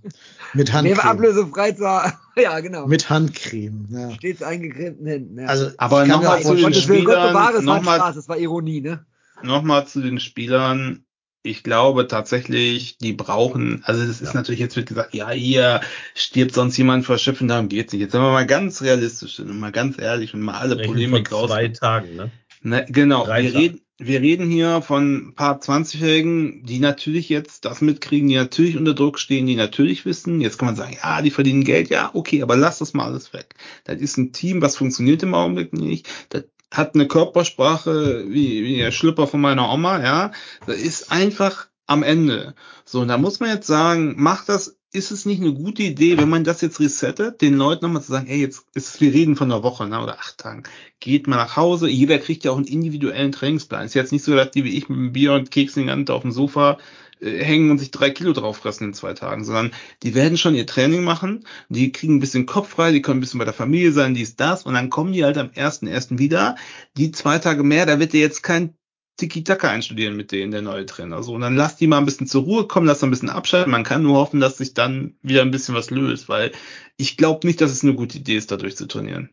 Mit 0.54 0.68
Der 0.68 0.74
war 0.74 0.82
Handcreme. 0.82 1.09
ablösefrei 1.09 1.72
zwar, 1.72 2.20
ja 2.36 2.59
genau. 2.61 2.86
Mit 2.86 3.09
Handcreme, 3.09 3.86
ja. 3.90 4.11
Stets 4.11 4.42
eingecremten 4.42 5.07
Händen. 5.07 5.38
Ja. 5.40 5.46
Also, 5.46 5.70
Aber 5.78 6.04
nochmal 6.04 6.38
auch 6.38 6.42
zu 6.42 6.54
den 6.57 6.74
Spielern 6.74 7.04
bewahre, 7.30 7.59
es 7.59 7.66
war 7.66 7.76
nochmal- 7.78 8.16
es 8.16 8.28
war 8.28 8.36
Ironie, 8.38 8.80
ne? 8.80 9.04
Nochmal 9.43 9.87
zu 9.87 10.01
den 10.01 10.20
Spielern. 10.20 11.05
Ich 11.43 11.62
glaube 11.62 12.09
tatsächlich, 12.09 12.99
die 12.99 13.12
brauchen, 13.12 13.80
also 13.84 14.05
das 14.05 14.20
ist 14.20 14.34
natürlich, 14.34 14.59
jetzt 14.59 14.74
wird 14.74 14.89
gesagt, 14.89 15.14
ja, 15.14 15.30
hier 15.30 15.80
stirbt 16.14 16.55
sonst 16.55 16.76
jemand 16.76 17.05
vor 17.05 17.18
Schiffen, 17.18 17.47
darum 17.47 17.68
geht's 17.68 17.93
nicht. 17.93 18.03
Jetzt 18.03 18.12
sind 18.12 18.20
wir 18.20 18.32
mal 18.32 18.47
ganz 18.47 18.82
realistisch 18.82 19.39
und 19.39 19.61
mal 19.61 19.70
ganz 19.70 19.97
ehrlich 19.97 20.34
und 20.34 20.41
mal 20.41 20.59
alle 20.59 20.76
Polemik 20.76 21.30
raus. 21.30 21.49
zwei 21.49 21.68
Tagen, 21.68 22.16
ne? 22.16 22.32
Ne, 22.62 22.84
genau, 22.89 23.24
Drei 23.24 23.45
wir 23.45 23.53
Tage. 23.53 23.64
reden, 23.64 23.80
wir 23.99 24.20
reden 24.20 24.51
hier 24.51 24.82
von 24.82 25.28
ein 25.28 25.34
paar 25.34 25.61
20-Jährigen, 25.61 26.64
die 26.64 26.80
natürlich 26.80 27.28
jetzt 27.28 27.64
das 27.64 27.80
mitkriegen, 27.80 28.28
die 28.28 28.34
natürlich 28.34 28.76
unter 28.76 28.93
Druck 28.93 29.20
stehen, 29.20 29.47
die 29.47 29.55
natürlich 29.55 30.05
wissen, 30.05 30.41
jetzt 30.41 30.59
kann 30.59 30.66
man 30.66 30.76
sagen, 30.76 30.97
ja, 31.01 31.22
die 31.22 31.30
verdienen 31.30 31.62
Geld, 31.64 31.91
ja, 31.91 32.11
okay, 32.12 32.43
aber 32.43 32.57
lass 32.57 32.78
das 32.78 32.93
mal 32.93 33.05
alles 33.07 33.32
weg. 33.32 33.55
Das 33.84 34.01
ist 34.01 34.16
ein 34.16 34.32
Team, 34.32 34.62
was 34.62 34.76
funktioniert 34.76 35.22
im 35.22 35.34
Augenblick 35.34 35.72
nicht. 35.72 36.09
Das 36.30 36.43
hat 36.77 36.95
eine 36.95 37.09
Körpersprache 37.09 38.24
wie, 38.29 38.64
wie 38.64 38.77
der 38.79 38.93
Schlüpper 38.93 39.27
von 39.27 39.41
meiner 39.41 39.70
Oma, 39.72 40.03
ja. 40.03 40.33
Das 40.66 40.77
ist 40.77 41.11
einfach 41.11 41.68
am 41.87 42.03
Ende. 42.03 42.55
So, 42.85 43.01
und 43.01 43.09
da 43.09 43.18
muss 43.18 43.41
man 43.41 43.51
jetzt 43.51 43.66
sagen, 43.66 44.14
macht 44.16 44.49
das, 44.49 44.76
ist 44.97 45.11
es 45.11 45.26
nicht 45.26 45.40
eine 45.40 45.53
gute 45.53 45.82
Idee, 45.82 46.18
wenn 46.18 46.28
man 46.28 46.42
das 46.42 46.62
jetzt 46.62 46.80
resettet, 46.80 47.42
den 47.42 47.55
Leuten 47.55 47.84
nochmal 47.84 48.03
zu 48.03 48.12
sagen, 48.12 48.26
ey, 48.28 48.40
jetzt 48.40 48.64
ist, 48.74 49.01
wir 49.01 49.12
reden 49.12 49.36
von 49.36 49.53
einer 49.53 49.62
Woche, 49.62 49.86
ne, 49.86 50.03
oder 50.03 50.18
acht 50.18 50.38
Tagen. 50.38 50.64
Geht 51.01 51.26
mal 51.26 51.36
nach 51.36 51.57
Hause. 51.57 51.88
Jeder 51.88 52.18
kriegt 52.18 52.44
ja 52.44 52.51
auch 52.51 52.57
einen 52.57 52.66
individuellen 52.66 53.32
Trainingsplan. 53.32 53.84
Ist 53.84 53.94
jetzt 53.94 54.12
nicht 54.12 54.24
so, 54.24 54.34
dass 54.34 54.51
die 54.51 54.64
wie 54.64 54.76
ich 54.76 54.88
mit 54.88 54.99
einem 54.99 55.12
Bier 55.12 55.34
und 55.34 55.51
Keks 55.51 55.74
den 55.74 55.86
ganzen 55.88 56.07
Tag 56.07 56.16
auf 56.16 56.22
dem 56.22 56.32
Sofa 56.32 56.78
äh, 57.20 57.44
hängen 57.44 57.70
und 57.70 57.78
sich 57.78 57.90
drei 57.90 58.11
Kilo 58.11 58.32
drauffressen 58.32 58.88
in 58.88 58.94
zwei 58.94 59.12
Tagen, 59.12 59.44
sondern 59.44 59.72
die 60.03 60.14
werden 60.14 60.38
schon 60.38 60.55
ihr 60.55 60.66
Training 60.66 61.05
machen, 61.05 61.44
die 61.68 61.92
kriegen 61.92 62.16
ein 62.16 62.20
bisschen 62.20 62.47
Kopf 62.47 62.70
frei, 62.70 62.92
die 62.92 63.03
können 63.03 63.18
ein 63.18 63.20
bisschen 63.20 63.38
bei 63.38 63.44
der 63.44 63.55
Familie 63.55 63.92
sein, 63.92 64.14
dies, 64.14 64.36
das, 64.36 64.64
und 64.64 64.74
dann 64.74 64.90
kommen 64.90 65.12
die 65.12 65.24
halt 65.24 65.38
am 65.38 65.51
ersten 65.53 65.86
ersten 65.86 66.18
wieder. 66.18 66.57
Die 66.97 67.12
zwei 67.12 67.38
Tage 67.38 67.62
mehr, 67.62 67.86
da 67.86 68.01
wird 68.01 68.12
dir 68.12 68.20
jetzt 68.20 68.42
kein 68.42 68.74
Tiki-Taka 69.17 69.71
einstudieren 69.71 70.17
mit 70.17 70.33
denen, 70.33 70.53
der 70.53 70.62
neue 70.62 70.87
Trainer. 70.87 71.23
So, 71.23 71.35
und 71.35 71.41
dann 71.41 71.57
lass 71.57 71.77
die 71.77 71.87
mal 71.87 71.99
ein 71.99 72.05
bisschen 72.05 72.27
zur 72.27 72.43
Ruhe 72.43 72.67
kommen, 72.67 72.87
lass 72.87 73.03
ein 73.03 73.11
bisschen 73.11 73.31
abschalten. 73.31 73.71
Man 73.71 73.85
kann 73.85 74.03
nur 74.03 74.17
hoffen, 74.19 74.41
dass 74.41 74.59
sich 74.59 74.75
dann 74.75 75.17
wieder 75.23 75.43
ein 75.43 75.51
bisschen 75.51 75.75
was 75.75 75.91
löst, 75.91 76.29
weil 76.29 76.53
ich 76.97 77.17
glaube 77.17 77.47
nicht, 77.47 77.61
dass 77.61 77.71
es 77.71 77.83
eine 77.83 77.95
gute 77.95 78.19
Idee 78.19 78.37
ist, 78.37 78.51
dadurch 78.51 78.77
zu 78.77 78.87
trainieren. 78.87 79.31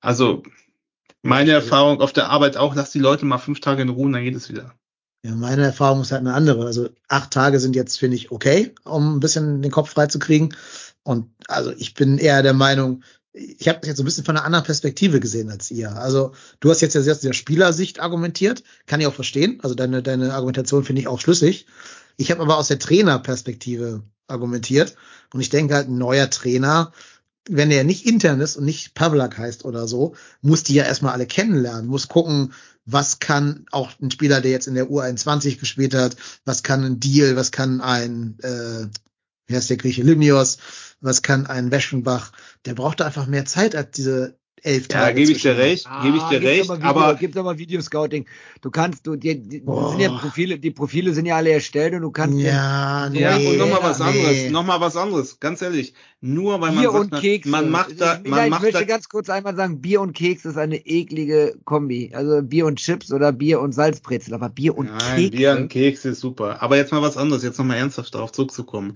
Also, 0.00 0.42
meine 1.22 1.52
Erfahrung 1.52 2.00
auf 2.00 2.12
der 2.12 2.30
Arbeit 2.30 2.56
auch, 2.56 2.74
lass 2.74 2.92
die 2.92 3.00
Leute 3.00 3.26
mal 3.26 3.38
fünf 3.38 3.60
Tage 3.60 3.82
in 3.82 3.88
Ruhe 3.88 4.06
und 4.06 4.12
dann 4.12 4.24
geht 4.24 4.36
es 4.36 4.48
wieder. 4.48 4.74
Ja, 5.24 5.34
meine 5.34 5.64
Erfahrung 5.64 6.02
ist 6.02 6.12
halt 6.12 6.20
eine 6.20 6.34
andere. 6.34 6.64
Also 6.64 6.90
acht 7.08 7.32
Tage 7.32 7.58
sind 7.58 7.74
jetzt, 7.74 7.98
finde 7.98 8.16
ich, 8.16 8.30
okay, 8.30 8.72
um 8.84 9.16
ein 9.16 9.20
bisschen 9.20 9.62
den 9.62 9.72
Kopf 9.72 9.90
frei 9.90 10.06
zu 10.06 10.18
kriegen. 10.18 10.54
Und 11.02 11.30
also 11.48 11.72
ich 11.76 11.94
bin 11.94 12.18
eher 12.18 12.42
der 12.42 12.52
Meinung, 12.52 13.02
ich 13.32 13.68
habe 13.68 13.78
das 13.80 13.88
jetzt 13.88 13.96
so 13.98 14.02
ein 14.02 14.06
bisschen 14.06 14.24
von 14.24 14.36
einer 14.36 14.44
anderen 14.44 14.64
Perspektive 14.64 15.20
gesehen 15.20 15.50
als 15.50 15.70
ihr. 15.70 15.94
Also 15.96 16.32
du 16.60 16.70
hast 16.70 16.80
jetzt 16.80 16.94
ja 16.94 17.02
sehr 17.02 17.14
aus 17.14 17.20
der 17.20 17.32
Spielersicht 17.32 18.00
argumentiert, 18.00 18.62
kann 18.86 19.00
ich 19.00 19.06
auch 19.06 19.14
verstehen. 19.14 19.60
Also 19.62 19.74
deine, 19.74 20.02
deine 20.02 20.34
Argumentation 20.34 20.84
finde 20.84 21.02
ich 21.02 21.08
auch 21.08 21.20
schlüssig. 21.20 21.66
Ich 22.16 22.30
habe 22.30 22.42
aber 22.42 22.58
aus 22.58 22.68
der 22.68 22.78
Trainerperspektive 22.78 24.02
argumentiert. 24.26 24.96
Und 25.32 25.40
ich 25.40 25.50
denke 25.50 25.74
halt, 25.74 25.88
ein 25.88 25.98
neuer 25.98 26.30
Trainer, 26.30 26.92
wenn 27.48 27.70
er 27.70 27.84
nicht 27.84 28.06
intern 28.06 28.40
ist 28.40 28.56
und 28.56 28.64
nicht 28.64 28.94
Pavlak 28.94 29.38
heißt 29.38 29.64
oder 29.64 29.88
so, 29.88 30.14
muss 30.42 30.62
die 30.62 30.74
ja 30.74 30.84
erstmal 30.84 31.12
alle 31.12 31.26
kennenlernen, 31.26 31.86
muss 31.86 32.08
gucken, 32.08 32.52
was 32.84 33.18
kann 33.18 33.66
auch 33.70 33.90
ein 34.00 34.10
Spieler, 34.10 34.40
der 34.40 34.50
jetzt 34.50 34.66
in 34.66 34.74
der 34.74 34.88
U21 34.88 35.58
gespielt 35.58 35.94
hat, 35.94 36.16
was 36.44 36.62
kann 36.62 36.84
ein 36.84 37.00
Deal, 37.00 37.36
was 37.36 37.52
kann 37.52 37.80
ein, 37.80 38.38
äh, 38.42 38.86
wie 39.48 39.56
heißt 39.56 39.70
der 39.70 39.76
Grieche, 39.78 40.02
Limios, 40.02 40.58
was 41.00 41.22
kann 41.22 41.46
ein 41.46 41.70
Weschenbach, 41.70 42.32
der 42.64 42.74
braucht 42.74 43.00
da 43.00 43.06
einfach 43.06 43.26
mehr 43.26 43.44
Zeit 43.44 43.74
als 43.74 43.90
diese 43.92 44.38
elf 44.62 44.88
Ja, 44.90 45.00
Tage. 45.00 45.14
gebe 45.20 45.32
ich 45.32 45.42
dir 45.42 45.56
recht, 45.56 45.86
gebe 46.02 46.16
ich 46.16 46.22
dir 46.24 46.40
gibt's 46.40 46.68
recht, 46.68 46.70
aber, 46.70 46.78
Video, 46.78 46.88
aber 46.90 47.14
gibt's 47.14 47.36
aber 47.36 47.58
Videoscouting. 47.58 48.26
Du 48.60 48.70
kannst, 48.70 49.06
du, 49.06 49.16
die, 49.16 49.40
die, 49.40 49.62
ja 49.98 50.10
Profile, 50.18 50.58
die 50.58 50.70
Profile 50.70 51.14
sind 51.14 51.26
ja 51.26 51.36
alle 51.36 51.50
erstellt 51.52 51.94
und 51.94 52.02
du 52.02 52.10
kannst 52.10 52.38
Ja, 52.40 53.08
nee, 53.08 53.20
Ja, 53.20 53.36
und 53.36 53.56
nochmal 53.56 53.82
was 53.82 54.00
anderes, 54.00 54.36
nee. 54.36 54.50
nochmal 54.50 54.80
was 54.80 54.96
anderes, 54.96 55.38
ganz 55.40 55.62
ehrlich. 55.62 55.94
Nur 56.20 56.60
weil 56.60 56.72
man 56.72 56.80
Bier 56.80 56.90
sagt, 56.90 57.12
und 57.12 57.20
Kekse. 57.20 57.48
man 57.50 57.70
macht 57.70 58.00
da, 58.00 58.20
ich, 58.22 58.28
man 58.28 58.44
ich 58.44 58.50
macht 58.50 58.62
möchte 58.62 58.78
da, 58.80 58.84
ganz 58.84 59.08
kurz 59.08 59.30
einmal 59.30 59.54
sagen, 59.54 59.80
Bier 59.80 60.00
und 60.00 60.12
Keks 60.14 60.44
ist 60.44 60.56
eine 60.58 60.84
eklige 60.84 61.54
Kombi. 61.64 62.10
Also 62.12 62.42
Bier 62.42 62.66
und 62.66 62.80
Chips 62.80 63.12
oder 63.12 63.30
Bier 63.32 63.60
und 63.60 63.72
Salzbrezel, 63.72 64.34
aber 64.34 64.48
Bier 64.48 64.76
und 64.76 64.86
Nein, 64.86 64.98
Kekse. 64.98 65.30
Bier 65.30 65.52
und 65.52 65.68
Keks 65.68 66.04
ist 66.04 66.18
super. 66.18 66.60
Aber 66.60 66.76
jetzt 66.76 66.90
mal 66.90 67.02
was 67.02 67.16
anderes, 67.16 67.44
jetzt 67.44 67.58
nochmal 67.58 67.76
ernsthaft 67.76 68.12
darauf 68.14 68.32
zurückzukommen. 68.32 68.94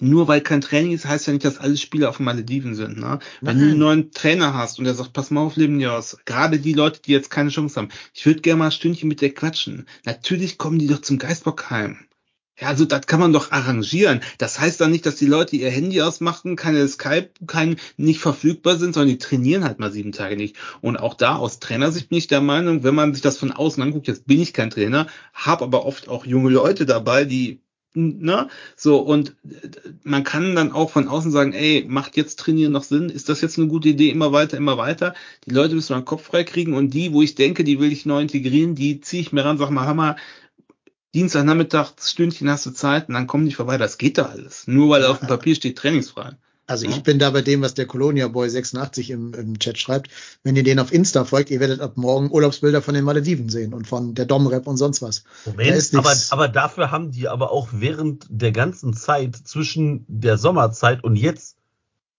Nur 0.00 0.28
weil 0.28 0.40
kein 0.40 0.60
Training 0.60 0.92
ist, 0.92 1.06
heißt 1.06 1.26
ja 1.26 1.32
nicht, 1.32 1.44
dass 1.44 1.58
alle 1.58 1.76
Spieler 1.76 2.08
auf 2.08 2.16
den 2.16 2.24
Malediven 2.24 2.74
sind. 2.74 2.98
Ne? 2.98 3.18
Wenn 3.40 3.58
du 3.58 3.64
einen 3.66 3.78
neuen 3.78 4.10
Trainer 4.10 4.54
hast 4.54 4.78
und 4.78 4.84
der 4.84 4.94
sagt, 4.94 5.12
pass 5.12 5.30
mal 5.30 5.42
auf, 5.42 5.56
Lebenios, 5.56 6.16
gerade 6.24 6.58
die 6.58 6.72
Leute, 6.72 7.00
die 7.02 7.12
jetzt 7.12 7.30
keine 7.30 7.50
Chance 7.50 7.76
haben, 7.80 7.88
ich 8.12 8.26
würde 8.26 8.40
gerne 8.40 8.58
mal 8.58 8.66
ein 8.66 8.72
Stündchen 8.72 9.08
mit 9.08 9.20
dir 9.20 9.32
quatschen. 9.32 9.86
Natürlich 10.04 10.58
kommen 10.58 10.78
die 10.78 10.88
doch 10.88 11.00
zum 11.00 11.18
Geistbockheim. 11.18 11.98
Ja, 12.60 12.68
also 12.68 12.84
das 12.84 13.08
kann 13.08 13.18
man 13.18 13.32
doch 13.32 13.50
arrangieren. 13.50 14.20
Das 14.38 14.60
heißt 14.60 14.80
dann 14.80 14.92
nicht, 14.92 15.06
dass 15.06 15.16
die 15.16 15.26
Leute 15.26 15.56
ihr 15.56 15.70
Handy 15.70 16.00
ausmachen, 16.02 16.54
keine 16.54 16.86
Skype, 16.86 17.30
kein 17.48 17.76
nicht 17.96 18.20
verfügbar 18.20 18.76
sind, 18.76 18.94
sondern 18.94 19.08
die 19.08 19.18
trainieren 19.18 19.64
halt 19.64 19.80
mal 19.80 19.90
sieben 19.90 20.12
Tage 20.12 20.36
nicht. 20.36 20.54
Und 20.80 20.96
auch 20.96 21.14
da 21.14 21.34
aus 21.34 21.58
Trainersicht 21.58 22.10
bin 22.10 22.18
ich 22.18 22.28
der 22.28 22.40
Meinung, 22.40 22.84
wenn 22.84 22.94
man 22.94 23.12
sich 23.12 23.22
das 23.22 23.38
von 23.38 23.50
außen 23.50 23.82
anguckt, 23.82 24.06
jetzt 24.06 24.28
bin 24.28 24.40
ich 24.40 24.52
kein 24.52 24.70
Trainer, 24.70 25.08
habe 25.32 25.64
aber 25.64 25.84
oft 25.84 26.08
auch 26.08 26.26
junge 26.26 26.50
Leute 26.50 26.86
dabei, 26.86 27.24
die 27.24 27.63
ne, 27.94 28.48
so 28.76 28.98
und 28.98 29.34
man 30.02 30.24
kann 30.24 30.54
dann 30.54 30.72
auch 30.72 30.90
von 30.90 31.08
außen 31.08 31.30
sagen, 31.30 31.52
ey, 31.52 31.84
macht 31.88 32.16
jetzt 32.16 32.38
Trainieren 32.40 32.72
noch 32.72 32.82
Sinn? 32.82 33.08
Ist 33.08 33.28
das 33.28 33.40
jetzt 33.40 33.58
eine 33.58 33.68
gute 33.68 33.88
Idee? 33.88 34.10
Immer 34.10 34.32
weiter, 34.32 34.56
immer 34.56 34.76
weiter. 34.76 35.14
Die 35.46 35.54
Leute 35.54 35.74
müssen 35.74 35.92
mal 35.92 36.00
den 36.00 36.04
Kopf 36.04 36.24
frei 36.24 36.44
kriegen 36.44 36.74
und 36.74 36.90
die, 36.90 37.12
wo 37.12 37.22
ich 37.22 37.34
denke, 37.34 37.64
die 37.64 37.78
will 37.80 37.92
ich 37.92 38.06
neu 38.06 38.20
integrieren, 38.20 38.74
die 38.74 39.00
ziehe 39.00 39.22
ich 39.22 39.32
mir 39.32 39.44
ran, 39.44 39.58
sag 39.58 39.70
mal, 39.70 39.86
Hammer, 39.86 40.16
Dienstagnachmittag, 41.14 41.92
Stündchen 42.00 42.50
hast 42.50 42.66
du 42.66 42.72
Zeit 42.72 43.08
und 43.08 43.14
dann 43.14 43.28
kommen 43.28 43.46
die 43.46 43.54
vorbei. 43.54 43.78
Das 43.78 43.98
geht 43.98 44.18
doch 44.18 44.30
alles. 44.30 44.66
Nur 44.66 44.90
weil 44.90 45.04
auf 45.04 45.20
dem 45.20 45.28
Papier 45.28 45.54
steht 45.54 45.78
trainingsfrei. 45.78 46.32
Also 46.66 46.86
ich 46.86 47.02
bin 47.02 47.18
da 47.18 47.30
bei 47.30 47.42
dem, 47.42 47.60
was 47.60 47.74
der 47.74 47.86
Colonia 47.86 48.28
Boy 48.28 48.48
86 48.48 49.10
im, 49.10 49.34
im 49.34 49.58
Chat 49.58 49.78
schreibt. 49.78 50.08
Wenn 50.42 50.56
ihr 50.56 50.62
den 50.62 50.78
auf 50.78 50.92
Insta 50.92 51.24
folgt, 51.24 51.50
ihr 51.50 51.60
werdet 51.60 51.80
ab 51.80 51.96
morgen 51.96 52.30
Urlaubsbilder 52.30 52.80
von 52.80 52.94
den 52.94 53.04
Malediven 53.04 53.50
sehen 53.50 53.74
und 53.74 53.86
von 53.86 54.14
der 54.14 54.24
Domrep 54.24 54.66
und 54.66 54.78
sonst 54.78 55.02
was. 55.02 55.24
Moment, 55.44 55.76
ist 55.76 55.94
aber, 55.94 56.14
aber 56.30 56.48
dafür 56.48 56.90
haben 56.90 57.10
die 57.10 57.28
aber 57.28 57.50
auch 57.50 57.68
während 57.72 58.26
der 58.30 58.52
ganzen 58.52 58.94
Zeit 58.94 59.36
zwischen 59.36 60.06
der 60.08 60.38
Sommerzeit 60.38 61.04
und 61.04 61.16
jetzt 61.16 61.56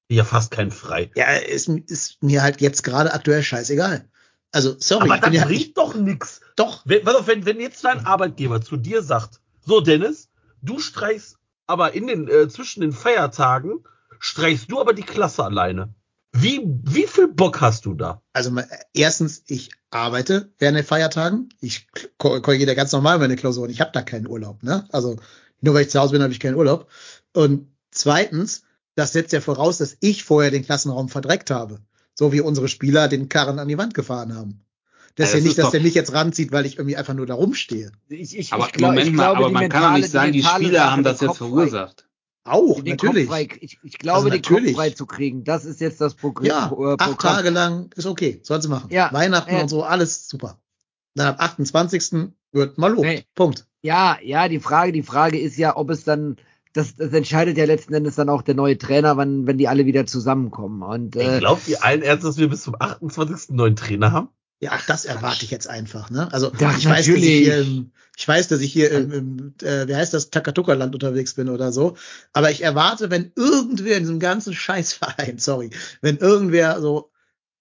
ja 0.10 0.24
fast 0.24 0.52
kein 0.52 0.70
frei. 0.70 1.10
Ja, 1.16 1.34
ist, 1.34 1.68
ist 1.68 2.22
mir 2.22 2.44
halt 2.44 2.62
jetzt 2.62 2.84
gerade 2.84 3.14
aktuell 3.14 3.42
scheißegal. 3.42 4.06
Also, 4.52 4.76
sorry, 4.78 5.10
aber 5.10 5.18
das 5.18 5.34
ja 5.34 5.46
bringt 5.46 5.78
doch 5.78 5.96
nix. 5.96 6.42
doch. 6.56 6.84
Wenn, 6.86 7.06
auf, 7.08 7.28
wenn, 7.28 7.46
wenn 7.46 7.60
jetzt 7.60 7.84
dein 7.84 8.06
Arbeitgeber 8.06 8.62
zu 8.62 8.78
dir 8.78 9.02
sagt, 9.02 9.42
so 9.66 9.82
Dennis, 9.82 10.30
du 10.62 10.80
streichst 10.80 11.38
aber 11.68 11.94
in 11.94 12.08
den, 12.08 12.28
äh, 12.28 12.48
zwischen 12.48 12.82
den 12.82 12.94
Feiertagen, 12.94 13.84
streichst 14.20 14.72
du 14.72 14.80
aber 14.80 14.94
die 14.94 15.04
Klasse 15.04 15.44
alleine. 15.44 15.94
Wie, 16.34 16.62
wie 16.84 17.08
viel 17.08 17.30
Bock 17.30 17.62
hast 17.62 17.86
du 17.86 17.94
da? 17.94 18.22
Also 18.34 18.52
mal, 18.52 18.68
erstens, 18.94 19.44
ich 19.48 19.70
arbeite 19.90 20.52
während 20.60 20.78
den 20.78 20.86
Feiertagen. 20.86 21.50
Ich 21.62 21.88
ko- 22.18 22.42
korrigiere 22.42 22.76
ganz 22.76 22.92
normal 22.92 23.20
meine 23.20 23.38
Klausuren. 23.38 23.70
Ich 23.70 23.80
habe 23.80 23.92
da 23.94 24.02
keinen 24.02 24.28
Urlaub. 24.28 24.62
Ne? 24.62 24.86
Also 24.92 25.16
nur 25.62 25.74
weil 25.74 25.84
ich 25.84 25.90
zu 25.92 26.00
Hause 26.00 26.12
bin, 26.12 26.22
habe 26.24 26.34
ich 26.34 26.42
keinen 26.42 26.56
Urlaub. 26.56 26.90
Und 27.34 27.70
zweitens, 27.92 28.64
das 28.96 29.14
setzt 29.14 29.32
ja 29.32 29.40
voraus, 29.40 29.78
dass 29.78 29.96
ich 30.02 30.26
vorher 30.26 30.52
den 30.52 30.66
Klassenraum 30.66 31.08
verdreckt 31.08 31.52
habe. 31.52 31.80
So 32.14 32.34
wie 32.34 32.42
unsere 32.42 32.68
Spieler 32.68 33.08
den 33.08 33.30
Karren 33.30 33.60
an 33.60 33.68
die 33.70 33.78
Wand 33.78 33.94
gefahren 33.94 34.36
haben. 34.36 34.66
Das 35.16 35.30
ist 35.30 35.36
Ja, 35.36 35.40
nicht, 35.42 35.50
ist 35.52 35.60
dass 35.60 35.72
der 35.72 35.82
mich 35.82 35.94
jetzt 35.94 36.12
ranzieht, 36.12 36.52
weil 36.52 36.66
ich 36.66 36.78
irgendwie 36.78 36.98
einfach 36.98 37.14
nur 37.14 37.26
da 37.26 37.34
rumstehe. 37.36 37.92
Ich, 38.10 38.38
ich, 38.38 38.52
Aber 38.52 38.66
ich 38.66 38.74
glaub, 38.74 38.92
Moment 38.92 39.08
ich 39.08 39.14
mal, 39.14 39.24
glaube, 39.24 39.38
aber 39.38 39.48
die 39.48 39.54
man 39.54 39.70
kann 39.70 39.84
doch 39.84 39.98
nicht 39.98 40.12
sagen, 40.12 40.34
die 40.34 40.44
Spieler 40.44 40.92
haben 40.92 41.04
das 41.04 41.22
jetzt 41.22 41.38
verursacht. 41.38 42.05
Auch, 42.46 42.78
natürlich. 42.84 43.28
Kopf 43.28 43.36
frei, 43.36 43.48
ich, 43.60 43.80
ich 43.82 43.98
glaube, 43.98 44.18
Also 44.18 44.30
den 44.30 44.42
Kopf 44.42 44.52
natürlich. 44.52 44.76
frei 44.76 44.90
zu 44.92 45.08
kriegen, 45.08 45.44
das 45.44 45.66
ist 45.66 45.82
jetzt 45.82 46.00
das 46.00 46.14
Programm. 46.14 46.46
Ja, 46.46 46.72
äh, 46.72 46.96
acht. 47.00 47.20
Tage 47.20 47.50
lang 47.50 47.92
ist 47.96 48.06
okay, 48.06 48.40
soll 48.44 48.62
sie 48.62 48.68
machen. 48.68 48.90
Ja, 48.92 49.12
Weihnachten 49.12 49.56
äh, 49.56 49.62
und 49.62 49.68
so, 49.68 49.84
alles 49.84 50.30
super. 50.30 50.60
Dann 51.16 51.28
ab 51.28 51.38
28. 51.40 52.30
wird 52.52 52.78
mal 52.78 52.92
lobt. 52.92 53.08
Nee. 53.08 53.26
Punkt. 53.34 53.66
Ja, 53.82 54.18
ja, 54.22 54.48
die 54.48 54.60
Frage, 54.60 54.92
die 54.92 55.02
Frage 55.02 55.40
ist 55.40 55.58
ja, 55.58 55.76
ob 55.76 55.90
es 55.90 56.04
dann, 56.04 56.38
das, 56.74 56.96
das 56.96 57.14
entscheidet 57.14 57.58
ja 57.58 57.66
letzten 57.66 57.96
Endes 57.96 58.16
dann 58.16 58.30
auch 58.30 58.44
der 58.44 58.56
neue 58.56 58.78
Trainer, 58.78 59.18
wann, 59.18 59.48
wenn 59.48 59.58
die 59.58 59.68
alle 59.68 59.88
wieder 59.88 60.06
zusammenkommen. 60.06 60.84
Und 60.84 61.16
äh, 61.16 61.40
glaubt 61.40 61.68
ihr 61.68 61.84
allen 61.84 62.04
ernst, 62.04 62.26
dass 62.26 62.38
wir 62.38 62.50
bis 62.50 62.62
zum 62.62 62.76
28. 62.78 63.50
einen 63.50 63.58
neuen 63.58 63.76
Trainer 63.76 64.12
haben? 64.12 64.30
Ja, 64.60 64.74
auch 64.74 64.86
das 64.88 65.06
erwarte 65.06 65.44
ich 65.46 65.52
jetzt 65.52 65.68
einfach. 65.68 66.10
Ne? 66.10 66.32
Also 66.32 66.52
Ja, 66.60 66.76
ich 66.78 66.86
weiß, 66.86 67.06
dass 67.08 67.16
ich 67.16 67.24
hier, 67.24 67.60
im, 67.60 67.92
ich 68.18 68.28
weiß, 68.28 68.48
dass 68.48 68.62
ich 68.62 68.72
hier 68.72 68.92
im, 68.92 69.12
im 69.12 69.54
äh, 69.62 69.88
wie 69.88 69.96
heißt 69.96 70.14
das, 70.14 70.30
Takatuka-Land 70.30 70.94
unterwegs 70.94 71.34
bin 71.34 71.50
oder 71.50 71.72
so. 71.72 71.98
Aber 72.34 72.52
ich 72.52 72.62
erwarte, 72.62 73.12
wenn 73.12 73.32
irgendwer 73.36 73.98
in 73.98 74.04
diesem 74.04 74.20
ganzen 74.20 74.54
Scheißverein, 74.54 75.38
sorry, 75.40 75.72
wenn 76.02 76.18
irgendwer 76.18 76.80
so 76.82 77.12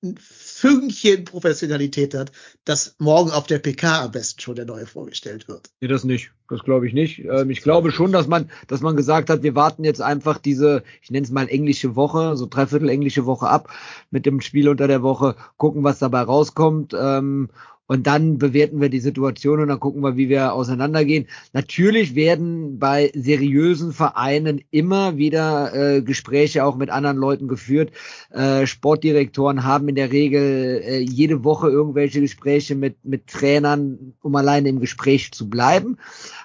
ein 0.04 0.16
Fünkchen 0.20 1.24
Professionalität 1.24 2.14
hat, 2.14 2.30
dass 2.64 2.94
morgen 2.98 3.30
auf 3.30 3.46
der 3.46 3.58
PK 3.58 4.04
am 4.04 4.12
besten 4.12 4.40
schon 4.40 4.54
der 4.54 4.66
neue 4.66 4.86
vorgestellt 4.86 5.48
wird. 5.48 5.70
Nee, 5.80 5.88
das 5.88 6.04
nicht. 6.04 6.30
Das 6.48 6.62
glaube 6.62 6.86
ich 6.86 6.92
nicht. 6.92 7.24
Ähm, 7.24 7.50
ich 7.50 7.62
glaube 7.62 7.90
schon, 7.90 8.12
dass 8.12 8.26
man, 8.26 8.50
dass 8.68 8.82
man 8.82 8.96
gesagt 8.96 9.30
hat, 9.30 9.42
wir 9.42 9.54
warten 9.54 9.82
jetzt 9.82 10.02
einfach 10.02 10.38
diese, 10.38 10.84
ich 11.02 11.10
nenne 11.10 11.24
es 11.24 11.32
mal 11.32 11.48
englische 11.48 11.96
Woche, 11.96 12.36
so 12.36 12.46
dreiviertel 12.46 12.90
englische 12.90 13.24
Woche 13.24 13.48
ab 13.48 13.70
mit 14.10 14.26
dem 14.26 14.40
Spiel 14.40 14.68
unter 14.68 14.86
der 14.86 15.02
Woche, 15.02 15.36
gucken, 15.56 15.82
was 15.82 15.98
dabei 15.98 16.20
rauskommt. 16.20 16.94
Ähm, 16.98 17.48
und 17.86 18.06
dann 18.06 18.38
bewerten 18.38 18.80
wir 18.80 18.88
die 18.88 19.00
Situation 19.00 19.60
und 19.60 19.68
dann 19.68 19.80
gucken 19.80 20.02
wir, 20.02 20.16
wie 20.16 20.28
wir 20.28 20.54
auseinandergehen. 20.54 21.26
Natürlich 21.52 22.14
werden 22.14 22.78
bei 22.78 23.12
seriösen 23.14 23.92
Vereinen 23.92 24.62
immer 24.70 25.16
wieder 25.16 25.74
äh, 25.74 26.02
Gespräche 26.02 26.64
auch 26.64 26.76
mit 26.76 26.90
anderen 26.90 27.18
Leuten 27.18 27.46
geführt. 27.46 27.92
Äh, 28.30 28.66
Sportdirektoren 28.66 29.64
haben 29.64 29.88
in 29.88 29.96
der 29.96 30.12
Regel 30.12 30.82
äh, 30.82 30.98
jede 31.00 31.44
Woche 31.44 31.68
irgendwelche 31.68 32.20
Gespräche 32.20 32.74
mit, 32.74 33.04
mit 33.04 33.26
Trainern, 33.26 34.14
um 34.22 34.34
alleine 34.34 34.70
im 34.70 34.80
Gespräch 34.80 35.32
zu 35.32 35.50
bleiben. 35.50 35.98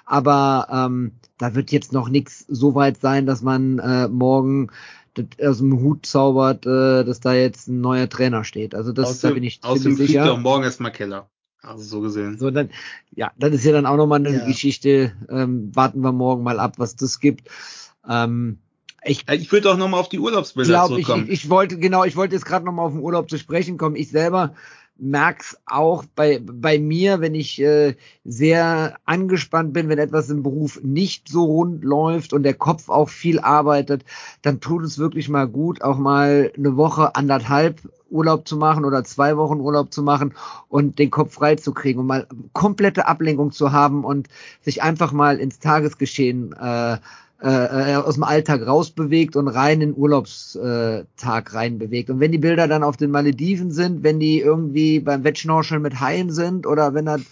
Aber 0.04 0.66
ähm, 0.70 1.12
da 1.38 1.54
wird 1.54 1.72
jetzt 1.72 1.92
noch 1.92 2.10
nichts 2.10 2.44
so 2.48 2.74
weit 2.74 3.00
sein, 3.00 3.24
dass 3.24 3.40
man 3.40 3.78
äh, 3.78 4.08
morgen 4.08 4.68
das 5.14 5.26
aus 5.48 5.58
dem 5.58 5.80
Hut 5.80 6.06
zaubert, 6.06 6.66
äh, 6.66 7.04
dass 7.04 7.20
da 7.20 7.34
jetzt 7.34 7.68
ein 7.68 7.80
neuer 7.80 8.08
Trainer 8.08 8.44
steht. 8.44 8.74
Also 8.74 8.92
das 8.92 9.20
da 9.20 9.30
bin 9.30 9.42
ich 9.42 9.60
außerdem 9.62 9.82
ziemlich 9.96 9.96
fliegt 9.96 10.14
er 10.16 10.24
sicher. 10.24 10.34
auch 10.34 10.38
morgen 10.38 10.64
erstmal 10.64 10.92
Keller. 10.92 11.28
Also 11.62 11.82
so 11.84 12.00
gesehen. 12.00 12.38
So, 12.38 12.50
dann, 12.50 12.70
ja, 13.14 13.32
das 13.36 13.52
ist 13.52 13.64
ja 13.64 13.72
dann 13.72 13.84
auch 13.86 13.96
nochmal 13.96 14.20
eine 14.24 14.38
Ja. 14.38 14.46
Geschichte. 14.46 15.12
Ähm, 15.28 15.70
warten 15.74 16.00
wir 16.00 16.12
morgen 16.12 16.42
mal 16.42 16.58
ab, 16.58 16.74
was 16.78 16.96
das 16.96 17.20
gibt. 17.20 17.48
Ähm, 18.08 18.58
ich 19.04 19.28
Äh, 19.28 19.36
Ich 19.36 19.52
würde 19.52 19.70
auch 19.70 19.76
nochmal 19.76 20.00
auf 20.00 20.08
die 20.08 20.18
Urlaubsbilder 20.18 20.68
glaube, 20.70 21.00
ich, 21.00 21.06
zurückkommen. 21.06 21.24
ich, 21.30 21.44
ich 21.44 21.50
wollte, 21.50 21.78
genau, 21.78 22.04
ich 22.04 22.16
wollte 22.16 22.34
jetzt 22.34 22.46
gerade 22.46 22.64
nochmal 22.64 22.86
auf 22.86 22.92
den 22.92 23.00
Urlaub 23.02 23.28
zu 23.28 23.36
sprechen 23.38 23.76
kommen. 23.76 23.96
Ich 23.96 24.10
selber 24.10 24.54
merk's 25.00 25.56
auch 25.66 26.04
bei, 26.14 26.40
bei 26.42 26.78
mir, 26.78 27.20
wenn 27.20 27.34
ich 27.34 27.60
äh, 27.60 27.94
sehr 28.24 28.96
angespannt 29.04 29.72
bin, 29.72 29.88
wenn 29.88 29.98
etwas 29.98 30.30
im 30.30 30.42
Beruf 30.42 30.80
nicht 30.82 31.28
so 31.28 31.44
rund 31.44 31.84
läuft 31.84 32.32
und 32.32 32.42
der 32.42 32.54
Kopf 32.54 32.88
auch 32.88 33.08
viel 33.08 33.40
arbeitet, 33.40 34.04
dann 34.42 34.60
tut 34.60 34.84
es 34.84 34.98
wirklich 34.98 35.28
mal 35.28 35.48
gut, 35.48 35.82
auch 35.82 35.98
mal 35.98 36.52
eine 36.56 36.76
Woche, 36.76 37.14
anderthalb 37.14 37.80
Urlaub 38.10 38.46
zu 38.46 38.56
machen 38.56 38.84
oder 38.84 39.04
zwei 39.04 39.36
Wochen 39.36 39.60
Urlaub 39.60 39.92
zu 39.92 40.02
machen 40.02 40.34
und 40.68 40.98
den 40.98 41.10
Kopf 41.10 41.34
frei 41.34 41.56
zu 41.56 41.72
kriegen 41.72 42.00
und 42.00 42.06
mal 42.06 42.26
komplette 42.52 43.06
Ablenkung 43.06 43.52
zu 43.52 43.72
haben 43.72 44.04
und 44.04 44.28
sich 44.62 44.82
einfach 44.82 45.12
mal 45.12 45.38
ins 45.38 45.60
Tagesgeschehen 45.60 46.52
äh, 46.52 46.98
äh, 47.42 47.94
aus 47.96 48.14
dem 48.14 48.24
Alltag 48.24 48.66
rausbewegt 48.66 49.36
und 49.36 49.48
rein 49.48 49.80
in 49.80 49.96
Urlaubstag 49.96 51.54
reinbewegt. 51.54 52.10
Und 52.10 52.20
wenn 52.20 52.32
die 52.32 52.38
Bilder 52.38 52.68
dann 52.68 52.82
auf 52.82 52.96
den 52.96 53.10
Malediven 53.10 53.70
sind, 53.70 54.02
wenn 54.02 54.20
die 54.20 54.40
irgendwie 54.40 55.00
beim 55.00 55.24
Wettschnorcheln 55.24 55.80
mit 55.80 56.00
Haien 56.00 56.30
sind 56.30 56.66
oder 56.66 56.92
wenn 56.94 57.06
das 57.06 57.22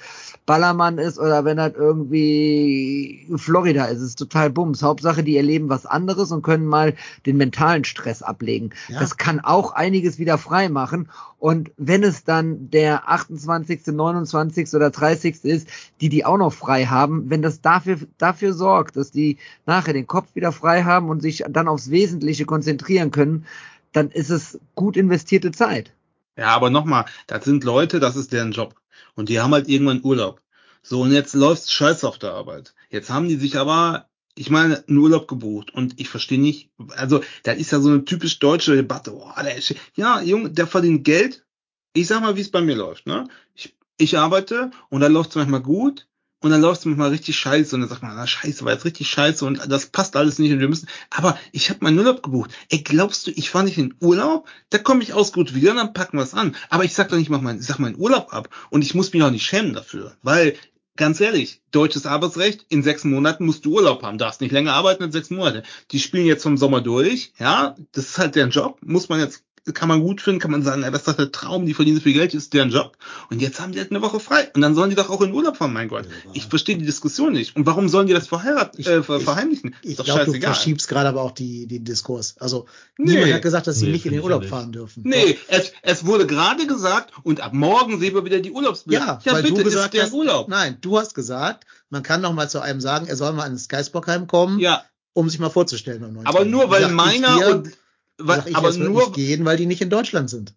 Ballermann 0.49 0.97
ist 0.97 1.19
oder 1.19 1.45
wenn 1.45 1.59
das 1.59 1.75
irgendwie 1.75 3.29
Florida 3.37 3.85
ist, 3.85 4.01
ist 4.01 4.19
total 4.19 4.49
bums. 4.49 4.83
Hauptsache, 4.83 5.23
die 5.23 5.37
erleben 5.37 5.69
was 5.69 5.85
anderes 5.85 6.33
und 6.33 6.41
können 6.41 6.65
mal 6.65 6.95
den 7.27 7.37
mentalen 7.37 7.85
Stress 7.85 8.23
ablegen. 8.23 8.71
Ja. 8.89 8.99
Das 8.99 9.19
kann 9.19 9.41
auch 9.41 9.73
einiges 9.73 10.19
wieder 10.19 10.39
frei 10.39 10.71
machen. 10.71 11.11
Und 11.39 11.71
wenn 11.77 12.03
es 12.03 12.25
dann 12.25 12.71
der 12.71 13.11
28., 13.11 13.89
29. 13.89 14.73
oder 14.73 14.89
30. 14.89 15.45
ist, 15.45 15.69
die 16.01 16.09
die 16.09 16.25
auch 16.25 16.39
noch 16.39 16.55
frei 16.55 16.87
haben, 16.87 17.29
wenn 17.29 17.43
das 17.43 17.61
dafür, 17.61 17.99
dafür 18.17 18.55
sorgt, 18.55 18.97
dass 18.97 19.11
die 19.11 19.37
nachher 19.67 19.93
den 19.93 20.07
Kopf 20.07 20.35
wieder 20.35 20.51
frei 20.51 20.83
haben 20.83 21.11
und 21.11 21.21
sich 21.21 21.45
dann 21.47 21.69
aufs 21.69 21.91
Wesentliche 21.91 22.47
konzentrieren 22.47 23.11
können, 23.11 23.45
dann 23.93 24.11
ist 24.11 24.31
es 24.31 24.59
gut 24.75 24.97
investierte 24.97 25.53
Zeit. 25.53 25.93
Ja, 26.39 26.47
aber 26.57 26.71
nochmal, 26.71 27.05
das 27.27 27.45
sind 27.45 27.65
Leute, 27.65 28.01
das 28.01 28.17
ist 28.17 28.33
deren 28.33 28.53
Job. 28.53 28.75
Und 29.15 29.29
die 29.29 29.41
haben 29.41 29.53
halt 29.53 29.69
irgendwann 29.69 30.05
Urlaub. 30.05 30.43
So, 30.83 31.03
und 31.03 31.13
jetzt 31.13 31.35
läuft's 31.35 31.73
scheiße 31.73 32.07
auf 32.09 32.19
der 32.19 32.33
Arbeit. 32.33 32.75
Jetzt 32.91 33.11
haben 33.11 33.29
die 33.29 33.37
sich 33.37 33.57
aber, 33.57 34.09
ich 34.35 34.51
meine, 34.51 34.85
einen 34.89 34.99
Urlaub 34.99 35.29
gebucht. 35.29 35.73
Und 35.73 36.01
ich 36.01 36.09
verstehe 36.09 36.41
nicht, 36.41 36.71
also, 36.97 37.23
da 37.43 37.53
ist 37.53 37.73
ja 37.73 37.81
so 37.81 37.91
eine 37.91 38.05
typisch 38.05 38.39
deutsche 38.39 38.75
Debatte. 38.75 39.15
Oh, 39.15 39.31
der 39.43 39.57
ist, 39.57 39.75
ja, 39.95 40.21
Junge, 40.23 40.51
der 40.51 40.67
verdient 40.67 41.05
Geld. 41.05 41.45
Ich 41.93 42.07
sag 42.07 42.21
mal, 42.21 42.37
wie 42.37 42.41
es 42.41 42.51
bei 42.51 42.61
mir 42.61 42.77
läuft, 42.77 43.07
ne? 43.07 43.29
Ich, 43.55 43.77
ich 43.99 44.19
arbeite 44.19 44.71
und 44.89 45.01
dann 45.01 45.13
läuft's 45.13 45.35
manchmal 45.35 45.63
gut. 45.63 46.08
Und 46.41 46.51
dann 46.51 46.61
läuft's 46.61 46.85
manchmal 46.85 47.11
richtig 47.11 47.37
scheiße 47.37 47.75
und 47.75 47.81
dann 47.81 47.91
sagt 47.91 48.03
man, 48.03 48.15
na 48.15 48.27
scheiße, 48.27 48.65
war 48.65 48.73
jetzt 48.73 48.85
richtig 48.85 49.09
scheiße 49.09 49.45
und 49.45 49.61
das 49.69 49.87
passt 49.87 50.15
alles 50.15 50.39
nicht 50.39 50.53
und 50.53 50.61
wir 50.61 50.69
müssen. 50.69 50.89
Aber 51.11 51.37
ich 51.51 51.69
habe 51.69 51.81
meinen 51.83 51.99
Urlaub 51.99 52.23
gebucht. 52.23 52.53
Ey, 52.69 52.79
glaubst 52.79 53.27
du, 53.27 53.33
ich 53.33 53.51
fahre 53.51 53.65
nicht 53.65 53.77
in 53.77 53.91
den 53.91 53.97
Urlaub? 54.01 54.49
Da 54.71 54.79
komme 54.79 55.03
ich 55.03 55.15
aus 55.15 55.33
gut 55.33 55.55
wieder 55.55 55.73
und 55.73 55.79
dann 55.79 55.93
packen 55.93 56.17
wir 56.17 56.23
es 56.23 56.35
an. 56.35 56.55
Aber 56.71 56.85
ich 56.85 56.95
sag 56.95 57.09
doch 57.09 57.17
nicht, 57.17 57.29
mach 57.29 57.41
mein, 57.41 57.59
ich 57.59 57.67
sag 57.67 57.81
meinen 57.81 57.99
Urlaub 57.99 58.33
ab 58.33 58.51
und 58.71 58.83
ich 58.83 58.95
muss 58.95 59.13
mich 59.13 59.23
auch 59.23 59.33
nicht 59.33 59.45
schämen 59.45 59.73
dafür, 59.73 60.17
weil 60.23 60.57
ganz 60.99 61.21
ehrlich, 61.21 61.63
deutsches 61.71 62.07
Arbeitsrecht, 62.07 62.67
in 62.69 62.83
sechs 62.83 63.05
Monaten 63.05 63.47
musst 63.47 63.65
du 63.65 63.77
Urlaub 63.77 64.03
haben, 64.03 64.19
darfst 64.19 64.41
nicht 64.41 64.53
länger 64.53 64.75
arbeiten 64.75 65.05
als 65.05 65.15
sechs 65.15 65.31
Monate. 65.31 65.63
Die 65.93 66.01
spielen 66.01 66.27
jetzt 66.27 66.43
vom 66.43 66.59
Sommer 66.59 66.83
durch, 66.83 67.33
ja, 67.39 67.77
das 67.93 68.11
ist 68.11 68.19
halt 68.19 68.35
deren 68.35 68.51
Job, 68.51 68.79
muss 68.83 69.09
man 69.09 69.21
jetzt 69.21 69.45
kann 69.73 69.89
man 69.89 70.01
gut 70.01 70.21
finden, 70.21 70.41
kann 70.41 70.51
man 70.51 70.63
sagen, 70.63 70.83
ja, 70.83 70.91
das 70.91 71.03
ist 71.03 71.09
doch 71.09 71.15
der 71.17 71.33
Traum, 71.33 71.67
die 71.67 71.75
verdienen 71.75 71.97
so 71.99 72.03
viel 72.03 72.13
Geld, 72.13 72.35
ist 72.35 72.53
deren 72.55 72.71
Job. 72.71 72.97
Und 73.31 73.41
jetzt 73.43 73.61
haben 73.61 73.73
die 73.73 73.79
halt 73.79 73.91
eine 73.91 74.03
Woche 74.03 74.21
frei. 74.21 74.51
Und 74.55 74.61
dann 74.63 74.75
sollen 74.75 74.91
die 74.91 74.97
doch 74.97 75.11
auch 75.11 75.21
in 75.23 75.33
Urlaub 75.33 75.57
fahren, 75.57 75.73
mein 75.73 75.89
Gott. 75.89 76.07
Ich 76.33 76.47
verstehe 76.47 76.77
die 76.77 76.85
Diskussion 76.87 77.33
nicht. 77.33 77.57
Und 77.57 77.67
warum 77.67 77.89
sollen 77.89 78.07
die 78.07 78.13
das 78.15 78.29
verheiraten, 78.29 78.81
äh, 78.85 79.03
ver- 79.03 79.19
ich- 79.19 79.25
verheimlichen? 79.25 79.75
Ich 79.83 79.97
doch 79.97 80.05
glaube, 80.05 80.25
du 80.27 80.41
verschiebst 80.41 80.89
gerade 80.89 81.09
aber 81.09 81.23
auch 81.23 81.33
die, 81.33 81.67
den 81.67 81.85
Diskurs. 81.85 82.37
Also 82.39 82.67
Nee. 82.99 83.13
niemand 83.15 83.33
hat 83.35 83.43
gesagt, 83.43 83.67
dass 83.67 83.79
sie 83.79 83.87
Nee, 83.87 83.93
nicht 83.93 84.07
in 84.07 84.13
den 84.13 84.19
ich 84.21 84.25
Urlaub 84.25 84.41
nicht. 84.43 84.51
fahren 84.51 84.73
dürfen. 84.73 85.03
Nee, 85.07 85.39
es, 85.49 85.73
es 85.83 86.05
wurde 86.07 86.27
gerade 86.27 86.67
gesagt, 86.67 87.13
und 87.23 87.41
ab 87.41 87.53
morgen 87.55 87.99
sehen 88.01 88.15
wir 88.15 88.25
wieder 88.25 88.41
die 88.41 88.51
Urlaubsbilder. 88.51 89.21
Ja, 89.25 89.33
weil 89.33 89.43
du 89.43 89.55
gesagt 89.63 89.95
ist 89.95 90.03
hast, 90.03 90.13
Urlaub. 90.13 90.49
nein, 90.49 90.79
du 90.81 90.99
hast 90.99 91.15
gesagt, 91.15 91.65
man 91.91 92.03
kann 92.03 92.21
noch 92.21 92.33
mal 92.33 92.49
zu 92.51 92.61
einem 92.61 92.81
sagen, 92.81 93.07
er 93.07 93.17
soll 93.17 93.33
mal 93.33 93.47
ins 93.47 93.69
Geisbockheim 93.69 94.27
kommen, 94.27 94.59
Ja, 94.59 94.83
um 95.15 95.29
sich 95.29 95.41
mal 95.41 95.51
vorzustellen 95.51 96.19
aber 96.25 96.45
nur 96.45 96.71
weil 96.71 96.83
ich 96.85 96.91
meiner 96.91 97.49
und, 97.49 97.71
weil, 98.19 98.43
ich, 98.47 98.57
aber 98.57 98.73
nur, 98.75 99.01
nicht 99.03 99.15
gehen, 99.15 99.45
weil 99.45 99.57
die 99.57 99.67
nicht 99.67 99.81
in 99.81 99.91
Deutschland 99.91 100.29
sind. 100.31 100.55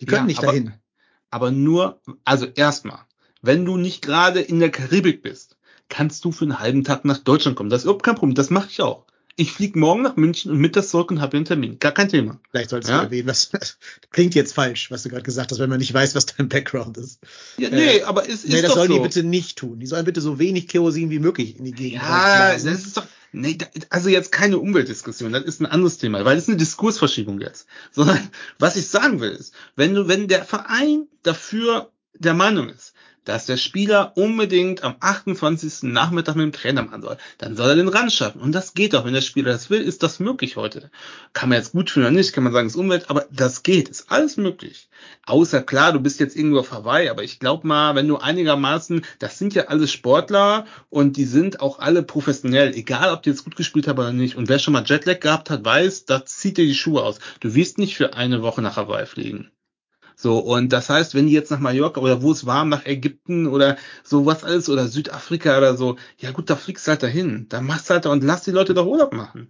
Die 0.00 0.06
können 0.06 0.22
Ja, 0.22 0.26
nicht 0.26 0.42
dahin. 0.42 0.72
aber 1.30 1.50
nur, 1.50 2.00
also 2.24 2.46
erstmal, 2.46 3.00
wenn 3.42 3.64
du 3.64 3.76
nicht 3.76 4.02
gerade 4.02 4.40
in 4.40 4.58
der 4.60 4.70
Karibik 4.70 5.22
bist, 5.22 5.56
kannst 5.88 6.24
du 6.24 6.32
für 6.32 6.44
einen 6.44 6.58
halben 6.60 6.82
Tag 6.84 7.04
nach 7.04 7.18
Deutschland 7.18 7.56
kommen. 7.56 7.70
Das 7.70 7.80
ist 7.80 7.84
überhaupt 7.84 8.04
kein 8.04 8.14
Problem. 8.14 8.34
Das 8.34 8.50
mache 8.50 8.68
ich 8.70 8.80
auch. 8.80 9.04
Ich 9.36 9.50
fliege 9.52 9.76
morgen 9.80 10.02
nach 10.02 10.14
München 10.14 10.52
und 10.52 10.58
mittags 10.58 10.90
zurück 10.90 11.10
und 11.10 11.20
habe 11.20 11.36
einen 11.36 11.44
Termin. 11.44 11.80
Gar 11.80 11.90
kein 11.90 12.08
Thema. 12.08 12.38
Vielleicht 12.50 12.70
solltest 12.70 12.90
Ja? 12.92 12.98
du 13.00 13.04
erwähnen, 13.06 13.26
was 13.26 13.50
klingt 14.12 14.36
jetzt 14.36 14.54
falsch, 14.54 14.92
was 14.92 15.02
du 15.02 15.08
gerade 15.08 15.24
gesagt 15.24 15.50
hast, 15.50 15.58
wenn 15.58 15.68
man 15.68 15.80
nicht 15.80 15.92
weiß, 15.92 16.14
was 16.14 16.26
dein 16.26 16.48
Background 16.48 16.96
ist. 16.98 17.18
Ja, 17.58 17.68
nee, 17.68 18.02
aber 18.02 18.28
es 18.28 18.44
ist 18.44 18.48
nee, 18.52 18.62
das 18.62 18.70
doch 18.70 18.76
sollen 18.76 18.88
so. 18.90 18.94
die 18.98 19.00
bitte 19.02 19.24
nicht 19.24 19.58
tun. 19.58 19.80
Die 19.80 19.86
sollen 19.86 20.04
bitte 20.04 20.20
so 20.20 20.38
wenig 20.38 20.68
Kerosin 20.68 21.10
wie 21.10 21.18
möglich 21.18 21.58
in 21.58 21.64
die 21.64 21.72
Gegend 21.72 22.00
Ja, 22.02 22.52
das 22.52 22.64
ist 22.64 22.96
doch, 22.96 23.06
nee, 23.34 23.58
also 23.90 24.08
jetzt 24.08 24.32
keine 24.32 24.58
Umweltdiskussion, 24.58 25.32
das 25.32 25.44
ist 25.44 25.60
ein 25.60 25.66
anderes 25.66 25.98
Thema, 25.98 26.24
weil 26.24 26.38
ist 26.38 26.48
eine 26.48 26.56
Diskursverschiebung 26.56 27.40
jetzt. 27.40 27.66
Sondern, 27.90 28.30
was 28.58 28.76
ich 28.76 28.88
sagen 28.88 29.20
will 29.20 29.32
ist, 29.32 29.54
wenn 29.76 29.94
du, 29.94 30.08
wenn 30.08 30.28
der 30.28 30.44
Verein 30.44 31.08
dafür 31.22 31.90
der 32.14 32.34
Meinung 32.34 32.68
ist, 32.68 32.93
dass 33.24 33.46
der 33.46 33.56
Spieler 33.56 34.12
unbedingt 34.16 34.82
am 34.82 34.96
28. 35.00 35.84
Nachmittag 35.84 36.36
mit 36.36 36.44
dem 36.44 36.52
Trainer 36.52 36.82
machen 36.82 37.02
soll, 37.02 37.16
dann 37.38 37.56
soll 37.56 37.70
er 37.70 37.76
den 37.76 37.88
ran 37.88 38.10
schaffen. 38.10 38.40
Und 38.40 38.52
das 38.52 38.74
geht 38.74 38.94
auch. 38.94 39.04
Wenn 39.04 39.14
der 39.14 39.20
Spieler 39.20 39.52
das 39.52 39.70
will, 39.70 39.80
ist 39.80 40.02
das 40.02 40.20
möglich 40.20 40.56
heute. 40.56 40.90
Kann 41.32 41.48
man 41.48 41.58
jetzt 41.58 41.72
gut 41.72 41.90
finden 41.90 42.08
oder 42.08 42.16
nicht, 42.16 42.32
kann 42.32 42.44
man 42.44 42.52
sagen, 42.52 42.66
ist 42.66 42.76
Umwelt, 42.76 43.10
aber 43.10 43.26
das 43.30 43.62
geht, 43.62 43.88
ist 43.88 44.10
alles 44.10 44.36
möglich. 44.36 44.88
Außer 45.26 45.62
klar, 45.62 45.92
du 45.92 46.00
bist 46.00 46.20
jetzt 46.20 46.36
irgendwo 46.36 46.60
auf 46.60 46.72
Hawaii, 46.72 47.08
aber 47.08 47.22
ich 47.22 47.38
glaube 47.38 47.66
mal, 47.66 47.94
wenn 47.94 48.08
du 48.08 48.18
einigermaßen, 48.18 49.04
das 49.18 49.38
sind 49.38 49.54
ja 49.54 49.64
alles 49.64 49.90
Sportler 49.92 50.66
und 50.90 51.16
die 51.16 51.24
sind 51.24 51.60
auch 51.60 51.78
alle 51.78 52.02
professionell, 52.02 52.74
egal 52.74 53.12
ob 53.12 53.22
die 53.22 53.30
jetzt 53.30 53.44
gut 53.44 53.56
gespielt 53.56 53.88
haben 53.88 53.98
oder 53.98 54.12
nicht. 54.12 54.36
Und 54.36 54.48
wer 54.48 54.58
schon 54.58 54.72
mal 54.72 54.84
Jetlag 54.84 55.20
gehabt 55.20 55.50
hat, 55.50 55.64
weiß, 55.64 56.04
da 56.06 56.24
zieht 56.24 56.58
dir 56.58 56.66
die 56.66 56.74
Schuhe 56.74 57.02
aus. 57.02 57.18
Du 57.40 57.54
wirst 57.54 57.78
nicht 57.78 57.96
für 57.96 58.14
eine 58.14 58.42
Woche 58.42 58.62
nach 58.62 58.76
Hawaii 58.76 59.06
fliegen. 59.06 59.50
So, 60.16 60.38
und 60.38 60.72
das 60.72 60.88
heißt, 60.88 61.14
wenn 61.14 61.26
die 61.26 61.32
jetzt 61.32 61.50
nach 61.50 61.58
Mallorca 61.60 62.00
oder 62.00 62.22
wo 62.22 62.32
es 62.32 62.46
warm, 62.46 62.68
nach 62.68 62.86
Ägypten 62.86 63.46
oder 63.46 63.76
sowas 64.02 64.44
alles 64.44 64.68
oder 64.68 64.88
Südafrika 64.88 65.58
oder 65.58 65.76
so, 65.76 65.96
ja 66.18 66.30
gut, 66.30 66.50
da 66.50 66.56
fliegst 66.56 66.86
du 66.86 66.90
halt 66.90 67.02
dahin. 67.02 67.46
Da 67.48 67.60
machst 67.60 67.88
du 67.90 67.94
halt 67.94 68.04
da 68.04 68.10
und 68.10 68.24
lass 68.24 68.42
die 68.44 68.50
Leute 68.52 68.74
doch 68.74 68.86
Urlaub 68.86 69.12
machen. 69.12 69.48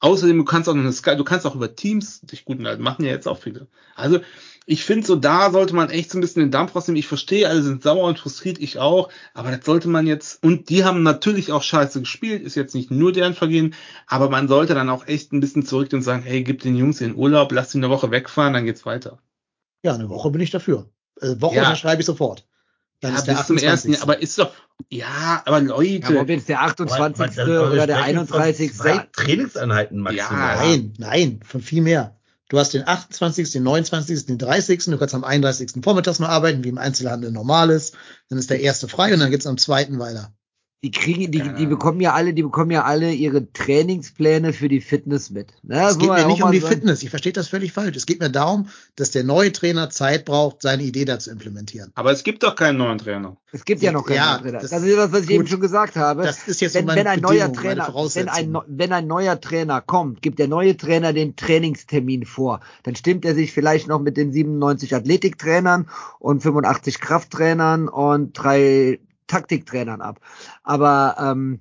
Außerdem, 0.00 0.38
du 0.38 0.44
kannst 0.44 0.68
auch 0.68 0.74
eine 0.74 0.92
Sky, 0.92 1.16
du 1.16 1.24
kannst 1.24 1.44
auch 1.44 1.56
über 1.56 1.74
Teams 1.74 2.20
dich 2.20 2.44
gut 2.44 2.58
unterhalten, 2.58 2.84
machen 2.84 3.04
ja 3.04 3.10
jetzt 3.10 3.26
auch 3.26 3.38
viele. 3.38 3.66
Also, 3.96 4.20
ich 4.64 4.84
finde 4.84 5.06
so, 5.06 5.16
da 5.16 5.50
sollte 5.50 5.74
man 5.74 5.90
echt 5.90 6.10
so 6.10 6.18
ein 6.18 6.20
bisschen 6.20 6.42
den 6.42 6.52
Dampf 6.52 6.76
rausnehmen. 6.76 6.98
Ich 6.98 7.08
verstehe, 7.08 7.48
alle 7.48 7.62
sind 7.62 7.82
sauer 7.82 8.06
und 8.06 8.18
frustriert, 8.18 8.60
ich 8.60 8.78
auch, 8.78 9.10
aber 9.34 9.50
das 9.50 9.64
sollte 9.64 9.88
man 9.88 10.06
jetzt, 10.06 10.42
und 10.44 10.68
die 10.68 10.84
haben 10.84 11.02
natürlich 11.02 11.50
auch 11.50 11.62
scheiße 11.64 12.00
gespielt, 12.00 12.42
ist 12.42 12.54
jetzt 12.54 12.74
nicht 12.76 12.92
nur 12.92 13.10
deren 13.12 13.34
Vergehen, 13.34 13.74
aber 14.06 14.30
man 14.30 14.46
sollte 14.46 14.74
dann 14.74 14.90
auch 14.90 15.06
echt 15.08 15.32
ein 15.32 15.40
bisschen 15.40 15.66
zurück 15.66 15.92
und 15.92 16.02
sagen, 16.02 16.22
hey, 16.22 16.44
gib 16.44 16.60
den 16.60 16.76
Jungs 16.76 16.98
den 16.98 17.16
Urlaub, 17.16 17.50
lass 17.50 17.70
die 17.70 17.78
eine 17.78 17.90
Woche 17.90 18.10
wegfahren, 18.12 18.52
dann 18.52 18.66
geht's 18.66 18.86
weiter. 18.86 19.18
Ja, 19.82 19.94
eine 19.94 20.08
Woche 20.08 20.30
bin 20.30 20.40
ich 20.40 20.50
dafür. 20.50 20.90
Äh, 21.20 21.40
Woche 21.40 21.56
Ja. 21.56 21.62
unterschreibe 21.62 22.00
ich 22.00 22.06
sofort. 22.06 22.46
Dann 23.00 23.12
ja, 23.12 23.18
ist 23.18 23.26
der 23.26 23.34
bis 23.34 23.46
zum 23.46 23.56
28. 23.56 23.68
ersten, 23.68 23.92
Jahr, 23.92 24.02
aber 24.02 24.20
ist 24.20 24.38
doch, 24.38 24.52
ja, 24.88 25.42
aber 25.44 25.60
Leute, 25.60 26.14
Ja, 26.14 26.20
ob 26.20 26.28
jetzt 26.28 26.48
der 26.48 26.62
28. 26.62 27.38
oder 27.44 27.86
der 27.86 28.02
31. 28.02 28.74
Zwei 28.74 29.06
Trainingseinheiten 29.12 30.00
maximal. 30.00 30.56
Ja. 30.56 30.66
Nein, 30.66 30.94
nein, 30.98 31.40
von 31.44 31.60
viel 31.60 31.82
mehr. 31.82 32.16
Du 32.48 32.58
hast 32.58 32.72
den 32.72 32.88
28., 32.88 33.50
den 33.52 33.62
29., 33.62 34.26
den 34.26 34.38
30., 34.38 34.84
du 34.86 34.98
kannst 34.98 35.14
am 35.14 35.22
31. 35.22 35.82
vormittags 35.82 36.18
noch 36.18 36.28
arbeiten, 36.28 36.64
wie 36.64 36.70
im 36.70 36.78
Einzelhandel 36.78 37.30
normal 37.30 37.70
ist. 37.70 37.94
Dann 38.30 38.38
ist 38.38 38.50
der 38.50 38.60
erste 38.60 38.88
frei 38.88 39.12
und 39.12 39.20
dann 39.20 39.30
geht's 39.30 39.46
am 39.46 39.58
zweiten 39.58 39.98
weiter. 39.98 40.32
Die 40.84 40.92
kriegen, 40.92 41.32
die, 41.32 41.38
Ja. 41.38 41.52
die 41.54 41.66
bekommen 41.66 42.00
ja 42.00 42.12
alle, 42.14 42.32
die 42.34 42.44
bekommen 42.44 42.70
ja 42.70 42.84
alle 42.84 43.12
ihre 43.12 43.52
Trainingspläne 43.52 44.52
für 44.52 44.68
die 44.68 44.80
Fitness 44.80 45.28
mit. 45.28 45.52
Ne? 45.64 45.82
Es 45.88 45.98
geht 45.98 46.08
mir 46.08 46.24
nicht 46.28 46.40
um 46.42 46.52
die 46.52 46.60
sagen. 46.60 46.74
Fitness. 46.74 47.02
Ich 47.02 47.10
verstehe 47.10 47.32
das 47.32 47.48
völlig 47.48 47.72
falsch. 47.72 47.96
Es 47.96 48.06
geht 48.06 48.20
mir 48.20 48.30
darum, 48.30 48.68
dass 48.94 49.10
der 49.10 49.24
neue 49.24 49.50
Trainer 49.50 49.90
Zeit 49.90 50.24
braucht, 50.24 50.62
seine 50.62 50.84
Idee 50.84 51.04
da 51.04 51.18
zu 51.18 51.30
implementieren. 51.32 51.90
aber 51.96 52.12
es 52.12 52.22
gibt 52.22 52.44
doch 52.44 52.54
keinen 52.54 52.78
neuen 52.78 52.98
Trainer. 52.98 53.36
Es 53.50 53.64
gibt 53.64 53.82
ja 53.82 53.90
noch 53.90 54.04
keinen 54.06 54.16
Ja, 54.18 54.32
neuen 54.34 54.42
Trainer. 54.42 54.58
das- 54.60 54.70
Das, 54.70 54.82
ist 54.82 54.96
das, 54.96 55.10
was 55.12 55.20
ich 55.22 55.26
gut. 55.26 55.34
eben 55.36 55.46
schon 55.48 55.60
gesagt 55.60 55.96
habe. 55.96 56.22
Das 56.22 56.46
ist 56.46 56.60
jetzt 56.60 56.74
so 56.74 56.78
wenn, 56.78 56.86
meine 56.86 57.00
wenn 57.00 57.06
ein 57.08 57.20
neuer 57.22 57.48
meine 57.48 57.52
Trainer, 57.52 57.92
wenn 58.14 58.28
ein, 58.28 58.56
wenn 58.68 58.92
ein 58.92 59.06
neuer 59.08 59.40
Trainer 59.40 59.80
kommt, 59.80 60.22
gibt 60.22 60.38
der 60.38 60.46
neue 60.46 60.76
Trainer 60.76 61.12
den 61.12 61.34
Trainingstermin 61.34 62.24
vor. 62.24 62.60
Dann 62.84 62.94
stimmt 62.94 63.24
er 63.24 63.34
sich 63.34 63.52
vielleicht 63.52 63.88
noch 63.88 64.00
mit 64.00 64.16
den 64.16 64.30
97 64.32 64.94
Athletiktrainern 64.94 65.88
und 66.20 66.40
85 66.42 67.00
Krafttrainern 67.00 67.88
und 67.88 68.32
drei 68.34 69.00
Taktiktrainern 69.28 70.00
ab. 70.00 70.20
Aber 70.64 71.16
ähm, 71.20 71.60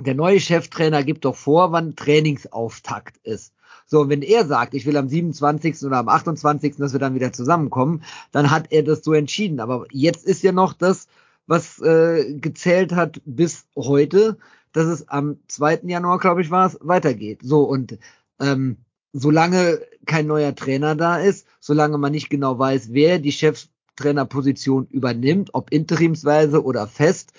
der 0.00 0.14
neue 0.14 0.40
Cheftrainer 0.40 1.04
gibt 1.04 1.24
doch 1.24 1.36
vor, 1.36 1.72
wann 1.72 1.96
Trainingsauftakt 1.96 3.18
ist. 3.18 3.52
So, 3.86 4.00
und 4.02 4.10
wenn 4.10 4.22
er 4.22 4.46
sagt, 4.46 4.74
ich 4.74 4.86
will 4.86 4.96
am 4.96 5.08
27. 5.08 5.82
oder 5.84 5.98
am 5.98 6.08
28., 6.08 6.76
dass 6.76 6.92
wir 6.92 7.00
dann 7.00 7.14
wieder 7.14 7.32
zusammenkommen, 7.32 8.02
dann 8.32 8.50
hat 8.50 8.70
er 8.70 8.82
das 8.82 9.02
so 9.02 9.12
entschieden. 9.12 9.60
Aber 9.60 9.86
jetzt 9.90 10.26
ist 10.26 10.42
ja 10.42 10.52
noch 10.52 10.74
das, 10.74 11.08
was 11.46 11.80
äh, 11.80 12.34
gezählt 12.34 12.92
hat 12.92 13.20
bis 13.24 13.66
heute, 13.74 14.36
dass 14.72 14.86
es 14.86 15.08
am 15.08 15.38
2. 15.48 15.80
Januar, 15.84 16.18
glaube 16.18 16.42
ich, 16.42 16.50
war 16.50 16.66
es, 16.66 16.78
weitergeht. 16.82 17.40
So, 17.42 17.62
und 17.62 17.98
ähm, 18.40 18.76
solange 19.12 19.80
kein 20.04 20.26
neuer 20.26 20.54
Trainer 20.54 20.94
da 20.94 21.18
ist, 21.18 21.46
solange 21.60 21.98
man 21.98 22.12
nicht 22.12 22.30
genau 22.30 22.58
weiß, 22.58 22.92
wer 22.92 23.18
die 23.18 23.32
Cheftrainerposition 23.98 24.86
übernimmt, 24.90 25.50
ob 25.52 25.72
interimsweise 25.72 26.62
oder 26.62 26.86
fest, 26.86 27.32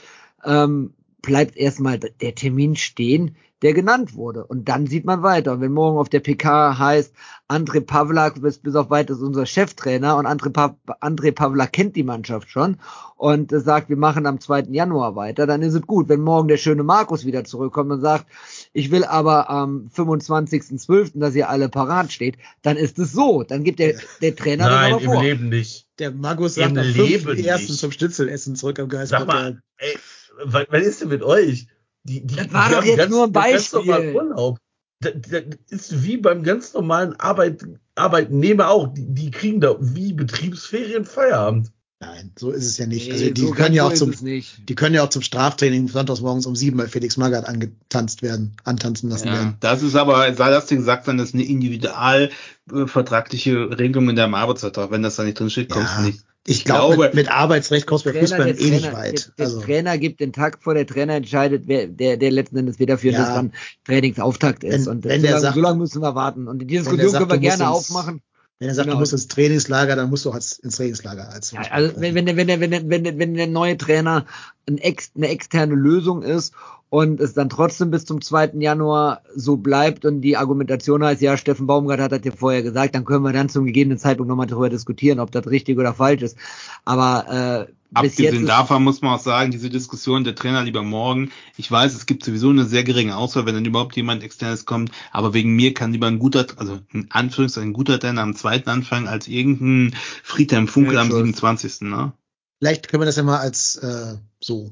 ähm, 0.44 0.94
bleibt 1.22 1.58
erstmal 1.58 2.00
der 2.00 2.36
Termin 2.36 2.76
stehen, 2.76 3.36
der 3.62 3.74
genannt 3.74 4.16
wurde. 4.16 4.46
Und 4.46 4.70
dann 4.70 4.88
sieht 4.88 5.04
man 5.04 5.22
weiter. 5.22 5.52
Und 5.52 5.62
wenn 5.62 5.74
morgen 5.74 5.98
auf 5.98 6.08
der 6.08 6.22
PK 6.22 6.80
heißt, 6.80 7.14
André 7.50 7.82
Pavlak 7.82 8.42
bis, 8.42 8.60
bis 8.60 8.76
auf 8.76 8.90
weiteres 8.90 9.22
unser 9.22 9.46
Cheftrainer 9.46 10.16
und 10.16 10.26
André, 10.26 10.50
pa 10.50 10.78
André 11.02 11.34
Pavlak 11.34 11.74
kennt 11.74 11.98
die 11.98 12.04
Mannschaft 12.04 12.50
schon 12.50 12.78
und 13.18 13.52
sagt, 13.52 13.90
wir 13.90 13.98
machen 13.98 14.26
am 14.26 14.40
2. 14.40 14.68
Januar 14.70 15.18
weiter, 15.18 15.46
dann 15.46 15.62
ist 15.62 15.74
es 15.74 15.82
gut. 15.82 16.08
Wenn 16.08 16.22
morgen 16.22 16.48
der 16.48 16.56
schöne 16.56 16.84
Markus 16.84 17.26
wieder 17.26 17.44
zurückkommt 17.44 17.92
und 17.92 18.00
sagt, 18.00 18.28
ich 18.72 18.92
will 18.92 19.04
aber 19.04 19.50
am 19.50 19.90
25.12., 19.94 21.20
dass 21.20 21.36
ihr 21.36 21.50
alle 21.50 21.68
parat 21.68 22.14
steht, 22.14 22.38
dann 22.62 22.78
ist 22.78 22.98
es 22.98 23.12
so. 23.12 23.44
Dann 23.44 23.66
gibt 23.66 23.80
der, 23.80 23.96
der 24.22 24.38
Trainer 24.38 24.70
Nein, 24.70 24.94
das 24.94 25.02
im 25.02 25.10
aber 25.10 25.16
vor. 25.16 25.24
Leben 25.24 25.50
nicht. 25.50 25.89
Der 26.00 26.12
Magus 26.12 26.56
sagt 26.56 26.78
am 26.78 26.86
Leben 26.86 27.30
5.1. 27.30 27.58
nicht. 27.58 27.80
zum 27.80 27.92
Schnitzel 27.92 28.40
zurück 28.56 28.80
am 28.80 28.90
Sag 28.90 29.00
Geistbock. 29.00 29.28
mal, 29.28 29.62
ey, 29.78 29.98
was, 30.44 30.66
was 30.70 30.84
ist 30.86 31.02
denn 31.02 31.10
mit 31.10 31.24
euch? 31.24 31.68
Die, 32.04 32.26
die, 32.26 32.36
Das 32.36 32.54
war 32.54 32.70
die 32.70 32.76
doch 32.76 32.84
jetzt 32.84 32.98
ganz, 32.98 33.12
nur 33.12 33.26
ein 33.26 33.32
Beispiel. 33.32 34.16
Urlaub. 34.16 34.58
Das, 35.02 35.14
das 35.22 35.44
ist 35.70 36.04
wie 36.04 36.18
beim 36.18 36.44
ganz 36.44 36.74
normalen 36.74 37.14
Arbeit, 37.20 37.66
Arbeitnehmer 37.96 38.70
auch. 38.70 38.94
Die, 38.94 39.14
die 39.14 39.32
kriegen 39.32 39.60
da 39.60 39.76
wie 39.80 40.14
Betriebsferien 40.14 41.06
Feierabend. 41.06 41.72
Nein, 42.02 42.32
so 42.40 42.52
ist 42.52 42.66
es 42.66 42.78
ja 42.78 42.86
nicht. 42.86 43.08
Nee, 43.08 43.14
also 43.14 43.30
die 43.32 43.42
so 43.42 43.52
können 43.52 43.76
ja 43.76 43.84
auch 43.84 43.94
zum, 43.94 44.14
nicht. 44.22 44.70
die 44.70 44.76
können 44.76 44.96
ja 44.96 45.04
auch 45.04 45.10
zum 45.10 45.22
Straftraining 45.22 45.90
sonntags 45.90 46.22
morgens 46.22 46.46
um 46.46 46.56
sieben 46.56 46.78
bei 46.78 46.88
Felix 46.88 47.18
Magath 47.18 47.46
angetanzt 47.46 48.22
werden, 48.22 48.56
antanzen 48.64 49.10
lassen 49.10 49.28
Ja, 49.28 49.34
werden. 49.34 49.58
das 49.60 49.84
ist 49.84 49.96
aber, 49.98 50.34
sei 50.34 50.50
das 50.50 50.68
dir 50.68 50.78
gesagt 50.78 51.04
sein, 51.06 51.18
das 51.18 51.30
ist 51.30 51.34
eine 51.36 51.44
individual 51.44 52.30
äh, 52.74 52.88
vertragliche 52.88 53.78
Regelung 53.78 54.10
in 54.10 54.16
deinem 54.16 54.34
Arbeitsvertrag. 54.34 54.92
Wenn 54.92 55.04
das 55.04 55.18
da 55.18 55.24
nicht 55.26 55.38
drin 55.38 55.50
steht, 55.50 55.70
kommst 55.70 55.92
Ja, 55.98 56.02
du 56.02 56.08
nicht. 56.08 56.24
Ich 56.48 56.64
glaube, 56.64 56.96
glaube- 56.96 57.08
mit, 57.08 57.16
mit 57.16 57.32
Arbeitsrecht 57.32 57.86
kommst 57.86 58.06
du 58.06 58.14
bei 58.14 58.20
Fußball 58.22 58.46
der 58.46 58.60
eh 58.60 58.70
nicht 58.70 58.86
Trainer- 58.86 58.98
weit. 58.98 59.26
Der, 59.28 59.34
der 59.38 59.46
Also, 59.48 59.62
Trainer 59.62 59.98
gibt 59.98 60.22
den 60.22 60.32
Tag 60.32 60.64
vor, 60.64 60.74
der 60.76 60.88
Trainer 60.88 61.16
entscheidet, 61.16 61.64
wer, 61.66 61.86
der, 61.88 62.16
der 62.16 62.32
letzten 62.32 62.56
Endes 62.58 62.80
wieder 62.80 62.98
für 62.98 63.10
Ja. 63.10 63.20
das 63.20 63.34
dann 63.36 63.52
Trainingsauftakt 63.84 64.64
ist. 64.64 64.86
Wenn- 64.86 64.92
und 64.94 65.04
wenn 65.04 65.20
so, 65.20 65.28
der 65.28 65.32
lange, 65.32 65.42
sagt- 65.42 65.56
so 65.56 65.62
lange 65.62 65.78
müssen 65.80 66.02
wir 66.02 66.16
warten. 66.16 66.48
Und 66.48 66.60
die 66.60 66.66
Diskussion 66.66 67.10
sagt, 67.10 67.28
können 67.30 67.42
wir 67.42 67.50
gerne 67.50 67.70
aufmachen. 67.70 68.22
Wenn 68.60 68.68
er 68.68 68.76
sagt, 68.76 68.86
genau. 68.88 68.98
du 68.98 69.00
musst 69.00 69.14
ins 69.14 69.28
Trainingslager, 69.28 69.96
dann 69.96 70.10
musst 70.10 70.26
du 70.26 70.32
auch 70.32 70.36
ins 70.36 70.60
Trainingslager 70.60 71.30
als 71.30 71.52
Ja, 71.52 71.62
also 71.72 71.94
wenn, 72.00 72.14
wenn, 72.14 72.26
der- 72.26 72.36
wenn, 72.36 72.48
der- 72.48 72.60
wenn, 72.60 72.72
der- 72.72 72.90
wenn, 72.90 73.04
der- 73.06 73.18
wenn 73.18 73.34
der 73.36 73.48
neue 73.48 73.78
Trainer 73.78 74.26
ein 74.70 74.78
ex, 74.78 75.12
eine 75.16 75.28
externe 75.28 75.76
Lösung 75.76 76.22
ist 76.22 76.54
und 76.90 77.20
es 77.20 77.34
dann 77.34 77.50
trotzdem 77.50 77.92
bis 77.92 78.06
zum 78.06 78.22
2. 78.22 78.52
Januar 78.60 79.22
so 79.36 79.58
bleibt 79.58 80.06
und 80.06 80.22
die 80.22 80.38
Argumentation 80.38 81.04
heißt, 81.04 81.22
ja, 81.22 81.38
Steffen 81.38 81.68
Baumgart 81.68 82.00
hat 82.00 82.12
das 82.12 82.22
ja 82.24 82.32
vorher 82.32 82.64
gesagt, 82.64 82.96
dann 82.96 83.06
können 83.06 83.24
wir 83.24 83.34
dann 83.34 83.50
zum 83.50 83.66
gegebenen 83.66 84.00
Zeitpunkt 84.00 84.30
nochmal 84.30 84.48
darüber 84.48 84.70
diskutieren, 84.70 85.20
ob 85.20 85.32
das 85.32 85.48
richtig 85.48 85.78
oder 85.78 85.94
falsch 85.94 86.24
ist. 86.24 86.38
Aber 86.86 87.68
äh, 87.68 87.74
Abgesehen 87.92 88.46
davon 88.46 88.84
muss 88.84 89.02
man 89.02 89.16
auch 89.16 89.20
sagen, 89.20 89.50
diese 89.50 89.70
Diskussion, 89.70 90.24
der 90.24 90.36
Trainer 90.36 90.64
lieber 90.64 90.84
morgen. 90.84 91.32
Ich 91.58 91.72
weiß, 91.72 91.96
es 91.96 92.06
gibt 92.06 92.24
sowieso 92.24 92.52
eine 92.52 92.66
sehr 92.66 92.84
geringe 92.84 93.18
Auswahl, 93.18 93.48
wenn 93.48 93.56
dann 93.56 93.66
überhaupt 93.66 93.96
jemand 93.96 94.24
externes 94.24 94.66
kommt. 94.66 94.92
Aber 95.12 95.34
wegen 95.34 95.56
mir 95.56 95.74
kann 95.74 95.92
lieber 95.92 96.06
ein 96.06 96.20
guter, 96.20 96.46
also 96.58 96.80
in 96.94 97.08
Anführungszeichen 97.10 97.72
ein 97.72 97.74
guter 97.74 98.00
Trainer 98.00 98.22
am 98.22 98.36
zweiten 98.36 98.70
anfangen 98.70 99.08
als 99.08 99.28
irgendein 99.28 99.96
Friedhelm 100.24 100.68
Funkel 100.68 101.00
am 101.00 101.12
27. 101.12 101.82
Ne? 101.82 102.14
Vielleicht 102.60 102.90
können 102.90 103.02
wir 103.02 103.06
das 103.06 103.16
ja 103.16 103.24
mal 103.24 103.40
als 103.40 103.78
äh, 103.78 104.16
so 104.40 104.72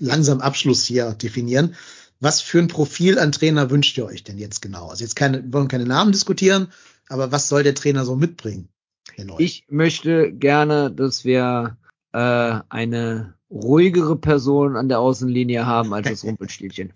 langsam 0.00 0.40
Abschluss 0.40 0.84
hier 0.84 1.12
definieren. 1.12 1.74
Was 2.18 2.40
für 2.40 2.58
ein 2.58 2.68
Profil 2.68 3.18
an 3.18 3.32
Trainer 3.32 3.70
wünscht 3.70 3.96
ihr 3.98 4.06
euch 4.06 4.24
denn 4.24 4.38
jetzt 4.38 4.62
genau? 4.62 4.88
Also 4.88 5.04
jetzt 5.04 5.16
keine, 5.16 5.42
wir 5.44 5.52
wollen 5.52 5.68
keine 5.68 5.84
Namen 5.84 6.12
diskutieren, 6.12 6.68
aber 7.08 7.30
was 7.30 7.48
soll 7.48 7.62
der 7.62 7.74
Trainer 7.74 8.04
so 8.04 8.16
mitbringen? 8.16 8.68
Ich 9.38 9.64
möchte 9.68 10.32
gerne, 10.32 10.90
dass 10.90 11.24
wir 11.24 11.76
äh, 12.12 12.18
eine 12.68 13.34
ruhigere 13.50 14.16
Person 14.16 14.76
an 14.76 14.88
der 14.88 14.98
Außenlinie 14.98 15.66
haben 15.66 15.94
als 15.94 16.08
das 16.08 16.24
Rumpelstilchen. 16.24 16.92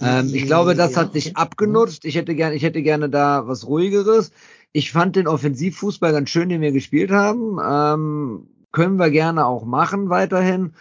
Ähm, 0.00 0.30
ich 0.32 0.46
glaube, 0.46 0.74
das 0.74 0.96
hat 0.96 1.12
sich 1.12 1.36
abgenutzt. 1.36 2.04
Ich 2.04 2.16
hätte 2.16 2.34
gerne, 2.34 2.54
ich 2.54 2.62
hätte 2.62 2.82
gerne 2.82 3.08
da 3.08 3.46
was 3.46 3.66
ruhigeres. 3.66 4.32
Ich 4.72 4.92
fand 4.92 5.16
den 5.16 5.26
Offensivfußball 5.26 6.12
ganz 6.12 6.30
schön, 6.30 6.48
den 6.48 6.60
wir 6.60 6.72
gespielt 6.72 7.10
haben. 7.10 7.58
Ähm, 7.64 8.48
können 8.72 8.98
wir 8.98 9.10
gerne 9.10 9.46
auch 9.46 9.64
machen 9.64 10.10
weiterhin. 10.10 10.72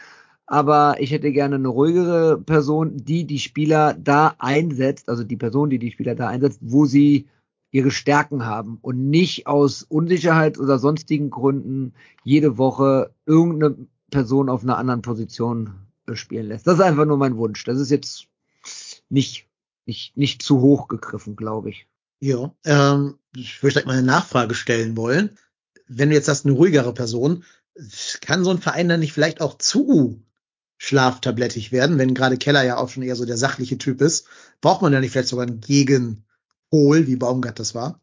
Aber 0.45 0.95
ich 0.99 1.11
hätte 1.11 1.31
gerne 1.31 1.55
eine 1.55 1.67
ruhigere 1.67 2.41
Person, 2.41 2.97
die 2.97 3.25
die 3.25 3.37
Spieler 3.37 3.93
da 3.93 4.35
einsetzt, 4.39 5.07
also 5.07 5.23
die 5.23 5.37
Person, 5.37 5.69
die 5.69 5.77
die 5.77 5.91
Spieler 5.91 6.15
da 6.15 6.27
einsetzt, 6.27 6.59
wo 6.63 6.85
sie 6.85 7.27
ihre 7.71 7.91
Stärken 7.91 8.45
haben 8.45 8.79
und 8.81 9.09
nicht 9.09 9.45
aus 9.45 9.83
Unsicherheit 9.83 10.57
oder 10.57 10.79
sonstigen 10.79 11.29
Gründen 11.29 11.93
jede 12.23 12.57
Woche 12.57 13.13
irgendeine 13.27 13.87
Person 14.09 14.49
auf 14.49 14.63
einer 14.63 14.77
anderen 14.77 15.03
Position 15.03 15.87
äh, 16.07 16.15
spielen 16.15 16.47
lässt. 16.47 16.65
Das 16.65 16.75
ist 16.75 16.81
einfach 16.83 17.05
nur 17.05 17.17
mein 17.17 17.37
Wunsch. 17.37 17.63
Das 17.63 17.79
ist 17.79 17.91
jetzt 17.91 18.27
nicht, 19.09 19.47
nicht, 19.85 20.17
nicht 20.17 20.41
zu 20.41 20.61
hoch 20.61 20.87
gegriffen, 20.87 21.35
glaube 21.35 21.69
ich. 21.69 21.87
Ja, 22.21 22.53
ähm, 22.65 23.19
ich 23.35 23.61
würde 23.63 23.85
mal 23.85 23.93
eine 23.93 24.03
Nachfrage 24.03 24.55
stellen 24.55 24.97
wollen. 24.97 25.37
Wenn 25.87 26.09
du 26.09 26.15
jetzt 26.15 26.27
hast 26.27 26.45
eine 26.45 26.55
ruhigere 26.55 26.93
Person, 26.93 27.43
kann 28.21 28.43
so 28.43 28.51
ein 28.51 28.59
Verein 28.59 28.89
dann 28.89 28.99
nicht 28.99 29.13
vielleicht 29.13 29.41
auch 29.41 29.57
zu 29.57 30.23
schlaftablettig 30.77 31.71
werden, 31.71 31.97
wenn 31.97 32.13
gerade 32.13 32.37
Keller 32.37 32.63
ja 32.63 32.77
auch 32.77 32.89
schon 32.89 33.03
eher 33.03 33.15
so 33.15 33.25
der 33.25 33.37
sachliche 33.37 33.77
Typ 33.77 34.01
ist? 34.01 34.27
Braucht 34.61 34.81
man 34.81 34.93
ja 34.93 34.99
nicht 34.99 35.11
vielleicht 35.11 35.27
sogar 35.27 35.45
einen 35.45 35.59
Gegen 35.59 36.23
Pol, 36.69 37.07
wie 37.07 37.15
Baumgart 37.15 37.59
das 37.59 37.75
war? 37.75 38.01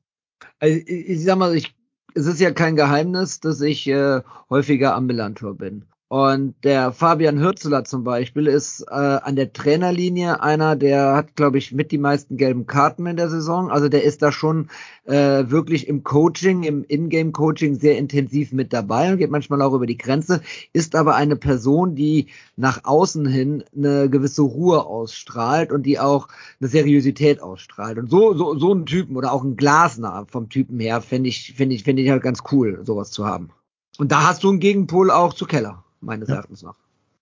Also, 0.59 0.79
ich 0.87 1.25
sag 1.25 1.39
mal, 1.39 1.57
ich, 1.57 1.75
es 2.15 2.27
ist 2.27 2.41
ja 2.41 2.51
kein 2.51 2.77
Geheimnis, 2.77 3.41
dass 3.41 3.61
ich 3.61 3.87
äh, 3.87 4.21
häufiger 4.51 4.95
Ambulantor 4.95 5.57
bin. 5.57 5.87
Und 6.09 6.55
der 6.63 6.93
Fabian 6.93 7.41
Hürzeler 7.41 7.83
zum 7.83 8.05
Beispiel 8.05 8.47
ist 8.47 8.83
äh, 8.83 8.95
an 8.95 9.35
der 9.35 9.53
Trainerlinie 9.53 10.41
einer, 10.41 10.77
der 10.77 11.17
hat, 11.17 11.35
glaube 11.35 11.59
ich, 11.59 11.73
mit 11.73 11.91
die 11.91 11.99
meisten 11.99 12.37
gelben 12.37 12.69
Karten 12.69 13.07
in 13.07 13.17
der 13.17 13.29
Saison. 13.29 13.73
Also 13.73 13.89
der 13.89 14.05
ist 14.05 14.23
da 14.23 14.31
schon 14.31 14.69
äh, 15.07 15.51
wirklich 15.51 15.89
im 15.89 16.05
Coaching, 16.05 16.63
im 16.63 16.85
Ingame-Coaching 16.87 17.81
sehr 17.81 17.99
intensiv 17.99 18.53
mit 18.53 18.73
dabei 18.73 19.11
und 19.11 19.19
geht 19.19 19.33
manchmal 19.33 19.61
auch 19.63 19.73
über 19.73 19.87
die 19.87 19.97
Grenze, 19.97 20.43
ist 20.73 20.95
aber 20.95 21.17
eine 21.17 21.35
Person, 21.35 21.97
die 21.97 22.29
nach 22.55 22.85
außen 22.85 23.27
hin 23.27 23.65
eine 23.77 24.09
gewisse 24.09 24.43
Ruhe 24.43 24.87
ausstrahlt 24.87 25.73
und 25.73 25.87
die 25.87 25.99
auch 25.99 26.29
eine 26.61 26.69
Seriosität 26.69 27.43
ausstrahlt. 27.43 27.99
Und 27.99 28.11
so, 28.11 28.33
so, 28.33 28.57
so 28.57 28.71
einen 28.71 28.87
Typen 28.87 29.17
oder 29.17 29.33
auch 29.33 29.43
ein 29.43 29.57
Glasner 29.57 30.25
vom 30.31 30.51
Typen 30.51 30.79
her 30.79 31.01
fände 31.01 31.29
ich, 31.29 31.55
finde 31.57 31.75
ich, 31.75 31.83
finde 31.83 32.03
ich 32.03 32.11
halt 32.11 32.23
ganz 32.23 32.45
cool, 32.53 32.79
sowas 32.85 33.11
zu 33.11 33.27
haben. 33.27 33.51
Und 33.99 34.13
da 34.13 34.29
hast 34.29 34.45
du 34.45 34.51
einen 34.51 34.61
Gegenpol 34.61 35.11
auch 35.11 35.35
zu 35.35 35.47
Keller 35.47 35.83
meines 36.01 36.29
ja. 36.29 36.37
Erachtens 36.37 36.63
nach. 36.63 36.77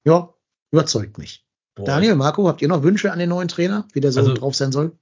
Ja, 0.04 0.34
überzeugt 0.70 1.18
mich. 1.18 1.44
Boah. 1.74 1.86
Daniel, 1.86 2.14
Marco, 2.14 2.46
habt 2.46 2.62
ihr 2.62 2.68
noch 2.68 2.82
Wünsche 2.82 3.12
an 3.12 3.18
den 3.18 3.28
neuen 3.28 3.48
Trainer, 3.48 3.86
wie 3.92 4.00
der 4.00 4.12
so 4.12 4.20
also, 4.20 4.34
drauf 4.34 4.54
sein 4.54 4.70
soll? 4.70 4.92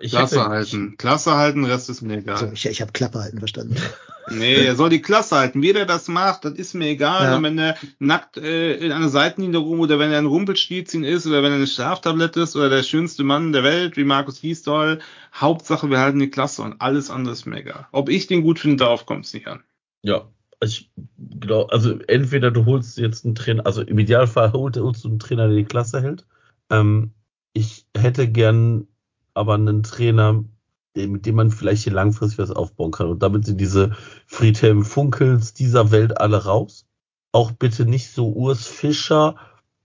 Ich 0.00 0.10
Klasse 0.10 0.40
hätte, 0.40 0.48
halten. 0.48 0.96
Klasse 0.96 1.36
halten, 1.36 1.64
Rest 1.64 1.90
ist 1.90 2.02
mir 2.02 2.18
egal. 2.18 2.38
So, 2.38 2.46
ich 2.52 2.66
ich 2.66 2.80
habe 2.80 2.90
Klappe 2.90 3.20
halten 3.20 3.38
verstanden. 3.38 3.76
nee, 4.30 4.66
er 4.66 4.74
soll 4.74 4.90
die 4.90 5.00
Klasse 5.00 5.36
halten. 5.36 5.62
Wie 5.62 5.72
der 5.72 5.86
das 5.86 6.08
macht, 6.08 6.44
das 6.44 6.54
ist 6.54 6.74
mir 6.74 6.88
egal. 6.88 7.22
Ja. 7.22 7.40
wenn 7.40 7.56
er 7.56 7.76
nackt 8.00 8.36
äh, 8.36 8.74
in 8.74 8.90
einer 8.90 9.08
Seitenlinie 9.08 9.60
rum 9.60 9.78
oder 9.78 10.00
wenn 10.00 10.10
er 10.10 10.18
ein 10.18 10.26
Rumpelstilzchen 10.26 11.04
ist 11.04 11.24
oder 11.28 11.44
wenn 11.44 11.52
er 11.52 11.58
eine 11.58 11.68
Schlaftablette 11.68 12.40
ist 12.40 12.56
oder 12.56 12.68
der 12.68 12.82
schönste 12.82 13.22
Mann 13.22 13.52
der 13.52 13.62
Welt, 13.62 13.96
wie 13.96 14.02
Markus 14.02 14.40
Giesdoll. 14.40 14.98
Hauptsache, 15.32 15.88
wir 15.88 16.00
halten 16.00 16.18
die 16.18 16.30
Klasse 16.30 16.62
und 16.62 16.80
alles 16.80 17.08
andere 17.08 17.34
ist 17.34 17.46
mir 17.46 17.60
egal. 17.60 17.86
Ob 17.92 18.08
ich 18.08 18.26
den 18.26 18.42
gut 18.42 18.58
finde, 18.58 18.78
darauf 18.78 19.06
kommt 19.06 19.26
es 19.26 19.34
nicht 19.34 19.46
an. 19.46 19.62
Ja, 20.02 20.26
ich 20.62 20.90
glaube, 21.40 21.72
also 21.72 21.98
entweder 22.06 22.50
du 22.50 22.66
holst 22.66 22.98
jetzt 22.98 23.24
einen 23.24 23.34
Trainer, 23.34 23.64
also 23.64 23.82
im 23.82 23.98
Idealfall 23.98 24.52
holst 24.52 25.04
du 25.04 25.08
einen 25.08 25.18
Trainer, 25.18 25.48
der 25.48 25.56
die 25.56 25.64
Klasse 25.64 26.02
hält. 26.02 26.26
Ähm, 26.68 27.12
ich 27.52 27.86
hätte 27.96 28.28
gern 28.28 28.86
aber 29.34 29.54
einen 29.54 29.82
Trainer, 29.82 30.44
mit 30.94 31.24
dem 31.24 31.36
man 31.36 31.50
vielleicht 31.50 31.84
hier 31.84 31.92
langfristig 31.92 32.38
was 32.38 32.50
aufbauen 32.50 32.90
kann. 32.90 33.08
Und 33.08 33.22
damit 33.22 33.46
sind 33.46 33.60
diese 33.60 33.92
Friedhelm 34.26 34.84
Funkels 34.84 35.54
dieser 35.54 35.90
Welt 35.90 36.20
alle 36.20 36.44
raus. 36.44 36.86
Auch 37.32 37.52
bitte 37.52 37.86
nicht 37.86 38.12
so 38.12 38.32
Urs 38.32 38.66
Fischer. 38.66 39.36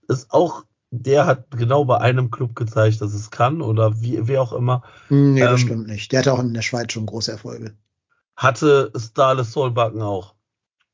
Ist 0.08 0.30
auch, 0.30 0.64
der 0.90 1.26
hat 1.26 1.50
genau 1.52 1.84
bei 1.84 1.98
einem 1.98 2.30
Club 2.30 2.54
gezeigt, 2.54 3.00
dass 3.00 3.14
es 3.14 3.30
kann 3.30 3.62
oder 3.62 4.00
wie, 4.00 4.28
wie 4.28 4.38
auch 4.38 4.52
immer. 4.52 4.82
Nee, 5.08 5.40
das 5.40 5.62
ähm, 5.62 5.66
stimmt 5.66 5.86
nicht. 5.86 6.12
Der 6.12 6.18
hatte 6.20 6.34
auch 6.34 6.40
in 6.40 6.54
der 6.54 6.62
Schweiz 6.62 6.92
schon 6.92 7.06
große 7.06 7.32
Erfolge. 7.32 7.74
Hatte 8.36 8.92
Stale 8.96 9.44
Solbakken 9.44 10.02
auch. 10.02 10.35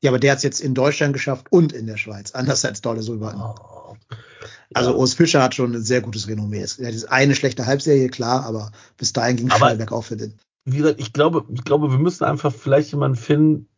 Ja, 0.03 0.11
aber 0.11 0.19
der 0.19 0.31
hat 0.31 0.37
es 0.37 0.43
jetzt 0.43 0.59
in 0.59 0.73
Deutschland 0.73 1.13
geschafft 1.13 1.47
und 1.49 1.71
in 1.71 1.87
der 1.87 1.95
Schweiz, 1.95 2.31
anders 2.31 2.65
als 2.65 2.81
Dolle 2.81 3.01
Sulban. 3.01 3.39
Oh. 3.39 3.95
Also 4.73 4.91
ja. 4.91 4.97
Urs 4.97 5.13
Fischer 5.13 5.41
hat 5.41 5.55
schon 5.55 5.73
ein 5.73 5.81
sehr 5.81 6.01
gutes 6.01 6.27
Renommee. 6.27 6.65
Er 6.77 6.93
hat 6.93 7.09
eine 7.09 7.35
schlechte 7.35 7.65
Halbserie, 7.65 8.09
klar, 8.09 8.43
aber 8.45 8.73
bis 8.97 9.13
dahin 9.13 9.37
ging 9.37 9.49
es 9.49 9.57
schnell 9.57 9.77
bergauf 9.77 10.07
für 10.07 10.17
den. 10.17 10.33
Wie 10.65 10.77
gesagt, 10.77 10.99
ich 10.99 11.13
glaube, 11.13 11.45
ich 11.53 11.63
glaube, 11.63 11.89
wir 11.89 11.99
müssen 11.99 12.25
einfach 12.25 12.53
vielleicht 12.53 12.91
jemanden 12.91 13.17
finden, 13.17 13.69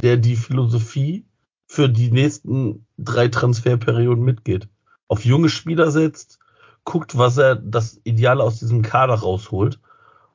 der 0.00 0.18
die 0.18 0.36
Philosophie 0.36 1.26
für 1.66 1.88
die 1.88 2.12
nächsten 2.12 2.86
drei 2.96 3.26
Transferperioden 3.26 4.22
mitgeht. 4.22 4.68
Auf 5.08 5.24
junge 5.24 5.48
Spieler 5.48 5.90
setzt, 5.90 6.38
guckt, 6.84 7.18
was 7.18 7.38
er 7.38 7.56
das 7.56 8.00
Ideale 8.04 8.44
aus 8.44 8.60
diesem 8.60 8.82
Kader 8.82 9.14
rausholt. 9.14 9.80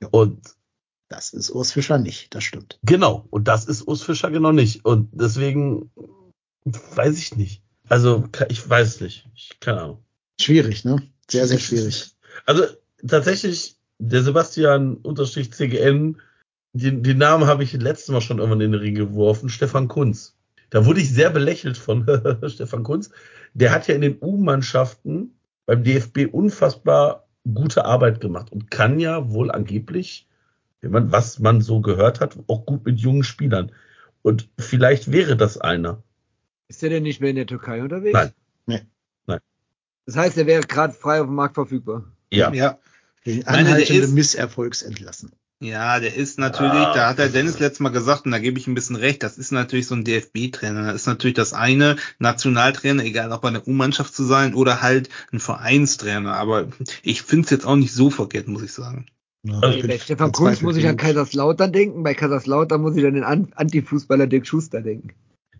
Ja. 0.01 0.09
Und 0.11 0.41
das 1.09 1.33
ist 1.33 1.49
Urs 1.49 1.71
Fischer 1.71 1.97
nicht, 1.97 2.33
das 2.35 2.43
stimmt. 2.43 2.79
Genau, 2.83 3.25
und 3.29 3.47
das 3.47 3.65
ist 3.65 3.87
Urs 3.87 4.03
Fischer 4.03 4.31
genau 4.31 4.51
nicht. 4.51 4.85
Und 4.85 5.09
deswegen 5.13 5.89
weiß 6.65 7.17
ich 7.17 7.35
nicht. 7.35 7.61
Also, 7.87 8.25
ich 8.49 8.67
weiß 8.69 9.01
nicht. 9.01 9.27
Ich, 9.35 9.59
keine 9.59 9.81
Ahnung. 9.81 10.03
Schwierig, 10.39 10.83
ne? 10.83 11.01
Sehr, 11.29 11.47
sehr 11.47 11.59
schwierig. 11.59 12.11
Also, 12.45 12.63
tatsächlich, 13.05 13.77
der 13.99 14.23
Sebastian 14.23 14.97
unterstrich 14.97 15.53
CGN, 15.53 16.21
den, 16.73 17.03
den 17.03 17.17
Namen 17.17 17.47
habe 17.47 17.63
ich 17.63 17.73
letztes 17.73 18.09
Mal 18.09 18.21
schon 18.21 18.39
irgendwann 18.39 18.61
in 18.61 18.73
den 18.73 18.81
Ring 18.81 18.95
geworfen, 18.95 19.49
Stefan 19.49 19.87
Kunz. 19.87 20.35
Da 20.69 20.85
wurde 20.85 20.99
ich 20.99 21.11
sehr 21.11 21.29
belächelt 21.29 21.77
von 21.77 22.05
Stefan 22.47 22.83
Kunz. 22.83 23.09
Der 23.53 23.71
hat 23.71 23.87
ja 23.87 23.95
in 23.95 24.01
den 24.01 24.17
U-Mannschaften 24.21 25.33
beim 25.65 25.83
DFB 25.83 26.27
unfassbar 26.31 27.27
gute 27.53 27.85
Arbeit 27.85 28.19
gemacht 28.19 28.51
und 28.51 28.69
kann 28.69 28.99
ja 28.99 29.31
wohl 29.31 29.49
angeblich 29.49 30.27
man, 30.81 31.11
was 31.11 31.39
man 31.39 31.61
so 31.61 31.81
gehört 31.81 32.19
hat, 32.19 32.37
auch 32.47 32.65
gut 32.65 32.85
mit 32.85 32.99
jungen 32.99 33.23
Spielern. 33.23 33.71
Und 34.21 34.49
vielleicht 34.57 35.11
wäre 35.11 35.37
das 35.37 35.57
einer. 35.57 36.03
Ist 36.67 36.81
der 36.81 36.89
denn 36.89 37.03
nicht 37.03 37.21
mehr 37.21 37.29
in 37.29 37.35
der 37.35 37.47
Türkei 37.47 37.81
unterwegs? 37.81 38.13
Nein. 38.13 38.31
Nee. 38.65 38.81
Nein. 39.25 39.39
Das 40.05 40.17
heißt, 40.17 40.37
er 40.37 40.45
wäre 40.45 40.61
gerade 40.61 40.93
frei 40.93 41.21
auf 41.21 41.27
dem 41.27 41.35
Markt 41.35 41.55
verfügbar. 41.55 42.03
Ja. 42.31 42.51
ja. 42.51 42.77
Den 43.25 43.47
anhaltenden 43.47 44.13
Misserfolgs 44.13 44.81
entlassen. 44.81 45.31
Ja, 45.59 45.99
der 45.99 46.13
ist 46.13 46.37
natürlich, 46.37 46.71
ah, 46.71 46.93
da 46.93 47.09
hat 47.09 47.17
der 47.17 47.29
Dennis 47.29 47.57
letztes 47.57 47.79
Mal 47.79 47.89
gesagt, 47.89 48.25
und 48.25 48.31
da 48.31 48.37
gebe 48.37 48.59
ich 48.59 48.67
ein 48.67 48.75
bisschen 48.75 48.95
recht, 48.95 49.23
das 49.23 49.39
ist 49.39 49.51
natürlich 49.51 49.87
so 49.87 49.95
ein 49.95 50.03
DFB-Trainer. 50.03 50.85
Das 50.85 50.95
ist 50.95 51.07
natürlich 51.07 51.35
das 51.35 51.53
eine, 51.53 51.95
Nationaltrainer, 52.19 53.03
egal 53.03 53.31
ob 53.31 53.41
bei 53.41 53.47
einer 53.47 53.67
U-Mannschaft 53.67 54.13
zu 54.13 54.23
sein 54.23 54.53
oder 54.53 54.83
halt 54.83 55.09
ein 55.31 55.39
Vereinstrainer. 55.39 56.35
Aber 56.35 56.67
ich 57.01 57.23
finde 57.23 57.45
es 57.45 57.49
jetzt 57.49 57.65
auch 57.65 57.75
nicht 57.75 57.91
so 57.91 58.11
verkehrt, 58.11 58.47
muss 58.47 58.61
ich 58.61 58.71
sagen. 58.71 59.07
Also 59.49 59.87
bei 59.87 59.97
Stefan 59.97 60.31
Kunz 60.31 60.61
muss 60.61 60.77
ich 60.77 60.87
an 60.87 60.97
Kaiserslautern 60.97 61.71
denken, 61.71 62.03
bei 62.03 62.13
Kaiserslautern 62.13 62.81
muss 62.81 62.95
ich 62.95 63.05
an 63.05 63.13
den 63.13 63.23
Antifußballer 63.23 64.27
Dirk 64.27 64.47
Schuster 64.47 64.81
denken. 64.81 65.13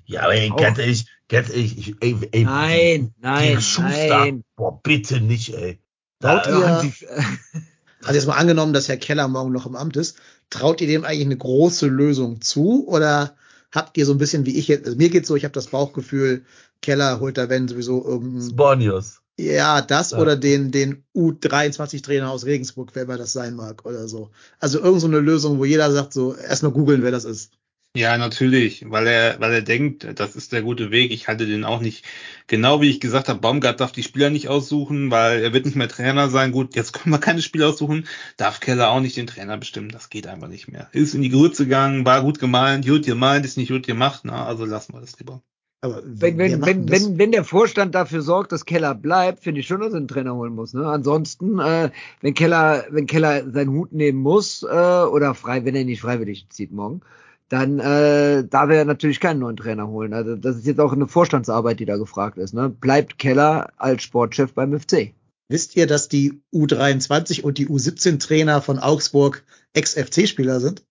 Ja, 0.05 0.23
aber 0.23 0.35
ey, 0.35 0.49
ganz 0.49 0.77
ehrlich, 0.77 1.05
ganz 1.27 1.49
ehrlich, 1.49 1.77
ich, 1.77 1.95
ey, 1.99 2.15
ey, 2.31 2.43
nein, 2.43 3.13
nein, 3.19 3.47
Dirk 3.49 3.61
Schuster, 3.61 4.19
nein. 4.19 4.43
boah, 4.55 4.81
bitte 4.81 5.21
nicht, 5.21 5.53
ey. 5.53 5.79
Traut 6.21 6.47
ihr, 6.47 6.53
also 6.55 6.91
jetzt 8.13 8.27
mal 8.27 8.37
angenommen, 8.37 8.73
dass 8.73 8.87
Herr 8.87 8.97
Keller 8.97 9.27
morgen 9.27 9.51
noch 9.51 9.65
im 9.65 9.75
Amt 9.75 9.97
ist, 9.97 10.17
traut 10.49 10.81
ihr 10.81 10.87
dem 10.87 11.03
eigentlich 11.03 11.25
eine 11.25 11.37
große 11.37 11.87
Lösung 11.87 12.41
zu 12.41 12.87
oder 12.87 13.35
habt 13.71 13.97
ihr 13.97 14.05
so 14.05 14.13
ein 14.13 14.17
bisschen 14.17 14.45
wie 14.45 14.57
ich 14.57 14.67
jetzt, 14.67 14.85
also 14.85 14.97
mir 14.97 15.09
geht's 15.09 15.27
so, 15.27 15.35
ich 15.35 15.43
habe 15.43 15.53
das 15.53 15.67
Bauchgefühl, 15.67 16.45
Keller 16.81 17.19
holt 17.19 17.37
da 17.37 17.49
wenn 17.49 17.67
sowieso 17.67 18.03
irgendein, 18.05 18.55
Bornios. 18.55 19.21
Ja, 19.37 19.81
das 19.81 20.11
Ja. 20.11 20.19
oder 20.19 20.35
den, 20.35 20.71
den 20.71 21.03
U23-Trainer 21.15 22.29
aus 22.31 22.45
Regensburg, 22.45 22.91
wer 22.93 23.03
immer 23.03 23.17
das 23.17 23.33
sein 23.33 23.55
mag 23.55 23.85
oder 23.85 24.07
so. 24.07 24.31
Also 24.59 24.79
irgend 24.81 25.01
so 25.01 25.07
eine 25.07 25.19
Lösung, 25.19 25.59
wo 25.59 25.65
jeder 25.65 25.91
sagt 25.91 26.13
so, 26.13 26.35
erstmal 26.35 26.71
googeln, 26.71 27.03
wer 27.03 27.11
das 27.11 27.25
ist. 27.25 27.53
Ja, 27.95 28.15
natürlich, 28.17 28.85
weil 28.91 29.07
er, 29.07 29.39
weil 29.39 29.53
er 29.53 29.61
denkt, 29.63 30.07
das 30.19 30.35
ist 30.35 30.51
der 30.51 30.61
gute 30.61 30.91
Weg. 30.91 31.11
Ich 31.11 31.27
halte 31.27 31.47
den 31.47 31.63
auch 31.63 31.81
nicht. 31.81 32.05
Genau 32.45 32.79
wie 32.79 32.89
ich 32.91 32.99
gesagt 32.99 33.27
habe, 33.27 33.39
Baumgart 33.39 33.79
darf 33.79 33.91
die 33.91 34.03
Spieler 34.03 34.29
nicht 34.29 34.49
aussuchen, 34.49 35.09
weil 35.09 35.41
er 35.41 35.51
wird 35.53 35.65
nicht 35.65 35.75
mehr 35.75 35.87
Trainer 35.87 36.29
sein. 36.29 36.51
Gut, 36.51 36.75
jetzt 36.75 36.93
können 36.93 37.13
wir 37.13 37.19
keine 37.19 37.41
Spieler 37.41 37.69
aussuchen. 37.69 38.07
Darf 38.35 38.59
Keller 38.59 38.89
auch 38.89 38.99
nicht 38.99 39.17
den 39.17 39.25
Trainer 39.25 39.57
bestimmen. 39.57 39.89
Das 39.89 40.09
geht 40.09 40.27
einfach 40.27 40.47
nicht 40.47 40.67
mehr. 40.67 40.89
Ist 40.91 41.15
in 41.15 41.23
die 41.23 41.29
Grütze 41.29 41.63
gegangen, 41.63 42.05
war 42.05 42.21
gut 42.21 42.37
gemeint, 42.39 42.85
gut 42.85 43.05
gemeint, 43.05 43.45
ist 43.45 43.57
nicht 43.57 43.69
gut 43.71 43.87
gemacht. 43.87 44.21
Na, 44.25 44.45
also 44.45 44.65
lassen 44.65 44.93
wir 44.93 45.01
das 45.01 45.17
lieber. 45.17 45.41
Aber 45.81 46.01
Wenn, 46.03 46.37
wenn, 46.39 46.65
wenn, 46.65 46.89
wenn, 46.89 47.17
wenn 47.19 47.31
der 47.31 47.43
Vorstand 47.43 47.93
dafür 47.93 48.21
sorgt, 48.21 48.51
dass 48.51 48.65
Keller 48.65 48.95
bleibt, 48.95 49.43
finde 49.43 49.61
ich 49.61 49.67
schon, 49.67 49.79
dass 49.79 49.93
er 49.93 49.97
einen 49.97 50.07
Trainer 50.07 50.35
holen 50.35 50.55
muss. 50.55 50.73
Ne? 50.73 50.85
Ansonsten, 50.85 51.59
äh, 51.59 51.91
wenn 52.21 52.33
Keller, 52.33 52.85
wenn 52.89 53.05
Keller 53.05 53.49
seinen 53.51 53.71
Hut 53.71 53.91
nehmen 53.91 54.19
muss, 54.19 54.63
äh, 54.63 54.65
oder 54.65 55.35
frei, 55.35 55.65
wenn 55.65 55.75
er 55.75 55.85
nicht 55.85 56.01
freiwillig 56.01 56.47
zieht 56.49 56.71
morgen, 56.71 57.01
dann 57.49 57.79
äh, 57.79 58.43
darf 58.43 58.69
er 58.71 58.85
natürlich 58.85 59.19
keinen 59.19 59.39
neuen 59.39 59.55
Trainer 59.55 59.87
holen. 59.87 60.13
Also 60.13 60.35
das 60.35 60.57
ist 60.57 60.65
jetzt 60.65 60.79
auch 60.79 60.93
eine 60.93 61.07
Vorstandsarbeit, 61.07 61.79
die 61.79 61.85
da 61.85 61.97
gefragt 61.97 62.37
ist. 62.39 62.53
Ne? 62.53 62.69
Bleibt 62.69 63.19
Keller 63.19 63.71
als 63.77 64.03
Sportchef 64.03 64.53
beim 64.53 64.77
FC? 64.77 65.13
Wisst 65.49 65.75
ihr, 65.77 65.87
dass 65.87 66.09
die 66.09 66.41
U23 66.53 67.43
und 67.43 67.57
die 67.57 67.67
U17-Trainer 67.67 68.61
von 68.61 68.79
Augsburg 68.79 69.43
Ex-FC-Spieler 69.73 70.59
sind? 70.59 70.83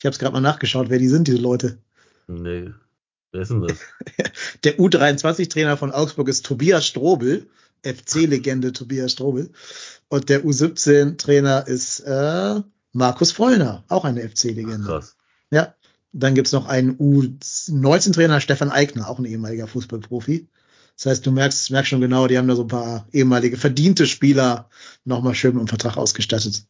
Ich 0.00 0.06
habe 0.06 0.12
es 0.12 0.18
gerade 0.18 0.32
mal 0.32 0.40
nachgeschaut, 0.40 0.88
wer 0.88 0.98
die 0.98 1.08
sind, 1.08 1.28
diese 1.28 1.38
Leute. 1.38 1.78
Nee. 2.26 2.70
Wer 3.32 3.42
ist 3.42 3.50
denn 3.50 3.62
das? 3.62 3.78
Der 4.64 4.78
U23-Trainer 4.78 5.76
von 5.76 5.92
Augsburg 5.92 6.28
ist 6.28 6.44
Tobias 6.44 6.86
Strobel, 6.86 7.48
FC-Legende 7.84 8.72
Tobias 8.72 9.12
Strobel. 9.12 9.50
Und 10.08 10.28
der 10.28 10.44
U17-Trainer 10.44 11.66
ist 11.66 12.00
äh, 12.00 12.60
Markus 12.92 13.32
Vollner, 13.32 13.84
auch 13.88 14.04
eine 14.04 14.28
FC-Legende. 14.28 14.86
Krass. 14.86 15.16
Ja. 15.50 15.74
Dann 16.12 16.34
gibt's 16.34 16.50
noch 16.50 16.66
einen 16.66 16.98
U19-Trainer, 16.98 18.40
Stefan 18.40 18.70
Eigner, 18.70 19.08
auch 19.08 19.20
ein 19.20 19.24
ehemaliger 19.24 19.68
Fußballprofi. 19.68 20.48
Das 20.96 21.06
heißt, 21.06 21.24
du 21.24 21.30
merkst, 21.30 21.70
merkst 21.70 21.90
schon 21.90 22.00
genau, 22.00 22.26
die 22.26 22.36
haben 22.36 22.48
da 22.48 22.56
so 22.56 22.62
ein 22.62 22.68
paar 22.68 23.06
ehemalige 23.12 23.56
verdiente 23.56 24.06
Spieler 24.06 24.68
nochmal 25.04 25.36
schön 25.36 25.54
mit 25.54 25.60
dem 25.60 25.68
Vertrag 25.68 25.96
ausgestattet. 25.96 26.64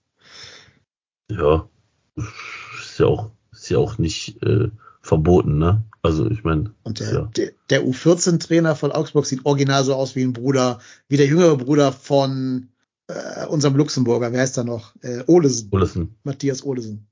Ja. 1.30 1.68
Ist 2.16 2.98
ja 2.98 3.06
auch, 3.06 3.30
ist 3.50 3.70
ja 3.70 3.78
auch 3.78 3.96
nicht 3.96 4.42
äh, 4.42 4.68
verboten, 5.10 5.58
ne? 5.58 5.82
Also 6.02 6.30
ich 6.30 6.44
meine, 6.44 6.72
Und 6.84 7.00
der, 7.00 7.12
ja. 7.12 7.30
der, 7.36 7.50
der 7.68 7.84
U14-Trainer 7.84 8.76
von 8.76 8.92
Augsburg 8.92 9.26
sieht 9.26 9.44
original 9.44 9.82
so 9.82 9.94
aus 9.94 10.14
wie 10.14 10.22
ein 10.22 10.32
Bruder, 10.32 10.78
wie 11.08 11.16
der 11.16 11.26
jüngere 11.26 11.56
Bruder 11.56 11.90
von 11.92 12.68
äh, 13.08 13.44
unserem 13.46 13.74
Luxemburger, 13.74 14.32
wer 14.32 14.40
heißt 14.40 14.56
da 14.56 14.62
noch? 14.62 14.94
Äh, 15.02 15.24
Olesen, 15.26 15.68
Olesen. 15.72 16.14
Matthias 16.22 16.64
Olesen. 16.64 17.08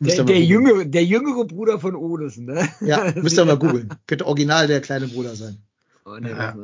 Der, 0.00 0.24
der, 0.24 0.40
jüngere, 0.40 0.84
der 0.84 1.04
jüngere 1.04 1.44
Bruder 1.44 1.78
von 1.78 1.94
Odesen, 1.94 2.46
ne? 2.46 2.68
Ja, 2.80 3.12
müsst 3.22 3.38
ihr 3.38 3.44
mal 3.44 3.56
googeln. 3.56 3.88
Könnte 4.08 4.26
original 4.26 4.66
der 4.66 4.80
kleine 4.80 5.06
Bruder 5.06 5.36
sein. 5.36 5.62
Oh, 6.04 6.16
nee, 6.20 6.30
Ja. 6.30 6.56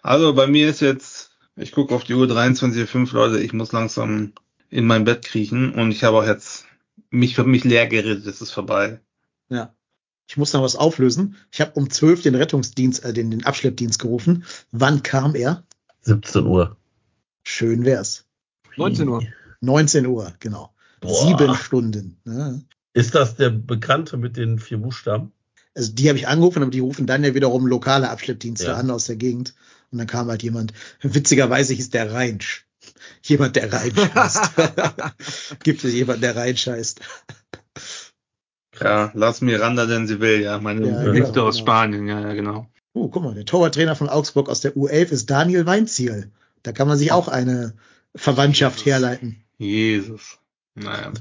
Also 0.00 0.32
bei 0.34 0.46
mir 0.46 0.68
ist 0.68 0.80
jetzt, 0.80 1.32
ich 1.56 1.72
gucke 1.72 1.94
auf 1.94 2.04
die 2.04 2.14
Uhr 2.14 2.26
23.05 2.26 3.12
Leute, 3.14 3.40
ich 3.40 3.52
muss 3.52 3.72
langsam 3.72 4.32
in 4.70 4.86
mein 4.86 5.04
Bett 5.04 5.24
kriechen 5.24 5.74
und 5.74 5.90
ich 5.90 6.02
habe 6.02 6.16
auch 6.16 6.26
jetzt 6.26 6.64
mich 7.10 7.34
für 7.34 7.44
mich 7.44 7.64
leer 7.64 7.86
geredet, 7.86 8.26
es 8.26 8.40
ist 8.40 8.52
vorbei. 8.52 9.00
Ja. 9.48 9.74
Ich 10.32 10.38
muss 10.38 10.54
noch 10.54 10.62
was 10.62 10.76
auflösen. 10.76 11.36
Ich 11.50 11.60
habe 11.60 11.72
um 11.74 11.90
12 11.90 12.22
den 12.22 12.34
Rettungsdienst, 12.34 13.04
äh, 13.04 13.12
den, 13.12 13.30
den 13.30 13.44
Abschleppdienst 13.44 13.98
gerufen. 13.98 14.46
Wann 14.70 15.02
kam 15.02 15.34
er? 15.34 15.62
17 16.00 16.46
Uhr. 16.46 16.78
Schön 17.42 17.84
wär's. 17.84 18.24
19 18.78 19.10
Uhr. 19.10 19.22
19 19.60 20.06
Uhr, 20.06 20.32
genau. 20.40 20.72
Boah. 21.02 21.26
Sieben 21.26 21.54
Stunden. 21.54 22.16
Ja. 22.24 22.58
Ist 22.94 23.14
das 23.14 23.36
der 23.36 23.50
Bekannte 23.50 24.16
mit 24.16 24.38
den 24.38 24.58
vier 24.58 24.78
Buchstaben? 24.78 25.32
Also 25.74 25.92
die 25.92 26.08
habe 26.08 26.16
ich 26.18 26.26
angerufen, 26.26 26.62
aber 26.62 26.70
die 26.70 26.80
rufen 26.80 27.06
dann 27.06 27.24
ja 27.24 27.34
wiederum 27.34 27.66
lokale 27.66 28.08
Abschleppdienste 28.08 28.68
Ja. 28.68 28.76
an 28.76 28.90
aus 28.90 29.04
der 29.04 29.16
Gegend. 29.16 29.52
Und 29.90 29.98
dann 29.98 30.06
kam 30.06 30.28
halt 30.28 30.42
jemand. 30.42 30.72
Witzigerweise 31.02 31.74
hieß 31.74 31.90
der 31.90 32.10
Reinsch. 32.10 32.66
Jemand, 33.22 33.56
der 33.56 33.70
reinscheißt. 33.70 34.50
Gibt 35.62 35.84
es 35.84 35.92
jemanden, 35.92 36.22
der 36.22 36.36
reinscheißt? 36.36 37.00
Ja, 38.84 39.10
lass 39.14 39.40
Miranda 39.40 39.86
denn 39.86 40.06
sie 40.06 40.20
will, 40.20 40.40
ja, 40.42 40.58
meine 40.58 40.86
Ja, 40.86 41.02
Geliebte 41.02 41.32
genau, 41.32 41.46
aus 41.46 41.56
genau. 41.56 41.66
Spanien, 41.66 42.06
ja, 42.08 42.20
ja, 42.20 42.32
genau. 42.34 42.66
Oh, 42.94 43.08
guck 43.08 43.22
mal, 43.22 43.34
der 43.34 43.44
Torwarttrainer 43.46 43.96
von 43.96 44.08
Augsburg 44.08 44.48
aus 44.48 44.60
der 44.60 44.74
U11 44.76 45.10
ist 45.10 45.30
Daniel 45.30 45.64
Weinziel. 45.66 46.30
Da 46.62 46.72
kann 46.72 46.88
man 46.88 46.98
sich 46.98 47.10
auch 47.12 47.28
eine 47.28 47.74
Verwandtschaft 48.14 48.78
Jesus. 48.78 48.86
herleiten. 48.92 49.44
Jesus. 49.58 50.38
Naja. 50.74 51.12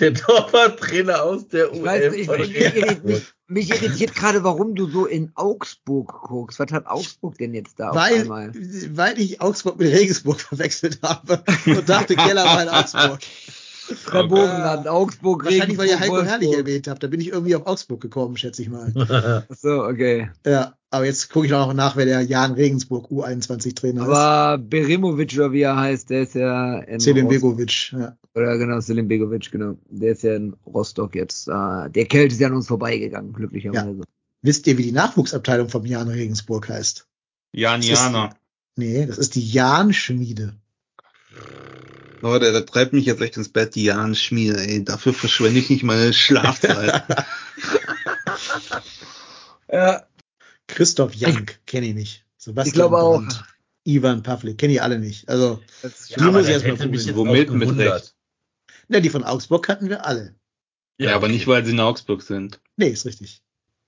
Der 0.00 0.14
Torwarttrainer 0.14 1.22
aus 1.22 1.48
der 1.48 1.72
Ich 1.72 1.80
U11 1.80 1.84
weiß, 1.84 2.14
ich, 2.14 2.28
ich, 2.28 2.74
mich, 2.74 3.02
mich, 3.02 3.22
mich 3.46 3.70
irritiert 3.70 4.14
gerade, 4.14 4.42
warum 4.42 4.74
du 4.74 4.88
so 4.88 5.04
in 5.06 5.32
Augsburg 5.34 6.22
guckst. 6.22 6.58
Was 6.58 6.72
hat 6.72 6.86
Augsburg 6.86 7.36
denn 7.38 7.52
jetzt 7.52 7.78
da 7.78 7.90
auf 7.90 7.96
Weil, 7.96 8.22
einmal? 8.22 8.52
weil 8.54 9.18
ich 9.18 9.40
Augsburg 9.42 9.78
mit 9.78 9.92
Regensburg 9.92 10.40
verwechselt 10.40 11.00
habe 11.02 11.42
und 11.66 11.88
dachte, 11.88 12.14
Keller 12.16 12.44
war 12.44 12.62
in 12.62 12.68
Augsburg. 12.70 13.20
Verbogenland, 13.94 14.88
Augsburg, 14.88 15.44
Wahrscheinlich, 15.44 15.78
weil 15.78 15.88
ihr 15.88 16.00
Heiko 16.00 16.22
Herrlich 16.22 16.52
erwähnt 16.56 16.88
habt. 16.88 17.02
Da 17.02 17.06
bin 17.06 17.20
ich 17.20 17.28
irgendwie 17.28 17.54
auf 17.56 17.66
Augsburg 17.66 18.00
gekommen, 18.00 18.36
schätze 18.36 18.62
ich 18.62 18.68
mal. 18.68 18.92
So, 19.50 19.84
okay. 19.84 20.30
Ja, 20.46 20.74
aber 20.90 21.04
jetzt 21.04 21.30
gucke 21.30 21.46
ich 21.46 21.54
auch 21.54 21.66
noch 21.66 21.74
nach, 21.74 21.96
wer 21.96 22.04
der 22.04 22.22
Jan 22.22 22.52
Regensburg 22.52 23.10
U21-Trainer 23.10 24.02
ist. 24.02 24.08
Aber 24.08 24.58
Berimovic, 24.58 25.34
oder 25.34 25.52
wie 25.52 25.62
er 25.62 25.76
heißt, 25.76 26.10
der 26.10 26.22
ist 26.22 26.34
ja 26.34 26.78
in 26.80 27.00
Selim 27.00 27.28
Begovic. 27.28 27.92
Ja. 27.92 28.16
Oder 28.34 28.58
genau, 28.58 28.80
Selim 28.80 29.08
Begovic, 29.08 29.50
genau. 29.50 29.76
Der 29.88 30.12
ist 30.12 30.22
ja 30.22 30.36
in 30.36 30.54
Rostock 30.66 31.14
jetzt. 31.14 31.48
Äh, 31.48 31.90
der 31.90 32.06
Kälte 32.06 32.34
ist 32.34 32.40
ja 32.40 32.48
an 32.48 32.54
uns 32.54 32.68
vorbeigegangen, 32.68 33.32
glücklicherweise. 33.32 34.02
Wisst 34.42 34.66
ihr, 34.66 34.78
wie 34.78 34.84
die 34.84 34.92
Nachwuchsabteilung 34.92 35.68
vom 35.68 35.84
Jan 35.84 36.08
Regensburg 36.08 36.68
heißt? 36.68 37.06
Jan 37.52 37.82
Jana. 37.82 38.30
Nee, 38.76 39.06
das 39.06 39.18
ist 39.18 39.34
die 39.34 39.46
Jan-Schmiede. 39.46 40.54
Leute, 42.22 42.52
das 42.52 42.66
treibt 42.66 42.92
mich 42.92 43.06
jetzt 43.06 43.20
echt 43.20 43.36
ins 43.36 43.48
Bett, 43.48 43.74
die 43.74 43.84
Jan 43.84 44.14
Schmiede, 44.14 44.60
ey. 44.60 44.84
Dafür 44.84 45.12
verschwende 45.12 45.58
ich 45.60 45.70
nicht 45.70 45.82
meine 45.82 46.12
Schlafzeit. 46.12 47.04
Ja. 49.72 50.04
Christoph 50.66 51.14
Jank, 51.14 51.60
kenne 51.66 51.86
ich 51.86 51.94
nicht. 51.94 52.24
Sebastian 52.36 52.68
Ich 52.68 52.74
glaube 52.74 52.98
auch. 52.98 53.18
Brandt, 53.18 53.44
Ivan 53.84 54.22
Pavlik, 54.22 54.58
kenne 54.58 54.74
ich 54.74 54.82
alle 54.82 54.98
nicht. 54.98 55.28
Also, 55.28 55.62
ist 55.82 56.10
Die 56.10 56.20
muss 56.20 56.28
aber 56.28 56.40
ich 56.40 56.46
der 56.46 56.54
erst 56.54 56.66
mal 56.66 56.72
hätte 56.76 56.88
mich 56.88 57.06
googeln. 57.06 57.48
Womit 57.48 57.76
mit. 57.76 57.78
Recht? 57.78 58.14
ne, 58.88 59.00
die 59.00 59.10
von 59.10 59.24
Augsburg 59.24 59.64
kannten 59.64 59.88
wir 59.88 60.06
alle. 60.06 60.34
ja, 60.98 61.14
aber 61.14 61.26
okay. 61.26 61.34
nicht, 61.34 61.46
weil 61.46 61.64
sie 61.64 61.72
in 61.72 61.80
Augsburg 61.80 62.22
sind. 62.22 62.60
Nee, 62.76 62.88
ist 62.88 63.06
richtig. 63.06 63.42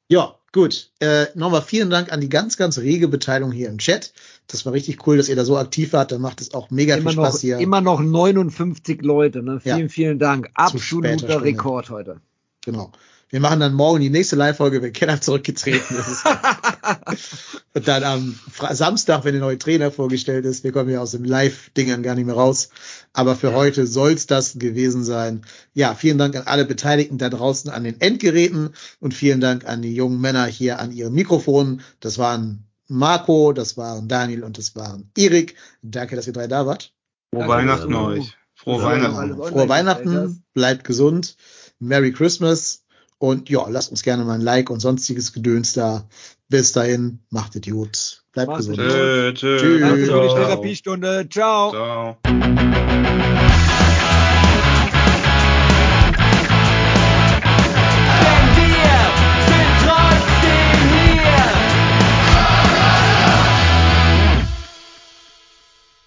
Ja, 0.08 0.38
gut. 0.52 0.90
Äh, 1.00 1.26
Nochmal 1.34 1.62
vielen 1.62 1.90
Dank 1.90 2.12
an 2.12 2.20
die 2.20 2.28
ganz, 2.28 2.56
ganz 2.56 2.78
rege 2.78 3.08
Beteiligung 3.08 3.52
hier 3.52 3.68
im 3.68 3.78
Chat. 3.78 4.12
Das 4.46 4.66
war 4.66 4.72
richtig 4.72 5.06
cool, 5.06 5.16
dass 5.16 5.28
ihr 5.28 5.36
da 5.36 5.44
so 5.44 5.56
aktiv 5.56 5.92
wart. 5.92 6.12
Dann 6.12 6.20
macht 6.20 6.40
es 6.40 6.54
auch 6.54 6.70
mega 6.70 6.94
immer 6.94 7.10
viel 7.10 7.16
noch, 7.16 7.28
Spaß 7.28 7.40
hier. 7.40 7.58
immer 7.58 7.80
noch 7.80 8.00
59 8.00 9.02
Leute, 9.02 9.42
ne? 9.42 9.60
Ja. 9.64 9.76
Vielen, 9.76 9.88
vielen 9.88 10.18
Dank. 10.18 10.50
Absoluter. 10.54 11.42
Rekord 11.42 11.90
heute. 11.90 12.20
Genau. 12.64 12.92
Wir 13.32 13.40
machen 13.40 13.60
dann 13.60 13.72
morgen 13.72 14.00
die 14.00 14.10
nächste 14.10 14.36
Live-Folge, 14.36 14.82
wenn 14.82 14.92
Keller 14.92 15.18
zurückgetreten 15.18 15.96
ist. 15.96 16.22
Und 17.74 17.88
dann 17.88 18.04
am 18.04 18.34
Fra 18.34 18.74
Samstag, 18.74 19.24
wenn 19.24 19.32
der 19.32 19.40
neue 19.40 19.56
Trainer 19.56 19.90
vorgestellt 19.90 20.44
ist. 20.44 20.64
Wir 20.64 20.72
kommen 20.72 20.90
ja 20.90 21.00
aus 21.00 21.12
dem 21.12 21.24
Live-Dingern 21.24 22.02
gar 22.02 22.14
nicht 22.14 22.26
mehr 22.26 22.34
raus. 22.34 22.68
Aber 23.14 23.34
für 23.34 23.54
heute 23.54 23.86
soll's 23.86 24.26
das 24.26 24.58
gewesen 24.58 25.02
sein. 25.02 25.46
Ja, 25.72 25.94
vielen 25.94 26.18
Dank 26.18 26.36
an 26.36 26.42
alle 26.42 26.66
Beteiligten 26.66 27.16
da 27.16 27.30
draußen 27.30 27.70
an 27.70 27.84
den 27.84 28.02
Endgeräten 28.02 28.74
und 29.00 29.14
vielen 29.14 29.40
Dank 29.40 29.64
an 29.64 29.80
die 29.80 29.94
jungen 29.94 30.20
Männer 30.20 30.44
hier 30.44 30.78
an 30.78 30.92
ihren 30.92 31.14
Mikrofonen. 31.14 31.80
Das 32.00 32.18
waren 32.18 32.66
Marco, 32.86 33.54
das 33.54 33.78
waren 33.78 34.08
Daniel 34.08 34.44
und 34.44 34.58
das 34.58 34.76
waren 34.76 35.10
Erik. 35.16 35.54
Danke, 35.80 36.16
dass 36.16 36.26
ihr 36.26 36.34
drei 36.34 36.48
da 36.48 36.66
wart. 36.66 36.92
Frohe 37.34 37.48
Weihnachten 37.48 37.94
euch. 37.94 38.36
Frohe 38.54 38.82
Weihnachten. 38.82 39.36
Frohe 39.36 39.68
Weihnachten, 39.70 40.44
bleibt 40.52 40.84
gesund, 40.84 41.36
Merry 41.78 42.12
Christmas 42.12 42.81
und 43.22 43.48
ja, 43.48 43.68
lasst 43.68 43.92
uns 43.92 44.02
gerne 44.02 44.24
mal 44.24 44.34
ein 44.34 44.40
Like 44.40 44.68
und 44.68 44.80
sonstiges 44.80 45.32
Gedöns 45.32 45.74
da. 45.74 46.08
Bis 46.48 46.72
dahin, 46.72 47.20
macht 47.30 47.54
es 47.54 47.62
gut, 47.70 48.24
bleibt 48.32 48.56
gesund. 48.56 48.78
Tschüss. 48.78 49.40
Danke 49.40 50.06
für 50.06 50.22
die 50.22 50.28
Ciao. 50.28 50.34
Therapiestunde. 50.34 51.28
Ciao. 51.30 51.70
Ciao. 51.70 53.38